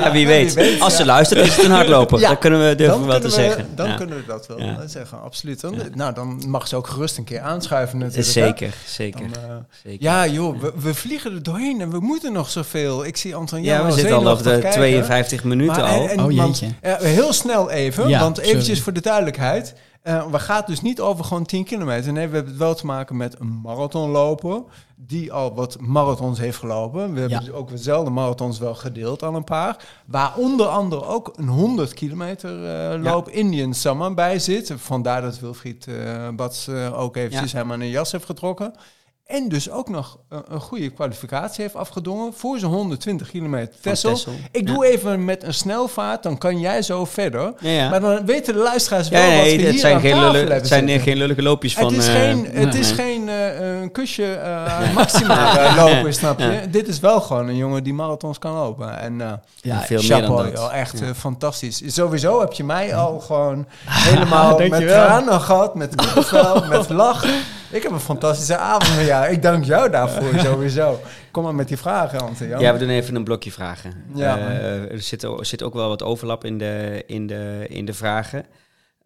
Ja, 0.00 0.12
wie 0.16 0.26
weet. 0.26 0.54
wie 0.54 0.64
weet, 0.64 0.80
Als 0.80 0.92
ze 0.92 0.98
ja. 1.00 1.06
luistert, 1.06 1.40
is 1.46 1.56
het 1.56 1.64
een 1.64 1.70
hardloper. 1.70 2.18
Ja. 2.20 2.28
Dat 2.28 2.38
kunnen 2.38 2.68
we 2.68 2.74
durven 2.74 2.98
Dan 2.98 3.06
wel 3.08 3.20
te 3.20 3.26
we- 3.26 3.32
zeggen. 3.32 3.66
Dan 3.74 3.88
Ja. 3.88 3.94
kunnen 3.96 4.16
we 4.16 4.24
dat 4.26 4.46
wel 4.46 4.60
Ja. 4.62 4.66
eh, 4.66 4.78
zeggen, 4.86 5.22
absoluut. 5.22 5.60
Dan, 5.60 5.74
Nou, 5.94 6.14
dan 6.14 6.42
mag 6.48 6.68
ze 6.68 6.76
ook 6.76 6.86
gerust 6.86 7.16
een 7.18 7.24
keer 7.24 7.40
aanschuiven 7.40 7.98
natuurlijk. 7.98 8.26
Zeker, 8.28 8.74
zeker. 8.86 9.20
Dan, 9.20 9.42
eh, 9.42 9.56
zeker. 9.84 10.02
ja, 10.02 10.26
joh, 10.26 10.60
we, 10.60 10.72
we 10.76 10.94
vliegen 10.94 11.32
er 11.34 11.42
doorheen 11.42 11.80
en 11.80 11.90
we 11.90 12.00
moeten 12.00 12.32
nog 12.32 12.50
zoveel. 12.50 13.04
Ik 13.06 13.16
zie 13.16 13.34
Anton 13.34 13.62
Ja, 13.62 13.84
we 13.84 13.92
zitten 13.92 14.16
al 14.16 14.32
op 14.32 14.42
de 14.42 14.58
52 14.70 15.44
minuten 15.44 15.82
Maar, 15.82 15.90
al. 15.92 16.02
en- 16.02 16.08
en- 16.10 16.24
Oh, 16.24 16.36
want, 16.36 16.58
jeetje. 16.58 16.74
eh, 16.80 16.94
heel 16.96 17.32
snel 17.32 17.70
even, 17.70 18.08
Ja, 18.08 18.20
want 18.20 18.38
eventjes 18.38 18.64
sorry. 18.66 18.80
voor 18.82 18.92
de 18.92 19.00
duidelijkheid. 19.00 19.74
Eh 20.08 20.26
we 20.30 20.38
gaan 20.38 20.62
dus 20.66 20.80
niet 20.80 21.00
over 21.00 21.24
gewoon 21.24 21.44
10 21.44 21.64
kilometer. 21.64 22.12
Nee, 22.12 22.28
we 22.28 22.34
hebben 22.34 22.52
het 22.52 22.60
wel 22.60 22.74
te 22.74 22.86
maken 22.86 23.16
met 23.16 23.40
een 23.40 23.60
marathonloper 23.62 24.62
die 24.96 25.32
al 25.32 25.54
wat 25.54 25.80
marathons 25.80 26.38
heeft 26.38 26.58
gelopen. 26.58 27.12
We 27.12 27.20
hebben 27.20 27.38
Ja. 27.38 27.44
dus 27.44 27.52
ook 27.52 27.68
dezelfde 27.68 28.10
marathons 28.10 28.58
wel 28.58 28.74
gedeeld 28.74 29.22
al 29.22 29.34
een 29.34 29.44
paar. 29.44 29.76
Waar 30.06 30.36
onder 30.36 30.66
andere 30.66 31.04
ook 31.04 31.32
een 31.36 31.48
100 31.48 31.94
kilometer 31.94 32.64
eh, 32.92 33.02
loop 33.02 33.28
Indian 33.28 33.74
Summer 33.74 34.14
bij 34.14 34.38
zit. 34.38 34.72
Vandaar 34.76 35.22
dat 35.22 35.38
Wilfried 35.40 35.86
eh 35.86 36.28
Bats 36.36 36.68
ook 36.94 37.16
eventjes 37.16 37.50
Ja. 37.52 37.58
hem 37.58 37.72
aan 37.72 37.80
een 37.80 37.88
jas 37.90 38.12
heeft 38.12 38.24
getrokken. 38.26 38.74
En 39.28 39.48
dus 39.48 39.70
ook 39.70 39.88
nog 39.88 40.18
een, 40.28 40.42
een 40.48 40.60
goede 40.60 40.90
kwalificatie 40.90 41.62
heeft 41.62 41.74
afgedongen 41.74 42.32
voor 42.36 42.58
zijn 42.58 42.70
120 42.72 43.30
kilometer 43.30 43.74
Tessel. 43.80 44.18
Ik 44.50 44.68
Ja. 44.68 44.74
doe 44.74 44.86
even 44.86 45.24
met 45.24 45.42
een 45.42 45.54
snelvaart, 45.54 46.22
dan 46.22 46.38
kan 46.38 46.60
jij 46.60 46.82
zo 46.82 47.04
verder. 47.04 47.52
Ja, 47.58 47.70
ja. 47.70 47.88
Maar 47.88 48.00
dan 48.00 48.26
weten 48.26 48.54
de 48.54 48.60
luisteraars 48.60 49.08
wel 49.08 49.22
wat 49.34 49.42
we 49.42 49.48
hier 49.48 49.66
het 49.66 49.80
zijn, 49.80 49.94
aan 49.94 50.00
geen, 50.00 50.10
tafel 50.10 50.24
lullen, 50.26 50.38
hebben 50.38 50.56
het 50.56 50.68
zijn 50.68 50.88
zitten. 50.88 51.06
geen 51.06 51.16
lullige 51.16 51.42
loopjes 51.42 51.74
van... 51.74 51.84
het 51.84 51.96
is 51.96 52.06
eh, 52.08 52.14
geen, 52.14 52.44
het 52.44 52.72
nee, 52.72 52.80
is 52.80 52.90
geen 52.90 53.28
eh, 53.28 53.80
een 53.80 53.92
kusje 53.92 54.32
eh 54.34 54.94
maxima 54.94 55.58
eh, 55.58 55.76
lopen, 55.84 56.14
snap 56.14 56.38
je? 56.38 56.60
Dit 56.70 56.88
is 56.88 57.00
wel 57.00 57.20
gewoon 57.20 57.48
een 57.48 57.56
jongen 57.56 57.84
die 57.84 57.94
marathons 57.94 58.38
kan 58.38 58.52
lopen. 58.52 58.98
En 58.98 59.20
eh 59.20 59.32
Ja, 59.60 59.80
veel 59.80 60.02
meer 60.08 60.20
dan 60.26 60.36
dat. 60.36 60.52
joh, 60.52 60.74
echt 60.74 61.00
eh, 61.02 61.08
fantastisch. 61.16 61.82
Sowieso 61.94 62.40
heb 62.40 62.52
je 62.52 62.64
mij 62.64 62.94
al 62.96 63.20
gewoon 63.20 63.66
helemaal 64.08 64.58
met 64.58 64.88
tranen 64.88 65.40
gehad, 65.40 65.74
met 65.74 65.94
kippenvel, 66.04 66.64
met 66.68 66.88
lachen. 66.88 67.34
Ik 67.70 67.82
heb 67.82 67.92
een 67.92 68.00
fantastische 68.00 68.56
avond 68.56 68.96
met 68.96 69.06
jou. 69.06 69.17
Ik 69.26 69.42
dank 69.42 69.64
jou 69.64 69.90
daarvoor 69.90 70.38
sowieso. 70.50 71.00
Kom 71.30 71.42
maar 71.42 71.54
met 71.54 71.68
die 71.68 71.76
vragen, 71.76 72.20
Ante. 72.20 72.46
Ja, 72.46 72.72
we 72.72 72.78
doen 72.78 72.88
even 72.88 73.14
een 73.14 73.24
blokje 73.24 73.52
vragen. 73.52 74.04
Ja. 74.14 74.38
Eh, 74.38 74.92
er, 74.92 75.02
zit, 75.02 75.22
er 75.22 75.46
zit 75.46 75.62
ook 75.62 75.74
wel 75.74 75.88
wat 75.88 76.02
overlap 76.02 76.44
in 76.44 76.58
de, 76.58 77.04
in 77.06 77.26
de, 77.26 77.66
in 77.68 77.84
de 77.84 77.94
vragen. 77.94 78.46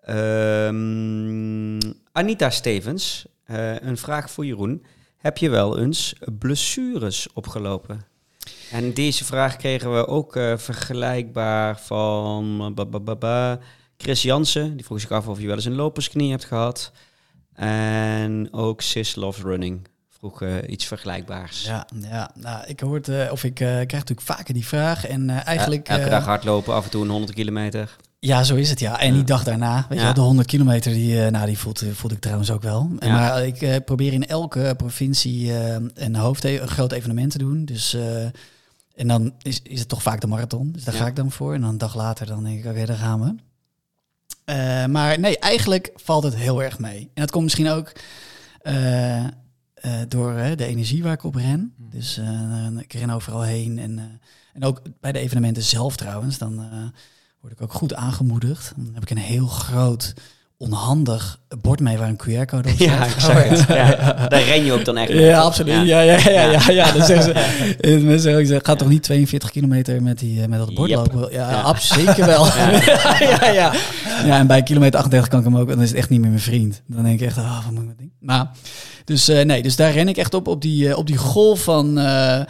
Ehm, 0.03 1.81
Anita 2.13 2.51
Stevens, 2.51 3.27
eh, 3.45 3.81
een 3.81 3.97
vraag 3.97 4.31
voor 4.31 4.47
Jeroen. 4.47 4.85
Heb 5.19 5.39
je 5.39 5.51
wel 5.51 5.79
eens 5.79 6.15
blessures 6.39 7.29
opgelopen? 7.33 8.05
En 8.71 8.95
deze 8.95 9.25
vraag 9.25 9.57
kregen 9.57 9.95
we 9.95 10.07
ook 10.07 10.37
eh, 10.37 10.57
vergelijkbaar 10.57 11.81
van 11.81 12.75
Chris 13.97 14.23
Jansen. 14.23 14.77
Die 14.77 14.85
vroeg 14.85 15.01
zich 15.01 15.11
af 15.11 15.29
of 15.29 15.41
je 15.41 15.47
wel 15.47 15.57
eens 15.57 15.65
een 15.65 15.75
lopersknie 15.75 16.31
hebt 16.31 16.45
gehad. 16.45 16.93
En 17.55 18.49
ook 18.53 18.81
Sis 18.81 19.15
Loves 19.15 19.43
Running 19.43 19.91
vroeg 20.23 20.43
eh, 20.43 20.55
iets 20.67 20.85
vergelijkbaars. 20.87 21.65
Ja, 21.65 21.87
ja 22.11 22.31
nou, 22.35 22.65
ik 22.67 22.81
hoorde, 22.81 23.29
of 23.33 23.45
ik 23.45 23.61
eh, 23.61 23.67
krijg 23.67 23.91
natuurlijk 23.93 24.21
vaker 24.21 24.55
die 24.55 24.67
vraag. 24.67 25.07
En 25.07 25.31
eh, 25.31 25.47
eigenlijk. 25.47 25.89
elke 25.89 26.03
eh, 26.05 26.11
dag 26.11 26.25
hardlopen, 26.25 26.75
af 26.75 26.85
en 26.85 26.91
toe 26.91 27.03
een 27.05 27.11
100 27.11 27.33
kilometer. 27.35 27.97
Ja, 28.19 28.43
zo 28.43 28.55
is 28.55 28.71
het, 28.71 28.81
ja. 28.81 29.01
En 29.01 29.09
Ja. 29.09 29.15
die 29.15 29.25
dag 29.25 29.45
daarna, 29.45 29.75
weet 29.75 29.87
je 29.89 29.95
Ja. 29.99 30.03
wel, 30.05 30.15
de 30.15 30.21
100 30.21 30.49
kilometer, 30.49 30.93
die, 30.93 31.25
eh, 31.25 31.31
nou, 31.31 31.47
die 31.47 31.59
voelde, 31.59 31.95
voelde 31.95 32.15
ik 32.15 32.21
trouwens 32.21 32.51
ook 32.51 32.63
wel. 32.63 32.91
En 32.99 33.09
Ja. 33.09 33.15
Maar 33.15 33.47
ik 33.47 33.63
eh, 33.63 33.77
probeer 33.85 34.13
in 34.13 34.27
elke 34.27 34.75
provincie 34.77 35.59
eh, 35.59 35.77
een 35.95 36.17
hoofd 36.17 36.45
een 36.45 36.69
groot 36.69 36.93
evenement 36.93 37.31
te 37.33 37.39
doen. 37.39 37.65
Dus, 37.65 37.95
eh, 37.95 38.25
en 38.95 39.09
dan 39.09 39.35
is, 39.43 39.61
is 39.63 39.79
het 39.79 39.89
toch 39.89 40.03
vaak 40.03 40.21
de 40.21 40.27
marathon. 40.27 40.73
Dus 40.73 40.85
daar 40.85 40.95
ga 40.95 41.07
ik 41.07 41.17
dan 41.17 41.31
voor. 41.31 41.55
En 41.55 41.61
dan 41.61 41.71
een 41.71 41.79
dag 41.79 41.95
later 41.97 42.27
dan 42.27 42.45
denk 42.45 42.65
ik, 42.65 42.71
oké, 42.71 42.87
daar 42.87 42.97
gaan 42.97 43.21
we. 43.21 43.35
Eh, 44.45 44.85
maar 44.87 45.19
nee, 45.19 45.39
eigenlijk 45.39 45.91
valt 45.95 46.23
het 46.25 46.37
heel 46.37 46.63
erg 46.63 46.79
mee. 46.79 47.01
En 47.01 47.21
dat 47.23 47.31
komt 47.31 47.45
misschien 47.45 47.69
ook 47.69 47.93
eh, 48.63 49.25
eh, 49.83 50.01
door 50.09 50.35
de 50.35 50.65
energie 50.65 51.03
waar 51.03 51.13
ik 51.13 51.25
op 51.25 51.35
ren. 51.35 51.75
Hmm. 51.77 51.91
Dus 51.91 52.19
eh, 52.19 52.67
ik 52.79 52.93
ren 52.93 53.11
overal 53.11 53.43
heen. 53.43 53.79
En, 53.79 53.99
eh, 53.99 54.05
en 54.53 54.65
ook 54.65 54.83
bij 55.01 55.13
de 55.13 55.19
evenementen 55.19 55.63
zelf 55.63 55.97
trouwens, 55.97 56.39
dan 56.39 56.55
word 57.41 57.53
ik 57.53 57.63
ook 57.63 57.73
goed 57.73 57.95
aangemoedigd. 57.95 58.73
Dan 58.77 58.95
heb 58.95 59.03
ik 59.03 59.11
een 59.11 59.17
heel 59.17 59.47
groot, 59.47 60.15
onhandig 60.63 61.39
bord 61.61 61.81
mee 61.81 61.99
waar 61.99 62.09
een 62.09 62.21
QR-code 62.23 62.69
op 62.69 62.75
staat. 62.75 62.79
Ja, 62.79 63.21
zag 63.21 63.49
het. 63.49 63.65
Ja. 63.69 64.27
Daar 64.29 64.43
ren 64.43 64.65
je 64.65 64.73
ook 64.73 64.85
dan 64.85 64.97
echt 64.97 65.13
mee, 65.13 65.21
Ja, 65.25 65.41
absoluut. 65.41 65.75
Ja. 65.75 65.83
Ja, 65.83 66.01
ja, 66.01 66.19
ja, 66.19 66.31
ja, 66.31 66.43
Ja. 66.43 66.51
ja, 66.51 66.71
ja. 66.71 66.93
Dan 66.93 67.07
zeggen 67.07 67.25
ze, 67.25 67.33
eh, 67.81 67.91
mensen 67.93 68.21
zeggen, 68.21 68.41
ik 68.41 68.47
zeg, 68.47 68.61
ga 68.63 68.75
toch 68.75 68.89
niet 68.89 69.03
42 69.03 69.51
kilometer 69.51 70.03
met, 70.03 70.19
die, 70.19 70.43
eh, 70.43 70.49
met 70.49 70.59
dat 70.59 70.75
bord 70.75 70.91
Yep. 70.91 70.99
lopen? 70.99 71.33
Ja, 71.33 71.51
Ja. 71.51 71.61
ab- 71.61 71.79
zeker 71.79 72.27
wel. 72.27 72.47
Ja. 72.57 72.71
ja, 73.41 73.47
ja. 73.51 73.73
ja, 74.27 74.39
en 74.39 74.47
bij 74.47 74.63
kilometer 74.63 74.99
38 74.99 75.29
kan 75.31 75.39
ik 75.39 75.45
hem 75.45 75.57
ook, 75.57 75.69
dan 75.69 75.83
is 75.83 75.89
het 75.89 75.99
echt 75.99 76.09
niet 76.09 76.21
meer 76.21 76.29
mijn 76.31 76.41
vriend. 76.43 76.83
Dan 76.87 77.03
denk 77.05 77.21
ik 77.21 77.27
echt, 77.27 77.37
ah, 77.39 77.65
wat 77.65 77.71
moet 77.73 77.81
ik 77.83 77.89
met 77.89 77.99
ding? 77.99 78.11
Maar, 78.21 78.51
dus 79.05 79.29
eh, 79.29 79.45
nee, 79.45 79.63
dus 79.63 79.77
daar 79.77 79.93
ren 79.93 80.09
ik 80.09 80.17
echt 80.17 80.35
op, 80.35 80.47
op 80.49 80.63
die, 80.63 80.89
eh, 80.89 80.97
op 80.99 81.07
die 81.07 81.17
golf 81.17 81.63
van... 81.63 81.99
eh, 81.99 82.41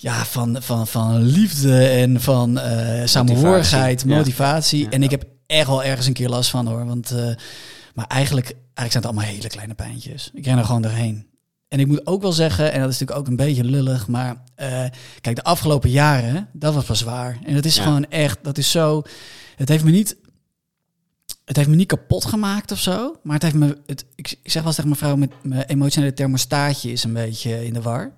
ja, 0.00 0.24
van, 0.24 0.56
van, 0.60 0.86
van 0.86 1.22
liefde 1.22 1.84
en 1.88 2.20
van 2.20 2.58
eh 2.58 3.02
samenhorigheid, 3.04 4.04
Ja. 4.06 4.16
motivatie. 4.16 4.82
Ja. 4.84 4.90
En 4.90 5.02
ik 5.02 5.10
heb 5.10 5.24
echt 5.56 5.66
wel 5.66 5.84
ergens 5.84 6.06
een 6.06 6.12
keer 6.12 6.28
last 6.28 6.50
van 6.50 6.66
hoor. 6.66 6.86
Want, 6.86 7.10
eh, 7.10 7.34
maar 7.94 8.06
eigenlijk, 8.06 8.46
eigenlijk 8.46 8.74
zijn 8.74 8.92
het 8.92 9.04
allemaal 9.04 9.24
hele 9.24 9.48
kleine 9.48 9.74
pijntjes. 9.74 10.30
Ik 10.34 10.44
ren 10.44 10.58
er 10.58 10.64
gewoon 10.64 10.82
doorheen. 10.82 11.26
En 11.68 11.80
ik 11.80 11.86
moet 11.86 12.06
ook 12.06 12.22
wel 12.22 12.32
zeggen, 12.32 12.72
en 12.72 12.80
dat 12.80 12.90
is 12.90 12.98
natuurlijk 12.98 13.18
ook 13.18 13.26
een 13.26 13.46
beetje 13.46 13.64
lullig, 13.64 14.08
maar 14.08 14.42
eh, 14.54 14.84
kijk, 15.20 15.36
de 15.36 15.42
afgelopen 15.42 15.90
jaren, 15.90 16.48
dat 16.52 16.74
was 16.74 16.84
pas 16.84 16.98
zwaar. 16.98 17.38
En 17.44 17.54
dat 17.54 17.64
is 17.64 17.76
Ja. 17.76 17.82
gewoon 17.82 18.08
echt, 18.08 18.38
dat 18.42 18.58
is 18.58 18.70
zo, 18.70 19.02
het 19.56 19.68
heeft 19.68 19.84
me 19.84 19.90
niet, 19.90 20.16
het 21.44 21.56
heeft 21.56 21.68
me 21.68 21.74
niet 21.74 21.86
kapot 21.86 22.24
gemaakt 22.24 22.72
of 22.72 22.78
zo, 22.80 23.16
maar 23.22 23.34
het 23.34 23.42
heeft 23.42 23.54
me, 23.54 23.78
het, 23.86 24.04
ik, 24.14 24.28
zeg 24.28 24.52
wel 24.54 24.64
eens 24.64 24.74
tegen 24.74 24.90
mijn 24.90 25.00
vrouw, 25.00 25.16
met 25.16 25.30
mijn 25.42 25.62
emotionele 25.66 26.12
thermostaatje 26.12 26.92
is 26.92 27.04
een 27.04 27.12
beetje 27.12 27.64
in 27.64 27.72
de 27.72 27.82
war. 27.82 28.12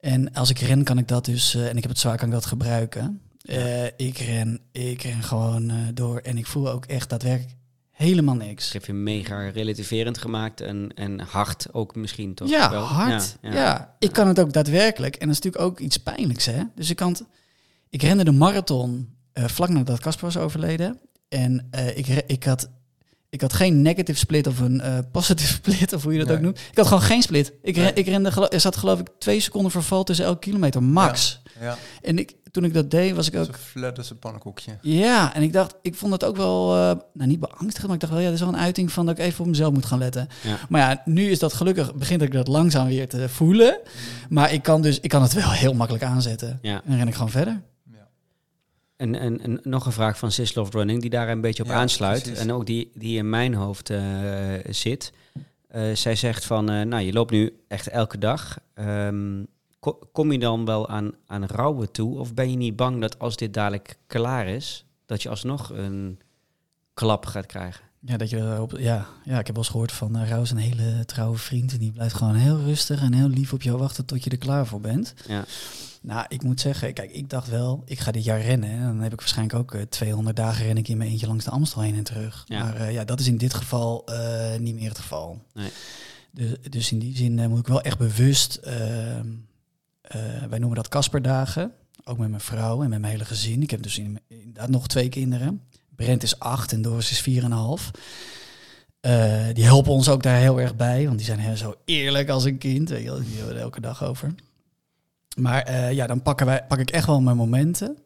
En 0.00 0.32
als 0.32 0.50
ik 0.50 0.58
ren, 0.58 0.84
kan 0.84 0.98
ik 0.98 1.08
dat 1.08 1.24
dus, 1.24 1.54
eh, 1.54 1.68
en 1.68 1.76
ik 1.76 1.82
heb 1.82 1.90
het 1.90 2.00
zwaar, 2.00 2.16
kan 2.16 2.28
ik 2.28 2.34
dat 2.34 2.46
gebruiken. 2.46 3.20
Eh, 3.44 3.84
ik 3.84 4.18
ren, 4.18 4.60
ik 4.72 5.02
ren 5.02 5.22
gewoon 5.22 5.70
eh, 5.70 5.76
door 5.94 6.18
en 6.18 6.38
ik 6.38 6.46
voel 6.46 6.70
ook 6.70 6.84
echt 6.84 7.08
daadwerkelijk 7.10 7.54
helemaal 7.90 8.34
niks. 8.34 8.66
Ik 8.66 8.72
heb 8.72 8.84
je 8.84 8.92
mega 8.92 9.48
relativerend 9.48 10.18
gemaakt 10.18 10.60
en, 10.60 10.92
en 10.94 11.20
hard 11.20 11.66
ook 11.72 11.94
misschien 11.94 12.34
toch 12.34 12.48
Ja, 12.48 12.70
wel? 12.70 12.82
hard. 12.82 13.36
Ja, 13.42 13.48
Ja, 13.52 13.54
ja. 13.56 13.94
ik 13.98 14.12
kan 14.12 14.28
het 14.28 14.40
ook 14.40 14.52
daadwerkelijk. 14.52 15.14
En 15.16 15.26
dat 15.28 15.36
is 15.36 15.42
natuurlijk 15.42 15.72
ook 15.72 15.78
iets 15.80 15.96
pijnlijks, 15.96 16.44
hè? 16.46 16.62
Dus 16.74 16.90
ik 16.90 16.96
kan 16.96 17.12
het, 17.12 17.24
Ik 17.88 18.02
rende 18.02 18.24
de 18.24 18.30
marathon 18.32 19.14
eh, 19.32 19.44
vlak 19.44 19.68
nadat 19.68 20.00
Casper 20.00 20.24
was 20.24 20.36
overleden. 20.36 21.00
En 21.28 21.66
eh, 21.70 21.96
ik, 21.96 22.06
ik, 22.26 22.44
had, 22.44 22.68
ik 23.30 23.40
had 23.40 23.52
geen 23.52 23.82
negative 23.82 24.18
split 24.18 24.46
of 24.46 24.58
een 24.58 24.80
eh, 24.80 24.98
positive 25.12 25.52
split, 25.62 25.92
of 25.92 26.02
hoe 26.02 26.12
je 26.12 26.18
dat 26.18 26.28
Nee. 26.28 26.36
ook 26.36 26.42
noemt. 26.42 26.58
Ik 26.70 26.76
had 26.76 26.86
gewoon 26.86 27.02
geen 27.02 27.22
split. 27.22 27.52
Ik, 27.62 27.76
Nee. 27.76 27.92
ik 27.92 28.06
rende, 28.06 28.48
er 28.48 28.60
zat 28.60 28.76
geloof 28.76 29.00
ik 29.00 29.08
twee 29.18 29.40
seconden 29.40 29.70
verval 29.70 30.04
tussen 30.04 30.24
elke 30.24 30.38
kilometer, 30.40 30.82
max. 30.82 31.42
Ja, 31.60 31.76
En 32.02 32.18
ik, 32.18 32.34
toen 32.50 32.64
ik 32.64 32.74
dat 32.74 32.90
deed, 32.90 33.14
was 33.14 33.28
ik 33.28 33.36
ook... 33.36 33.48
als 33.96 34.10
een 34.10 34.18
pannenkoekje. 34.18 34.72
Ja, 34.82 35.34
en 35.34 35.42
ik 35.42 35.52
dacht, 35.52 35.74
ik 35.82 35.94
vond 35.94 36.12
het 36.12 36.24
ook 36.24 36.36
wel, 36.36 36.74
eh, 36.74 36.96
nou 37.12 37.28
niet 37.28 37.40
beangstigend, 37.40 37.86
maar 37.86 37.94
ik 37.94 38.00
dacht 38.00 38.12
wel, 38.12 38.22
ja, 38.22 38.28
dit 38.28 38.38
is 38.38 38.44
wel 38.44 38.54
een 38.54 38.60
uiting 38.60 38.92
van 38.92 39.06
dat 39.06 39.18
ik 39.18 39.24
even 39.24 39.40
op 39.40 39.46
mezelf 39.46 39.72
moet 39.72 39.84
gaan 39.84 39.98
letten. 39.98 40.28
Ja. 40.42 40.58
Maar 40.68 40.80
ja, 40.80 41.02
nu 41.04 41.30
is 41.30 41.38
dat 41.38 41.52
gelukkig, 41.52 41.94
begint 41.94 42.22
ik 42.22 42.32
dat 42.32 42.48
langzaam 42.48 42.86
weer 42.86 43.08
te 43.08 43.28
voelen. 43.28 43.78
Maar 44.28 44.52
ik 44.52 44.62
kan 44.62 44.82
dus, 44.82 45.00
ik 45.00 45.08
kan 45.08 45.22
het 45.22 45.32
wel 45.32 45.50
heel 45.50 45.74
makkelijk 45.74 46.04
aanzetten. 46.04 46.58
Ja. 46.62 46.74
En 46.74 46.82
dan 46.86 46.96
ren 46.96 47.08
ik 47.08 47.14
gewoon 47.14 47.30
verder. 47.30 47.62
Ja. 47.92 48.08
En, 48.96 49.14
en, 49.14 49.40
en 49.40 49.60
nog 49.62 49.86
een 49.86 49.92
vraag 49.92 50.18
van 50.18 50.32
Sis 50.32 50.54
Love 50.54 50.70
Running, 50.70 51.00
die 51.00 51.10
daar 51.10 51.28
een 51.28 51.40
beetje 51.40 51.62
op 51.62 51.68
Ja, 51.68 51.74
aansluit. 51.74 52.22
precies. 52.22 52.40
En 52.40 52.52
ook 52.52 52.66
die, 52.66 52.90
die 52.94 53.18
in 53.18 53.30
mijn 53.30 53.54
hoofd 53.54 53.90
eh, 53.90 54.02
zit. 54.70 55.12
Eh, 55.68 55.82
zij 55.94 56.14
zegt 56.16 56.44
van, 56.44 56.70
eh, 56.70 56.82
nou, 56.82 57.02
je 57.02 57.12
loopt 57.12 57.30
nu 57.30 57.60
echt 57.68 57.88
elke 57.88 58.18
dag. 58.18 58.58
Ehm, 58.74 59.42
kom 60.12 60.32
je 60.32 60.38
dan 60.38 60.64
wel 60.64 60.88
aan, 60.88 61.12
aan 61.26 61.44
rouwen 61.44 61.92
toe? 61.92 62.18
Of 62.18 62.34
ben 62.34 62.50
je 62.50 62.56
niet 62.56 62.76
bang 62.76 63.00
dat 63.00 63.18
als 63.18 63.36
dit 63.36 63.54
dadelijk 63.54 63.98
klaar 64.06 64.48
is, 64.48 64.84
dat 65.06 65.22
je 65.22 65.28
alsnog 65.28 65.70
een 65.70 66.20
klap 66.94 67.26
gaat 67.26 67.46
krijgen? 67.46 67.84
Ja, 68.00 68.16
dat 68.16 68.30
je 68.30 68.36
erop, 68.36 68.78
ja, 68.78 69.06
ja, 69.24 69.38
ik 69.38 69.46
heb 69.46 69.54
wel 69.54 69.64
eens 69.64 69.68
gehoord 69.68 69.92
van 69.92 70.16
uh, 70.16 70.28
Rauw 70.28 70.42
is 70.42 70.50
een 70.50 70.56
hele 70.56 71.04
trouwe 71.04 71.36
vriend. 71.36 71.72
En 71.72 71.78
die 71.78 71.92
blijft 71.92 72.14
gewoon 72.14 72.34
heel 72.34 72.60
rustig 72.60 73.00
en 73.00 73.12
heel 73.12 73.28
lief 73.28 73.52
op 73.52 73.62
jou 73.62 73.78
wachten 73.78 74.04
tot 74.04 74.24
je 74.24 74.30
er 74.30 74.38
klaar 74.38 74.66
voor 74.66 74.80
bent. 74.80 75.14
Ja. 75.26 75.44
Nou, 76.02 76.24
ik 76.28 76.42
moet 76.42 76.60
zeggen, 76.60 76.92
kijk, 76.92 77.10
ik 77.10 77.30
dacht 77.30 77.48
wel, 77.48 77.82
ik 77.84 77.98
ga 77.98 78.10
dit 78.10 78.24
jaar 78.24 78.40
rennen. 78.40 78.70
En 78.70 78.82
dan 78.82 79.00
heb 79.00 79.12
ik 79.12 79.20
waarschijnlijk 79.20 79.58
ook 79.58 79.74
eh, 79.74 79.82
200 79.82 80.36
dagen 80.36 80.64
ren 80.64 80.76
ik 80.76 80.88
in 80.88 80.96
mijn 80.96 81.10
eentje 81.10 81.26
langs 81.26 81.44
de 81.44 81.50
Amstel 81.50 81.82
heen 81.82 81.96
en 81.96 82.04
terug. 82.04 82.44
Ja. 82.46 82.64
Maar 82.64 82.76
eh, 82.76 82.92
ja, 82.92 83.04
dat 83.04 83.20
is 83.20 83.26
in 83.26 83.36
dit 83.36 83.54
geval 83.54 84.06
eh, 84.06 84.58
niet 84.58 84.74
meer 84.74 84.88
het 84.88 84.98
geval. 84.98 85.42
Nee. 85.54 85.70
Dus, 86.30 86.54
dus 86.70 86.92
in 86.92 86.98
die 86.98 87.16
zin 87.16 87.38
eh, 87.38 87.46
moet 87.46 87.58
ik 87.58 87.66
wel 87.66 87.82
echt 87.82 87.98
bewust, 87.98 88.54
ehm, 88.54 88.78
eh, 88.80 89.20
wij 90.48 90.58
noemen 90.58 90.76
dat 90.76 90.88
Kasperdagen. 90.88 91.72
Ook 92.04 92.18
met 92.18 92.28
mijn 92.28 92.40
vrouw 92.40 92.82
en 92.82 92.88
met 92.88 93.00
mijn 93.00 93.12
hele 93.12 93.24
gezin. 93.24 93.62
Ik 93.62 93.70
heb 93.70 93.82
dus 93.82 93.98
in- 93.98 94.20
inderdaad 94.28 94.68
nog 94.68 94.86
twee 94.88 95.08
kinderen. 95.08 95.62
Brent 95.96 96.22
is 96.22 96.38
acht 96.38 96.72
en 96.72 96.82
Doris 96.82 97.10
is 97.10 97.20
vier 97.20 97.38
en 97.44 97.50
een 97.50 97.56
half. 97.58 97.90
Eh, 99.00 99.46
die 99.52 99.64
helpen 99.64 99.92
ons 99.92 100.08
ook 100.08 100.22
daar 100.22 100.36
heel 100.36 100.60
erg 100.60 100.76
bij, 100.76 101.04
want 101.04 101.16
die 101.16 101.26
zijn 101.26 101.38
heel 101.38 101.56
zo 101.56 101.74
eerlijk 101.84 102.28
als 102.28 102.44
een 102.44 102.58
kind. 102.58 102.88
Weet 102.88 103.02
je, 103.04 103.20
die 103.24 103.36
hebben 103.36 103.48
we 103.48 103.54
er 103.54 103.60
elke 103.60 103.80
dag 103.80 104.04
over. 104.04 104.34
Maar 105.36 105.62
eh, 105.62 105.92
ja, 105.92 106.06
dan 106.06 106.22
pakken 106.22 106.46
wij, 106.46 106.64
pak 106.68 106.78
ik 106.78 106.90
echt 106.90 107.06
wel 107.06 107.20
mijn 107.20 107.36
momenten 107.36 107.96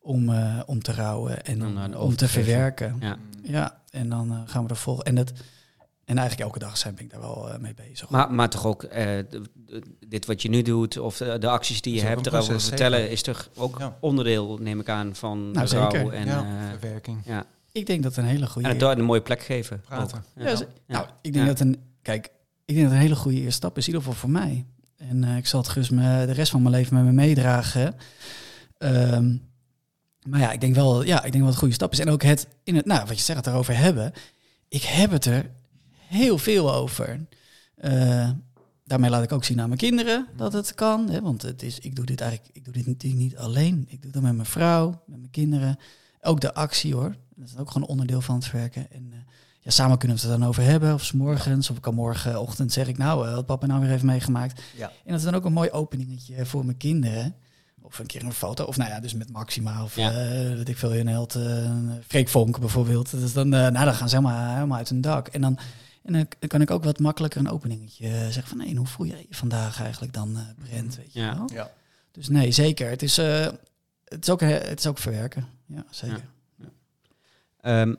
om, 0.00 0.28
eh, 0.28 0.60
om 0.66 0.82
te 0.82 0.92
rouwen 0.92 1.44
en 1.44 1.66
Om 1.66 1.94
om, 1.94 2.16
te 2.16 2.28
verwerken. 2.28 2.96
Ja. 3.00 3.16
Ja, 3.42 3.82
en 3.90 4.08
dan 4.08 4.30
eh, 4.30 4.38
gaan 4.46 4.64
we 4.64 4.70
er 4.70 4.76
vol. 4.76 5.02
En, 5.04 5.14
dat, 5.14 5.32
en 6.04 6.18
eigenlijk 6.18 6.48
elke 6.48 6.58
dag 6.58 6.76
zijn 6.78 6.94
ben 6.94 7.04
ik 7.04 7.10
daar 7.10 7.20
wel 7.20 7.50
eh, 7.50 7.58
mee 7.58 7.74
bezig. 7.74 8.08
Maar, 8.10 8.32
maar 8.32 8.48
toch 8.50 8.66
ook, 8.66 8.82
eh, 8.82 9.18
dit 10.06 10.26
wat 10.26 10.42
je 10.42 10.48
nu 10.48 10.62
doet, 10.62 10.98
of 10.98 11.16
de, 11.16 11.38
de 11.38 11.48
acties 11.48 11.80
die 11.80 11.94
je 11.94 12.00
hebt 12.00 12.26
erover 12.26 12.48
proces, 12.48 12.68
vertellen, 12.68 12.98
zeker. 12.98 13.12
is 13.12 13.22
toch 13.22 13.48
ook 13.56 13.78
Ja. 13.78 13.96
onderdeel, 14.00 14.58
neem 14.58 14.80
ik 14.80 14.88
aan, 14.88 15.14
van 15.14 15.50
Nou, 15.50 15.66
rouw 15.68 15.90
zeker. 15.90 16.12
en, 16.12 16.26
ja, 16.26 16.38
eh, 16.44 16.78
verwerking. 16.78 17.18
ja. 17.24 17.44
ik 17.72 17.86
denk 17.86 18.02
dat 18.02 18.16
een 18.16 18.24
hele 18.24 18.46
goede. 18.46 18.66
en 18.68 18.74
het 18.74 18.80
door 18.82 18.92
een 18.92 19.04
mooie 19.04 19.22
plek 19.22 19.42
geven. 19.42 19.80
Praten. 19.80 20.24
Ja. 20.36 20.56
Nou, 20.86 21.06
ik 21.22 21.32
denk 21.32 21.44
Ja. 21.44 21.50
dat 21.50 21.60
een. 21.60 21.80
Kijk, 22.02 22.30
ik 22.64 22.74
denk 22.74 22.86
dat 22.86 22.94
een 22.96 23.02
hele 23.02 23.16
goede 23.16 23.36
eerste 23.38 23.50
stap 23.52 23.76
is, 23.76 23.86
in 23.88 23.92
ieder 23.94 24.06
geval 24.06 24.20
voor 24.20 24.30
mij. 24.30 24.64
En 24.96 25.24
eh, 25.24 25.36
ik 25.36 25.46
zal 25.46 25.60
het 25.60 25.68
gerust 25.68 25.90
me, 25.90 26.26
de 26.26 26.32
rest 26.32 26.50
van 26.50 26.62
mijn 26.62 26.74
leven 26.74 26.94
met 26.96 27.04
me 27.04 27.12
meedragen. 27.12 27.94
Ehm, 28.78 29.36
maar 30.28 30.40
ja, 30.40 30.52
ik 30.52 30.60
denk 30.60 30.74
wel, 30.74 31.02
ja, 31.02 31.16
ik 31.24 31.32
denk 31.32 31.34
wel 31.34 31.42
dat 31.42 31.44
het 31.44 31.54
een 31.54 31.58
goede 31.58 31.74
stap 31.74 31.92
is. 31.92 31.98
En 31.98 32.10
ook 32.10 32.22
het, 32.22 32.46
in 32.64 32.76
het, 32.76 32.86
nou, 32.86 33.06
wat 33.06 33.16
je 33.18 33.24
zegt, 33.24 33.38
het 33.38 33.46
erover 33.46 33.76
hebben. 33.76 34.12
Ik 34.68 34.82
heb 34.82 35.10
het 35.10 35.24
er 35.24 35.50
heel 36.06 36.38
veel 36.38 36.72
over. 36.74 37.26
Eh, 37.74 38.30
daarmee 38.84 39.10
laat 39.10 39.22
ik 39.22 39.32
ook 39.32 39.44
zien 39.44 39.60
aan 39.60 39.66
mijn 39.68 39.78
kinderen 39.80 40.26
dat 40.36 40.52
het 40.52 40.74
kan. 40.74 41.08
Hè, 41.10 41.20
want 41.20 41.42
het 41.42 41.62
is, 41.62 41.78
ik 41.78 41.96
doe 41.96 42.04
dit 42.04 42.20
eigenlijk, 42.20 42.56
ik 42.56 42.64
doe 42.64 42.72
dit 42.72 42.86
niet, 42.86 43.02
niet 43.14 43.36
alleen. 43.36 43.84
Ik 43.88 44.02
doe 44.02 44.12
dat 44.12 44.22
met 44.22 44.34
mijn 44.34 44.46
vrouw, 44.48 45.02
met 45.06 45.18
mijn 45.18 45.30
kinderen. 45.30 45.78
Ook 46.20 46.40
de 46.40 46.54
actie 46.54 46.94
hoor. 46.94 47.16
Dat 47.36 47.48
is 47.48 47.56
ook 47.56 47.70
gewoon 47.70 47.88
onderdeel 47.88 48.20
van 48.20 48.34
het 48.34 48.50
werken. 48.50 48.92
En 48.92 49.08
eh, 49.12 49.18
ja, 49.60 49.70
samen 49.70 49.98
kunnen 49.98 50.16
we 50.16 50.22
het 50.22 50.32
er 50.32 50.38
dan 50.38 50.48
over 50.48 50.62
hebben. 50.62 50.94
Of 50.94 51.04
s 51.04 51.12
morgens, 51.12 51.70
of 51.70 51.76
ik 51.76 51.82
kan 51.82 51.94
morgenochtend 51.94 52.72
zeg 52.72 52.88
ik 52.88 52.98
nou, 52.98 53.28
eh, 53.28 53.34
wat 53.34 53.46
papa 53.46 53.66
nou 53.66 53.80
weer 53.80 53.88
heeft 53.90 54.02
meegemaakt. 54.02 54.62
Ja. 54.76 54.86
En 54.88 55.10
dat 55.10 55.18
is 55.18 55.24
dan 55.24 55.34
ook 55.34 55.44
een 55.44 55.52
mooi 55.52 55.70
openingetje 55.70 56.46
voor 56.46 56.64
mijn 56.64 56.76
kinderen. 56.76 57.34
Of 57.82 57.98
een 57.98 58.06
keer 58.06 58.24
een 58.24 58.32
foto. 58.32 58.64
Of 58.64 58.76
nou 58.76 58.90
ja, 58.90 59.00
dus 59.00 59.14
met 59.14 59.30
Maxima. 59.32 59.82
Of 59.82 59.96
Ja. 59.96 60.12
weet 60.54 60.68
ik 60.68 60.76
veel, 60.76 60.94
een 60.94 61.06
held. 61.08 61.34
eh 61.34 61.70
Freek 62.06 62.28
Vonk 62.28 62.60
bijvoorbeeld. 62.60 63.10
Dus 63.10 63.32
dan, 63.32 63.48
nou, 63.48 63.72
dan 63.72 63.94
gaan 63.94 64.08
ze 64.08 64.16
helemaal, 64.16 64.54
helemaal 64.54 64.78
uit 64.78 64.88
hun 64.88 65.00
dak. 65.00 65.28
En 65.28 65.40
dan, 65.40 65.58
en 66.04 66.12
dan 66.12 66.28
kan 66.48 66.60
ik 66.60 66.70
ook 66.70 66.84
wat 66.84 66.98
makkelijker 66.98 67.40
een 67.40 67.50
openingetje 67.50 68.06
eh, 68.06 68.12
zeggen 68.20 68.46
van... 68.46 68.56
Nee, 68.58 68.76
hoe 68.76 68.86
voel 68.86 69.06
jij 69.06 69.26
je 69.28 69.34
vandaag 69.36 69.80
eigenlijk 69.80 70.12
dan, 70.12 70.36
eh 70.36 70.64
Brent? 70.68 70.96
Weet 70.96 71.12
je 71.12 71.20
Ja. 71.20 71.36
wel? 71.36 71.48
Ja. 71.52 71.70
Dus 72.12 72.28
nee, 72.28 72.50
zeker. 72.52 72.88
Het 72.90 73.02
is, 73.02 73.18
eh, 73.18 73.46
het 74.04 74.22
is, 74.22 74.30
ook, 74.30 74.40
he- 74.40 74.46
het 74.46 74.78
is 74.78 74.86
ook 74.86 74.98
verwerken. 74.98 75.46
Ja, 75.66 75.84
zeker. 75.90 76.24
Ehm, 77.60 77.94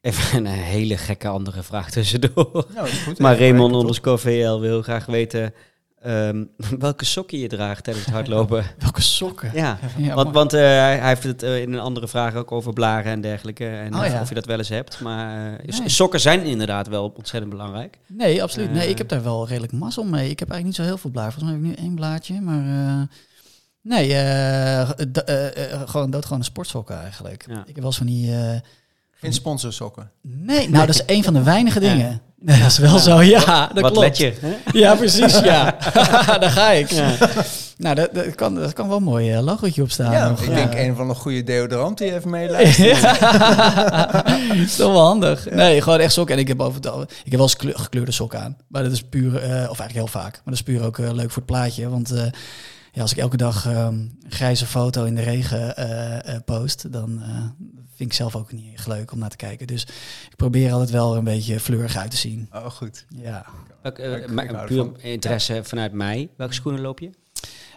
even 0.00 0.38
een 0.38 0.46
hele 0.46 0.96
gekke 0.96 1.28
andere 1.28 1.62
vraag 1.62 1.90
tussendoor. 1.90 2.66
Nou, 2.74 2.88
goed. 2.88 3.18
maar 3.24 3.38
Raymond 3.38 3.60
kijken, 3.60 3.80
underscore 3.80 4.18
VL 4.18 4.58
wil 4.58 4.82
graag 4.82 5.06
weten... 5.06 5.54
ehm, 6.02 6.44
welke 6.78 7.04
sokken 7.04 7.38
je 7.38 7.48
draagt 7.48 7.84
tijdens 7.84 8.04
het 8.06 8.14
hardlopen. 8.14 8.64
Welke 8.78 9.02
sokken? 9.02 9.50
ja, 9.54 9.78
Ja, 9.96 10.14
want, 10.14 10.34
want 10.34 10.52
eh, 10.52 10.60
hij 10.60 11.08
heeft 11.08 11.22
het 11.22 11.42
eh, 11.42 11.60
in 11.60 11.72
een 11.72 11.80
andere 11.80 12.08
vraag 12.08 12.34
ook 12.34 12.52
over 12.52 12.72
blaren 12.72 13.12
en 13.12 13.20
dergelijke. 13.20 13.66
En 13.68 13.94
Oh, 13.94 14.00
of- 14.00 14.06
ja. 14.12 14.20
of 14.20 14.28
je 14.28 14.34
dat 14.34 14.46
wel 14.46 14.58
eens 14.58 14.68
hebt. 14.68 15.00
Maar 15.00 15.52
eh, 15.58 15.78
Nee. 15.78 15.88
sokken 15.88 16.20
zijn 16.20 16.42
inderdaad 16.44 16.88
wel 16.88 17.12
ontzettend 17.16 17.52
belangrijk. 17.52 17.98
Nee, 18.08 18.42
absoluut. 18.42 18.70
Nee, 18.72 18.82
Eh. 18.84 18.90
ik 18.90 18.98
heb 18.98 19.08
daar 19.08 19.22
wel 19.22 19.46
redelijk 19.48 19.72
mazzel 19.72 20.04
mee. 20.04 20.30
Ik 20.30 20.38
heb 20.38 20.50
eigenlijk 20.50 20.64
niet 20.64 20.74
zo 20.74 20.82
heel 20.92 20.98
veel 20.98 21.10
blaar. 21.10 21.32
Volgens 21.32 21.44
mij 21.44 21.60
heb 21.62 21.70
ik 21.70 21.78
nu 21.78 21.84
één 21.86 21.94
blaadje, 21.94 22.40
maar... 22.40 22.64
eh, 22.66 23.02
nee, 23.80 24.14
eh, 24.14 24.90
d- 24.90 25.24
eh, 25.24 25.72
eh, 25.72 25.80
gewoon 25.88 26.10
doodgewone 26.10 26.44
sportsokken 26.44 27.00
eigenlijk. 27.00 27.44
Ja. 27.48 27.58
Ik 27.60 27.66
heb 27.66 27.76
wel 27.76 27.84
eens 27.86 27.96
van 27.96 28.06
die... 28.06 28.32
eh, 28.36 28.60
Geen 29.10 29.32
sponsorsokken. 29.32 30.10
nee, 30.20 30.68
nou 30.70 30.86
dat 30.86 30.94
is 30.94 31.02
een 31.16 31.24
van 31.24 31.32
de 31.32 31.42
weinige 31.42 31.80
Ja. 31.80 31.92
dingen. 31.92 32.20
Nee, 32.44 32.58
dat 32.60 32.66
is 32.70 32.78
wel 32.78 32.98
zo, 32.98 33.22
ja, 33.22 33.66
dat 33.74 33.80
Wat 33.82 33.92
klopt. 33.92 34.06
let 34.06 34.16
je? 34.16 34.32
hè? 34.40 34.78
Ja, 34.78 34.94
precies, 34.94 35.38
ja. 35.40 35.76
daar 36.40 36.50
ga 36.50 36.70
ik. 36.70 36.90
Ja. 36.90 37.14
Nou, 37.78 37.94
dat, 37.94 38.14
dat, 38.14 38.34
kan, 38.34 38.54
dat 38.54 38.72
kan 38.72 38.88
wel 38.88 38.96
een 38.96 39.02
mooi 39.02 39.32
eh, 39.32 39.42
logootje 39.42 39.82
op 39.82 39.90
staan. 39.90 40.12
Ja, 40.12 40.28
nog. 40.28 40.40
ik 40.42 40.48
Ja. 40.48 40.54
denk 40.54 40.74
een 40.74 40.96
van 40.96 41.08
de 41.08 41.14
goede 41.14 41.42
deodorant 41.42 41.98
die 41.98 42.14
even 42.14 42.30
meeluistert. 42.40 43.00
Ja. 43.00 44.26
is 44.54 44.76
toch 44.76 44.92
wel 44.92 45.04
handig. 45.06 45.50
Nee, 45.50 45.82
gewoon 45.82 45.98
echt 45.98 46.12
sokken. 46.12 46.34
En 46.34 46.40
ik 46.40 46.48
heb 46.48 46.60
over 46.60 46.74
het 46.74 46.86
al- 46.88 47.02
ik 47.02 47.08
heb 47.24 47.32
wel 47.32 47.42
eens 47.42 47.56
kleur- 47.56 47.78
gekleurde 47.78 48.12
sokken 48.12 48.40
aan. 48.40 48.56
Maar 48.68 48.82
dat 48.82 48.92
is 48.92 49.02
puur, 49.02 49.36
eh, 49.36 49.50
of 49.50 49.50
eigenlijk 49.78 49.92
heel 49.92 50.06
vaak. 50.06 50.32
Maar 50.32 50.42
dat 50.44 50.54
is 50.54 50.62
puur 50.62 50.82
ook 50.84 50.98
eh, 50.98 51.12
leuk 51.12 51.28
voor 51.30 51.42
het 51.42 51.46
plaatje. 51.52 51.88
Want 51.88 52.10
eh, 52.10 52.22
ja, 52.92 53.02
als 53.02 53.12
ik 53.12 53.18
elke 53.18 53.36
dag 53.36 53.66
ehm, 53.66 53.76
een 53.86 54.12
grijze 54.28 54.66
foto 54.66 55.04
in 55.04 55.14
de 55.14 55.22
regen 55.22 55.76
eh, 55.76 56.34
eh, 56.34 56.40
post, 56.44 56.92
dan 56.92 57.22
eh, 57.22 57.28
vind 58.02 58.10
ik 58.10 58.30
zelf 58.30 58.36
ook 58.36 58.52
niet 58.52 58.74
echt 58.74 58.86
leuk 58.86 59.12
om 59.12 59.18
naar 59.18 59.30
te 59.30 59.36
kijken. 59.36 59.66
Dus 59.66 59.82
ik 60.30 60.36
probeer 60.36 60.72
altijd 60.72 60.90
wel 60.90 61.16
een 61.16 61.24
beetje 61.24 61.60
fleurig 61.60 61.96
uit 61.96 62.10
te 62.10 62.16
zien. 62.16 62.48
Oh, 62.52 62.66
goed. 62.66 63.04
Ja. 63.16 63.46
Welk, 63.82 63.98
eh, 63.98 64.12
Ik- 64.12 64.24
ik 64.24 64.30
maar 64.52 64.66
puur 64.66 64.90
interesse 64.98 65.60
vanuit 65.64 65.92
mij. 65.92 66.28
Welke 66.36 66.54
schoenen 66.54 66.80
loop 66.80 66.98
je? 67.00 67.10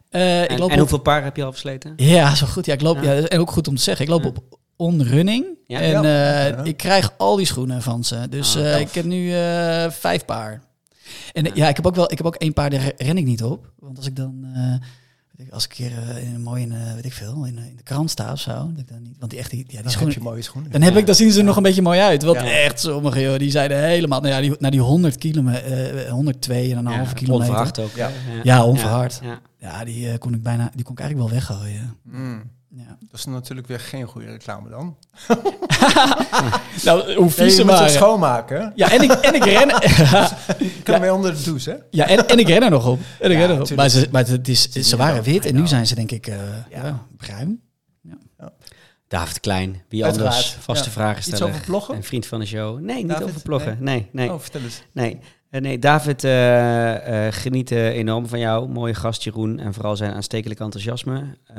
Eh, 0.09 0.43
ik 0.43 0.49
En, 0.49 0.57
loop 0.59 0.67
en 0.69 0.73
op- 0.73 0.80
hoeveel 0.80 0.97
paar 0.97 1.23
heb 1.23 1.36
je 1.36 1.43
al 1.43 1.51
versleten? 1.51 1.93
Ja, 1.95 2.36
zo 2.36 2.45
goed. 2.47 2.65
Ja, 2.65 2.73
ik 2.73 2.82
loop. 2.82 3.03
Ja. 3.03 3.11
Ja. 3.11 3.28
en 3.28 3.39
ook 3.39 3.51
goed 3.51 3.67
om 3.67 3.76
te 3.76 3.82
zeggen. 3.82 4.05
Ik 4.05 4.11
loop 4.11 4.21
Ja. 4.23 4.28
op 4.30 4.59
onrunning. 4.76 5.45
Ja. 5.67 5.80
En 5.80 5.95
eh, 6.05 6.49
Ja. 6.49 6.63
ik 6.63 6.78
krijg 6.78 7.13
al 7.17 7.36
die 7.36 7.45
schoenen 7.45 7.82
van 7.82 8.03
ze. 8.03 8.30
Dus 8.30 8.55
Ah, 8.57 8.73
eh, 8.73 8.80
ik 8.80 8.91
heb 8.91 9.05
nu 9.05 9.34
eh, 9.34 9.89
vijf 9.89 10.26
paar. 10.26 10.61
En 11.34 11.43
Ja. 11.43 11.51
ja. 11.53 11.67
ik 11.67 11.76
heb 11.76 11.86
ook 11.88 11.95
wel. 11.95 12.11
Ik 12.11 12.17
heb 12.17 12.28
ook 12.28 12.36
één 12.36 12.53
paar, 12.53 12.69
daar 12.69 12.82
re- 12.82 12.93
ren 12.97 13.17
ik 13.17 13.26
niet 13.26 13.43
op. 13.43 13.71
Want 13.80 13.97
als 13.97 14.07
ik 14.07 14.15
dan. 14.15 14.45
Als 15.49 15.63
ik 15.65 15.69
een 15.69 15.75
keer 15.75 15.97
eh, 16.09 16.27
in 16.27 16.36
een 16.36 16.41
mooie, 16.41 16.67
eh, 16.67 16.93
weet 16.93 17.05
ik 17.05 17.13
veel, 17.13 17.45
in, 17.45 17.57
eh, 17.57 17.65
in 17.65 17.75
de 17.75 17.83
krant 17.83 18.09
sta 18.09 18.31
of 18.31 18.39
zo. 18.39 18.51
Dat 18.51 18.79
ik 18.79 18.88
dan 18.88 19.01
niet, 19.01 19.15
want 19.19 19.31
die 19.31 19.39
echt, 19.39 19.49
die, 19.49 19.59
ja, 19.59 19.65
die 19.65 19.75
Dan 19.75 19.83
heb 19.86 19.91
schoenen. 19.93 20.13
je 20.17 20.21
mooie 20.23 20.41
schoenen. 20.41 20.71
Dan 20.71 20.81
heb 20.81 20.95
ik, 20.97 21.05
dan 21.05 21.15
zien 21.15 21.31
ze 21.31 21.39
er 21.39 21.45
nog 21.45 21.57
een 21.57 21.63
beetje 21.63 21.81
mooi 21.81 21.99
uit. 21.99 22.23
Want 22.23 22.38
Ja. 22.38 22.45
echt, 22.45 22.79
sommige 22.79 23.21
joh, 23.21 23.38
die 23.39 23.51
zeiden 23.51 23.83
helemaal, 23.83 24.21
nou 24.21 24.33
ja, 24.33 24.41
die, 24.41 24.55
naar 24.59 24.71
die 24.71 24.79
100 24.81 25.17
kilometer, 25.17 25.97
eh 26.05 26.11
102 26.11 26.71
en 26.71 26.77
een 26.77 26.86
halve 26.86 27.13
kilometer. 27.13 27.47
Onverhard 27.49 27.79
ook. 27.79 27.95
Ja. 27.95 28.09
Ja, 28.43 28.65
onverhard. 28.65 29.19
Ja. 29.23 29.39
Ja, 29.59 29.83
die 29.86 30.17
kon 30.17 30.33
ik 30.33 30.43
bijna, 30.43 30.71
die 30.75 30.83
kon 30.83 30.93
ik 30.93 30.99
eigenlijk 30.99 31.29
wel 31.29 31.39
weggooien. 31.39 31.95
Mm. 32.03 32.43
Ja. 32.70 32.97
Dat 32.99 33.20
is 33.20 33.26
natuurlijk 33.26 33.68
weer 33.68 33.80
geen 33.80 34.05
goede 34.07 34.28
reclame 34.28 34.70
dan. 34.70 34.97
Nou, 36.84 37.13
hoe 37.13 37.24
Nee, 37.24 37.30
vies 37.30 37.45
je 37.45 37.49
ze 37.49 37.61
moet 37.61 37.70
het 37.72 37.80
waren. 37.80 37.89
schoonmaken. 37.91 38.72
Ja, 38.76 38.91
en 38.91 39.01
ik, 39.01 39.11
en 39.11 39.36
ik 39.36 39.43
ren. 39.43 39.68
Je 40.66 40.82
kan 40.84 40.99
mee 41.01 41.13
onder 41.13 41.36
de 41.36 41.43
douche, 41.43 41.70
hè? 41.70 41.76
ja, 41.89 42.07
en, 42.07 42.28
en 42.28 42.39
ik 42.39 42.47
ren 42.47 42.63
er 42.63 42.70
nog 42.70 42.88
op. 42.88 42.99
En 43.20 43.32
ik 43.32 43.38
Ja, 43.38 43.41
ren 43.45 43.49
er 43.49 43.57
nog 43.57 43.70
op. 43.72 43.76
Maar, 43.78 43.89
ze, 43.89 44.07
maar 44.11 44.28
het 44.28 44.47
is, 44.47 44.70
ze 44.70 44.97
waren 44.97 45.24
wit 45.24 45.45
en 45.45 45.55
nu 45.55 45.68
zijn 45.68 45.88
ze 45.88 45.95
denk 45.95 46.11
ik 46.11 46.28
eh, 46.28 46.36
Ja. 46.70 46.86
ja. 46.86 47.05
bruin. 47.18 47.59
David 49.07 49.39
Klein, 49.39 49.84
wie 49.89 50.03
Uiteraard, 50.05 50.34
anders? 50.34 50.57
Vaste 50.59 50.86
ja. 50.86 50.91
vragensteller. 50.91 51.47
Iets 51.47 51.49
over 51.55 51.66
bloggen? 51.66 51.95
Een 51.95 52.03
vriend 52.03 52.26
van 52.26 52.39
de 52.39 52.45
show. 52.45 52.80
Nee, 52.80 52.95
niet 52.97 53.07
David? 53.09 53.28
over 53.28 53.41
bloggen. 53.41 53.78
Nee, 53.80 54.09
nee. 54.11 54.32
Oh, 54.34 54.39
vertel 54.39 54.61
eens. 54.61 54.82
Nee, 54.91 55.20
nee 55.61 55.79
David 55.79 56.23
eh, 56.23 57.27
eh, 57.27 57.33
geniet 57.33 57.71
eh, 57.71 57.87
enorm 57.87 58.27
van 58.27 58.39
jou. 58.39 58.69
Mooie 58.69 58.93
gast 58.93 59.23
Jeroen 59.23 59.59
en 59.59 59.73
vooral 59.73 59.95
zijn 59.95 60.13
aanstekelijk 60.13 60.59
enthousiasme. 60.59 61.37
Eh 61.45 61.55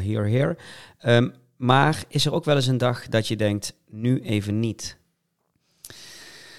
here, 0.00 0.28
here. 0.30 0.56
Ehm, 0.98 1.28
maar 1.56 2.04
is 2.08 2.26
er 2.26 2.32
ook 2.32 2.44
wel 2.44 2.56
eens 2.56 2.66
een 2.66 2.78
dag 2.78 3.08
dat 3.08 3.28
je 3.28 3.36
denkt, 3.36 3.74
nu 3.90 4.20
even 4.20 4.60
niet? 4.60 4.96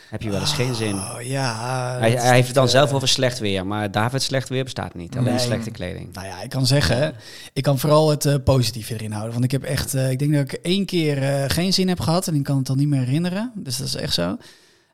Heb 0.09 0.21
je 0.21 0.29
wel 0.29 0.39
eens 0.39 0.53
geen 0.53 0.75
zin? 0.75 0.93
Oh, 0.95 1.17
ja. 1.21 1.55
Hij, 1.99 2.11
hij 2.11 2.33
heeft 2.33 2.45
het 2.45 2.55
dan 2.55 2.65
eh, 2.65 2.71
zelf 2.71 2.93
over 2.93 3.07
slecht 3.07 3.39
weer, 3.39 3.67
maar 3.67 3.91
David's 3.91 4.25
slecht 4.25 4.49
weer 4.49 4.63
bestaat 4.63 4.95
niet. 4.95 5.17
Alleen 5.17 5.33
Nee. 5.33 5.39
slechte 5.39 5.71
kleding. 5.71 6.13
Nou 6.13 6.27
ja, 6.27 6.41
ik 6.41 6.49
kan 6.49 6.65
zeggen, 6.65 7.13
ik 7.53 7.63
kan 7.63 7.79
vooral 7.79 8.09
het 8.09 8.25
eh, 8.25 8.35
positieve 8.43 8.93
erin 8.93 9.11
houden. 9.11 9.31
Want 9.33 9.43
ik 9.43 9.51
heb 9.51 9.63
echt, 9.63 9.93
eh, 9.93 10.11
ik 10.11 10.19
denk 10.19 10.33
dat 10.33 10.41
ik 10.41 10.53
één 10.53 10.85
keer 10.85 11.23
eh, 11.23 11.43
geen 11.47 11.73
zin 11.73 11.87
heb 11.87 11.99
gehad 11.99 12.27
en 12.27 12.35
ik 12.35 12.43
kan 12.43 12.57
het 12.57 12.65
dan 12.65 12.77
niet 12.77 12.87
meer 12.87 12.99
herinneren. 12.99 13.51
Dus 13.55 13.77
dat 13.77 13.87
is 13.87 13.95
echt 13.95 14.13
zo. 14.13 14.37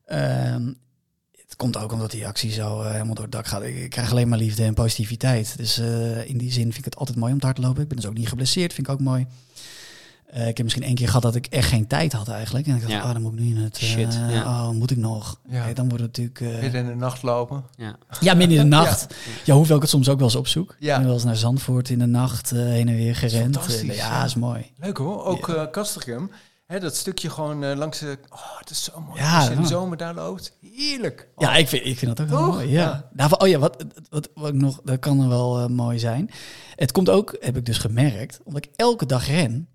Ehm, 0.05 0.71
komt 1.61 1.77
ook 1.77 1.91
omdat 1.91 2.11
die 2.11 2.27
actie 2.27 2.51
zo 2.51 2.81
eh, 2.81 2.91
helemaal 2.91 3.13
door 3.15 3.23
het 3.23 3.33
dak 3.33 3.47
gaat. 3.47 3.63
Ik, 3.63 3.75
ik 3.75 3.89
krijg 3.89 4.11
alleen 4.11 4.29
maar 4.29 4.37
liefde 4.37 4.63
en 4.63 4.73
positiviteit. 4.73 5.53
Dus 5.57 5.77
eh, 5.77 6.29
in 6.29 6.37
die 6.37 6.51
zin 6.51 6.63
vind 6.63 6.77
ik 6.77 6.85
het 6.85 6.95
altijd 6.95 7.17
mooi 7.17 7.33
om 7.33 7.39
te 7.39 7.45
hardlopen. 7.45 7.81
Ik 7.81 7.87
ben 7.87 7.97
dus 7.97 8.05
ook 8.05 8.17
niet 8.17 8.27
geblesseerd, 8.29 8.73
vind 8.73 8.87
ik 8.87 8.93
ook 8.93 8.99
mooi. 8.99 9.27
Eh, 10.31 10.47
ik 10.47 10.57
heb 10.57 10.61
misschien 10.63 10.83
één 10.85 10.95
keer 10.95 11.07
gehad 11.07 11.21
dat 11.21 11.35
ik 11.35 11.45
echt 11.45 11.67
geen 11.69 11.87
tijd 11.87 12.13
had 12.13 12.27
eigenlijk. 12.27 12.67
En 12.67 12.75
ik 12.75 12.81
dacht, 12.81 12.93
Ja. 12.93 13.03
oh, 13.03 13.13
dan 13.13 13.21
moet 13.21 13.33
ik 13.33 13.39
nu 13.39 13.45
in 13.49 13.57
het... 13.57 13.77
Shit, 13.77 14.13
ja. 14.29 14.41
Oh, 14.43 14.69
moet 14.69 14.91
ik 14.91 14.97
nog? 14.97 15.39
Ja. 15.49 15.73
Dan 15.73 15.89
wordt 15.89 16.03
het 16.03 16.17
natuurlijk... 16.17 16.55
eh, 16.55 16.61
Midden 16.61 16.81
in 16.81 16.87
de 16.87 16.95
nacht 16.95 17.21
lopen. 17.23 17.63
Ja. 17.77 17.95
ja, 18.19 18.33
midden 18.33 18.57
in 18.57 18.63
de 18.63 18.69
nacht. 18.75 19.15
Ja, 19.45 19.55
hoeveel 19.55 19.75
ik 19.75 19.81
het 19.81 19.91
soms 19.91 20.09
ook 20.09 20.17
wel 20.17 20.27
eens 20.27 20.35
opzoek. 20.35 20.75
Ja. 20.79 20.91
Ik 20.91 20.97
ben 20.97 21.05
wel 21.05 21.15
eens 21.15 21.23
naar 21.23 21.35
Zandvoort 21.35 21.89
in 21.89 21.99
de 21.99 22.05
nacht 22.05 22.51
eh, 22.51 22.59
heen 22.59 22.87
en 22.87 22.95
weer 22.95 23.15
gerend. 23.15 23.55
fantastisch, 23.55 23.95
ja, 23.95 24.23
is 24.25 24.35
mooi. 24.35 24.71
Leuk 24.79 24.97
hoor. 24.97 25.25
Ook 25.25 25.49
eh 25.49 25.63
Dat 26.79 26.95
stukje 26.95 27.29
gewoon 27.29 27.63
eh, 27.63 27.77
langs 27.77 27.99
de... 27.99 28.17
Oh, 28.29 28.57
het 28.59 28.69
is 28.69 28.83
zo 28.83 28.99
mooi. 29.07 29.19
Ja, 29.21 29.35
Als 29.37 29.47
je 29.47 29.53
in 29.53 29.61
de 29.61 29.67
zomer 29.67 29.97
daar 29.97 30.13
loopt. 30.13 30.57
Heerlijk. 30.75 31.27
Oh, 31.35 31.47
Ja, 31.47 31.55
ik 31.55 31.67
vind, 31.67 31.85
ik 31.85 31.97
vind 31.97 32.17
dat 32.17 32.31
ook 32.31 32.39
mooi. 32.51 32.67
Ja. 32.69 32.81
Ja. 32.81 33.09
Nou, 33.13 33.31
oh 33.37 33.47
ja, 33.47 33.59
wat, 33.59 33.85
wat, 34.09 34.29
wat 34.33 34.53
nog, 34.53 34.79
dat 34.83 34.99
kan 34.99 35.21
er 35.21 35.27
wel 35.29 35.59
eh, 35.59 35.65
mooi 35.67 35.99
zijn. 35.99 36.29
Het 36.75 36.91
komt 36.91 37.09
ook, 37.09 37.35
heb 37.39 37.57
ik 37.57 37.65
dus 37.65 37.77
gemerkt, 37.77 38.39
omdat 38.43 38.65
ik 38.65 38.71
elke 38.75 39.05
dag 39.05 39.27
ren. 39.27 39.67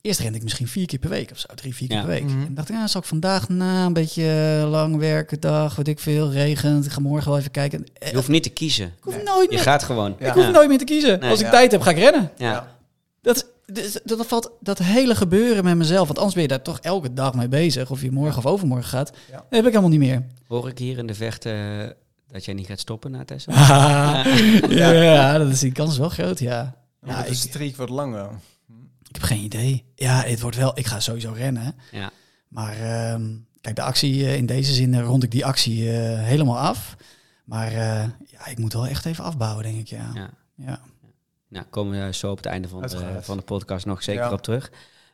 Eerst 0.00 0.20
rende 0.20 0.36
ik 0.36 0.42
misschien 0.42 0.68
vier 0.68 0.86
keer 0.86 0.98
per 0.98 1.08
week 1.10 1.30
of 1.30 1.38
zo, 1.38 1.46
drie, 1.54 1.74
vier 1.74 1.88
keer 1.88 1.96
Ja. 1.96 2.02
per 2.02 2.12
week. 2.12 2.24
Mhm. 2.24 2.46
En 2.46 2.54
dacht 2.54 2.68
ik, 2.68 2.74
ja, 2.74 2.86
zal 2.86 3.00
ik 3.00 3.06
vandaag 3.06 3.48
na 3.48 3.84
een 3.86 3.92
beetje 3.92 4.58
eh, 4.62 4.70
lang 4.70 4.96
werken, 4.96 5.40
dag, 5.40 5.76
weet 5.76 5.88
ik 5.88 5.98
veel, 5.98 6.30
regent. 6.32 6.84
Ik 6.84 6.90
ga 6.92 7.00
morgen 7.00 7.28
wel 7.30 7.38
even 7.38 7.50
kijken. 7.50 7.86
Je 8.10 8.14
hoeft 8.14 8.28
niet 8.28 8.42
te 8.42 8.50
kiezen. 8.50 8.86
ik 8.86 8.92
hoef 9.04 9.22
nooit 9.22 9.50
Je 9.50 9.54
meer, 9.56 9.64
gaat 9.64 9.82
gewoon. 9.82 10.16
Ja. 10.18 10.26
ik 10.26 10.32
hoef 10.32 10.50
nooit 10.50 10.68
meer 10.68 10.78
te 10.78 10.84
kiezen. 10.84 11.20
Nee. 11.20 11.30
Als 11.30 11.38
ik 11.38 11.44
Ja. 11.44 11.50
tijd 11.50 11.72
heb, 11.72 11.80
ga 11.80 11.90
ik 11.90 11.96
rennen. 11.98 12.30
Ja. 12.36 12.76
Dat, 13.22 13.46
dat, 13.66 14.00
dat 14.04 14.26
valt 14.26 14.50
dat 14.60 14.78
hele 14.78 15.14
gebeuren 15.14 15.64
met 15.64 15.76
mezelf. 15.76 16.06
Want 16.06 16.16
anders 16.16 16.34
ben 16.34 16.42
je 16.42 16.48
daar 16.48 16.62
toch 16.62 16.78
elke 16.80 17.12
dag 17.12 17.34
mee 17.34 17.48
bezig. 17.48 17.90
Of 17.90 18.02
je 18.02 18.10
morgen 18.10 18.38
of 18.38 18.46
overmorgen 18.46 18.88
gaat. 18.88 19.12
Ja. 19.30 19.36
Dat 19.36 19.44
heb 19.48 19.60
ik 19.60 19.66
helemaal 19.66 19.88
niet 19.88 19.98
meer. 19.98 20.26
Hoor 20.46 20.68
ik 20.68 20.78
hier 20.78 20.98
in 20.98 21.06
de 21.06 21.14
vechten 21.14 21.80
eh, 21.80 21.90
dat 22.28 22.44
jij 22.44 22.54
niet 22.54 22.66
gaat 22.66 22.80
stoppen 22.80 23.10
na 23.10 23.24
Tessa? 23.24 23.52
ja, 24.68 25.38
dat 25.38 25.48
is 25.48 25.60
die 25.60 25.72
kans 25.72 25.98
wel 25.98 26.08
groot, 26.08 26.38
ja. 26.38 26.76
Ja, 27.02 27.10
Ja, 27.10 27.22
de 27.22 27.28
ik, 27.28 27.34
streak 27.34 27.76
wordt 27.76 27.92
langer. 27.92 28.30
ik 29.08 29.14
heb 29.14 29.22
geen 29.22 29.42
idee. 29.42 29.84
Ja, 29.94 30.22
het 30.22 30.40
wordt 30.40 30.56
wel... 30.56 30.78
Ik 30.78 30.86
ga 30.86 31.00
sowieso 31.00 31.32
rennen. 31.32 31.74
Ja. 31.90 32.10
Maar 32.48 32.76
ehm, 32.80 33.36
kijk, 33.60 33.76
de 33.76 33.82
actie 33.82 34.24
eh, 34.24 34.36
in 34.36 34.46
deze 34.46 34.72
zin 34.72 34.94
eh, 34.94 35.02
rond 35.04 35.22
ik 35.22 35.30
die 35.30 35.46
actie 35.46 35.88
helemaal 35.88 36.58
af. 36.58 36.96
Maar 37.44 37.72
eh, 37.72 38.08
ja, 38.26 38.46
ik 38.46 38.58
moet 38.58 38.72
wel 38.72 38.86
echt 38.86 39.04
even 39.04 39.24
afbouwen, 39.24 39.62
denk 39.64 39.78
ik, 39.78 39.86
ja. 39.86 40.30
ja. 40.54 40.80
Nou, 41.54 41.66
komen 41.70 42.04
we 42.06 42.12
zo 42.14 42.30
op 42.30 42.36
het 42.36 42.46
einde 42.46 42.68
van 42.68 42.82
de, 42.82 43.18
van 43.20 43.36
de 43.36 43.42
podcast 43.42 43.86
nog 43.86 44.02
zeker 44.02 44.22
Ja. 44.24 44.32
op 44.32 44.42
terug. 44.42 44.70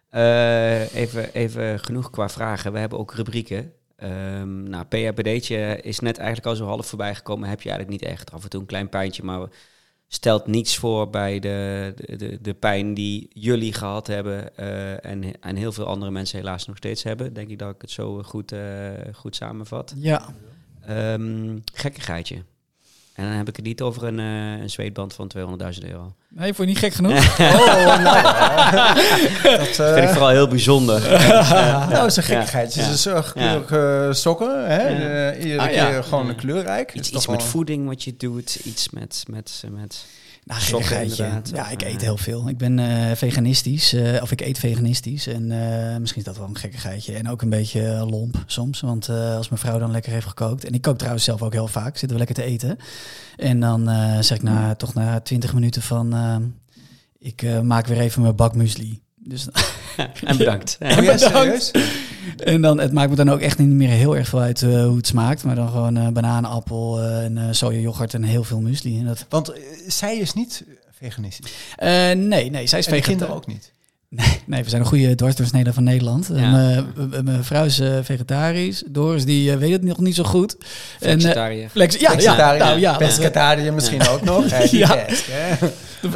Eh, 0.09 0.95
even, 0.95 1.33
even 1.35 1.79
genoeg 1.81 2.11
qua 2.11 2.29
vragen. 2.29 2.73
We 2.73 2.79
hebben 2.79 2.99
ook 2.99 3.15
rubrieken. 3.15 3.73
Ehm 3.97 4.63
nou, 4.63 4.85
PHBD'tje 4.85 5.79
is 5.83 5.99
net 6.01 6.19
eigenlijk 6.19 6.47
al 6.49 6.57
zo 6.57 6.67
half 6.67 6.87
voorbij 6.87 7.15
gekomen. 7.15 7.49
Heb 7.49 7.63
je 7.63 7.71
eigenlijk 7.71 8.01
niet 8.03 8.11
echt. 8.11 8.33
Af 8.33 8.43
en 8.43 8.51
toe 8.51 8.61
een 8.61 8.67
klein 8.67 8.89
pijntje, 8.89 9.23
maar 9.23 9.49
stelt 10.09 10.47
niets 10.47 10.77
voor 10.77 11.11
bij 11.11 11.39
de, 11.39 11.93
de, 12.17 12.39
de, 12.41 12.55
pijn 12.55 12.95
die 12.95 13.31
jullie 13.33 13.73
gehad 13.73 14.07
hebben. 14.07 14.57
eh, 14.57 15.05
en, 15.05 15.41
en 15.41 15.57
heel 15.57 15.73
veel 15.73 15.87
andere 15.87 16.11
mensen 16.11 16.39
helaas 16.39 16.67
nog 16.67 16.77
steeds 16.77 17.03
hebben. 17.03 17.33
Denk 17.33 17.49
ik 17.51 17.59
dat 17.59 17.75
ik 17.75 17.81
het 17.81 17.91
zo 17.91 18.23
goed, 18.23 18.53
eh, 18.53 18.61
goed 19.13 19.37
samenvat. 19.37 19.95
Ja. 19.97 20.35
Ehm 20.87 21.59
gekkigheidje. 21.75 22.37
En 23.15 23.25
dan 23.27 23.35
heb 23.35 23.49
ik 23.49 23.57
het 23.57 23.65
niet 23.65 23.83
over 23.83 24.05
een, 24.05 24.19
een 24.19 24.71
zweetband 24.71 25.15
van 25.15 25.29
200.000 25.29 25.85
euro. 25.89 26.15
Nee, 26.35 26.55
vond 26.55 26.57
je 26.69 26.75
niet 26.75 26.79
gek 26.79 26.93
genoeg? 26.95 27.39
Oh, 27.41 28.03
nou. 28.03 28.23
dat 29.59 29.77
Dat 29.77 29.77
vind 29.77 29.97
ik 29.97 30.03
eh 30.05 30.09
vooral 30.11 30.29
heel 30.29 30.49
bijzonder. 30.49 31.01
nou, 31.91 32.07
is 32.07 32.17
een 32.17 32.23
gekkigheid. 32.23 32.75
Ja. 32.75 32.83
Het 32.83 32.95
is 32.95 33.05
een 33.05 33.23
kleurige 33.33 34.09
sokken. 34.13 34.67
Hè? 34.71 34.89
Ja. 34.89 35.31
Eh, 35.31 35.43
iedere 35.45 35.61
Ah, 35.61 35.75
ja. 35.75 35.91
keer 35.91 36.05
gewoon 36.05 36.35
kleurrijk. 36.35 36.89
Iets, 36.95 37.09
Is 37.09 37.15
iets 37.15 37.25
toch 37.25 37.35
met 37.35 37.45
voeding 37.45 37.87
wat 37.87 38.05
je 38.05 38.15
doet, 38.17 38.55
iets 38.55 38.91
met... 38.91 39.23
met, 39.29 39.63
met 39.71 40.05
Nou, 40.45 40.61
Sokken 40.61 40.89
gekkigheidje. 40.89 41.55
Ja, 41.57 41.69
ik 41.71 41.83
eh, 41.83 41.93
eet 41.93 42.01
heel 42.01 42.17
veel. 42.17 42.49
Ik 42.49 42.59
ben 42.59 42.79
eh, 42.79 43.17
veganistisch, 43.17 43.93
eh, 43.93 44.23
of 44.23 44.31
ik 44.31 44.41
eet 44.41 44.59
veganistisch. 44.59 45.27
En 45.27 45.53
eh, 45.53 45.97
misschien 45.99 46.21
is 46.21 46.27
dat 46.27 46.37
wel 46.39 46.47
een 46.49 46.57
gekkigheidje. 46.59 47.15
En 47.15 47.29
ook 47.31 47.43
een 47.43 47.51
beetje 47.51 47.87
eh, 47.87 48.09
lomp 48.11 48.37
soms. 48.47 48.81
Want 48.81 49.09
eh, 49.09 49.37
als 49.37 49.49
mijn 49.49 49.61
vrouw 49.61 49.79
dan 49.79 49.91
lekker 49.91 50.13
heeft 50.13 50.27
gekookt. 50.27 50.65
En 50.65 50.73
ik 50.73 50.83
kook 50.83 50.97
trouwens 50.99 51.25
zelf 51.25 51.43
ook 51.43 51.53
heel 51.53 51.69
vaak. 51.69 51.97
Zitten 51.97 52.19
we 52.19 52.25
lekker 52.25 52.35
te 52.35 52.43
eten. 52.51 52.79
En 53.37 53.61
dan 53.61 53.89
eh, 53.89 54.19
zeg 54.21 54.37
ik 54.37 54.43
na, 54.43 54.75
toch 54.75 54.95
na 54.95 55.21
20 55.21 55.55
minuten 55.55 55.83
van... 55.83 56.15
eh, 56.21 56.37
ik 57.19 57.43
eh, 57.43 57.61
maak 57.61 57.87
weer 57.87 58.01
even 58.01 58.23
mijn 58.23 58.37
bak 58.37 58.55
muesli. 58.55 59.01
Dus 59.17 59.49
en 60.25 60.37
bedankt. 60.37 60.77
Oh 60.83 60.89
ja, 60.89 60.97
Bedankt. 60.97 61.21
serieus? 61.21 61.71
En 62.37 62.61
dan, 62.63 62.81
het 62.81 62.93
maakt 62.93 63.11
me 63.11 63.17
dan 63.17 63.31
ook 63.31 63.41
echt 63.41 63.59
niet 63.59 63.69
meer 63.69 63.89
heel 63.89 64.17
erg 64.17 64.29
veel 64.29 64.41
uit 64.41 64.63
eh, 64.63 64.85
hoe 64.85 64.97
het 64.97 65.07
smaakt. 65.07 65.45
Maar 65.45 65.55
dan 65.55 65.69
gewoon 65.69 65.97
eh 65.97 66.09
banaan, 66.09 66.45
appel 66.45 67.01
en 67.03 67.39
eh 67.39 67.45
soja 67.51 67.79
yoghurt 67.79 68.15
en 68.15 68.23
heel 68.23 68.45
veel 68.45 68.61
muesli. 68.61 68.99
En 68.99 69.05
dat, 69.07 69.27
Want 69.29 69.53
zij 69.87 70.17
is 70.19 70.33
niet 70.33 70.65
veganistisch. 70.91 71.53
Eh, 71.77 71.89
nee, 72.13 72.51
nee, 72.51 72.67
zij 72.67 72.79
is 72.79 72.87
En 72.87 72.93
vegetariër. 73.03 73.37
ook 73.37 73.47
niet. 73.47 73.73
Nee, 74.11 74.41
nee, 74.47 74.63
we 74.63 74.69
zijn 74.71 74.83
een 74.83 74.89
goede 74.89 75.15
dwarsdoorsnede 75.15 75.73
van 75.73 75.85
Nederland. 75.85 76.29
Ja. 76.33 76.37
En, 76.37 76.87
eh, 77.13 77.21
Mijn 77.21 77.45
vrouw 77.45 77.65
is 77.65 77.79
eh, 77.79 77.99
vegetarisch. 78.03 78.83
Doris 78.87 79.25
die 79.25 79.53
eh, 79.53 79.59
weet 79.59 79.73
het 79.73 79.83
nog 79.83 79.99
niet 79.99 80.15
zo 80.15 80.25
goed. 80.25 80.57
En, 81.01 81.21
Flexitariër. 81.21 81.69
flex, 81.69 81.97
ja, 81.97 82.13
ja, 82.19 82.57
nou, 82.57 82.79
ja. 82.81 82.97
pescatariër 82.97 83.73
misschien 83.75 84.09
ook 84.09 84.23
nog. 84.23 84.51
Hè, 84.51 84.65
Ja. 84.79 85.05
best, 85.07 85.27
hè. 85.31 85.67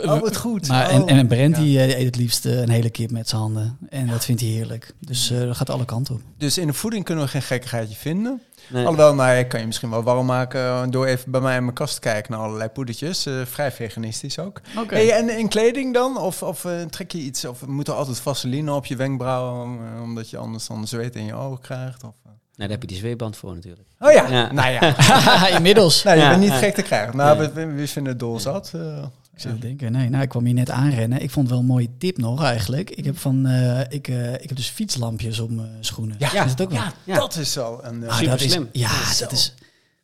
Oh, 0.04 0.20
wat 0.20 0.36
goed. 0.36 0.68
Maar, 0.68 0.86
Oh. 0.88 0.94
en, 0.94 1.06
en 1.18 1.26
Brent 1.26 1.56
Ja. 1.56 1.62
die 1.62 1.96
eet 1.96 2.04
het 2.04 2.16
liefst 2.16 2.44
een 2.44 2.68
hele 2.70 2.90
kip 2.90 3.10
met 3.10 3.28
zijn 3.28 3.40
handen. 3.40 3.78
En 3.88 4.06
dat 4.06 4.24
vindt 4.24 4.40
hij 4.40 4.50
heerlijk. 4.50 4.92
Dus 5.00 5.30
eh, 5.30 5.38
dat 5.40 5.56
gaat 5.56 5.70
alle 5.70 5.84
kanten 5.84 6.14
op. 6.14 6.20
Dus 6.38 6.58
in 6.58 6.66
de 6.66 6.72
voeding 6.72 7.04
kunnen 7.04 7.24
we 7.24 7.30
geen 7.30 7.42
gekkigheidje 7.42 7.94
vinden. 7.96 8.40
Nee. 8.68 8.82
Alhoewel, 8.84 9.14
nou, 9.14 9.36
ik 9.36 9.48
kan 9.48 9.60
je 9.60 9.66
misschien 9.66 9.90
wel 9.90 10.02
warm 10.02 10.26
maken 10.26 10.90
door 10.90 11.06
even 11.06 11.30
bij 11.30 11.40
mij 11.40 11.56
in 11.56 11.62
mijn 11.62 11.74
kast 11.74 11.94
te 11.94 12.00
kijken 12.00 12.32
naar 12.32 12.40
allerlei 12.40 12.68
poedertjes. 12.68 13.26
Eh, 13.26 13.34
vrij 13.44 13.72
veganistisch 13.72 14.38
ook. 14.38 14.60
Hey, 14.88 15.10
en 15.12 15.28
in 15.38 15.48
kleding 15.48 15.94
dan? 15.94 16.18
Of, 16.18 16.42
of 16.42 16.64
eh, 16.64 16.80
trek 16.82 17.12
je 17.12 17.18
iets? 17.18 17.44
Of 17.44 17.66
moet 17.66 17.88
er 17.88 17.94
altijd 17.94 18.20
vaseline 18.20 18.72
op 18.72 18.86
je 18.86 18.96
wenkbrauwen, 18.96 19.78
eh, 19.96 20.02
omdat 20.02 20.30
je 20.30 20.36
anders 20.36 20.66
dan 20.66 20.86
zweet 20.86 21.16
in 21.16 21.24
je 21.24 21.34
ogen 21.34 21.60
krijgt? 21.60 22.04
Of, 22.04 22.14
eh? 22.24 22.30
Nou, 22.56 22.68
daar 22.68 22.68
heb 22.68 22.80
je 22.80 22.86
die 22.86 22.96
zweeband 22.96 23.36
voor 23.36 23.54
natuurlijk. 23.54 23.88
Oh 23.98 24.12
ja, 24.12 24.26
Ja. 24.28 24.52
nou 24.52 24.70
ja. 24.70 24.94
Inmiddels. 25.56 26.02
Nou, 26.02 26.16
je 26.16 26.22
Ja, 26.22 26.28
bent 26.28 26.40
niet 26.40 26.50
ja. 26.50 26.56
gek 26.58 26.74
te 26.74 26.82
krijgen. 26.82 27.16
Nou, 27.16 27.42
Ja. 27.42 27.52
we, 27.52 27.66
we 27.66 27.88
vinden 27.88 28.12
het 28.12 28.20
dol 28.20 28.40
zat. 28.40 28.72
Ik 29.34 29.40
zou 29.40 29.58
denken, 29.58 29.92
nee, 29.92 30.08
nou, 30.08 30.22
ik 30.22 30.28
kwam 30.28 30.44
hier 30.44 30.54
net 30.54 30.70
aanrennen. 30.70 31.22
Ik 31.22 31.30
vond 31.30 31.46
het 31.46 31.54
wel 31.54 31.64
een 31.64 31.70
mooie 31.72 31.88
tip 31.98 32.18
nog 32.18 32.42
eigenlijk. 32.44 32.90
Ik 32.90 33.04
heb 33.04 33.18
van, 33.18 33.46
eh, 33.46 33.80
ik, 33.88 34.08
eh, 34.08 34.32
ik 34.32 34.48
heb 34.48 34.56
dus 34.56 34.68
fietslampjes 34.68 35.38
op 35.40 35.50
mijn 35.50 35.76
schoenen. 35.80 36.16
Ja. 36.18 36.44
is 36.44 36.50
het 36.50 36.60
ook 36.62 36.70
wel? 36.70 36.78
ja, 36.80 36.92
Ja. 37.04 37.16
dat 37.18 37.36
is 37.36 37.52
zo. 37.52 37.78
Een, 37.82 38.02
eh, 38.02 38.08
Ah, 38.08 38.14
super 38.14 38.30
dat 38.30 38.40
is- 38.40 38.58
ja, 38.72 38.90
dat 39.18 39.32
is, 39.32 39.54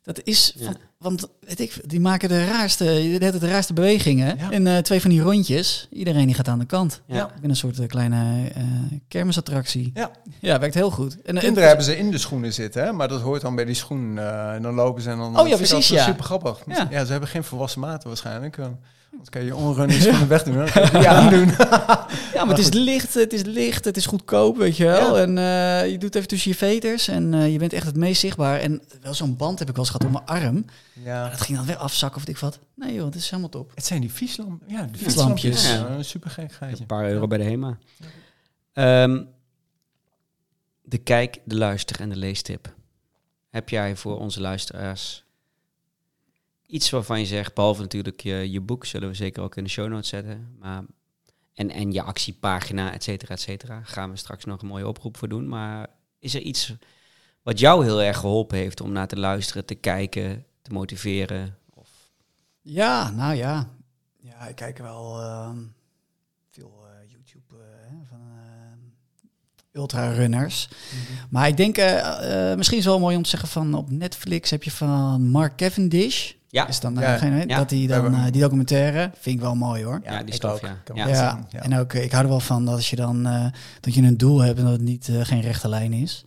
dat 0.03 0.21
is 0.23 0.53
Ja. 0.57 0.65
van, 0.65 0.75
want 0.97 1.27
weet 1.39 1.59
ik, 1.59 1.81
die 1.89 1.99
maken 1.99 2.29
de 2.29 2.45
raarste, 2.45 2.83
de, 2.83 3.31
de, 3.31 3.39
de 3.39 3.47
raarste 3.47 3.73
bewegingen. 3.73 4.37
Ja. 4.37 4.51
En 4.51 4.67
eh, 4.67 4.77
twee 4.77 5.01
van 5.01 5.09
die 5.09 5.21
rondjes. 5.21 5.87
Iedereen 5.91 6.25
die 6.25 6.35
gaat 6.35 6.47
aan 6.47 6.59
de 6.59 6.65
kant. 6.65 7.01
Ja. 7.05 7.25
Ik 7.35 7.41
ben 7.41 7.49
een 7.49 7.55
soort 7.55 7.85
kleine 7.87 8.49
eh, 8.55 8.63
kermisattractie. 9.07 9.91
Ja. 9.93 10.11
ja, 10.39 10.59
werkt 10.59 10.75
heel 10.75 10.91
goed. 10.91 11.21
En, 11.21 11.37
Kinderen 11.37 11.67
hebben 11.67 11.85
ze 11.85 11.97
in 11.97 12.11
de 12.11 12.17
schoenen 12.17 12.53
zitten, 12.53 12.83
hè? 12.83 12.91
maar 12.91 13.07
dat 13.07 13.21
hoort 13.21 13.41
dan 13.41 13.55
bij 13.55 13.65
die 13.65 13.75
schoen. 13.75 14.17
eh, 14.17 14.53
en 14.53 14.61
dan 14.61 14.73
lopen 14.73 15.01
ze 15.01 15.09
en 15.09 15.17
dan. 15.17 15.39
Oh 15.39 15.43
ja, 15.47 15.49
dat 15.57 15.67
precies, 15.67 15.87
ja. 15.87 16.03
Super 16.05 16.23
grappig. 16.23 16.59
Ja. 16.67 16.87
Ja. 16.89 17.05
ze 17.05 17.11
hebben 17.11 17.29
geen 17.29 17.43
volwassen 17.43 17.79
maten 17.81 18.07
waarschijnlijk. 18.07 18.57
Want 19.11 19.29
kan 19.29 19.43
je 19.43 20.27
wegdoen. 20.27 20.53
hè? 20.53 20.63
Dan 20.63 20.71
kan 20.71 20.83
je 20.83 20.89
die 20.91 21.07
aandoen. 21.07 21.47
Ja, 22.33 22.45
maar 22.45 22.57
het 22.57 22.65
is 22.65 22.73
licht, 22.73 23.13
het 23.13 23.33
is 23.33 23.43
licht, 23.43 23.85
het 23.85 23.97
is 23.97 24.05
goedkoop, 24.05 24.57
weet 24.57 24.77
je 24.77 24.85
wel. 24.85 25.17
Ja. 25.17 25.21
En 25.21 25.37
eh, 25.37 25.91
je 25.91 25.97
doet 25.97 26.15
even 26.15 26.27
tussen 26.27 26.51
je 26.51 26.57
veters 26.57 27.07
en 27.07 27.33
eh, 27.33 27.51
je 27.51 27.57
bent 27.57 27.73
echt 27.73 27.85
het 27.85 27.95
meest 27.95 28.19
zichtbaar. 28.19 28.59
En 28.59 28.81
wel 29.01 29.13
zo'n 29.13 29.37
band 29.37 29.59
heb 29.59 29.69
ik 29.69 29.75
wel 29.75 29.85
eens 29.85 29.93
gehad 29.93 30.15
op 30.15 30.25
mijn 30.27 30.41
arm. 30.43 30.65
ja. 31.03 31.21
Maar 31.21 31.29
dat 31.29 31.41
ging 31.41 31.57
dan 31.57 31.67
weer 31.67 31.75
afzakken 31.77 32.21
of 32.21 32.27
ik 32.27 32.37
wat. 32.37 32.59
Nee 32.75 32.93
joh, 32.93 33.05
het 33.05 33.15
is 33.15 33.29
helemaal 33.29 33.49
top. 33.49 33.71
Het 33.75 33.85
zijn 33.85 34.01
die 34.01 34.11
vieslamp, 34.11 34.61
ja, 34.67 34.83
de 34.91 34.97
Fietslampjes. 34.97 35.69
Ja. 35.69 36.03
super 36.03 36.29
gek 36.29 36.57
Een 36.59 36.85
paar 36.85 37.09
euro 37.09 37.27
bij 37.27 37.37
de 37.37 37.43
HEMA. 37.43 37.77
Ehm, 38.73 39.23
de 40.81 40.97
kijk, 40.97 41.39
de 41.45 41.55
luister 41.55 41.99
en 41.99 42.09
de 42.09 42.15
leestip. 42.15 42.73
Heb 43.49 43.69
jij 43.69 43.95
voor 43.95 44.19
onze 44.19 44.41
luisteraars 44.41 45.23
iets 46.71 46.89
waarvan 46.89 47.19
je 47.19 47.25
zegt, 47.25 47.53
behalve 47.53 47.81
natuurlijk 47.81 48.21
je, 48.21 48.51
je 48.51 48.61
boek, 48.61 48.85
zullen 48.85 49.09
we 49.09 49.15
zeker 49.15 49.43
ook 49.43 49.55
in 49.55 49.63
de 49.63 49.69
show 49.69 49.89
notes 49.89 50.09
zetten, 50.09 50.55
maar, 50.59 50.83
en, 51.53 51.69
en 51.69 51.91
je 51.91 52.01
actiepagina, 52.01 52.93
et 52.93 53.03
cetera, 53.03 53.33
et 53.33 53.41
cetera, 53.41 53.81
gaan 53.83 54.09
we 54.09 54.17
straks 54.17 54.45
nog 54.45 54.61
een 54.61 54.67
mooie 54.67 54.87
oproep 54.87 55.17
voor 55.17 55.27
doen. 55.27 55.47
Maar 55.47 55.87
is 56.19 56.35
er 56.35 56.41
iets 56.41 56.73
wat 57.41 57.59
jou 57.59 57.83
heel 57.83 58.01
erg 58.01 58.17
geholpen 58.17 58.57
heeft 58.57 58.81
om 58.81 58.91
naar 58.91 59.07
te 59.07 59.19
luisteren, 59.19 59.65
te 59.65 59.75
kijken, 59.75 60.45
te 60.61 60.71
motiveren? 60.71 61.57
Of, 61.73 61.89
Ja, 62.61 63.09
nou 63.09 63.35
ja. 63.35 63.69
Ja, 64.17 64.47
ik 64.47 64.55
kijk 64.55 64.77
wel 64.77 65.21
ehm, 65.21 65.57
veel 66.49 66.87
eh, 66.87 67.09
YouTube 67.11 67.55
eh, 67.63 68.07
van 68.07 68.19
ultrarunners. 69.73 70.69
Maar 71.29 71.47
ik 71.47 71.57
denk, 71.57 71.77
eh, 71.77 72.51
eh, 72.51 72.57
misschien 72.57 72.77
is 72.77 72.83
het 72.83 72.93
wel 72.93 73.01
mooi 73.03 73.15
om 73.15 73.23
te 73.23 73.29
zeggen 73.29 73.49
van 73.49 73.73
op 73.73 73.89
Netflix 73.91 74.49
heb 74.49 74.63
je 74.63 74.71
van 74.71 75.29
Mark 75.29 75.55
Cavendish. 75.57 76.31
ja, 76.49 76.67
Is 76.67 76.79
dan, 76.79 76.97
eh, 76.97 77.01
Ja. 77.03 77.17
geen, 77.17 77.47
Ja. 77.47 77.57
dat 77.57 77.69
die 77.69 77.87
We 77.87 77.93
dan 77.93 78.29
die 78.31 78.41
documentaire 78.41 79.11
vind 79.19 79.35
ik 79.35 79.41
wel 79.41 79.55
mooi 79.55 79.83
hoor. 79.83 79.99
Ja, 80.03 80.17
die 80.19 80.27
ik 80.27 80.33
stof, 80.33 80.53
ook. 80.53 80.61
ja. 80.61 80.77
Kan 80.83 80.95
Ja. 80.95 81.47
en 81.51 81.77
ook, 81.77 81.93
ik 81.93 82.11
hou 82.11 82.23
er 82.23 82.29
wel 82.29 82.39
van 82.39 82.65
dat 82.65 82.75
als 82.75 82.89
je 82.89 82.95
dan 82.95 83.25
eh, 83.27 83.45
dat 83.79 83.93
je 83.93 84.01
een 84.01 84.17
doel 84.17 84.39
hebt 84.39 84.57
en 84.57 84.63
dat 84.63 84.73
het 84.73 84.81
niet 84.81 85.09
geen 85.21 85.41
rechte 85.41 85.69
lijn 85.69 85.93
is. 85.93 86.23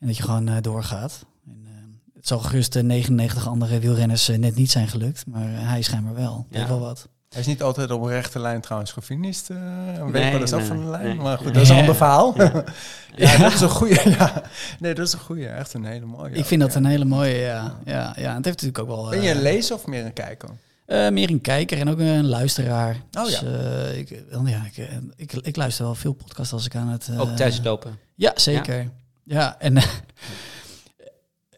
En 0.00 0.06
dat 0.06 0.16
je 0.16 0.22
gewoon 0.22 0.48
eh, 0.48 0.56
doorgaat. 0.60 1.24
En, 1.46 2.00
het 2.14 2.26
zal 2.26 2.38
gerust 2.38 2.72
de 2.72 2.82
99 2.82 3.48
andere 3.48 3.78
wielrenners 3.78 4.28
net 4.28 4.54
niet 4.54 4.70
zijn 4.70 4.88
gelukt, 4.88 5.24
maar 5.26 5.48
hij 5.48 5.82
schijnbaar 5.82 6.14
wel. 6.14 6.34
Dat 6.36 6.44
Ja. 6.50 6.56
heeft 6.56 6.68
wel 6.68 6.80
wat. 6.80 7.08
Hij 7.28 7.40
is 7.40 7.46
niet 7.46 7.62
altijd 7.62 7.90
op 7.90 8.02
een 8.02 8.08
rechte 8.08 8.38
lijn 8.38 8.60
trouwens 8.60 8.92
gefinist. 8.92 9.50
eh 9.50 9.56
Nee, 9.56 10.12
weet 10.12 10.30
wel 10.32 10.40
eens 10.40 10.52
af 10.52 10.66
van 10.66 10.78
de 10.84 10.90
lijn. 10.90 11.04
nee. 11.04 11.14
Maar 11.14 11.36
goed, 11.36 11.46
Ja. 11.46 11.52
dat 11.52 11.62
is 11.62 11.68
een 11.68 11.74
Ja. 11.74 11.80
ander 11.80 11.96
verhaal. 11.96 12.34
Ja, 12.36 12.64
Ja. 13.16 13.36
dat 13.36 13.52
is 13.52 13.60
een 13.60 13.68
goede. 13.68 14.00
Ja. 14.18 14.42
Nee, 14.78 14.94
dat 14.94 15.06
is 15.06 15.12
een 15.12 15.18
goede. 15.18 15.46
Echt 15.46 15.74
een 15.74 15.84
hele 15.84 16.06
mooie. 16.06 16.34
ik 16.34 16.44
vind 16.44 16.60
dat 16.60 16.70
ja. 16.72 16.76
een 16.78 16.84
hele 16.84 17.04
mooie, 17.04 17.34
ja. 17.38 17.76
ja, 17.84 18.12
ja. 18.16 18.34
Het 18.34 18.44
heeft 18.44 18.62
natuurlijk 18.62 18.78
ook 18.78 18.86
wel... 18.88 19.08
Ben 19.08 19.20
je 19.22 19.28
eh, 19.30 19.34
een 19.36 19.42
lezer 19.42 19.74
of 19.76 19.86
meer 19.86 20.04
een 20.04 20.12
kijker? 20.12 20.48
eh, 20.86 21.08
meer 21.08 21.30
een 21.30 21.40
kijker 21.40 21.78
en 21.78 21.88
ook 21.90 21.98
een 21.98 22.26
luisteraar. 22.28 22.96
Oh, 23.18 23.24
dus, 23.24 23.40
ja. 23.40 23.46
eh, 23.46 23.98
ik, 23.98 24.08
ja, 24.44 24.64
ik, 24.66 24.76
eh, 24.78 24.96
ik, 25.16 25.32
ik 25.32 25.56
luister 25.56 25.84
wel 25.84 25.94
veel 25.94 26.12
podcasts 26.12 26.52
als 26.52 26.64
ik 26.66 26.74
aan 26.76 26.88
het... 26.88 27.08
eh, 27.08 27.20
Ook 27.20 27.28
tijdens 27.36 27.56
het 27.56 27.64
lopen. 27.66 27.98
Ja, 28.14 28.32
zeker. 28.34 28.90
Ja, 29.24 29.56
en, 29.58 29.74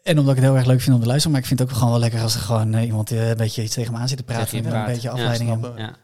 en 0.03 0.19
omdat 0.19 0.35
ik 0.35 0.41
het 0.41 0.49
heel 0.49 0.57
erg 0.57 0.65
leuk 0.67 0.81
vind 0.81 0.95
om 0.95 1.01
te 1.01 1.07
luisteren, 1.07 1.31
maar 1.31 1.41
ik 1.41 1.47
vind 1.47 1.59
het 1.59 1.69
ook 1.69 1.75
gewoon 1.75 1.91
wel 1.91 1.99
lekker 1.99 2.21
als 2.21 2.35
er 2.35 2.41
gewoon 2.41 2.73
eh, 2.73 2.85
iemand 2.85 3.11
eh, 3.11 3.29
een 3.29 3.37
beetje 3.37 3.63
iets 3.63 3.73
tegen 3.73 3.93
me 3.93 3.99
aan 3.99 4.07
zit 4.07 4.17
te 4.17 4.23
praten. 4.23 4.65
En 4.65 4.75
een 4.75 4.85
beetje 4.85 5.07
Ja, 5.07 5.13
afleiding 5.13 5.49
hebben. 5.49 5.71
ik. 5.71 5.77
Ja. 5.79 5.95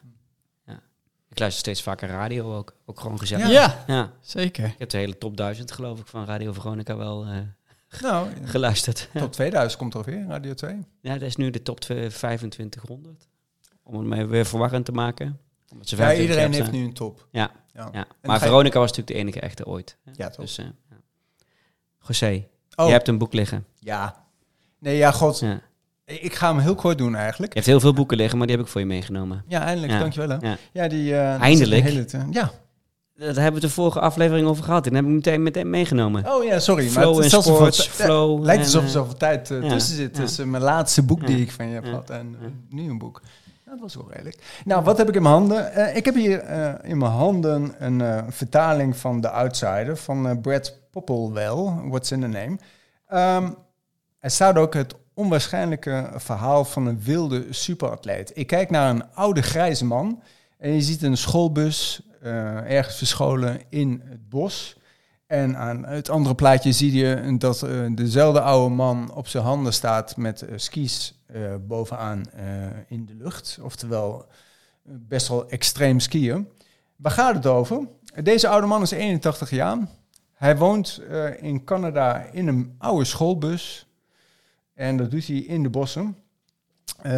ja. 0.66 0.80
Ik 1.28 1.38
luister 1.38 1.60
steeds 1.60 1.82
vaker 1.82 2.08
radio 2.08 2.56
ook. 2.56 2.74
Ook 2.86 3.00
gewoon 3.00 3.18
gezellig. 3.18 3.48
Ja. 3.50 3.84
Ja. 3.86 4.10
zeker. 4.20 4.64
Ik 4.64 4.74
heb 4.78 4.88
de 4.90 4.96
hele 4.96 5.18
top 5.18 5.36
1000 5.36 5.72
geloof 5.72 6.00
ik 6.00 6.06
van 6.06 6.24
Radio 6.24 6.52
Veronica 6.52 6.96
wel 6.96 7.24
eh, 7.26 7.36
Nou, 8.00 8.28
geluisterd. 8.44 9.08
top 9.14 9.32
2000 9.32 9.80
komt 9.80 9.94
er 9.94 10.04
weer, 10.04 10.26
Radio 10.26 10.54
2. 10.54 10.86
Ja, 11.00 11.12
dat 11.12 11.22
is 11.22 11.36
nu 11.36 11.50
de 11.50 11.62
top 11.62 11.80
2500. 11.80 13.28
Om 13.82 13.94
het 13.98 14.06
mij 14.06 14.26
weer 14.26 14.46
verwarrend 14.46 14.84
te 14.84 14.92
maken. 14.92 15.38
Omdat 15.72 15.88
ze 15.88 15.96
Ja, 15.96 16.02
25 16.02 16.36
iedereen 16.36 16.60
heeft 16.62 16.72
nu 16.78 16.84
een 16.88 16.94
top. 16.94 17.26
Ja, 17.30 17.50
Ja. 17.74 17.88
ja. 17.92 18.06
Maar 18.22 18.38
Veronica 18.38 18.78
was 18.78 18.88
natuurlijk 18.88 19.16
de 19.16 19.22
enige 19.22 19.40
echte 19.40 19.66
ooit. 19.66 19.96
hè. 20.04 20.10
Ja, 20.14 20.28
toch? 20.28 20.44
Dus, 20.44 20.58
eh, 20.58 20.64
ja. 20.90 20.96
José, 22.06 22.46
Oh, 22.78 22.86
je 22.86 22.92
hebt 22.92 23.08
een 23.08 23.18
boek 23.18 23.32
liggen. 23.32 23.64
ja. 23.78 24.26
Nee, 24.80 24.96
ja, 24.96 25.10
god. 25.10 25.38
Ja. 25.38 25.60
Ik 26.04 26.34
ga 26.34 26.48
hem 26.48 26.58
heel 26.58 26.74
kort 26.74 26.98
doen 26.98 27.14
eigenlijk. 27.14 27.52
Je 27.52 27.58
hebt 27.58 27.70
heel 27.70 27.80
veel 27.80 27.92
boeken 27.92 28.16
liggen, 28.16 28.38
maar 28.38 28.46
die 28.46 28.56
heb 28.56 28.64
ik 28.64 28.70
voor 28.70 28.80
je 28.80 28.86
meegenomen. 28.86 29.44
Ja, 29.46 29.62
eindelijk. 29.64 29.92
Ja. 29.92 29.98
Dankjewel. 29.98 30.38
Hè. 30.40 30.48
Ja. 30.48 30.56
Ja, 30.72 30.88
die... 30.88 31.16
eh, 31.16 31.32
dat 31.32 31.40
Eindelijk? 31.40 31.82
hele 31.82 32.06
ja. 32.30 32.50
Daar 33.18 33.34
hebben 33.34 33.52
we 33.60 33.60
de 33.66 33.68
vorige 33.72 34.00
aflevering 34.00 34.46
over 34.48 34.64
gehad. 34.64 34.86
En 34.86 34.94
heb 34.94 35.04
ik 35.04 35.10
meteen, 35.10 35.42
meteen 35.42 35.70
meegenomen. 35.70 36.26
Oh 36.34 36.44
ja, 36.44 36.58
sorry. 36.58 36.84
maar 36.84 36.92
Flow 37.02 37.22
het 37.22 37.32
en 37.32 37.42
sports, 37.42 37.86
flow. 37.88 38.36
Het 38.36 38.44
lijkt 38.44 38.62
alsof 38.64 38.80
er 38.82 38.86
eh, 38.88 38.92
zoveel 38.92 39.16
tijd 39.16 39.50
eh, 39.50 39.68
tussen 39.68 39.96
zit. 39.96 40.14
Tussen 40.14 40.50
mijn 40.50 40.62
laatste 40.62 41.02
boek 41.02 41.26
die 41.26 41.40
ik 41.40 41.50
van 41.50 41.68
je 41.68 41.74
heb 41.74 41.84
gehad 41.84 42.10
en 42.10 42.36
eh, 42.42 42.48
nu 42.70 42.90
een 42.90 42.98
boek. 42.98 43.22
Dat 43.68 43.80
was 43.80 43.94
wel 43.94 44.10
redelijk. 44.10 44.62
Nou, 44.64 44.84
wat 44.84 44.98
heb 44.98 45.08
ik 45.08 45.14
in 45.14 45.22
mijn 45.22 45.34
handen? 45.34 45.72
Eh, 45.72 45.96
ik 45.96 46.04
heb 46.04 46.14
hier 46.14 46.40
eh, 46.40 46.90
in 46.90 46.98
mijn 46.98 47.10
handen 47.10 47.74
een 47.78 48.00
eh, 48.00 48.24
vertaling 48.28 48.96
van 48.96 49.20
The 49.20 49.30
Outsider 49.30 49.96
van 49.96 50.40
Brad 50.40 50.74
Popplewell. 50.90 51.88
What's 51.88 52.10
in 52.10 52.20
the 52.20 52.26
name? 52.26 52.58
Ehm, 53.06 53.50
er 54.18 54.30
staat 54.30 54.56
ook 54.56 54.74
het 54.74 54.94
onwaarschijnlijke 55.14 56.10
verhaal 56.14 56.64
van 56.64 56.86
een 56.86 57.00
wilde 57.02 57.46
superatleet. 57.50 58.30
Ik 58.34 58.46
kijk 58.46 58.70
naar 58.70 58.90
een 58.90 59.12
oude 59.14 59.42
grijze 59.42 59.84
man 59.84 60.22
en 60.58 60.72
je 60.72 60.82
ziet 60.82 61.02
een 61.02 61.16
schoolbus 61.16 62.02
ergens 62.66 62.96
verscholen 62.96 63.60
in 63.68 64.02
het 64.04 64.28
bos. 64.28 64.76
En 65.26 65.56
aan 65.56 65.84
het 65.86 66.10
andere 66.10 66.34
plaatje 66.34 66.72
zie 66.72 66.92
je 66.92 67.36
dat 67.38 67.66
dezelfde 67.94 68.40
oude 68.40 68.74
man 68.74 69.12
op 69.14 69.28
zijn 69.28 69.44
handen 69.44 69.72
staat 69.72 70.16
met 70.16 70.44
skis 70.56 71.17
eh, 71.32 71.54
bovenaan 71.60 72.30
eh, 72.30 72.44
in 72.88 73.06
de 73.06 73.14
lucht. 73.14 73.58
Oftewel 73.62 74.26
eh, 74.84 74.92
best 74.98 75.28
wel 75.28 75.48
extreem 75.48 76.00
skiën. 76.00 76.48
Waar 76.96 77.12
gaat 77.12 77.34
het 77.34 77.46
over? 77.46 77.88
Deze 78.22 78.48
oude 78.48 78.66
man 78.66 78.82
is 78.82 78.90
81 78.90 79.50
jaar. 79.50 79.78
Hij 80.34 80.56
woont 80.56 81.02
in 81.40 81.64
Canada 81.64 82.22
in 82.32 82.48
een 82.48 82.74
oude 82.78 83.04
schoolbus. 83.04 83.86
En 84.74 84.96
dat 84.96 85.10
doet 85.10 85.26
hij 85.26 85.36
in 85.36 85.62
de 85.62 85.70
bossen. 85.70 86.16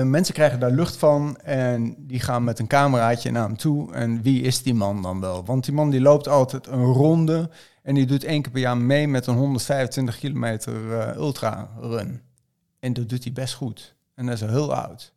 Mensen 0.05 0.35
krijgen 0.35 0.61
daar 0.61 0.71
lucht 0.71 0.97
van 0.97 1.37
en 1.37 1.95
die 1.99 2.21
gaan 2.21 2.45
met 2.45 2.59
een 2.59 2.67
cameraatje 2.67 3.31
naar 3.31 3.43
hem 3.47 3.57
toe. 3.57 3.93
En 3.93 4.23
wie 4.23 4.43
is 4.43 4.63
die 4.63 4.75
man 4.75 5.03
dan 5.03 5.21
wel? 5.21 5.45
Want 5.45 5.65
die 5.65 5.75
man 5.75 5.91
die 5.91 6.01
loopt 6.01 6.29
altijd 6.29 6.67
een 6.67 6.85
ronde 6.85 7.51
en 7.83 7.95
die 7.95 8.07
doet 8.07 8.25
één 8.25 8.43
keer 8.43 8.53
per 8.53 8.61
jaar 8.61 8.77
mee 8.77 9.09
met 9.09 9.27
een 9.27 9.37
125 9.37 10.19
kilometer 10.19 10.99
eh, 10.99 11.17
ultra 11.17 11.71
run. 11.81 12.23
En 12.79 12.93
dat 12.93 13.09
doet 13.09 13.25
hij 13.25 13.33
best 13.33 13.55
goed. 13.55 13.95
En 14.21 14.27
dat 14.27 14.35
is 14.35 14.41
heel 14.41 14.75
oud. 14.75 15.13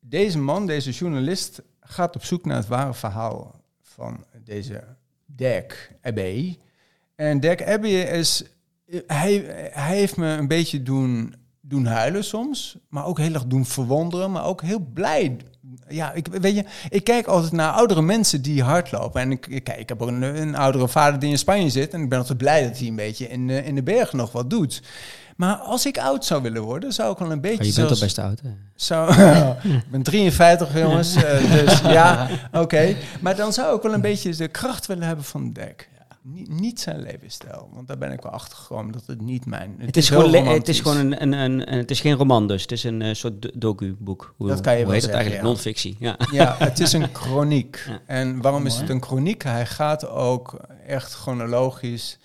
Deze 0.00 0.38
man, 0.38 0.66
deze 0.66 0.90
journalist, 0.90 1.62
gaat 1.80 2.16
op 2.16 2.24
zoek 2.24 2.44
naar 2.44 2.56
het 2.56 2.66
ware 2.66 2.94
verhaal 2.94 3.60
van 3.82 4.24
deze 4.44 4.84
Dirk 5.26 5.92
Abbey. 6.02 6.58
En 7.14 7.40
Dirk 7.40 7.62
Abbey 7.62 8.02
is... 8.02 8.44
Hij, 9.06 9.32
hij 9.72 9.96
heeft 9.96 10.16
me 10.16 10.26
een 10.26 10.48
beetje 10.48 10.82
doen, 10.82 11.34
doen 11.60 11.86
huilen 11.86 12.24
soms. 12.24 12.78
Maar 12.88 13.04
ook 13.04 13.18
heel 13.18 13.34
erg 13.34 13.46
doen 13.46 13.66
verwonderen. 13.66 14.32
Maar 14.32 14.44
ook 14.44 14.62
heel 14.62 14.86
blij. 14.94 15.36
Ja, 15.88 16.12
ik, 16.12 16.26
weet 16.26 16.54
je, 16.54 16.64
ik 16.88 17.04
kijk 17.04 17.26
altijd 17.26 17.52
naar 17.52 17.72
oudere 17.72 18.02
mensen 18.02 18.42
die 18.42 18.62
hardlopen. 18.62 19.20
En 19.20 19.30
ik, 19.30 19.40
kijk, 19.40 19.78
ik 19.78 19.88
heb 19.88 20.00
een, 20.00 20.54
oudere 20.56 20.88
vader 20.88 21.20
die 21.20 21.30
in 21.30 21.38
Spanje 21.38 21.70
zit. 21.70 21.94
En 21.94 22.02
ik 22.02 22.08
ben 22.08 22.18
altijd 22.18 22.38
blij 22.38 22.62
dat 22.62 22.78
hij 22.78 22.86
een 22.88 22.96
beetje 22.96 23.28
in, 23.28 23.50
in 23.50 23.74
de 23.74 23.82
bergen 23.82 24.16
nog 24.16 24.32
wat 24.32 24.50
doet. 24.50 24.82
Maar 25.38 25.54
als 25.56 25.86
ik 25.86 25.98
oud 25.98 26.24
zou 26.24 26.42
willen 26.42 26.62
worden, 26.62 26.92
zou 26.92 27.12
ik 27.12 27.18
wel 27.18 27.32
een 27.32 27.40
beetje 27.40 27.58
Oh, 27.62 27.66
je 27.68 27.74
bent 27.74 27.90
al 27.90 27.98
best 27.98 28.18
oud, 28.18 28.40
hè? 28.40 28.50
zo, 28.76 29.04
ik 29.76 29.90
ben 29.90 30.02
53 30.02 30.78
jongens, 30.78 31.14
eh, 31.14 31.52
dus 31.52 31.80
ja, 31.98 32.28
oké. 32.52 32.96
Maar 33.20 33.36
dan 33.36 33.52
zou 33.52 33.76
ik 33.76 33.82
wel 33.82 33.92
een 33.94 34.00
beetje 34.00 34.36
de 34.36 34.48
kracht 34.48 34.86
willen 34.86 35.06
hebben 35.06 35.24
van 35.24 35.52
Dirk. 35.52 35.88
Niet, 36.22 36.48
niet 36.48 36.80
zijn 36.80 37.02
levensstijl, 37.02 37.68
want 37.72 37.88
daar 37.88 37.98
ben 37.98 38.12
ik 38.12 38.20
wel 38.22 38.32
achter 38.32 38.58
gekomen 38.58 38.92
dat 38.92 39.02
het 39.06 39.20
niet 39.20 39.46
mijn. 39.46 39.74
Het 39.78 39.96
is, 39.96 40.08
gewoon, 40.08 40.46
het 40.46 40.68
is 40.68 40.80
gewoon 40.80 40.96
een, 40.96 41.22
een, 41.22 41.32
een, 41.32 41.72
een- 41.72 41.78
het 41.78 41.90
is 41.90 42.00
geen 42.00 42.14
roman 42.14 42.46
dus. 42.48 42.62
Het 42.62 42.72
is 42.72 42.84
een 42.84 43.02
eh, 43.02 43.14
soort 43.14 43.42
do- 43.42 43.48
docu-boek. 43.54 44.34
Hoe, 44.36 44.48
Dat 44.48 44.60
kan 44.60 44.78
je 44.78 44.82
wel 44.84 44.92
heet 44.92 45.02
het 45.02 45.10
zeggen, 45.10 45.30
eigenlijk? 45.30 45.42
ja. 45.42 45.48
Non-fictie. 45.48 45.96
Ja. 45.98 46.16
Ja, 46.32 46.54
het 46.58 46.80
is 46.80 46.92
een 46.92 47.08
chroniek. 47.12 47.84
Ja. 47.88 47.98
En 48.06 48.40
waarom 48.42 48.66
is 48.66 48.76
het 48.76 48.88
een 48.88 49.02
chroniek? 49.02 49.42
Hij 49.42 49.66
gaat 49.66 50.08
ook 50.08 50.56
echt 50.86 51.14
chronologisch 51.14 52.18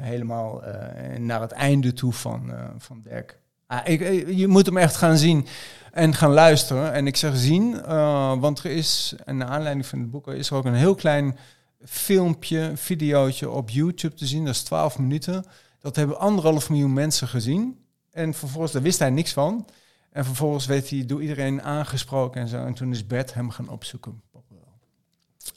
helemaal 0.00 0.64
eh, 0.64 1.18
naar 1.18 1.40
het 1.40 1.52
einde 1.52 1.92
toe 1.92 2.12
van, 2.12 2.52
eh, 2.52 2.68
van 2.78 3.00
Dirk. 3.02 3.40
Ah, 3.66 3.80
ik, 3.84 4.00
eh, 4.00 4.38
je 4.38 4.46
moet 4.46 4.66
hem 4.66 4.76
echt 4.76 4.96
gaan 4.96 5.16
zien 5.16 5.46
en 5.92 6.14
gaan 6.14 6.32
luisteren. 6.32 6.92
En 6.92 7.06
ik 7.06 7.16
zeg 7.16 7.36
zien, 7.36 7.82
eh, 7.82 8.38
want 8.38 8.58
er 8.58 8.70
is, 8.70 9.14
en 9.24 9.36
naar 9.36 9.48
aanleiding 9.48 9.86
van 9.86 9.98
het 9.98 10.10
boek, 10.10 10.28
is 10.28 10.50
er 10.50 10.56
ook 10.56 10.64
een 10.64 10.74
heel 10.74 10.94
klein 10.94 11.38
filmpje, 11.84 12.72
videootje 12.74 13.50
op 13.50 13.70
YouTube 13.70 14.14
te 14.14 14.26
zien. 14.26 14.44
Dat 14.44 14.54
is 14.54 14.62
12 14.62 14.98
minuten. 14.98 15.44
Dat 15.80 15.96
hebben 15.96 16.18
anderhalf 16.18 16.70
miljoen 16.70 16.92
mensen 16.92 17.28
gezien. 17.28 17.84
En 18.10 18.34
vervolgens, 18.34 18.72
daar 18.72 18.82
wist 18.82 18.98
hij 18.98 19.10
niks 19.10 19.32
van. 19.32 19.68
En 20.10 20.24
vervolgens 20.24 20.66
werd 20.66 20.90
hij 20.90 21.06
door 21.06 21.22
iedereen 21.22 21.62
aangesproken 21.62 22.40
en 22.40 22.48
zo. 22.48 22.64
En 22.64 22.74
toen 22.74 22.90
is 22.90 23.06
Bert 23.06 23.34
hem 23.34 23.50
gaan 23.50 23.68
opzoeken. 23.68 24.22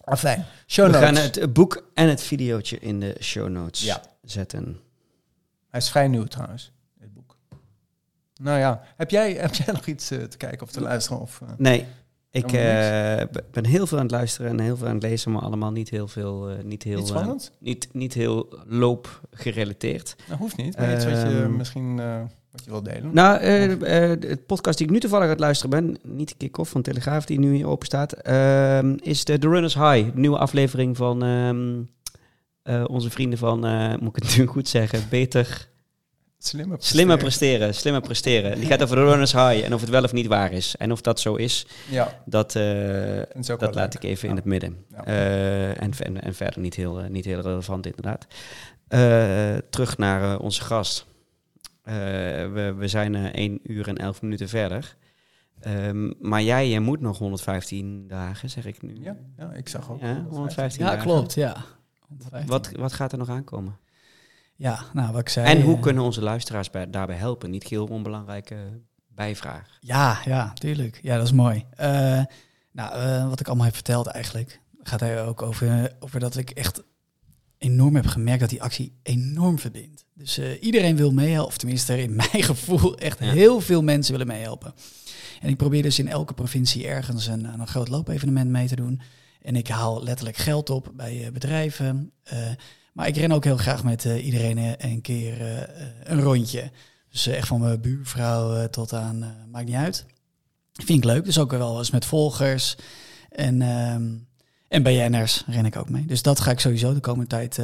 Afijn, 0.04 0.46
show 0.68 0.92
We 0.92 0.98
gaan 0.98 1.16
het 1.16 1.54
boek 1.54 1.90
en 1.94 2.08
het 2.10 2.22
videootje 2.22 2.80
in 2.80 3.00
de 3.00 3.16
show 3.22 3.50
notes 3.50 3.82
Ja. 3.84 4.02
zetten. 4.22 4.80
Hij 5.70 5.80
is 5.80 5.90
vrij 5.90 6.08
nieuw 6.08 6.24
trouwens, 6.26 6.72
dit 7.00 7.14
boek. 7.14 7.38
Nou 8.42 8.60
ja, 8.60 8.82
heb 8.98 9.10
jij, 9.10 9.34
heb 9.34 9.54
jij 9.56 9.74
nog 9.74 9.86
iets 9.86 10.12
eh, 10.12 10.24
te 10.24 10.38
kijken 10.38 10.62
of 10.62 10.72
te 10.72 10.82
luisteren? 10.82 11.20
Of, 11.22 11.42
eh? 11.42 11.48
Nee, 11.58 11.86
ik 12.32 12.52
eh, 12.52 13.42
ben 13.52 13.66
heel 13.66 13.88
veel 13.88 13.98
aan 13.98 14.04
het 14.04 14.12
luisteren 14.14 14.52
en 14.52 14.60
heel 14.60 14.78
veel 14.78 14.88
aan 14.88 14.94
het 14.94 15.04
lezen, 15.04 15.32
maar 15.32 15.42
allemaal 15.42 15.72
niet 15.72 15.90
heel 15.90 16.08
veel, 16.08 16.50
eh, 16.50 16.64
niet 16.64 16.84
heel, 16.84 17.00
Iets 17.00 17.10
spannends? 17.10 17.52
niet, 17.60 17.90
niet 17.94 18.14
heel 18.14 18.60
loopgerelateerd. 18.66 20.16
Dat 20.28 20.38
hoeft 20.38 20.58
niet, 20.58 20.78
maar 20.78 20.94
iets 20.96 21.06
wat 21.06 21.22
je 21.22 21.46
misschien 21.58 22.00
eh, 22.00 22.22
wat 22.52 22.64
je 22.64 22.70
wil 22.72 22.84
delen. 22.84 23.10
Nou, 23.14 23.38
eh, 23.40 24.10
het 24.30 24.46
podcast 24.46 24.78
die 24.78 24.88
ik 24.88 24.94
nu 24.94 25.00
toevallig 25.00 25.26
aan 25.26 25.32
het 25.32 25.40
luisteren 25.40 25.70
ben, 25.86 25.98
niet 26.14 26.30
de 26.30 26.36
kick-off 26.38 26.72
van 26.72 26.82
Telegraaf 26.82 27.26
die 27.26 27.40
nu 27.40 27.54
hier 27.56 27.68
open 27.68 27.86
staat, 27.86 28.14
ehm, 28.14 28.96
is 29.02 29.26
de 29.26 29.38
The 29.40 29.48
Runners 29.50 29.74
High, 29.74 30.06
de 30.14 30.20
nieuwe 30.20 30.38
aflevering 30.38 30.98
van 30.98 31.24
ehm, 31.24 31.82
eh, 32.64 32.84
onze 32.88 33.10
vrienden 33.10 33.40
van, 33.40 33.60
moet 34.00 34.18
ik 34.18 34.24
het 34.24 34.38
nu 34.38 34.46
goed 34.46 34.68
zeggen, 34.68 35.00
beter, 35.10 35.68
Slimmer 36.42 36.78
slimmer 36.80 37.18
presteren. 37.18 37.58
presteren, 37.58 37.74
slimmer 37.76 38.02
presteren. 38.02 38.56
Die 38.60 38.66
gaat 38.68 38.84
over 38.84 38.96
de 38.96 39.04
Runners 39.04 39.32
High 39.34 39.64
en 39.66 39.74
of 39.74 39.82
het 39.82 39.90
wel 39.90 40.04
of 40.04 40.14
niet 40.14 40.28
waar 40.28 40.52
is. 40.52 40.76
En 40.78 40.92
of 40.92 41.02
dat 41.02 41.20
zo 41.20 41.36
is, 41.36 41.68
Ja, 41.90 42.22
dat, 42.26 42.52
dat 42.52 42.62
is 43.40 43.48
laat 43.60 43.74
leuk. 43.76 43.94
ik 43.94 44.04
even 44.04 44.24
Ja. 44.24 44.30
in 44.30 44.36
het 44.36 44.46
midden. 44.46 44.86
Ja. 44.92 45.04
En, 45.06 45.92
en, 46.00 46.22
en 46.22 46.36
verder 46.36 46.60
niet 46.60 46.76
heel, 46.76 47.02
niet 47.10 47.26
heel 47.26 47.42
relevant 47.42 47.86
inderdaad. 47.86 48.26
Terug 49.70 49.98
naar 49.98 50.40
onze 50.40 50.62
gast. 50.62 51.06
Eh, 51.90 51.96
we, 52.52 52.74
we 52.78 52.88
zijn 52.88 53.16
eh 53.16 53.24
1 53.26 53.60
uur 53.64 53.88
en 53.88 53.98
11 53.98 54.22
minuten 54.22 54.50
verder. 54.50 54.96
Ehm, 55.60 56.12
maar 56.20 56.42
jij 56.44 56.76
eh, 56.76 56.82
moet 56.82 57.00
nog 57.00 57.18
115 57.18 58.08
dagen, 58.08 58.50
zeg 58.50 58.66
ik 58.66 58.82
nu. 58.82 58.98
Ja, 59.02 59.18
ja, 59.38 59.52
ik 59.52 59.70
zag 59.70 59.92
ook. 59.92 60.02
Ja, 60.02 60.26
115 60.30 60.84
Ja, 60.86 60.90
dagen. 60.90 61.06
klopt, 61.06 61.34
ja. 61.34 61.56
Wat, 62.46 62.72
wat 62.72 62.94
gaat 62.94 63.12
er 63.12 63.18
nog 63.18 63.30
aankomen? 63.30 63.78
Ja, 64.56 64.80
nou, 64.94 65.12
wat 65.12 65.22
ik 65.22 65.30
zei... 65.30 65.48
en 65.48 65.62
hoe 65.62 65.76
eh, 65.76 65.82
kunnen 65.82 66.04
onze 66.04 66.22
luisteraars 66.22 66.70
bij, 66.70 66.90
daarbij 66.90 67.16
helpen? 67.16 67.50
Niet 67.50 67.64
heel 67.64 67.86
onbelangrijke 67.86 68.56
bijvraag. 69.08 69.78
Ja, 69.80 70.20
ja, 70.26 70.54
tuurlijk. 70.54 71.00
Ja, 71.02 71.16
dat 71.16 71.26
is 71.26 71.32
mooi. 71.32 71.66
Eh, 71.70 72.24
nou, 72.72 72.94
eh, 72.94 73.30
wat 73.30 73.40
ik 73.40 73.48
allemaal 73.48 73.66
heb 73.66 73.74
verteld 73.76 74.08
eigenlijk, 74.08 74.62
gaat 74.84 75.00
hij 75.00 75.24
ook 75.24 75.42
over, 75.42 75.96
over 76.00 76.20
dat 76.20 76.38
ik 76.38 76.50
echt 76.50 76.84
enorm 77.58 77.96
heb 77.96 78.06
gemerkt 78.06 78.40
dat 78.40 78.50
die 78.50 78.64
actie 78.64 79.00
enorm 79.04 79.60
verbindt. 79.60 80.06
Dus 80.20 80.38
eh, 80.38 80.64
iedereen 80.64 80.96
wil 80.96 81.12
meehelpen, 81.12 81.48
of 81.48 81.58
tenminste 81.58 82.02
in 82.02 82.16
mijn 82.32 82.44
gevoel 82.44 82.98
echt 82.98 83.20
Ja. 83.20 83.32
heel 83.32 83.62
veel 83.62 83.82
mensen 83.82 84.12
willen 84.12 84.28
meehelpen. 84.28 84.74
En 85.42 85.50
ik 85.50 85.58
probeer 85.58 85.82
dus 85.82 86.00
in 86.00 86.08
elke 86.08 86.34
provincie 86.34 86.88
ergens 86.88 87.28
een, 87.28 87.44
een 87.44 87.68
groot 87.68 87.88
loopevenement 87.88 88.50
mee 88.50 88.68
te 88.68 88.76
doen. 88.76 89.02
En 89.42 89.56
ik 89.56 89.68
haal 89.68 90.04
letterlijk 90.04 90.38
geld 90.38 90.70
op 90.70 90.92
bij 90.96 91.26
eh, 91.26 91.32
bedrijven. 91.32 92.12
Eh, 92.24 92.38
maar 92.94 93.08
ik 93.08 93.16
ren 93.16 93.32
ook 93.32 93.44
heel 93.44 93.58
graag 93.58 93.84
met 93.84 94.04
iedereen 94.04 94.76
een 94.90 95.02
keer 95.02 95.70
een 96.04 96.22
rondje. 96.22 96.72
Dus 97.12 97.28
echt 97.28 97.48
van 97.48 97.60
mijn 97.60 97.82
buurvrouw 97.82 98.70
tot 98.70 98.94
aan, 98.94 99.36
maakt 99.52 99.66
niet 99.66 99.76
uit. 99.76 100.06
Vind 100.74 100.98
ik 100.98 101.04
leuk. 101.04 101.26
Dus 101.26 101.40
ook 101.40 101.52
wel 101.52 101.78
eens 101.78 101.92
met 101.92 102.06
volgers. 102.06 102.76
En, 103.30 103.62
ehm 103.62 104.08
en 104.68 104.84
BN'ers 104.84 105.44
ren 105.48 105.66
ik 105.66 105.76
ook 105.76 105.90
mee. 105.90 106.06
Dus 106.06 106.22
dat 106.22 106.40
ga 106.40 106.52
ik 106.52 106.60
sowieso 106.60 106.94
de 106.94 107.00
komende 107.00 107.28
tijd, 107.28 107.60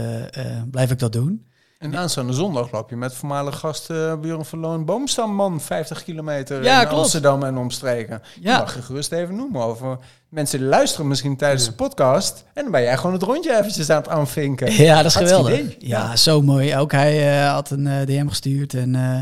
blijf 0.72 0.92
ik 0.92 1.00
dat 1.00 1.14
doen. 1.14 1.46
En 1.86 1.98
aanstaande 1.98 2.34
zondag 2.34 2.72
loop 2.72 2.90
je 2.90 2.96
met 2.96 3.14
voormalig 3.14 3.60
gast 3.60 3.90
uh, 3.90 4.14
Björn 4.22 4.46
van 4.46 4.60
Loon 4.60 4.86
Boomstamman 4.86 5.62
50 5.62 6.04
kilometer 6.04 6.64
Ja, 6.64 6.82
in 6.82 6.88
klopt. 6.88 7.02
Amsterdam 7.04 7.44
en 7.44 7.58
omstreken. 7.58 8.22
Ja. 8.42 8.52
Je 8.54 8.58
mag 8.60 8.76
je 8.76 8.82
gerust 8.82 9.12
even 9.12 9.36
noemen 9.36 9.62
over 9.62 9.98
mensen 10.30 10.60
die 10.60 10.68
luisteren 10.68 11.08
misschien 11.08 11.38
tijdens 11.38 11.64
Ja. 11.64 11.70
de 11.70 11.76
podcast. 11.76 12.44
En 12.54 12.64
dan 12.64 12.72
ben 12.72 12.82
jij 12.82 12.98
gewoon 12.98 13.14
het 13.14 13.24
rondje 13.24 13.58
eventjes 13.58 13.90
aan 13.90 13.98
het 13.98 14.10
aanvinken. 14.10 14.72
Ja, 14.74 14.96
dat 14.96 15.06
is 15.06 15.16
geweldig. 15.16 15.54
idee. 15.54 15.76
Ja, 15.80 16.00
Ja. 16.04 16.16
zo 16.16 16.42
mooi. 16.42 16.76
Ook 16.78 16.92
hij 16.92 17.40
eh, 17.44 17.52
had 17.54 17.70
een 17.70 17.88
eh, 17.88 18.06
DM 18.06 18.28
gestuurd 18.28 18.74
en 18.74 18.96
eh, 18.96 19.20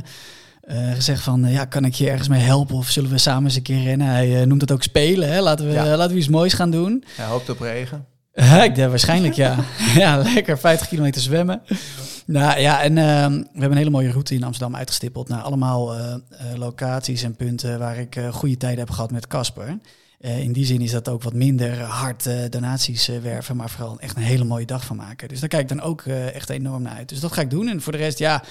eh, 0.88 0.94
gezegd 0.96 1.22
van, 1.22 1.46
ja, 1.50 1.66
kan 1.66 1.86
ik 1.86 1.94
je 1.94 2.10
ergens 2.10 2.28
mee 2.28 2.42
helpen 2.42 2.76
of 2.76 2.88
zullen 2.90 3.10
we 3.10 3.18
samen 3.18 3.44
eens 3.44 3.56
een 3.56 3.62
keer 3.62 3.84
rennen? 3.84 4.08
Hij 4.08 4.46
noemt 4.46 4.62
het 4.62 4.72
ook 4.72 4.84
spelen, 4.84 5.32
hè? 5.32 5.42
Laten, 5.42 5.66
we, 5.68 5.72
Ja. 5.74 5.96
laten 5.98 6.12
we 6.14 6.20
iets 6.20 6.30
moois 6.30 6.54
gaan 6.54 6.72
doen. 6.72 7.04
Hij 7.16 7.26
hoopt 7.26 7.50
op 7.50 7.60
regen. 7.60 8.06
ik 8.64 8.76
denk 8.76 8.90
waarschijnlijk, 8.90 9.34
ja. 9.34 9.56
ja, 9.96 10.18
lekker 10.34 10.58
50 10.60 10.88
kilometer 10.88 11.22
zwemmen. 11.22 11.62
Nou 12.26 12.60
ja, 12.60 12.82
en 12.82 12.98
ehm, 12.98 13.32
we 13.32 13.48
hebben 13.52 13.72
een 13.72 13.78
hele 13.78 13.90
mooie 13.90 14.12
route 14.12 14.36
in 14.36 14.44
Amsterdam 14.44 14.76
uitgestippeld 14.76 15.28
naar 15.28 15.42
allemaal 15.42 15.96
eh, 15.96 16.14
eh, 16.14 16.20
locaties 16.56 17.24
en 17.24 17.36
punten 17.36 17.80
waar 17.80 17.98
ik 17.98 18.16
eh, 18.16 18.34
goede 18.34 18.58
tijden 18.58 18.80
heb 18.80 18.90
gehad 18.90 19.12
met 19.12 19.28
Casper. 19.28 19.78
In 20.20 20.54
die 20.54 20.66
zin 20.66 20.82
is 20.82 20.92
dat 20.92 21.10
ook 21.10 21.24
wat 21.24 21.34
minder 21.34 21.82
hard 21.82 22.30
donaties 22.50 23.08
werven, 23.08 23.56
maar 23.56 23.70
vooral 23.70 24.00
echt 24.00 24.16
een 24.16 24.24
hele 24.24 24.44
mooie 24.44 24.66
dag 24.66 24.86
van 24.86 24.96
maken. 24.96 25.28
Dus 25.28 25.40
daar 25.40 25.50
kijk 25.50 25.62
ik 25.62 25.78
dan 25.78 25.82
ook 25.82 26.02
echt 26.02 26.50
enorm 26.50 26.82
naar 26.82 26.96
uit. 26.96 27.10
Dus 27.10 27.20
dat 27.20 27.34
ga 27.34 27.42
ik 27.42 27.50
doen. 27.50 27.68
En 27.68 27.82
voor 27.82 27.92
de 27.92 27.98
rest, 27.98 28.18
ja, 28.18 28.44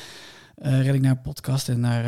red 0.57 0.95
ik 0.95 1.01
naar 1.01 1.17
podcast 1.17 1.69
en 1.69 1.81
naar 1.81 2.05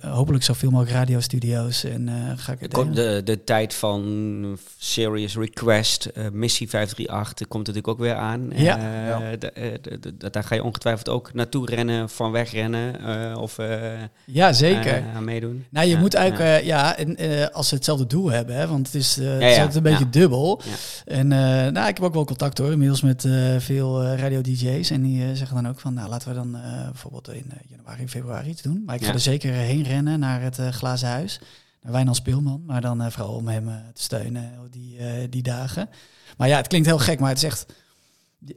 hopelijk 0.00 0.44
zoveel 0.44 0.70
mogelijk 0.70 0.94
radiostudio's. 0.96 1.84
En 1.84 2.08
eh, 2.08 2.14
ga 2.36 2.52
ik 2.52 2.60
het 2.60 2.72
Komt 2.72 2.94
delen. 2.96 3.24
de, 3.24 3.32
de 3.32 3.44
tijd 3.44 3.74
van 3.74 4.58
Serious 4.78 5.36
Request, 5.36 6.04
eh, 6.04 6.24
Missie 6.32 6.68
538, 6.68 7.38
er 7.40 7.46
komt 7.46 7.66
natuurlijk 7.66 7.88
ook 7.92 7.98
weer 8.06 8.14
aan. 8.14 8.50
Ja. 8.54 8.76
Eh, 8.78 9.08
Ja. 9.30 9.36
de- 9.36 9.50
eh, 9.50 9.72
de- 9.82 9.98
de- 10.18 10.30
daar 10.30 10.44
ga 10.44 10.54
je 10.54 10.62
ongetwijfeld 10.62 11.08
ook 11.08 11.34
naartoe 11.34 11.66
rennen, 11.66 12.08
van 12.10 12.30
weg 12.32 12.52
rennen 12.52 13.00
eh, 13.32 13.38
of 13.40 13.58
eh, 13.58 13.76
Ja, 14.24 14.52
zeker. 14.52 14.94
eh, 14.96 15.16
aan 15.16 15.24
meedoen. 15.24 15.64
Nou, 15.70 15.86
je 15.86 15.92
Ja, 15.92 15.98
moet 16.00 16.14
eigenlijk, 16.14 16.50
ja. 16.50 16.58
eh, 16.60 16.66
ja, 16.66 16.96
en, 16.96 17.16
eh, 17.16 17.46
als 17.54 17.68
ze 17.68 17.74
hetzelfde 17.74 18.06
doel 18.06 18.30
hebben, 18.30 18.56
hè, 18.56 18.66
want 18.66 18.86
het 18.86 18.94
is, 18.94 19.18
eh, 19.18 19.28
het 19.32 19.42
is 19.42 19.54
ja, 19.54 19.56
altijd 19.62 19.74
een 19.76 19.82
beetje 19.82 20.08
dubbel. 20.10 20.60
Ja. 20.64 20.72
En 21.14 21.32
eh, 21.32 21.38
nou, 21.72 21.88
ik 21.88 21.96
heb 21.96 22.02
ook 22.02 22.14
wel 22.14 22.24
contact 22.24 22.58
hoor, 22.58 22.72
inmiddels 22.72 23.00
met 23.02 23.24
eh, 23.24 23.32
veel 23.58 24.02
eh, 24.02 24.18
radio-dj's. 24.18 24.90
En 24.90 25.02
die 25.02 25.22
eh, 25.22 25.28
zeggen 25.34 25.54
dan 25.62 25.68
ook 25.68 25.80
van, 25.80 25.94
nou, 25.94 26.08
laten 26.08 26.28
we 26.28 26.34
dan 26.34 26.56
eh, 26.56 26.84
bijvoorbeeld 26.84 27.28
in 27.28 27.44
eh, 27.50 27.56
januari, 27.70 28.08
februari 28.08 28.48
iets 28.48 28.62
doen. 28.62 28.82
Maar 28.86 28.94
ik 28.94 29.00
ga 29.00 29.06
Ja. 29.06 29.12
er 29.14 29.20
zeker 29.20 29.35
eh, 29.44 29.50
heen 29.50 29.82
rennen 29.82 30.18
naar 30.18 30.40
het 30.42 30.58
eh, 30.58 30.68
Glazen 30.68 31.08
Huis. 31.08 31.40
Naar 31.82 31.92
Wijnand 31.92 32.16
Speelman, 32.16 32.62
maar 32.66 32.80
dan 32.80 33.02
eh, 33.02 33.10
vooral 33.10 33.34
om 33.34 33.48
hem 33.48 33.64
te 33.94 34.02
steunen 34.02 34.52
die, 34.70 34.98
eh, 34.98 35.06
die 35.30 35.42
dagen. 35.42 35.88
Maar 36.36 36.48
ja, 36.48 36.56
het 36.56 36.66
klinkt 36.66 36.86
heel 36.86 36.98
gek, 36.98 37.20
maar 37.20 37.28
het 37.28 37.38
is 37.38 37.44
echt... 37.44 37.66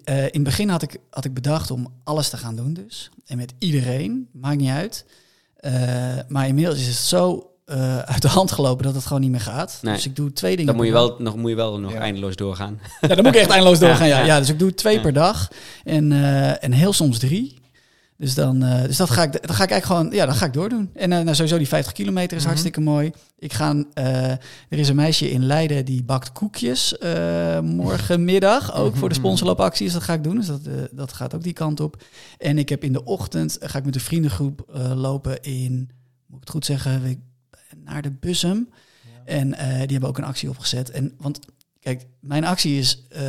eh, 0.03 0.17
in 0.23 0.29
het 0.33 0.43
begin 0.43 0.69
had 0.69 0.81
ik, 0.81 0.97
had 1.09 1.25
ik 1.25 1.33
bedacht 1.33 1.71
om 1.71 1.93
alles 2.03 2.29
te 2.29 2.37
gaan 2.37 2.55
doen 2.55 2.73
dus. 2.73 3.09
En 3.25 3.37
met 3.37 3.53
iedereen, 3.59 4.27
maakt 4.31 4.57
niet 4.57 4.69
uit. 4.69 5.05
Eh, 5.55 5.73
maar 6.27 6.47
inmiddels 6.47 6.79
is 6.79 6.87
het 6.87 6.95
zo 6.95 7.43
eh, 7.65 7.99
uit 7.99 8.21
de 8.21 8.27
hand 8.27 8.51
gelopen 8.51 8.85
dat 8.85 8.95
het 8.95 9.05
gewoon 9.05 9.21
niet 9.21 9.31
meer 9.31 9.39
gaat. 9.41 9.79
Nee. 9.81 9.93
Dus 9.93 10.05
ik 10.05 10.15
doe 10.15 10.33
twee 10.33 10.51
dingen. 10.51 10.65
Dan 10.65 10.75
moet 10.75 10.85
je 10.85 10.91
wel 10.91 11.15
nog, 11.19 11.35
moet 11.35 11.49
je 11.49 11.55
wel 11.55 11.79
nog 11.79 11.91
Ja. 11.91 11.99
eindeloos 11.99 12.35
doorgaan. 12.35 12.79
ja, 13.01 13.07
dan 13.07 13.17
moet 13.23 13.33
ik 13.35 13.41
echt 13.41 13.49
eindeloos 13.49 13.79
doorgaan. 13.85 14.07
Ja, 14.07 14.19
Ja, 14.19 14.25
ja. 14.25 14.39
dus 14.39 14.49
ik 14.49 14.59
doe 14.59 14.73
twee 14.73 14.95
Ja. 14.95 15.01
per 15.01 15.13
dag 15.13 15.47
en, 15.83 16.11
eh, 16.11 16.63
en 16.63 16.71
heel 16.71 16.93
soms 16.93 17.17
drie. 17.19 17.58
Dus, 18.19 18.33
dan, 18.33 18.63
eh, 18.63 18.83
dus 18.83 18.97
dat, 18.97 19.09
ga 19.09 19.23
ik, 19.23 19.31
dat 19.31 19.55
ga 19.55 19.63
ik 19.63 19.71
eigenlijk 19.71 19.85
gewoon, 19.85 20.19
ja, 20.19 20.25
dat 20.25 20.35
ga 20.35 20.45
ik 20.45 20.53
doordoen. 20.53 20.89
En 20.93 21.11
eh, 21.11 21.19
nou, 21.19 21.35
sowieso 21.35 21.57
die 21.57 21.67
50 21.67 21.93
kilometer 21.93 22.31
is 22.31 22.37
Mhm. 22.37 22.47
hartstikke 22.47 22.81
mooi. 22.81 23.11
Ik 23.37 23.53
ga, 23.53 23.83
eh, 23.93 24.31
er 24.31 24.39
is 24.69 24.89
een 24.89 24.95
meisje 24.95 25.31
in 25.31 25.45
Leiden 25.45 25.85
die 25.85 26.03
bakt 26.03 26.31
koekjes 26.31 26.95
morgenmiddag. 27.63 28.73
Ook 28.79 28.95
voor 28.95 29.09
de 29.09 29.15
sponsorloopactie, 29.15 29.85
dus 29.85 29.93
dat 29.93 30.03
ga 30.03 30.13
ik 30.13 30.23
doen. 30.23 30.35
Dus 30.35 30.47
dat, 30.47 30.61
dat 30.91 31.13
gaat 31.13 31.35
ook 31.35 31.43
die 31.43 31.53
kant 31.53 31.79
op. 31.79 32.03
En 32.37 32.57
ik 32.57 32.69
heb 32.69 32.83
in 32.83 32.93
de 32.93 33.03
ochtend, 33.03 33.57
ga 33.61 33.77
ik 33.77 33.85
met 33.85 33.95
een 33.95 34.01
vriendengroep 34.01 34.65
lopen 34.95 35.41
in, 35.41 35.89
moet 36.25 36.37
ik 36.37 36.39
het 36.39 36.49
goed 36.49 36.65
zeggen, 36.65 37.23
naar 37.83 38.01
de 38.01 38.11
Bussum. 38.11 38.69
En 39.25 39.49
die 39.49 39.57
hebben 39.91 40.09
ook 40.09 40.17
een 40.17 40.23
actie 40.23 40.49
opgezet. 40.49 40.91
En, 40.91 41.13
want 41.17 41.39
kijk, 41.79 42.05
mijn 42.19 42.45
actie 42.45 42.79
is 42.79 43.03
eh, 43.09 43.23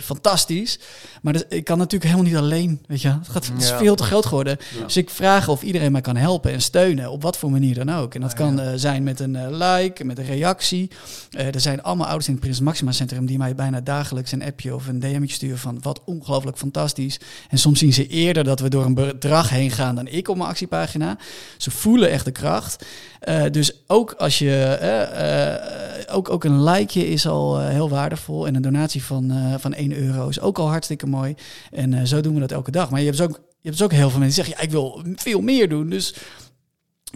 fantastisch. 0.00 0.78
Maar 1.22 1.32
dus, 1.32 1.44
ik 1.48 1.64
kan 1.64 1.78
natuurlijk 1.78 2.10
helemaal 2.10 2.30
niet 2.32 2.40
alleen. 2.40 2.82
Weet 2.86 3.02
je, 3.02 3.08
het, 3.08 3.28
gaat, 3.28 3.46
het 3.46 3.62
is 3.62 3.68
Ja. 3.68 3.78
veel 3.78 3.94
te 3.94 4.02
groot 4.02 4.26
geworden. 4.26 4.56
Ja. 4.78 4.84
Dus 4.84 4.96
ik 4.96 5.10
vraag 5.10 5.48
of 5.48 5.62
iedereen 5.62 5.92
mij 5.92 6.00
kan 6.00 6.16
helpen 6.16 6.52
en 6.52 6.60
steunen. 6.62 7.10
Op 7.10 7.22
wat 7.22 7.36
voor 7.36 7.50
manier 7.50 7.74
dan 7.74 7.90
ook. 7.94 8.14
En 8.14 8.20
dat 8.20 8.34
kan 8.34 8.60
eh, 8.60 8.72
zijn 8.76 9.02
met 9.02 9.20
een 9.20 9.36
eh, 9.36 9.46
like, 9.50 10.04
met 10.04 10.18
een 10.18 10.24
reactie. 10.24 10.90
Er 11.30 11.60
zijn 11.60 11.82
allemaal 11.82 12.06
ouders 12.06 12.26
in 12.26 12.32
het 12.32 12.42
Prins 12.42 12.60
Maxima 12.60 12.92
Centrum 12.92 13.26
die 13.26 13.38
mij 13.38 13.54
bijna 13.54 13.80
dagelijks 13.80 14.32
een 14.32 14.44
appje 14.44 14.74
of 14.74 14.86
een 14.86 15.00
DM'tje 15.00 15.34
sturen 15.34 15.58
van 15.58 15.78
wat 15.82 16.00
ongelooflijk 16.04 16.56
fantastisch. 16.58 17.20
En 17.48 17.58
soms 17.58 17.78
zien 17.78 17.92
ze 17.92 18.06
eerder 18.06 18.44
dat 18.44 18.60
we 18.60 18.68
door 18.68 18.84
een 18.84 18.94
bedrag 18.94 19.50
heen 19.50 19.70
gaan 19.70 19.94
dan 19.94 20.06
ik 20.06 20.28
op 20.28 20.36
mijn 20.36 20.48
actiepagina. 20.48 21.18
Ze 21.56 21.70
voelen 21.70 22.10
echt 22.10 22.24
de 22.24 22.30
kracht. 22.30 22.84
Dus 23.50 23.72
ook 23.86 24.12
als 24.12 24.38
je, 24.38 26.06
ook, 26.10 26.28
ook 26.28 26.44
een 26.44 26.62
likeje 26.64 27.08
is 27.08 27.26
al 27.26 27.58
heel 27.60 27.88
waardevol. 27.88 28.17
En 28.26 28.54
een 28.54 28.62
donatie 28.62 29.04
van, 29.04 29.30
eh, 29.30 29.54
van 29.58 29.74
1 29.76 29.92
euro 29.92 30.28
is 30.28 30.40
ook 30.40 30.58
al 30.58 30.68
hartstikke 30.68 31.06
mooi. 31.06 31.34
En 31.70 31.94
eh, 31.94 32.04
zo 32.04 32.20
doen 32.20 32.34
we 32.34 32.40
dat 32.40 32.52
elke 32.52 32.70
dag. 32.70 32.90
Maar 32.90 32.98
je 33.00 33.06
hebt 33.06 33.18
dus 33.18 33.26
ook, 33.26 33.34
je 33.36 33.68
hebt 33.68 33.76
dus 33.78 33.82
ook 33.82 33.92
heel 33.92 34.10
veel 34.10 34.18
mensen 34.18 34.42
die 34.44 34.44
zeggen, 34.44 34.54
ja, 34.56 34.60
ik 34.62 34.70
wil 34.70 35.02
veel 35.16 35.40
meer 35.40 35.68
doen. 35.68 35.90
Dus 35.90 36.14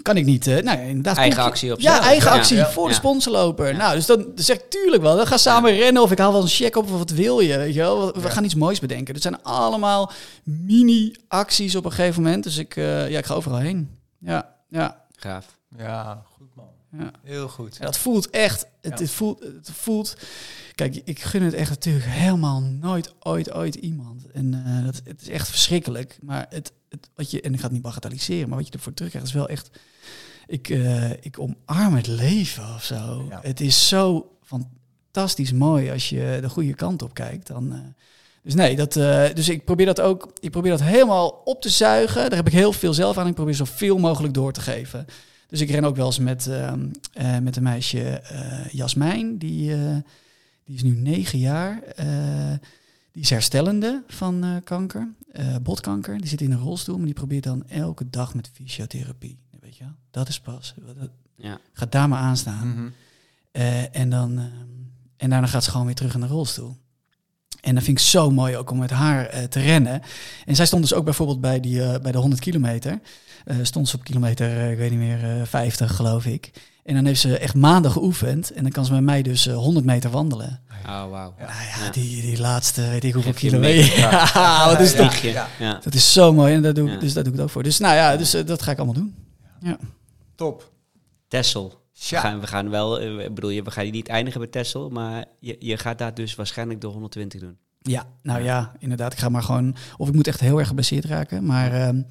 kan 0.02 0.16
ik 0.16 0.24
niet, 0.24 0.46
eh 0.46 0.54
nou 0.62 0.78
ja, 0.78 0.84
inderdaad. 0.84 1.16
Eigen 1.16 1.42
actie 1.42 1.72
op 1.72 1.80
Ja, 1.80 1.92
zelf. 1.92 2.04
eigen 2.06 2.30
Ja. 2.32 2.36
actie 2.38 2.56
Ja. 2.56 2.70
voor 2.70 2.88
de 2.88 2.94
sponsorloper. 2.94 3.68
Ja. 3.70 3.76
Nou, 3.76 3.94
dus 3.94 4.06
dan, 4.06 4.26
zeg 4.34 4.56
ik 4.56 4.70
tuurlijk 4.70 5.02
wel. 5.02 5.16
Dan 5.16 5.26
ga 5.26 5.36
samen 5.36 5.72
rennen 5.76 6.02
of 6.02 6.10
ik 6.10 6.18
haal 6.18 6.32
wel 6.32 6.42
een 6.42 6.48
check 6.48 6.76
op 6.76 6.84
of 6.84 6.98
wat 6.98 7.10
wil 7.10 7.40
je, 7.40 7.56
weet 7.58 7.74
je 7.74 7.80
wel. 7.80 8.12
We 8.12 8.20
Ja. 8.20 8.28
gaan 8.28 8.44
iets 8.44 8.54
moois 8.54 8.80
bedenken. 8.80 9.14
Het 9.14 9.22
zijn 9.22 9.42
allemaal 9.42 10.12
mini-acties 10.44 11.76
op 11.76 11.84
een 11.84 11.92
gegeven 11.92 12.22
moment. 12.22 12.44
Dus 12.44 12.56
ik, 12.56 12.76
eh, 12.76 13.10
ja, 13.10 13.18
ik 13.18 13.26
ga 13.26 13.34
overal 13.34 13.58
heen. 13.58 13.90
Ja, 14.18 14.54
ja. 14.68 15.04
Gaaf. 15.16 15.46
Ja, 15.78 16.22
goed 16.36 16.54
man. 16.54 16.66
Ja. 16.98 17.10
Heel 17.24 17.48
goed. 17.48 17.78
En 17.78 17.84
dat 17.84 17.98
voelt 17.98 18.30
echt. 18.30 18.66
Het, 18.80 18.98
Ja. 18.98 19.04
het, 19.04 19.10
voelt, 19.10 19.40
het 19.40 19.70
voelt. 19.72 20.16
Kijk, 20.82 21.00
ik 21.04 21.20
gun 21.20 21.42
het 21.42 21.54
echt 21.54 21.70
natuurlijk 21.70 22.04
helemaal 22.04 22.60
nooit, 22.60 23.14
ooit, 23.20 23.52
ooit 23.52 23.74
iemand. 23.74 24.30
En 24.30 24.64
eh, 24.64 24.84
dat, 24.84 25.00
het 25.04 25.22
is 25.22 25.28
echt 25.28 25.48
verschrikkelijk. 25.48 26.18
Maar 26.22 26.46
het, 26.48 26.72
het, 26.88 27.08
wat 27.14 27.30
je, 27.30 27.40
en 27.40 27.52
ik 27.52 27.58
ga 27.58 27.64
het 27.64 27.72
niet 27.72 27.82
bagatelliseren, 27.82 28.48
maar 28.48 28.58
wat 28.58 28.66
je 28.66 28.72
ervoor 28.72 28.94
terugkrijgt 28.94 29.28
is 29.28 29.34
wel 29.34 29.48
echt. 29.48 29.70
Ik, 30.46 30.68
eh, 30.68 31.10
ik 31.10 31.38
omarm 31.38 31.94
het 31.94 32.06
leven 32.06 32.74
of 32.74 32.84
zo. 32.84 33.26
Ja. 33.28 33.38
Het 33.42 33.60
is 33.60 33.88
zo 33.88 34.30
fantastisch 34.42 35.52
mooi 35.52 35.90
als 35.90 36.08
je 36.08 36.38
de 36.40 36.48
goede 36.48 36.74
kant 36.74 37.02
op 37.02 37.14
kijkt. 37.14 37.46
Dan, 37.46 37.72
eh, 37.72 37.78
dus 38.42 38.54
nee, 38.54 38.76
dat, 38.76 38.92
dus 39.36 39.48
ik 39.48 39.64
probeer 39.64 39.86
dat 39.86 40.00
ook. 40.00 40.32
Ik 40.40 40.50
probeer 40.50 40.70
dat 40.70 40.82
helemaal 40.82 41.28
op 41.44 41.62
te 41.62 41.68
zuigen. 41.68 42.28
Daar 42.28 42.38
heb 42.38 42.46
ik 42.46 42.52
heel 42.52 42.72
veel 42.72 42.94
zelf 42.94 43.18
aan. 43.18 43.26
Ik 43.26 43.34
probeer 43.34 43.54
zoveel 43.54 43.98
mogelijk 43.98 44.34
door 44.34 44.52
te 44.52 44.60
geven. 44.60 45.06
Dus 45.48 45.60
ik 45.60 45.70
ren 45.70 45.84
ook 45.84 45.96
wel 45.96 46.06
eens 46.06 46.18
met, 46.18 46.46
ehm, 46.46 46.86
eh, 47.12 47.38
met 47.38 47.56
een 47.56 47.62
meisje, 47.62 48.22
Jasmijn, 48.70 49.38
die, 49.38 49.74
die 50.64 50.74
is 50.76 50.82
nu 50.82 50.90
negen 50.96 51.38
jaar. 51.38 51.82
eh, 51.82 52.06
die 53.12 53.22
is 53.22 53.30
herstellende 53.30 54.02
van 54.06 54.44
eh, 54.44 54.50
kanker, 54.64 55.12
eh, 55.32 55.56
botkanker. 55.62 56.18
Die 56.18 56.26
zit 56.28 56.40
in 56.40 56.52
een 56.52 56.58
rolstoel, 56.58 56.96
maar 56.96 57.04
die 57.04 57.14
probeert 57.14 57.44
dan 57.44 57.68
elke 57.68 58.10
dag 58.10 58.34
met 58.34 58.50
fysiotherapie. 58.52 59.38
Weet 59.60 59.76
je, 59.76 59.84
wel? 59.84 59.92
dat 60.10 60.28
is 60.28 60.40
pas. 60.40 60.74
Dat, 60.98 61.10
Ja. 61.36 61.58
gaat 61.72 61.92
daar 61.92 62.08
maar 62.08 62.18
aan 62.18 62.36
staan. 62.36 62.68
Mhm. 62.68 62.88
En, 63.92 64.10
dan, 64.10 64.38
en 65.16 65.30
daarna 65.30 65.46
gaat 65.46 65.64
ze 65.64 65.70
gewoon 65.70 65.86
weer 65.86 65.94
terug 65.94 66.14
in 66.14 66.20
de 66.20 66.26
rolstoel. 66.26 66.76
En 67.60 67.74
dat 67.74 67.84
vind 67.84 67.98
ik 67.98 68.04
zo 68.04 68.30
mooi 68.30 68.56
ook 68.56 68.70
om 68.70 68.78
met 68.78 68.90
haar 68.90 69.48
te 69.48 69.60
rennen. 69.60 70.02
En 70.44 70.56
zij 70.56 70.66
stond 70.66 70.82
dus 70.82 70.94
ook 70.94 71.04
bijvoorbeeld 71.04 71.40
bij, 71.40 71.60
die, 71.60 72.00
bij 72.00 72.12
de 72.12 72.18
100 72.18 72.40
kilometer. 72.40 73.00
Stond 73.62 73.88
ze 73.88 73.96
op 73.96 74.04
kilometer, 74.04 74.70
ik 74.70 74.78
weet 74.78 74.90
niet 74.90 74.98
meer, 74.98 75.40
eh 75.40 75.46
50 75.46 75.96
geloof 75.96 76.26
ik. 76.26 76.50
En 76.84 76.94
dan 76.94 77.04
heeft 77.04 77.20
ze 77.20 77.38
echt 77.38 77.54
maanden 77.54 77.90
geoefend. 77.90 78.50
En 78.50 78.62
dan 78.62 78.72
kan 78.72 78.84
ze 78.84 78.92
met 78.92 79.02
mij 79.02 79.22
dus 79.22 79.46
eh, 79.46 79.54
100 79.56 79.84
meter 79.86 80.10
wandelen. 80.10 80.60
Oh, 80.86 81.10
wauw. 81.10 81.34
Ja. 81.38 81.44
Nou 81.46 81.62
ja, 81.62 81.84
Ja. 81.84 81.90
Die, 81.90 82.22
die 82.22 82.40
laatste, 82.40 82.88
weet 82.88 83.04
ik 83.04 83.12
hoeveel 83.14 83.32
kilometer. 83.32 83.86
mee. 83.90 84.00
Ja, 84.00 84.22
is 84.78 84.92
Ja. 84.92 84.98
dat? 84.98 85.14
Vlieg 85.14 85.22
je. 85.22 85.28
Ja. 85.30 85.48
Ja. 85.58 85.78
Dat 85.82 85.94
is 85.94 86.12
zo 86.12 86.32
mooi. 86.32 86.54
En 86.54 86.62
dat 86.62 86.74
doe, 86.74 86.86
ik- 86.86 86.92
Ja. 86.94 86.98
Dus 87.00 87.12
daar 87.12 87.22
doe 87.24 87.32
ik 87.32 87.38
het 87.38 87.46
ook 87.48 87.52
voor. 87.52 87.62
Dus 87.62 87.78
nou 87.78 87.94
ja, 87.94 88.16
dus, 88.16 88.34
eh, 88.34 88.46
dat 88.46 88.62
ga 88.62 88.70
ik 88.70 88.76
allemaal 88.76 88.94
doen. 88.94 89.14
Top. 90.34 90.72
Tessel. 91.28 91.80
We 91.92 92.06
Ja. 92.16 92.20
gaan, 92.20 92.40
we 92.40 92.46
gaan 92.46 92.70
wel, 92.70 93.00
eh, 93.00 93.24
ik 93.24 93.34
bedoel, 93.34 93.50
je- 93.50 93.62
we 93.62 93.70
gaan 93.70 93.90
niet 93.90 94.08
eindigen 94.08 94.40
bij 94.40 94.48
Tessel, 94.48 94.88
maar 94.88 95.24
je, 95.40 95.56
je 95.58 95.76
gaat 95.76 95.98
daar 95.98 96.14
dus 96.14 96.34
waarschijnlijk 96.34 96.80
de 96.80 96.86
120 96.86 97.40
doen. 97.40 97.56
Ja, 97.78 98.06
nou 98.22 98.42
ja, 98.42 98.72
inderdaad. 98.78 99.12
Ik 99.12 99.18
ga 99.18 99.28
maar 99.28 99.42
gewoon... 99.42 99.74
Of 99.96 100.08
ik 100.08 100.14
moet 100.14 100.26
echt 100.26 100.40
heel 100.40 100.58
erg 100.58 100.68
geblesseerd 100.68 101.04
raken. 101.04 101.44
Maar 101.46 101.72
ehm, 101.72 102.02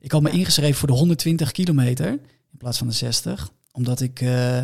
ik 0.00 0.12
had 0.12 0.22
me 0.22 0.30
ingeschreven 0.30 0.74
voor 0.78 0.88
de 0.88 0.94
120 0.94 1.52
kilometer 1.52 2.06
in 2.52 2.58
plaats 2.58 2.78
van 2.78 2.86
de 2.86 2.92
60. 2.92 3.50
Omdat 3.72 4.00
ik, 4.00 4.20
eh, 4.20 4.60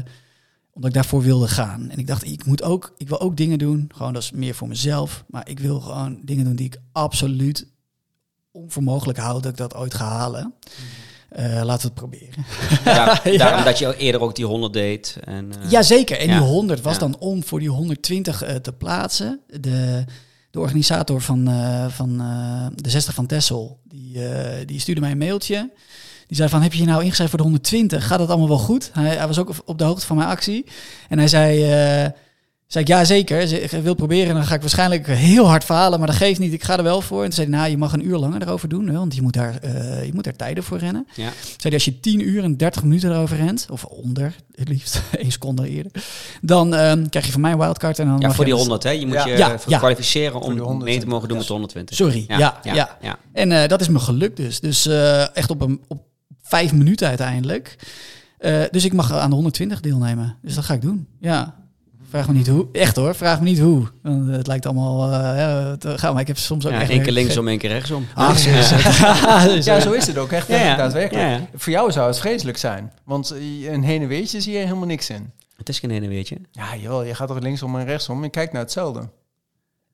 omdat 0.73 0.91
ik 0.91 0.95
daarvoor 0.95 1.23
wilde 1.23 1.49
gaan. 1.49 1.91
En 1.91 1.99
ik 1.99 2.07
dacht, 2.07 2.25
ik, 2.25 2.45
moet 2.45 2.63
ook, 2.63 2.95
ik 2.97 3.09
wil 3.09 3.21
ook 3.21 3.37
dingen 3.37 3.59
doen. 3.59 3.91
Gewoon, 3.95 4.13
dat 4.13 4.23
is 4.23 4.31
meer 4.31 4.55
voor 4.55 4.69
mezelf. 4.69 5.25
Maar 5.29 5.49
ik 5.49 5.59
wil 5.61 5.81
gewoon 5.81 6.19
dingen 6.25 6.45
doen 6.45 6.57
die 6.57 6.67
ik 6.67 6.81
absoluut 6.93 7.67
onvermogelijk 8.53 9.19
houd 9.19 9.43
dat 9.43 9.53
ik 9.53 9.59
dat 9.59 9.75
ooit 9.75 9.95
ga 9.95 10.09
halen. 10.09 10.55
Eh, 11.29 11.45
laten 11.65 11.67
we 11.67 11.73
het 11.83 11.95
proberen. 11.95 12.45
Ja. 12.85 13.21
Daarom 13.37 13.65
dat 13.65 13.79
je 13.79 13.97
eerder 13.97 14.21
ook 14.21 14.35
die 14.35 14.45
100 14.45 14.73
deed. 14.73 15.17
En, 15.25 15.53
eh, 15.63 15.71
Jazeker. 15.71 16.19
En 16.19 16.27
ja. 16.27 16.39
die 16.39 16.49
100 16.49 16.81
was 16.81 16.93
Ja. 16.93 16.99
dan 16.99 17.19
om 17.19 17.45
voor 17.45 17.59
die 17.59 17.69
120 17.69 18.43
eh, 18.43 18.55
te 18.55 18.73
plaatsen. 18.73 19.41
De, 19.61 20.05
de 20.51 20.61
organisator 20.61 21.21
van, 21.21 21.49
eh, 21.49 21.89
van 21.89 22.21
eh, 22.21 22.67
de 22.75 22.91
60 22.91 23.15
van 23.15 23.27
Tessel, 23.27 23.81
die, 23.85 24.27
eh, 24.29 24.67
die 24.67 24.81
stuurde 24.81 25.01
mij 25.01 25.11
een 25.11 25.19
mailtje. 25.19 25.73
Die 26.29 26.37
zei 26.37 26.49
van, 26.49 26.63
heb 26.63 26.73
je 26.73 26.79
je 26.81 26.87
nou 26.87 27.03
ingeschreven 27.03 27.29
voor 27.31 27.39
de 27.39 27.45
120? 27.45 28.07
Gaat 28.07 28.19
dat 28.19 28.29
allemaal 28.29 28.49
wel 28.49 28.59
goed? 28.59 28.91
Hij, 28.93 29.17
hij 29.17 29.27
was 29.27 29.39
ook 29.39 29.51
op- 29.65 29.79
de 29.79 29.85
hoogte 29.85 30.07
van 30.07 30.17
mijn 30.17 30.29
actie. 30.29 30.65
En 31.09 31.19
hij 31.19 31.29
zei, 31.29 31.63
eh, 31.63 32.11
zei 32.67 32.85
ik, 32.85 32.87
ja 32.91 33.05
zeker, 33.05 33.63
ik 33.63 33.71
wil 33.71 33.95
proberen. 33.95 34.35
Dan 34.35 34.45
ga 34.45 34.55
ik 34.55 34.61
waarschijnlijk 34.61 35.07
heel 35.07 35.47
hard 35.49 35.65
falen, 35.65 35.99
maar 35.99 36.09
dat 36.09 36.17
geeft 36.17 36.39
niet. 36.39 36.53
Ik 36.53 36.63
ga 36.65 36.77
er 36.77 36.83
wel 36.83 37.01
voor. 37.01 37.19
En 37.19 37.25
toen 37.25 37.33
zei 37.33 37.49
hij, 37.49 37.57
nou, 37.59 37.71
je 37.71 37.77
mag 37.77 37.93
een 37.93 38.07
uur 38.07 38.17
langer 38.19 38.43
erover 38.43 38.69
doen. 38.69 38.87
Hè, 38.89 38.93
want 38.95 39.15
je 39.15 39.23
moet, 39.23 39.33
daar, 39.33 39.57
eh, 39.63 40.05
je 40.05 40.11
moet 40.15 40.25
daar 40.25 40.37
tijden 40.37 40.65
voor 40.65 40.79
rennen. 40.79 41.07
Ja. 41.15 41.29
Zei 41.43 41.59
hij, 41.61 41.73
als 41.73 41.85
je 41.85 42.01
10 42.01 42.29
uur 42.29 42.43
en 42.45 42.57
30 42.57 42.83
minuten 42.83 43.11
erover 43.13 43.37
rent, 43.37 43.67
of 43.71 43.85
onder, 43.85 44.35
het 44.55 44.69
liefst, 44.69 45.03
één 45.19 45.31
seconde 45.33 45.69
eerder, 45.69 45.93
dan 46.41 46.75
ehm, 46.75 47.09
krijg 47.09 47.27
je 47.27 47.33
van 47.33 47.41
mij 47.41 47.53
een 47.53 47.59
wildcard. 47.59 47.99
En 47.99 48.07
dan 48.07 48.21
ja, 48.21 48.31
voor 48.33 48.45
die 48.45 48.53
dus- 48.55 48.63
100, 48.63 48.83
hè? 48.83 48.91
Je 48.91 49.07
moet 49.07 49.15
Ja. 49.15 49.27
je 49.27 49.37
Ja, 49.37 49.53
eh, 49.53 49.59
ja. 49.67 49.79
kwalificeren 49.79 50.41
om 50.41 50.53
die 50.55 50.63
100, 50.63 50.85
mee 50.85 50.99
te 50.99 51.07
mogen 51.07 51.29
doen 51.29 51.37
met 51.37 51.47
ja. 51.47 51.53
de 51.53 51.59
120. 51.59 51.97
Sorry, 51.97 52.25
ja, 52.29 52.61
ja. 52.63 52.97
ja. 53.01 53.19
En 53.33 53.53
eh, 53.53 53.69
dat 53.69 53.81
is 53.81 53.89
me 53.89 53.99
gelukt 53.99 54.37
dus. 54.37 54.61
Dus 54.61 54.87
eh, 54.87 55.37
echt 55.37 55.51
op, 55.51 55.61
een, 55.61 55.81
op 55.89 56.07
vijf 56.49 56.73
minuten 56.73 57.09
uiteindelijk. 57.09 57.77
Eh, 58.39 58.63
dus 58.71 58.85
ik 58.85 58.93
mag 58.93 59.13
aan 59.13 59.29
de 59.29 59.35
120 59.35 59.81
deelnemen. 59.81 60.37
Dus 60.43 60.55
dat 60.55 60.65
ga 60.65 60.75
ik 60.75 60.83
doen. 60.83 61.07
Ja. 61.21 61.55
Vraag 62.09 62.29
me 62.29 62.33
niet 62.35 62.47
hoe. 62.47 62.69
Echt 62.73 62.97
hoor, 62.97 63.15
vraag 63.15 63.39
me 63.39 63.45
niet 63.45 63.59
hoe. 63.59 63.87
Want 64.03 64.31
het 64.31 64.47
lijkt 64.47 64.67
allemaal 64.67 65.13
eh, 65.13 65.39
ja, 65.39 65.77
te 65.77 65.99
gaan. 65.99 66.13
Maar 66.13 66.21
ik 66.21 66.27
heb 66.27 66.37
soms 66.39 66.67
ook 66.67 66.73
Ja, 66.73 66.89
één 66.89 67.03
keer 67.03 67.13
linksom, 67.13 67.49
één 67.49 67.59
keer 67.59 67.71
rechtsom. 67.71 68.07
Ah, 68.15 68.35
zo 68.35 68.51
is 68.51 68.71
het. 68.71 68.85
Dus, 69.55 69.65
Ja, 69.71 69.77
eh, 69.77 69.83
zo 69.83 69.93
is 69.93 70.07
het 70.07 70.19
ook 70.19 70.31
echt 70.33 70.49
Ja, 70.49 70.57
ja. 70.57 70.77
daadwerkelijk. 70.77 71.25
Ja, 71.27 71.31
ja. 71.33 71.47
Voor 71.55 71.73
jou 71.73 71.93
zou 71.93 72.07
het 72.07 72.19
vreselijk 72.19 72.57
zijn. 72.59 72.93
Want 73.05 73.31
eh, 73.31 73.73
een 73.73 73.83
heen 73.83 74.03
en 74.03 74.09
weertje 74.09 74.41
zie 74.41 74.53
je 74.53 74.59
helemaal 74.59 74.87
niks 74.87 75.11
in. 75.11 75.33
Het 75.57 75.69
is 75.69 75.79
geen 75.79 75.91
ene 75.91 76.09
weertje. 76.09 76.37
Ja, 76.53 76.77
joh, 76.77 77.07
je 77.07 77.15
gaat 77.15 77.31
er 77.31 77.43
linksom 77.43 77.77
en 77.79 77.85
rechtsom 77.85 78.25
en 78.25 78.31
kijkt 78.31 78.53
naar 78.53 78.63
hetzelfde. 78.63 79.09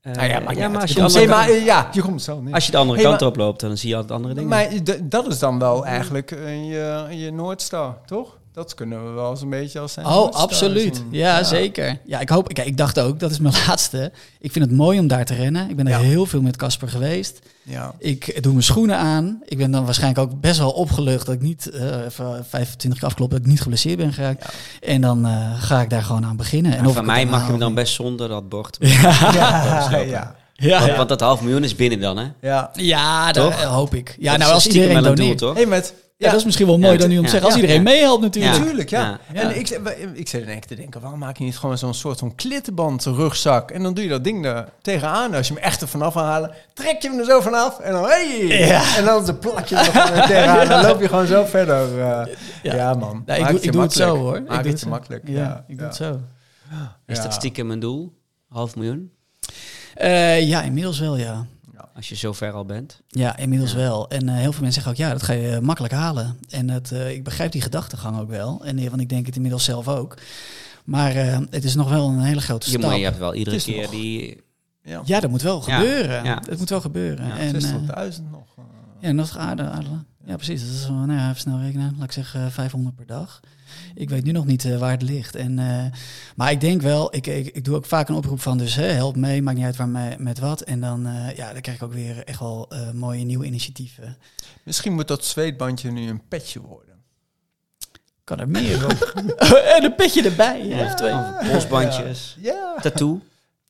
Eh, 0.05 0.13
Nou 0.15 0.29
ja, 0.29 0.41
maar, 0.41 0.55
ja, 0.57 0.69
maar 0.69 0.81
als 0.81 0.91
je, 0.93 1.01
je 1.03 1.07
de 1.07 1.13
nee, 1.15 1.29
andere, 1.29 1.53
maar 1.57 1.65
ja, 1.65 1.89
je 1.93 2.03
komt 2.03 2.23
zo. 2.23 2.41
Nee. 2.41 2.55
als 2.55 2.67
je 2.67 2.71
de 2.73 2.77
andere 2.79 2.99
Hey, 3.01 3.09
kant 3.09 3.21
maar- 3.21 3.29
op 3.29 3.37
loopt, 3.37 3.61
dan 3.61 3.77
zie 3.77 3.89
je 3.89 3.95
altijd 3.95 4.13
andere 4.13 4.35
dingen. 4.35 4.49
Maar 4.49 4.69
dat 5.03 5.27
is 5.27 5.39
dan 5.39 5.59
wel 5.59 5.87
eigenlijk 5.87 6.31
eh, 6.31 6.69
je, 6.71 7.07
je 7.11 7.33
Noordstar, 7.33 7.99
toch? 8.07 8.39
Dat 8.55 8.75
kunnen 8.75 9.05
we 9.07 9.11
wel 9.11 9.31
eens 9.31 9.41
een 9.43 9.51
beetje 9.51 9.79
als 9.81 9.93
zijn 9.93 10.07
Oh, 10.07 10.31
absoluut. 10.33 10.97
zien. 10.97 11.07
Ja, 11.11 11.43
zeker. 11.43 11.99
Ja, 12.07 12.21
ik 12.21 12.29
hoop. 12.29 12.49
Kijk, 12.55 12.67
ik 12.67 12.77
dacht 12.77 13.01
ook, 13.01 13.21
dat 13.21 13.31
is 13.31 13.39
mijn 13.39 13.55
laatste. 13.67 14.13
Ik 14.41 14.53
vind 14.53 14.65
het 14.65 14.75
mooi 14.75 14.99
om 14.99 15.07
daar 15.07 15.25
te 15.25 15.35
rennen. 15.35 15.71
Ik 15.71 15.77
ben 15.77 15.87
er 15.87 15.93
Ja. 15.93 15.99
heel 15.99 16.27
veel 16.27 16.41
met 16.43 16.57
Casper 16.57 16.89
geweest. 16.89 17.39
Ja. 17.63 17.95
Ik 17.99 18.43
doe 18.43 18.53
mijn 18.53 18.65
schoenen 18.65 18.97
aan. 18.99 19.41
Ik 19.45 19.59
ben 19.59 19.71
dan 19.71 19.85
waarschijnlijk 19.85 20.21
ook 20.33 20.41
best 20.41 20.59
wel 20.59 20.71
opgelucht 20.71 21.27
dat 21.27 21.35
ik 21.35 21.41
niet 21.41 21.71
eh, 21.71 22.05
even 22.05 22.45
25 22.49 23.01
keer 23.01 23.09
afkloppen, 23.09 23.37
dat 23.37 23.47
ik 23.47 23.53
niet 23.53 23.63
geblesseerd 23.63 23.97
ben 23.97 24.13
geraakt. 24.13 24.53
En 24.83 25.01
dan 25.01 25.27
eh, 25.27 25.63
ga 25.63 25.81
ik 25.81 25.91
daar 25.91 26.03
gewoon 26.03 26.25
aan 26.25 26.37
beginnen. 26.37 26.77
En 26.77 26.93
van 26.93 27.05
mij 27.07 27.27
mag 27.27 27.45
je 27.45 27.51
hem 27.51 27.59
dan 27.61 27.75
best 27.75 27.95
zonder 27.95 28.29
dat 28.29 28.49
bord. 28.49 28.77
Ja, 28.81 30.35
Ja, 30.57 30.79
Want, 30.79 30.87
ja. 30.91 30.97
want 30.97 31.09
dat 31.09 31.21
half 31.21 31.41
miljoen 31.41 31.65
is 31.65 31.75
binnen 31.77 32.01
dan, 32.01 32.17
hè? 32.19 32.27
ja. 32.41 32.71
ja 32.73 33.33
dat 33.33 33.53
hoop 33.55 33.95
ik. 33.95 34.17
Ja, 34.19 34.31
Dat 34.31 34.41
nou 34.41 34.53
als 34.53 34.67
iedereen 34.67 35.03
doneert. 35.03 35.39
toch? 35.39 35.55
Hey, 35.55 35.67
met, 35.67 35.95
Ja, 36.17 36.31
dat 36.31 36.39
is 36.39 36.45
misschien 36.45 36.67
wel 36.67 36.79
mooi 36.79 36.93
Ja, 36.93 36.99
dan 36.99 37.09
nu 37.09 37.19
om 37.19 37.25
te 37.27 37.27
ja, 37.27 37.31
zeggen. 37.33 37.51
Als 37.51 37.61
ja, 37.61 37.67
iedereen 37.67 37.85
ja. 37.87 37.91
meehelpt 37.93 38.23
natuurlijk. 38.23 38.55
Ja. 38.55 38.61
Natuurlijk, 38.61 38.91
ja. 38.91 39.19
Ja. 39.33 39.41
En 39.41 39.59
ik, 39.59 39.67
zit- 39.67 39.81
ik 40.15 40.29
zit 40.29 40.43
in 40.43 40.49
één 40.49 40.59
keer 40.59 40.67
te 40.69 40.75
denken, 40.75 41.01
waarom 41.01 41.19
maak 41.19 41.37
je 41.37 41.45
niet 41.45 41.59
gewoon 41.59 41.79
zo'n 41.79 41.95
soort 41.95 42.19
van 42.19 42.35
klittenband 42.35 43.05
rugzak? 43.05 43.71
En 43.71 43.83
dan 43.83 43.95
doe 43.95 44.05
je 44.05 44.11
dat 44.11 44.25
ding 44.25 44.47
er 44.47 44.69
tegenaan. 44.83 45.35
Als 45.35 45.49
je 45.49 45.55
hem 45.55 45.63
echt 45.63 45.81
er 45.81 45.89
vanaf 45.89 46.15
wil 46.15 46.23
halen, 46.23 46.51
trek 46.75 47.03
je 47.03 47.09
hem 47.09 47.19
er 47.19 47.25
zo 47.25 47.41
vanaf. 47.41 47.79
En 47.81 47.93
dan, 47.93 48.05
hey! 48.05 48.47
Ja. 48.47 48.97
En 48.97 49.05
dan 49.05 49.39
plak 49.39 49.67
je 49.67 49.77
hem 49.77 50.15
er 50.15 50.27
tegenaan. 50.27 50.59
En 50.61 50.69
dan 50.69 50.83
loop 50.87 51.01
je 51.01 51.09
gewoon 51.09 51.27
zo 51.27 51.45
verder. 51.45 51.89
eh. 52.01 52.27
Ja. 52.63 52.75
ja. 52.75 52.95
man. 52.95 53.23
Nou, 53.27 53.41
ik 53.41 53.47
doe, 53.49 53.57
ik 53.59 53.65
het 53.65 53.75
makkelijk. 53.75 54.11
zo 54.11 54.17
hoor. 54.17 54.37
Ik 54.37 54.49
Maak 54.49 54.63
doe 54.63 54.71
het 54.73 54.81
zo. 54.81 54.89
makkelijk. 54.89 55.23
Ja, 55.29 55.65
ik 55.69 55.77
doe 55.79 55.87
het 55.87 55.97
zo. 55.97 56.21
Is 57.07 57.23
dat 57.23 57.33
stiekem 57.33 57.71
een 57.71 57.81
doel? 57.81 58.13
Half 58.49 58.77
miljoen? 58.77 59.11
Eh, 59.95 60.49
ja, 60.49 60.63
inmiddels 60.63 60.99
wel, 61.01 61.17
ja. 61.17 61.47
Als 61.95 62.09
je 62.09 62.15
zo 62.17 62.33
ver 62.33 62.53
al 62.53 62.65
bent. 62.65 63.01
Ja, 63.09 63.37
inmiddels 63.37 63.71
Ja. 63.71 63.77
wel. 63.77 64.09
En 64.09 64.29
eh, 64.29 64.35
heel 64.35 64.53
veel 64.53 64.63
mensen 64.63 64.83
zeggen 64.83 64.91
ook, 64.93 64.99
ja, 64.99 65.11
dat 65.13 65.23
ga 65.23 65.33
je 65.33 65.49
eh, 65.51 65.59
makkelijk 65.61 65.95
halen. 65.95 66.37
En 66.49 66.71
het, 66.71 66.93
eh, 66.93 67.11
ik 67.11 67.25
begrijp 67.25 67.53
die 67.53 67.61
gedachtegang 67.63 68.19
ook 68.19 68.29
wel. 68.29 68.65
En 68.65 68.89
want 68.89 69.01
ik 69.01 69.09
denk 69.09 69.27
het 69.27 69.35
inmiddels 69.37 69.65
zelf 69.65 69.89
ook. 69.89 70.17
Maar 70.85 71.17
eh, 71.17 71.39
het 71.51 71.65
is 71.65 71.75
nog 71.75 71.89
wel 71.89 72.09
een 72.09 72.21
hele 72.21 72.41
grote 72.41 72.71
Je, 72.71 72.79
stap. 72.79 72.91
moet, 72.91 72.99
je 72.99 73.05
hebt 73.05 73.19
wel 73.19 73.35
iedere 73.35 73.61
keer 73.63 73.83
nog- 73.83 73.91
die... 73.91 74.43
Ja. 74.83 75.03
Ja, 75.05 75.21
dat 75.21 75.31
moet 75.31 75.43
wel 75.43 75.61
gebeuren. 75.61 76.25
ja. 76.25 76.43
Het 76.49 76.59
moet 76.59 76.69
wel 76.71 76.81
gebeuren. 76.81 77.27
Ja, 77.27 77.39
en, 77.39 77.55
eh, 77.55 77.61
60.000 77.61 78.31
nog. 78.31 78.47
eh. 78.57 78.65
ja, 79.01 79.13
nog 79.13 79.37
aardig. 79.39 79.67
aardig. 79.71 79.91
Ja, 80.25 80.37
precies. 80.37 80.61
Dat 80.61 80.71
is 80.75 80.87
wel, 80.87 80.97
nou 80.97 81.13
ja, 81.19 81.29
even 81.29 81.41
snel 81.41 81.61
rekenen. 81.61 81.95
Laat 81.97 82.05
ik 82.05 82.13
zeggen 82.13 82.45
eh, 82.45 82.51
500 82.51 82.97
per 82.97 83.07
dag. 83.07 83.41
Ik 83.95 84.11
weet 84.11 84.25
nu 84.25 84.33
nog 84.33 84.47
niet 84.47 84.65
eh, 84.65 84.79
waar 84.79 84.91
het 84.91 85.03
ligt. 85.03 85.35
En, 85.35 85.59
eh, 85.59 85.85
maar 86.37 86.51
ik 86.51 86.61
denk 86.61 86.83
wel, 86.83 87.15
ik, 87.15 87.27
ik, 87.27 87.47
ik 87.47 87.65
doe 87.65 87.77
ook 87.77 87.87
vaak 87.87 88.09
een 88.09 88.15
oproep 88.15 88.41
van 88.41 88.59
dus 88.59 88.75
hè, 88.75 88.87
help 88.87 89.17
mee, 89.17 89.43
maakt 89.43 89.57
niet 89.57 89.67
uit 89.67 89.77
waar 89.77 89.89
mee, 89.89 90.19
met 90.19 90.39
wat. 90.39 90.61
En 90.61 90.81
dan, 90.81 91.07
eh, 91.07 91.37
ja, 91.37 91.53
dan 91.53 91.61
krijg 91.61 91.77
ik 91.77 91.83
ook 91.83 91.93
weer 91.93 92.25
echt 92.25 92.39
wel 92.39 92.67
eh, 92.69 92.91
mooie 92.91 93.25
nieuwe 93.25 93.47
initiatieven. 93.47 94.19
Misschien 94.63 94.93
moet 94.93 95.09
dat 95.09 95.25
zweetbandje 95.25 95.91
nu 95.91 96.09
een 96.09 96.29
petje 96.29 96.61
worden. 96.61 96.95
Kan 98.25 98.39
er 98.39 98.49
meer 98.49 98.85
op. 98.85 99.23
en 99.77 99.85
een 99.85 99.95
petje 99.95 100.23
erbij. 100.23 100.67
Ja, 100.67 100.85
of 100.85 100.95
twee. 100.95 101.13
Of 101.13 101.51
Polsbandjes. 101.51 102.37
Ja. 102.41 102.77
Tattoo. 102.81 103.21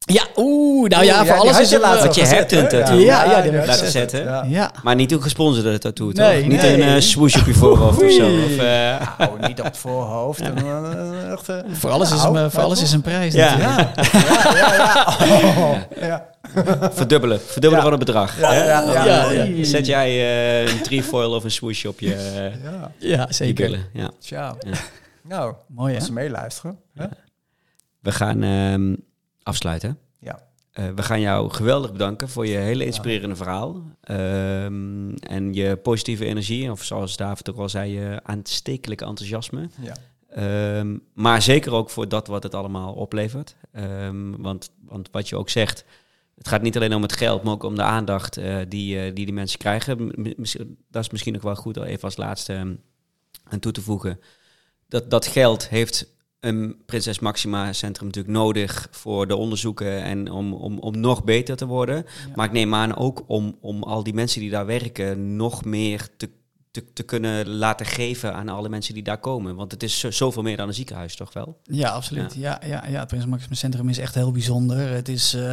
Ja, 0.06 0.26
oeh, 0.36 0.88
nou 0.88 1.04
ja, 1.04 1.18
Oeh, 1.20 1.28
voor 1.28 1.36
alles 1.36 1.58
is 1.60 1.68
je 1.68 1.74
er 1.74 1.80
laatst 1.80 2.06
Wat 2.06 2.16
al 2.16 2.22
je 2.22 2.28
hebt 2.28 2.52
een 2.52 2.58
hè? 2.62 2.68
tattoo. 2.68 2.96
Ja, 2.98 3.24
ja, 3.24 3.40
die 3.42 3.50
heb 3.52 3.64
ik 3.64 3.70
gezet, 3.70 3.90
zetten. 3.90 4.24
ja. 4.24 4.44
Ja. 4.48 4.70
Maar 4.82 4.94
niet 4.94 5.12
een 5.12 5.22
gesponsorde 5.22 5.78
tattoo, 5.78 6.12
toch? 6.12 6.26
Nee, 6.26 6.46
niet 6.46 6.60
nee. 6.62 6.82
een 6.82 6.94
eh, 6.94 7.00
swoosh 7.00 7.36
op 7.36 7.46
je 7.46 7.54
voorhoofd 7.64 8.02
of 8.02 8.10
zo. 8.10 8.26
Of, 8.26 8.56
eh, 8.56 9.08
Nou, 9.18 9.30
niet 9.46 9.58
op 9.58 9.64
het 9.66 9.76
voorhoofd. 9.76 10.40
En, 10.40 10.56
eh, 10.56 11.32
echt, 11.32 11.48
eh, 11.48 11.56
Voor 11.72 11.90
alles, 11.90 12.12
is, 12.12 12.22
nou, 12.22 12.38
een, 12.38 12.50
voor 12.50 12.58
maar 12.58 12.64
alles 12.68 12.82
is 12.82 12.92
een 12.92 13.00
prijs 13.00 13.34
Ja. 13.34 13.56
natuurlijk. 13.56 14.12
Ja, 14.42 14.50
ja, 14.54 14.74
ja. 14.74 15.26
ja. 15.26 15.36
Oh, 15.58 15.76
ja. 16.00 16.26
verdubbelen. 16.92 17.40
Verdubbelen 17.40 17.76
Ja. 17.76 17.82
van 17.82 17.90
het 17.90 17.98
bedrag. 18.04 18.40
Ja, 18.40 18.52
hè? 18.52 18.64
ja, 18.64 18.84
Dan, 18.84 18.92
ja, 18.92 19.30
eh, 19.30 19.56
ja. 19.58 19.64
Zet 19.64 19.86
jij 19.86 20.08
eh, 20.08 20.72
een 20.72 20.82
trefoil 20.82 21.32
of 21.34 21.44
een 21.44 21.50
swoosh 21.50 21.84
op 21.84 22.00
je, 22.00 22.14
eh, 22.14 22.52
ja. 22.98 23.26
Je 23.26 23.34
zeker. 23.34 23.54
billen. 23.64 23.86
Ja. 24.20 24.54
Nou, 25.22 25.54
Mooi 25.68 25.90
hè? 25.92 25.98
als 25.98 26.06
ze 26.06 26.12
meeluisteren. 26.12 26.78
Hè? 26.94 27.06
We 28.00 28.12
gaan 28.12 28.42
ehm, 28.42 28.94
afsluiten. 29.44 29.98
Ja. 30.18 30.42
Eh, 30.72 30.88
we 30.94 31.02
gaan 31.02 31.20
jou 31.20 31.50
geweldig 31.50 31.92
bedanken 31.92 32.28
voor 32.28 32.46
je 32.46 32.56
hele 32.56 32.84
inspirerende 32.84 33.36
verhaal. 33.36 33.82
Ehm, 34.00 35.14
en 35.14 35.54
je 35.54 35.76
positieve 35.76 36.24
energie, 36.24 36.70
of 36.70 36.84
zoals 36.84 37.16
David 37.16 37.50
ook 37.50 37.58
al 37.58 37.68
zei, 37.68 37.92
je 37.92 38.20
aanstekelijke 38.22 39.04
enthousiasme. 39.04 39.68
Ja. 39.80 39.94
Ehm, 40.28 40.96
maar 41.12 41.42
zeker 41.42 41.72
ook 41.72 41.90
voor 41.90 42.08
dat 42.08 42.26
wat 42.26 42.42
het 42.42 42.54
allemaal 42.54 42.92
oplevert. 42.92 43.56
Ehm, 43.72 44.30
want, 44.38 44.70
want 44.80 45.08
wat 45.10 45.28
je 45.28 45.36
ook 45.36 45.48
zegt, 45.48 45.84
het 46.36 46.48
gaat 46.48 46.62
niet 46.62 46.76
alleen 46.76 46.94
om 46.94 47.02
het 47.02 47.12
geld, 47.12 47.42
maar 47.42 47.52
ook 47.52 47.62
om 47.62 47.74
de 47.74 47.82
aandacht 47.82 48.36
eh, 48.36 48.56
die, 48.68 48.98
eh, 48.98 49.14
die 49.14 49.24
die 49.24 49.34
mensen 49.34 49.58
krijgen. 49.58 50.12
Dat 50.90 51.02
is 51.02 51.10
misschien 51.10 51.32
nog 51.32 51.42
wel 51.42 51.56
goed, 51.56 51.76
om 51.76 51.84
even 51.84 52.02
als 52.02 52.16
laatste 52.16 52.76
aan 53.44 53.58
toe 53.60 53.72
te 53.72 53.82
voegen. 53.82 54.20
Dat, 54.88 55.10
dat 55.10 55.26
geld 55.26 55.68
heeft 55.68 56.13
een 56.46 56.76
Prinses 56.86 57.18
Maxima 57.18 57.72
Centrum 57.72 58.06
natuurlijk 58.06 58.34
nodig 58.34 58.88
voor 58.90 59.26
de 59.26 59.36
onderzoeken 59.36 60.02
en 60.02 60.30
om, 60.30 60.52
om, 60.52 60.78
om 60.78 61.00
nog 61.00 61.24
beter 61.24 61.56
te 61.56 61.66
worden. 61.66 61.96
Ja. 61.96 62.32
Maar 62.34 62.46
ik 62.46 62.52
neem 62.52 62.74
aan 62.74 62.96
ook 62.96 63.24
om, 63.26 63.56
om 63.60 63.82
al 63.82 64.02
die 64.02 64.14
mensen 64.14 64.40
die 64.40 64.50
daar 64.50 64.66
werken 64.66 65.36
nog 65.36 65.64
meer 65.64 66.08
te, 66.16 66.30
te, 66.70 66.92
te 66.92 67.02
kunnen 67.02 67.48
laten 67.48 67.86
geven 67.86 68.34
aan 68.34 68.48
alle 68.48 68.68
mensen 68.68 68.94
die 68.94 69.02
daar 69.02 69.18
komen. 69.18 69.54
Want 69.54 69.70
het 69.70 69.82
is 69.82 69.98
zo- 69.98 70.10
zoveel 70.10 70.42
meer 70.42 70.56
dan 70.56 70.68
een 70.68 70.74
ziekenhuis, 70.74 71.16
toch 71.16 71.32
wel? 71.32 71.58
Ja, 71.62 71.88
absoluut. 71.90 72.34
Ja. 72.34 72.60
Ja, 72.66 72.84
ja, 72.88 72.98
het 72.98 73.08
Prins 73.08 73.26
Maximus 73.26 73.58
Centrum 73.58 73.88
is 73.88 73.98
echt 73.98 74.14
heel 74.14 74.32
bijzonder. 74.32 74.88
Het 74.88 75.08
is 75.08 75.34
eh, 75.34 75.52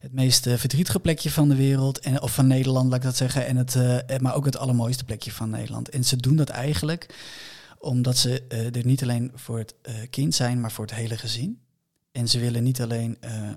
het 0.00 0.12
meest 0.12 0.46
eh, 0.46 0.54
verdrietige 0.54 1.00
plekje 1.00 1.30
van 1.30 1.48
de 1.48 1.56
wereld, 1.56 1.98
en, 1.98 2.22
of 2.22 2.34
van 2.34 2.46
Nederland, 2.46 2.86
laat 2.88 2.96
ik 2.98 3.02
dat 3.04 3.16
zeggen. 3.16 3.46
En 3.46 3.56
het, 3.56 3.74
eh, 3.74 4.18
maar 4.18 4.34
ook 4.34 4.44
het 4.44 4.56
allermooiste 4.58 5.04
plekje 5.04 5.32
van 5.32 5.50
Nederland. 5.50 5.88
En 5.88 6.04
ze 6.04 6.16
doen 6.16 6.36
dat 6.36 6.48
eigenlijk 6.48 7.14
omdat 7.78 8.16
ze 8.16 8.42
eh, 8.48 8.76
er 8.76 8.86
niet 8.86 9.02
alleen 9.02 9.30
voor 9.34 9.58
het 9.58 9.74
eh, 9.82 9.94
kind 10.10 10.34
zijn, 10.34 10.60
maar 10.60 10.72
voor 10.72 10.84
het 10.84 10.94
hele 10.94 11.16
gezin. 11.16 11.60
En 12.12 12.28
ze 12.28 12.38
willen 12.38 12.62
niet 12.62 12.80
alleen 12.80 13.16
eh, 13.20 13.50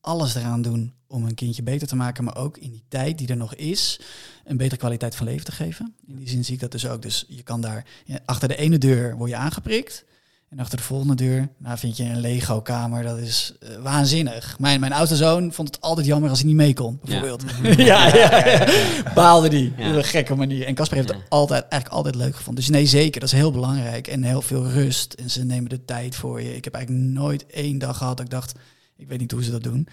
alles 0.00 0.34
eraan 0.34 0.62
doen 0.62 0.94
om 1.06 1.24
een 1.24 1.34
kindje 1.34 1.62
beter 1.62 1.88
te 1.88 1.96
maken, 1.96 2.24
maar 2.24 2.36
ook 2.36 2.58
in 2.58 2.70
die 2.70 2.84
tijd 2.88 3.18
die 3.18 3.28
er 3.28 3.36
nog 3.36 3.54
is, 3.54 4.00
een 4.44 4.56
betere 4.56 4.80
kwaliteit 4.80 5.16
van 5.16 5.26
leven 5.26 5.44
te 5.44 5.52
geven. 5.52 5.94
In 6.06 6.16
die 6.16 6.28
zin 6.28 6.44
zie 6.44 6.54
ik 6.54 6.60
dat 6.60 6.72
dus 6.72 6.86
ook. 6.86 7.02
Dus 7.02 7.24
je 7.28 7.42
kan 7.42 7.60
daar, 7.60 7.86
achter 8.24 8.48
de 8.48 8.56
ene 8.56 8.78
deur 8.78 9.16
word 9.16 9.30
je 9.30 9.36
aangeprikt. 9.36 10.04
En 10.52 10.58
achter 10.58 10.78
de 10.78 10.84
volgende 10.84 11.14
deur 11.14 11.48
nou, 11.58 11.78
vind 11.78 11.96
je 11.96 12.04
een 12.04 12.20
Lego-kamer. 12.20 13.02
Dat 13.02 13.18
is 13.18 13.52
eh, 13.60 13.76
waanzinnig. 13.82 14.58
Mijn, 14.58 14.80
mijn 14.80 14.92
oudste 14.92 15.16
zoon 15.16 15.52
vond 15.52 15.68
het 15.68 15.80
altijd 15.80 16.06
jammer 16.06 16.30
als 16.30 16.38
hij 16.38 16.48
niet 16.48 16.56
mee 16.56 16.74
kon, 16.74 17.00
bijvoorbeeld. 17.04 17.44
Ja, 17.62 18.14
ja, 18.14 18.46
ja, 18.46 18.66
Baalde 19.14 19.48
die. 19.48 19.70
Op 19.70 19.78
een 19.78 20.04
gekke 20.04 20.34
manier. 20.34 20.66
En 20.66 20.74
Casper 20.74 20.96
heeft 20.96 21.08
het 21.08 21.18
altijd, 21.28 21.62
eigenlijk 21.62 21.94
altijd 21.94 22.14
leuk 22.14 22.36
gevonden. 22.36 22.64
Dus 22.64 22.72
nee, 22.72 22.86
zeker. 22.86 23.20
Dat 23.20 23.32
is 23.32 23.38
heel 23.38 23.52
belangrijk. 23.52 24.06
En 24.06 24.22
heel 24.22 24.42
veel 24.42 24.68
rust. 24.68 25.12
En 25.12 25.30
ze 25.30 25.44
nemen 25.44 25.70
de 25.70 25.84
tijd 25.84 26.16
voor 26.16 26.42
je. 26.42 26.56
Ik 26.56 26.64
heb 26.64 26.74
eigenlijk 26.74 27.06
nooit 27.06 27.46
één 27.46 27.78
dag 27.78 27.96
gehad 27.96 28.16
dat 28.16 28.26
ik 28.26 28.32
dacht... 28.32 28.52
Ik 28.96 29.08
weet 29.08 29.18
niet 29.18 29.32
hoe 29.32 29.44
ze 29.44 29.50
dat 29.50 29.62
doen. 29.62 29.88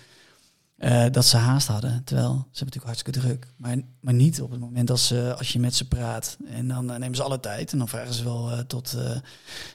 Eh, 0.80 1.06
dat 1.12 1.26
ze 1.26 1.38
haast 1.38 1.68
hadden. 1.68 2.02
Terwijl 2.04 2.30
ze 2.32 2.36
hebben 2.38 2.48
natuurlijk 2.52 2.86
hartstikke 2.86 3.20
druk. 3.20 3.48
Maar, 3.58 3.78
maar 4.00 4.14
niet 4.14 4.42
op 4.42 4.52
het 4.52 4.60
moment 4.60 4.88
dat 4.88 5.00
ze, 5.00 5.36
als 5.38 5.52
je 5.54 5.60
met 5.60 5.76
ze 5.76 5.88
praat. 5.88 6.38
En 6.52 6.68
dan 6.68 6.92
eh, 6.92 6.98
nemen 7.00 7.16
ze 7.16 7.24
alle 7.24 7.40
tijd. 7.40 7.72
En 7.72 7.78
dan 7.78 7.88
vragen 7.88 8.14
ze 8.14 8.24
wel 8.24 8.52
eh, 8.52 8.60
tot 8.60 8.94
eh, 8.94 9.12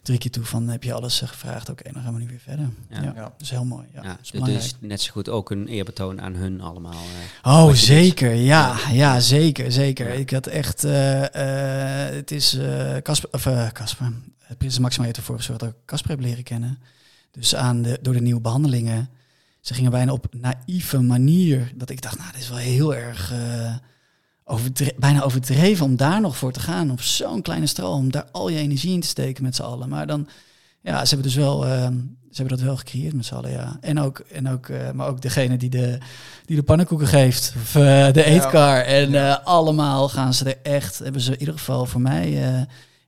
drie 0.03 0.19
keer 0.19 0.31
toe 0.31 0.45
van... 0.45 0.69
Heb 0.69 0.83
je 0.83 0.93
alles 0.93 1.21
gevraagd? 1.21 1.69
Oké, 1.69 1.93
dan 1.93 2.03
gaan 2.03 2.15
we 2.15 2.21
nu 2.21 2.27
weer 2.27 2.39
verder. 2.41 2.69
Ja. 2.89 3.03
Ja, 3.03 3.13
Ja. 3.15 3.23
dat 3.23 3.33
is 3.41 3.51
heel 3.51 3.65
mooi. 3.65 3.87
Ja, 3.95 4.03
Ja, 4.03 4.17
is 4.23 4.31
dus 4.31 4.75
net 4.81 5.01
zo 5.01 5.13
goed 5.13 5.29
ook 5.29 5.51
een 5.51 5.67
eerbetoon 5.69 6.21
aan 6.21 6.35
hun 6.35 6.61
allemaal. 6.61 7.03
Oh, 7.43 7.73
zeker. 7.73 8.33
Ja, 8.35 8.77
ja, 8.93 9.21
zeker, 9.21 9.73
zeker. 9.73 10.09
Ik 10.09 10.31
had 10.31 10.47
echt... 10.47 10.85
eh, 10.85 12.09
eh, 12.09 12.15
het 12.15 12.31
is 12.31 12.55
eh, 12.55 12.97
Casper... 12.97 13.29
Of 13.33 13.47
eh, 13.47 13.69
Casper. 13.69 14.13
Het 14.39 14.59
Prinses 14.59 14.81
Maxima 14.81 15.05
heeft 15.05 15.17
ervoor 15.17 15.37
gezorgd 15.37 15.61
dat 15.61 15.69
ik 15.71 15.77
Casper 15.87 16.11
heb 16.11 16.21
leren 16.21 16.45
kennen. 16.45 16.79
Dus 17.31 17.55
aan 17.55 17.83
de, 17.83 17.99
door 18.03 18.15
de 18.15 18.21
nieuwe 18.21 18.41
behandelingen. 18.41 19.09
Ze 19.65 19.75
gingen 19.75 19.91
bijna 19.91 20.13
op 20.13 20.27
naïeve 20.31 21.01
manier. 21.01 21.73
Dat 21.75 21.91
ik 21.91 22.03
dacht, 22.03 22.19
nou, 22.19 22.33
dit 22.33 22.41
is 22.41 22.49
wel 22.49 22.59
heel 22.59 22.95
erg... 22.95 23.33
eh, 23.33 23.75
overdre- 24.45 24.95
bijna 24.99 25.23
overdreven 25.23 25.87
om 25.87 25.97
daar 25.97 26.21
nog 26.21 26.37
voor 26.37 26.53
te 26.53 26.61
gaan. 26.61 26.91
Op 26.91 27.01
zo'n 27.01 27.43
kleine 27.43 27.67
stroom. 27.67 27.99
Om 27.99 28.11
daar 28.11 28.27
al 28.33 28.49
je 28.49 28.59
energie 28.59 28.93
in 28.93 29.01
te 29.01 29.07
steken 29.07 29.43
met 29.43 29.55
z'n 29.55 29.63
allen. 29.63 29.89
Maar 29.89 30.07
dan... 30.07 30.29
Ja, 30.81 31.05
ze 31.05 31.15
hebben 31.15 31.27
dus 31.33 31.35
wel... 31.37 31.67
eh, 31.67 31.87
ze 32.31 32.41
hebben 32.41 32.57
dat 32.57 32.67
wel 32.67 32.77
gecreëerd 32.77 33.15
met 33.15 33.25
z'n 33.27 33.35
allen, 33.35 33.51
ja. 33.51 33.77
En 33.81 34.01
ook, 34.01 34.19
en 34.19 34.49
ook, 34.49 34.69
eh, 34.69 34.91
maar 34.91 35.09
ook 35.09 35.21
degene 35.21 35.57
die 35.57 35.71
de, 35.71 35.99
die 36.45 36.57
de 36.57 36.63
pannenkoeken 36.63 37.07
geeft. 37.07 37.53
Of 37.57 37.75
eh, 37.75 38.13
de 38.13 38.25
eetkar. 38.25 38.81
En 38.81 39.45
allemaal 39.45 40.09
gaan 40.09 40.35
ze 40.35 40.45
er 40.55 40.73
echt... 40.73 40.99
Hebben 40.99 41.21
ze 41.21 41.33
in 41.33 41.39
ieder 41.39 41.55
geval 41.55 41.87
voor 41.87 42.01
mij... 42.01 42.43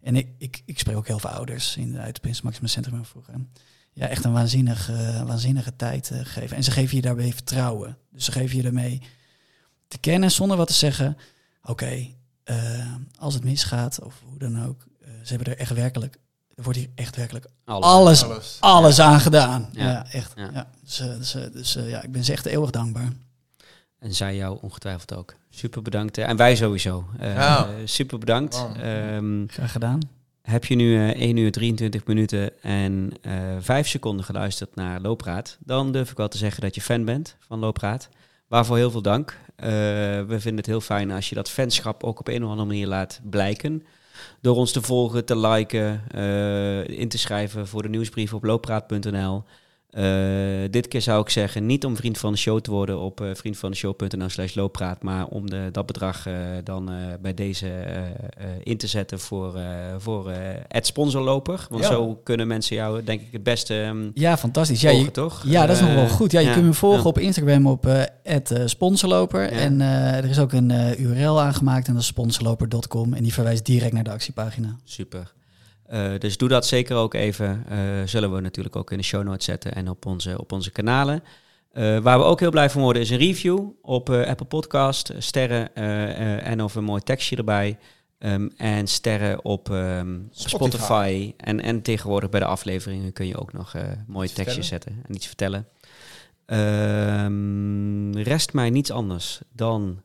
en 0.03 0.17
ik, 0.17 0.29
ik, 0.39 0.63
ik 0.65 0.79
spreek 0.79 0.97
ook 0.97 1.07
heel 1.07 1.19
veel 1.19 1.31
ouders 1.31 1.77
in, 1.77 1.97
uit 1.99 2.07
het 2.07 2.21
Prins 2.21 2.43
Maximus 2.43 2.73
Centrum 2.73 3.05
vroeger. 3.05 3.35
Ja, 3.99 4.07
echt 4.09 4.25
een 4.25 4.33
waanzinnig, 4.33 4.91
eh, 4.91 5.23
waanzinnige 5.23 5.77
tijd 5.77 6.11
eh, 6.11 6.19
geven. 6.23 6.57
En 6.57 6.65
ze 6.65 6.71
geven 6.71 6.97
je 6.97 7.03
daarbij 7.03 7.33
vertrouwen. 7.33 7.99
Dus 8.13 8.25
ze 8.25 8.33
geven 8.33 8.57
je 8.57 8.63
daarmee 8.63 9.03
te 9.89 9.99
kennen 9.99 10.31
zonder 10.31 10.57
wat 10.57 10.67
te 10.67 10.73
zeggen. 10.73 11.17
Oké, 11.63 12.07
eh, 12.45 12.95
als 13.19 13.35
het 13.35 13.45
misgaat 13.45 14.03
of 14.03 14.23
hoe 14.25 14.39
dan 14.39 14.65
ook. 14.67 14.85
eh, 15.01 15.09
ze 15.23 15.35
hebben 15.35 15.53
er 15.53 15.59
echt 15.59 15.73
werkelijk... 15.73 16.19
Er 16.55 16.63
wordt 16.63 16.79
hier 16.79 16.89
echt 16.95 17.17
werkelijk 17.17 17.47
Alles. 17.65 17.85
alles, 17.85 18.23
Alles. 18.25 18.57
alles 18.61 19.01
aan 19.01 19.21
gedaan. 19.21 19.69
Ja. 19.73 19.85
Ja, 19.91 20.07
echt. 20.11 20.33
Ja. 20.37 20.51
Ja. 20.53 20.71
Dus, 20.83 20.97
dus, 20.97 21.33
dus 21.53 21.73
ja, 21.73 22.03
ik 22.03 22.13
ben 22.13 22.25
ze 22.25 22.33
echt 22.33 22.47
eeuwig 22.47 22.71
dankbaar. 22.71 23.13
En 23.99 24.15
zij 24.15 24.37
jou 24.37 24.59
ongetwijfeld 24.61 25.15
ook. 25.15 25.35
Super 25.51 25.83
bedankt. 25.83 26.19
En 26.19 26.37
wij 26.37 26.57
sowieso. 26.57 27.09
Ja. 27.21 27.69
super 27.85 28.19
bedankt. 28.19 28.65
Ehm, 28.77 29.47
Graag 29.47 29.73
gedaan. 29.73 30.01
Heb 30.47 30.65
je 30.65 30.75
nu 30.75 30.97
eh 30.97 31.21
1 31.21 31.37
uur 31.37 31.53
23 31.53 32.07
minuten 32.07 32.63
en 32.63 33.13
eh 33.21 33.33
5 33.59 33.89
seconden 33.89 34.25
geluisterd 34.25 34.75
naar 34.75 35.01
Loopraad, 35.01 35.59
dan 35.61 35.93
durf 35.93 36.11
ik 36.11 36.17
wel 36.17 36.29
te 36.29 36.39
zeggen 36.39 36.63
dat 36.63 36.75
je 36.75 36.81
fan 36.81 37.05
bent 37.05 37.37
van 37.41 37.59
Loopraad. 37.59 38.09
Waarvoor 38.49 38.77
heel 38.77 38.91
veel 38.91 39.03
dank. 39.03 39.39
Eh, 39.57 39.69
we 39.69 40.37
vinden 40.39 40.57
het 40.57 40.67
heel 40.67 40.81
fijn 40.81 41.11
als 41.11 41.29
je 41.29 41.35
dat 41.35 41.51
fanschap 41.51 42.05
ook 42.05 42.19
op 42.19 42.29
een 42.29 42.45
of 42.45 42.51
andere 42.51 42.69
manier 42.69 42.87
laat 42.87 43.21
blijken. 43.31 43.83
Door 44.41 44.57
ons 44.57 44.73
te 44.73 44.83
volgen, 44.83 45.25
te 45.25 45.39
liken, 45.39 46.03
eh, 46.11 46.89
in 46.89 47.09
te 47.09 47.19
schrijven 47.19 47.67
voor 47.67 47.83
de 47.83 47.89
nieuwsbrief 47.89 48.35
op 48.35 48.45
loopraad.nl. 48.45 49.45
Eh, 49.97 50.71
dit 50.71 50.89
keer 50.89 51.03
zou 51.03 51.21
ik 51.23 51.29
zeggen, 51.29 51.67
niet 51.67 51.85
om 51.85 51.97
vriend 51.97 52.19
van 52.19 52.33
de 52.33 52.39
show 52.39 52.61
te 52.61 52.71
worden 52.71 52.99
op 52.99 53.21
uh, 53.21 53.31
vriendvandeshow.nl 53.35 54.29
slash 54.29 54.55
looppraat, 54.55 55.03
maar 55.03 55.27
om 55.27 55.51
de, 55.51 55.69
dat 55.73 55.87
bedrag 55.87 56.27
uh, 56.29 56.35
dan 56.65 56.91
bij 57.21 57.35
deze 57.35 57.71
in 58.63 58.77
te 58.77 58.87
zetten 58.87 59.21
voor, 59.21 59.59
voor 59.99 60.31
het 60.69 60.87
sponsorloper. 60.87 61.67
Want 61.71 61.83
Ja. 61.83 61.91
zo 61.91 62.21
kunnen 62.23 62.47
mensen 62.47 62.77
jou 62.77 63.05
denk 63.05 63.21
ik 63.21 63.29
het 63.33 63.43
beste 63.43 63.75
um, 63.75 64.11
Ja, 64.15 64.37
fantastisch. 64.37 64.81
Ja, 64.81 64.89
volgen, 64.91 65.07
je, 65.07 65.13
toch? 65.13 65.43
ja, 65.47 65.67
dat 65.67 65.77
is 65.77 65.83
nog 65.83 65.95
wel 65.95 66.05
Eh, 66.05 66.11
goed. 66.11 66.33
Ja, 66.33 66.41
je 66.41 66.47
ja, 66.47 66.53
kunt 66.53 66.67
me 66.67 66.73
volgen 66.73 67.03
ja. 67.03 67.09
op 67.09 67.19
Instagram 67.19 67.67
op 67.67 67.87
eh 67.87 68.03
het 68.23 68.55
sponsorloper. 68.65 69.49
En 69.51 69.81
eh, 69.81 70.17
er 70.17 70.25
is 70.25 70.39
ook 70.39 70.53
een 70.53 70.71
eh, 70.71 70.99
URL 70.99 71.41
aangemaakt 71.41 71.87
en 71.87 71.93
dat 71.93 72.03
is 72.03 72.09
sponsorloper.com. 72.09 73.13
En 73.15 73.23
die 73.23 73.33
verwijst 73.33 73.65
direct 73.65 73.93
naar 73.93 74.05
de 74.05 74.11
actiepagina. 74.11 74.77
Super. 74.85 75.33
Eh, 75.89 76.19
dus 76.19 76.37
doe 76.37 76.49
dat 76.49 76.67
zeker 76.67 76.97
ook 76.97 77.15
even. 77.15 77.65
Eh, 77.69 77.79
zullen 78.05 78.35
we 78.35 78.41
natuurlijk 78.41 78.77
ook 78.77 78.91
in 78.91 78.99
de 78.99 79.05
show 79.05 79.23
notes 79.25 79.45
zetten 79.45 79.75
en 79.75 79.89
op 79.89 80.07
onze, 80.07 80.39
op 80.39 80.53
onze 80.53 80.71
kanalen. 80.71 81.23
Eh, 81.73 81.99
waar 81.99 82.19
we 82.19 82.25
ook 82.25 82.41
heel 82.41 82.51
blij 82.51 82.71
van 82.71 82.83
worden 82.83 83.03
is 83.03 83.11
een 83.11 83.19
review 83.19 83.69
op 83.83 84.11
Apple 84.11 84.47
Podcast. 84.47 85.13
Sterren 85.19 85.75
en 86.45 86.63
of 86.63 86.75
een 86.75 86.85
mooi 86.85 87.03
tekstje 87.03 87.37
erbij. 87.37 87.79
Ehm, 88.19 88.49
en 88.57 88.87
sterren 88.87 89.45
op 89.45 89.71
ehm, 89.71 90.19
Spotify. 90.31 90.57
Spotify. 90.57 91.33
En, 91.37 91.61
en 91.61 91.83
tegenwoordig 91.83 92.31
bij 92.31 92.41
de 92.41 92.47
afleveringen 92.47 93.13
kun 93.13 93.27
je 93.27 93.39
ook 93.39 93.53
nog 93.53 93.75
mooie 94.07 94.33
tekstjes 94.33 94.69
zetten 94.69 95.03
en 95.09 95.15
iets 95.15 95.27
vertellen. 95.27 95.67
Ehm, 96.47 98.13
rest 98.13 98.53
mij 98.53 98.71
niets 98.71 98.91
anders 98.91 99.41
dan 99.53 100.03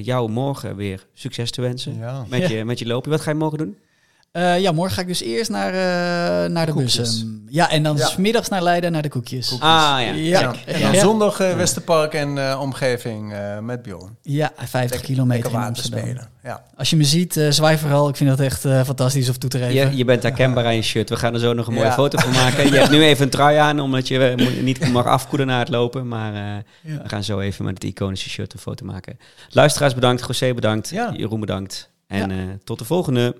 jou 0.00 0.30
morgen 0.30 0.76
weer 0.76 1.06
succes 1.12 1.50
te 1.50 1.60
wensen. 1.60 1.96
Ja. 1.96 2.24
Met, 2.28 2.40
Ja. 2.40 2.48
je, 2.48 2.64
met 2.64 2.78
je 2.78 2.86
lopen. 2.86 3.10
Wat 3.10 3.20
ga 3.20 3.30
je 3.30 3.36
morgen 3.36 3.58
doen? 3.58 3.76
Eh, 4.32 4.60
ja, 4.60 4.72
morgen 4.72 4.94
ga 4.94 5.00
ik 5.00 5.06
dus 5.06 5.22
eerst 5.22 5.50
naar, 5.50 5.68
eh, 5.72 6.50
naar 6.50 6.66
de 6.66 6.72
Koekjes. 6.72 6.96
bussen. 6.96 7.46
Ja, 7.50 7.70
en 7.70 7.82
dan 7.82 7.96
Ja. 7.96 8.06
s 8.06 8.16
middags 8.16 8.48
naar 8.48 8.62
Leiden 8.62 8.92
naar 8.92 9.02
de 9.02 9.08
koekjes. 9.08 9.48
Koekjes. 9.48 9.68
Ah 9.68 9.96
ja. 10.00 10.12
Ja. 10.12 10.12
Ja. 10.40 10.52
En 10.66 10.80
dan 10.80 10.92
Ja. 10.92 11.00
zondag 11.00 11.40
eh, 11.40 11.54
Westerpark 11.56 12.14
en 12.14 12.38
eh, 12.50 12.60
omgeving 12.60 13.32
eh, 13.32 13.58
met 13.58 13.82
Bjorn. 13.82 14.16
Ja, 14.22 14.52
50 14.56 14.80
Lekker- 14.80 15.00
kilometer 15.00 15.42
lekker 15.42 15.60
in 15.60 15.66
Amsterdam. 15.66 16.00
spelen. 16.00 16.28
Ja. 16.42 16.62
Als 16.76 16.90
je 16.90 16.96
me 16.96 17.04
ziet, 17.04 17.36
eh, 17.36 17.50
zwaai 17.50 17.78
vooral. 17.78 18.08
Ik 18.08 18.16
vind 18.16 18.30
dat 18.30 18.40
echt 18.40 18.64
eh, 18.64 18.82
fantastisch 18.84 19.28
of 19.28 19.36
toe 19.38 19.50
te. 19.50 19.58
Je, 19.58 19.96
je 19.96 20.04
bent 20.04 20.22
herkenbaar 20.22 20.64
aan 20.64 20.74
je 20.74 20.82
shirt. 20.82 21.08
We 21.08 21.16
gaan 21.16 21.34
er 21.34 21.40
zo 21.40 21.52
nog 21.52 21.66
een 21.66 21.74
mooie 21.74 21.86
Ja. 21.86 21.92
foto 21.92 22.18
van 22.18 22.32
maken. 22.32 22.64
Je 22.72 22.78
hebt 22.78 22.90
nu 22.90 23.02
even 23.02 23.24
een 23.24 23.30
trui 23.30 23.56
aan, 23.56 23.80
omdat 23.80 24.08
je 24.08 24.34
niet 24.62 24.92
mag 24.92 25.06
afkoelen 25.06 25.46
na 25.46 25.58
het 25.58 25.68
lopen. 25.68 26.08
Maar 26.08 26.34
eh, 26.34 26.40
Ja. 26.92 27.02
we 27.02 27.08
gaan 27.08 27.24
zo 27.24 27.40
even 27.40 27.64
met 27.64 27.74
het 27.74 27.84
iconische 27.84 28.28
shirt 28.28 28.52
een 28.52 28.58
foto 28.58 28.84
maken. 28.84 29.18
Luisteraars 29.48 29.94
bedankt, 29.94 30.24
José 30.26 30.54
bedankt, 30.54 30.88
Ja. 30.88 31.12
Jeroen 31.16 31.40
bedankt. 31.40 31.90
En 32.06 32.30
Ja. 32.30 32.36
eh, 32.36 32.42
tot 32.64 32.78
de 32.78 32.84
volgende. 32.84 33.34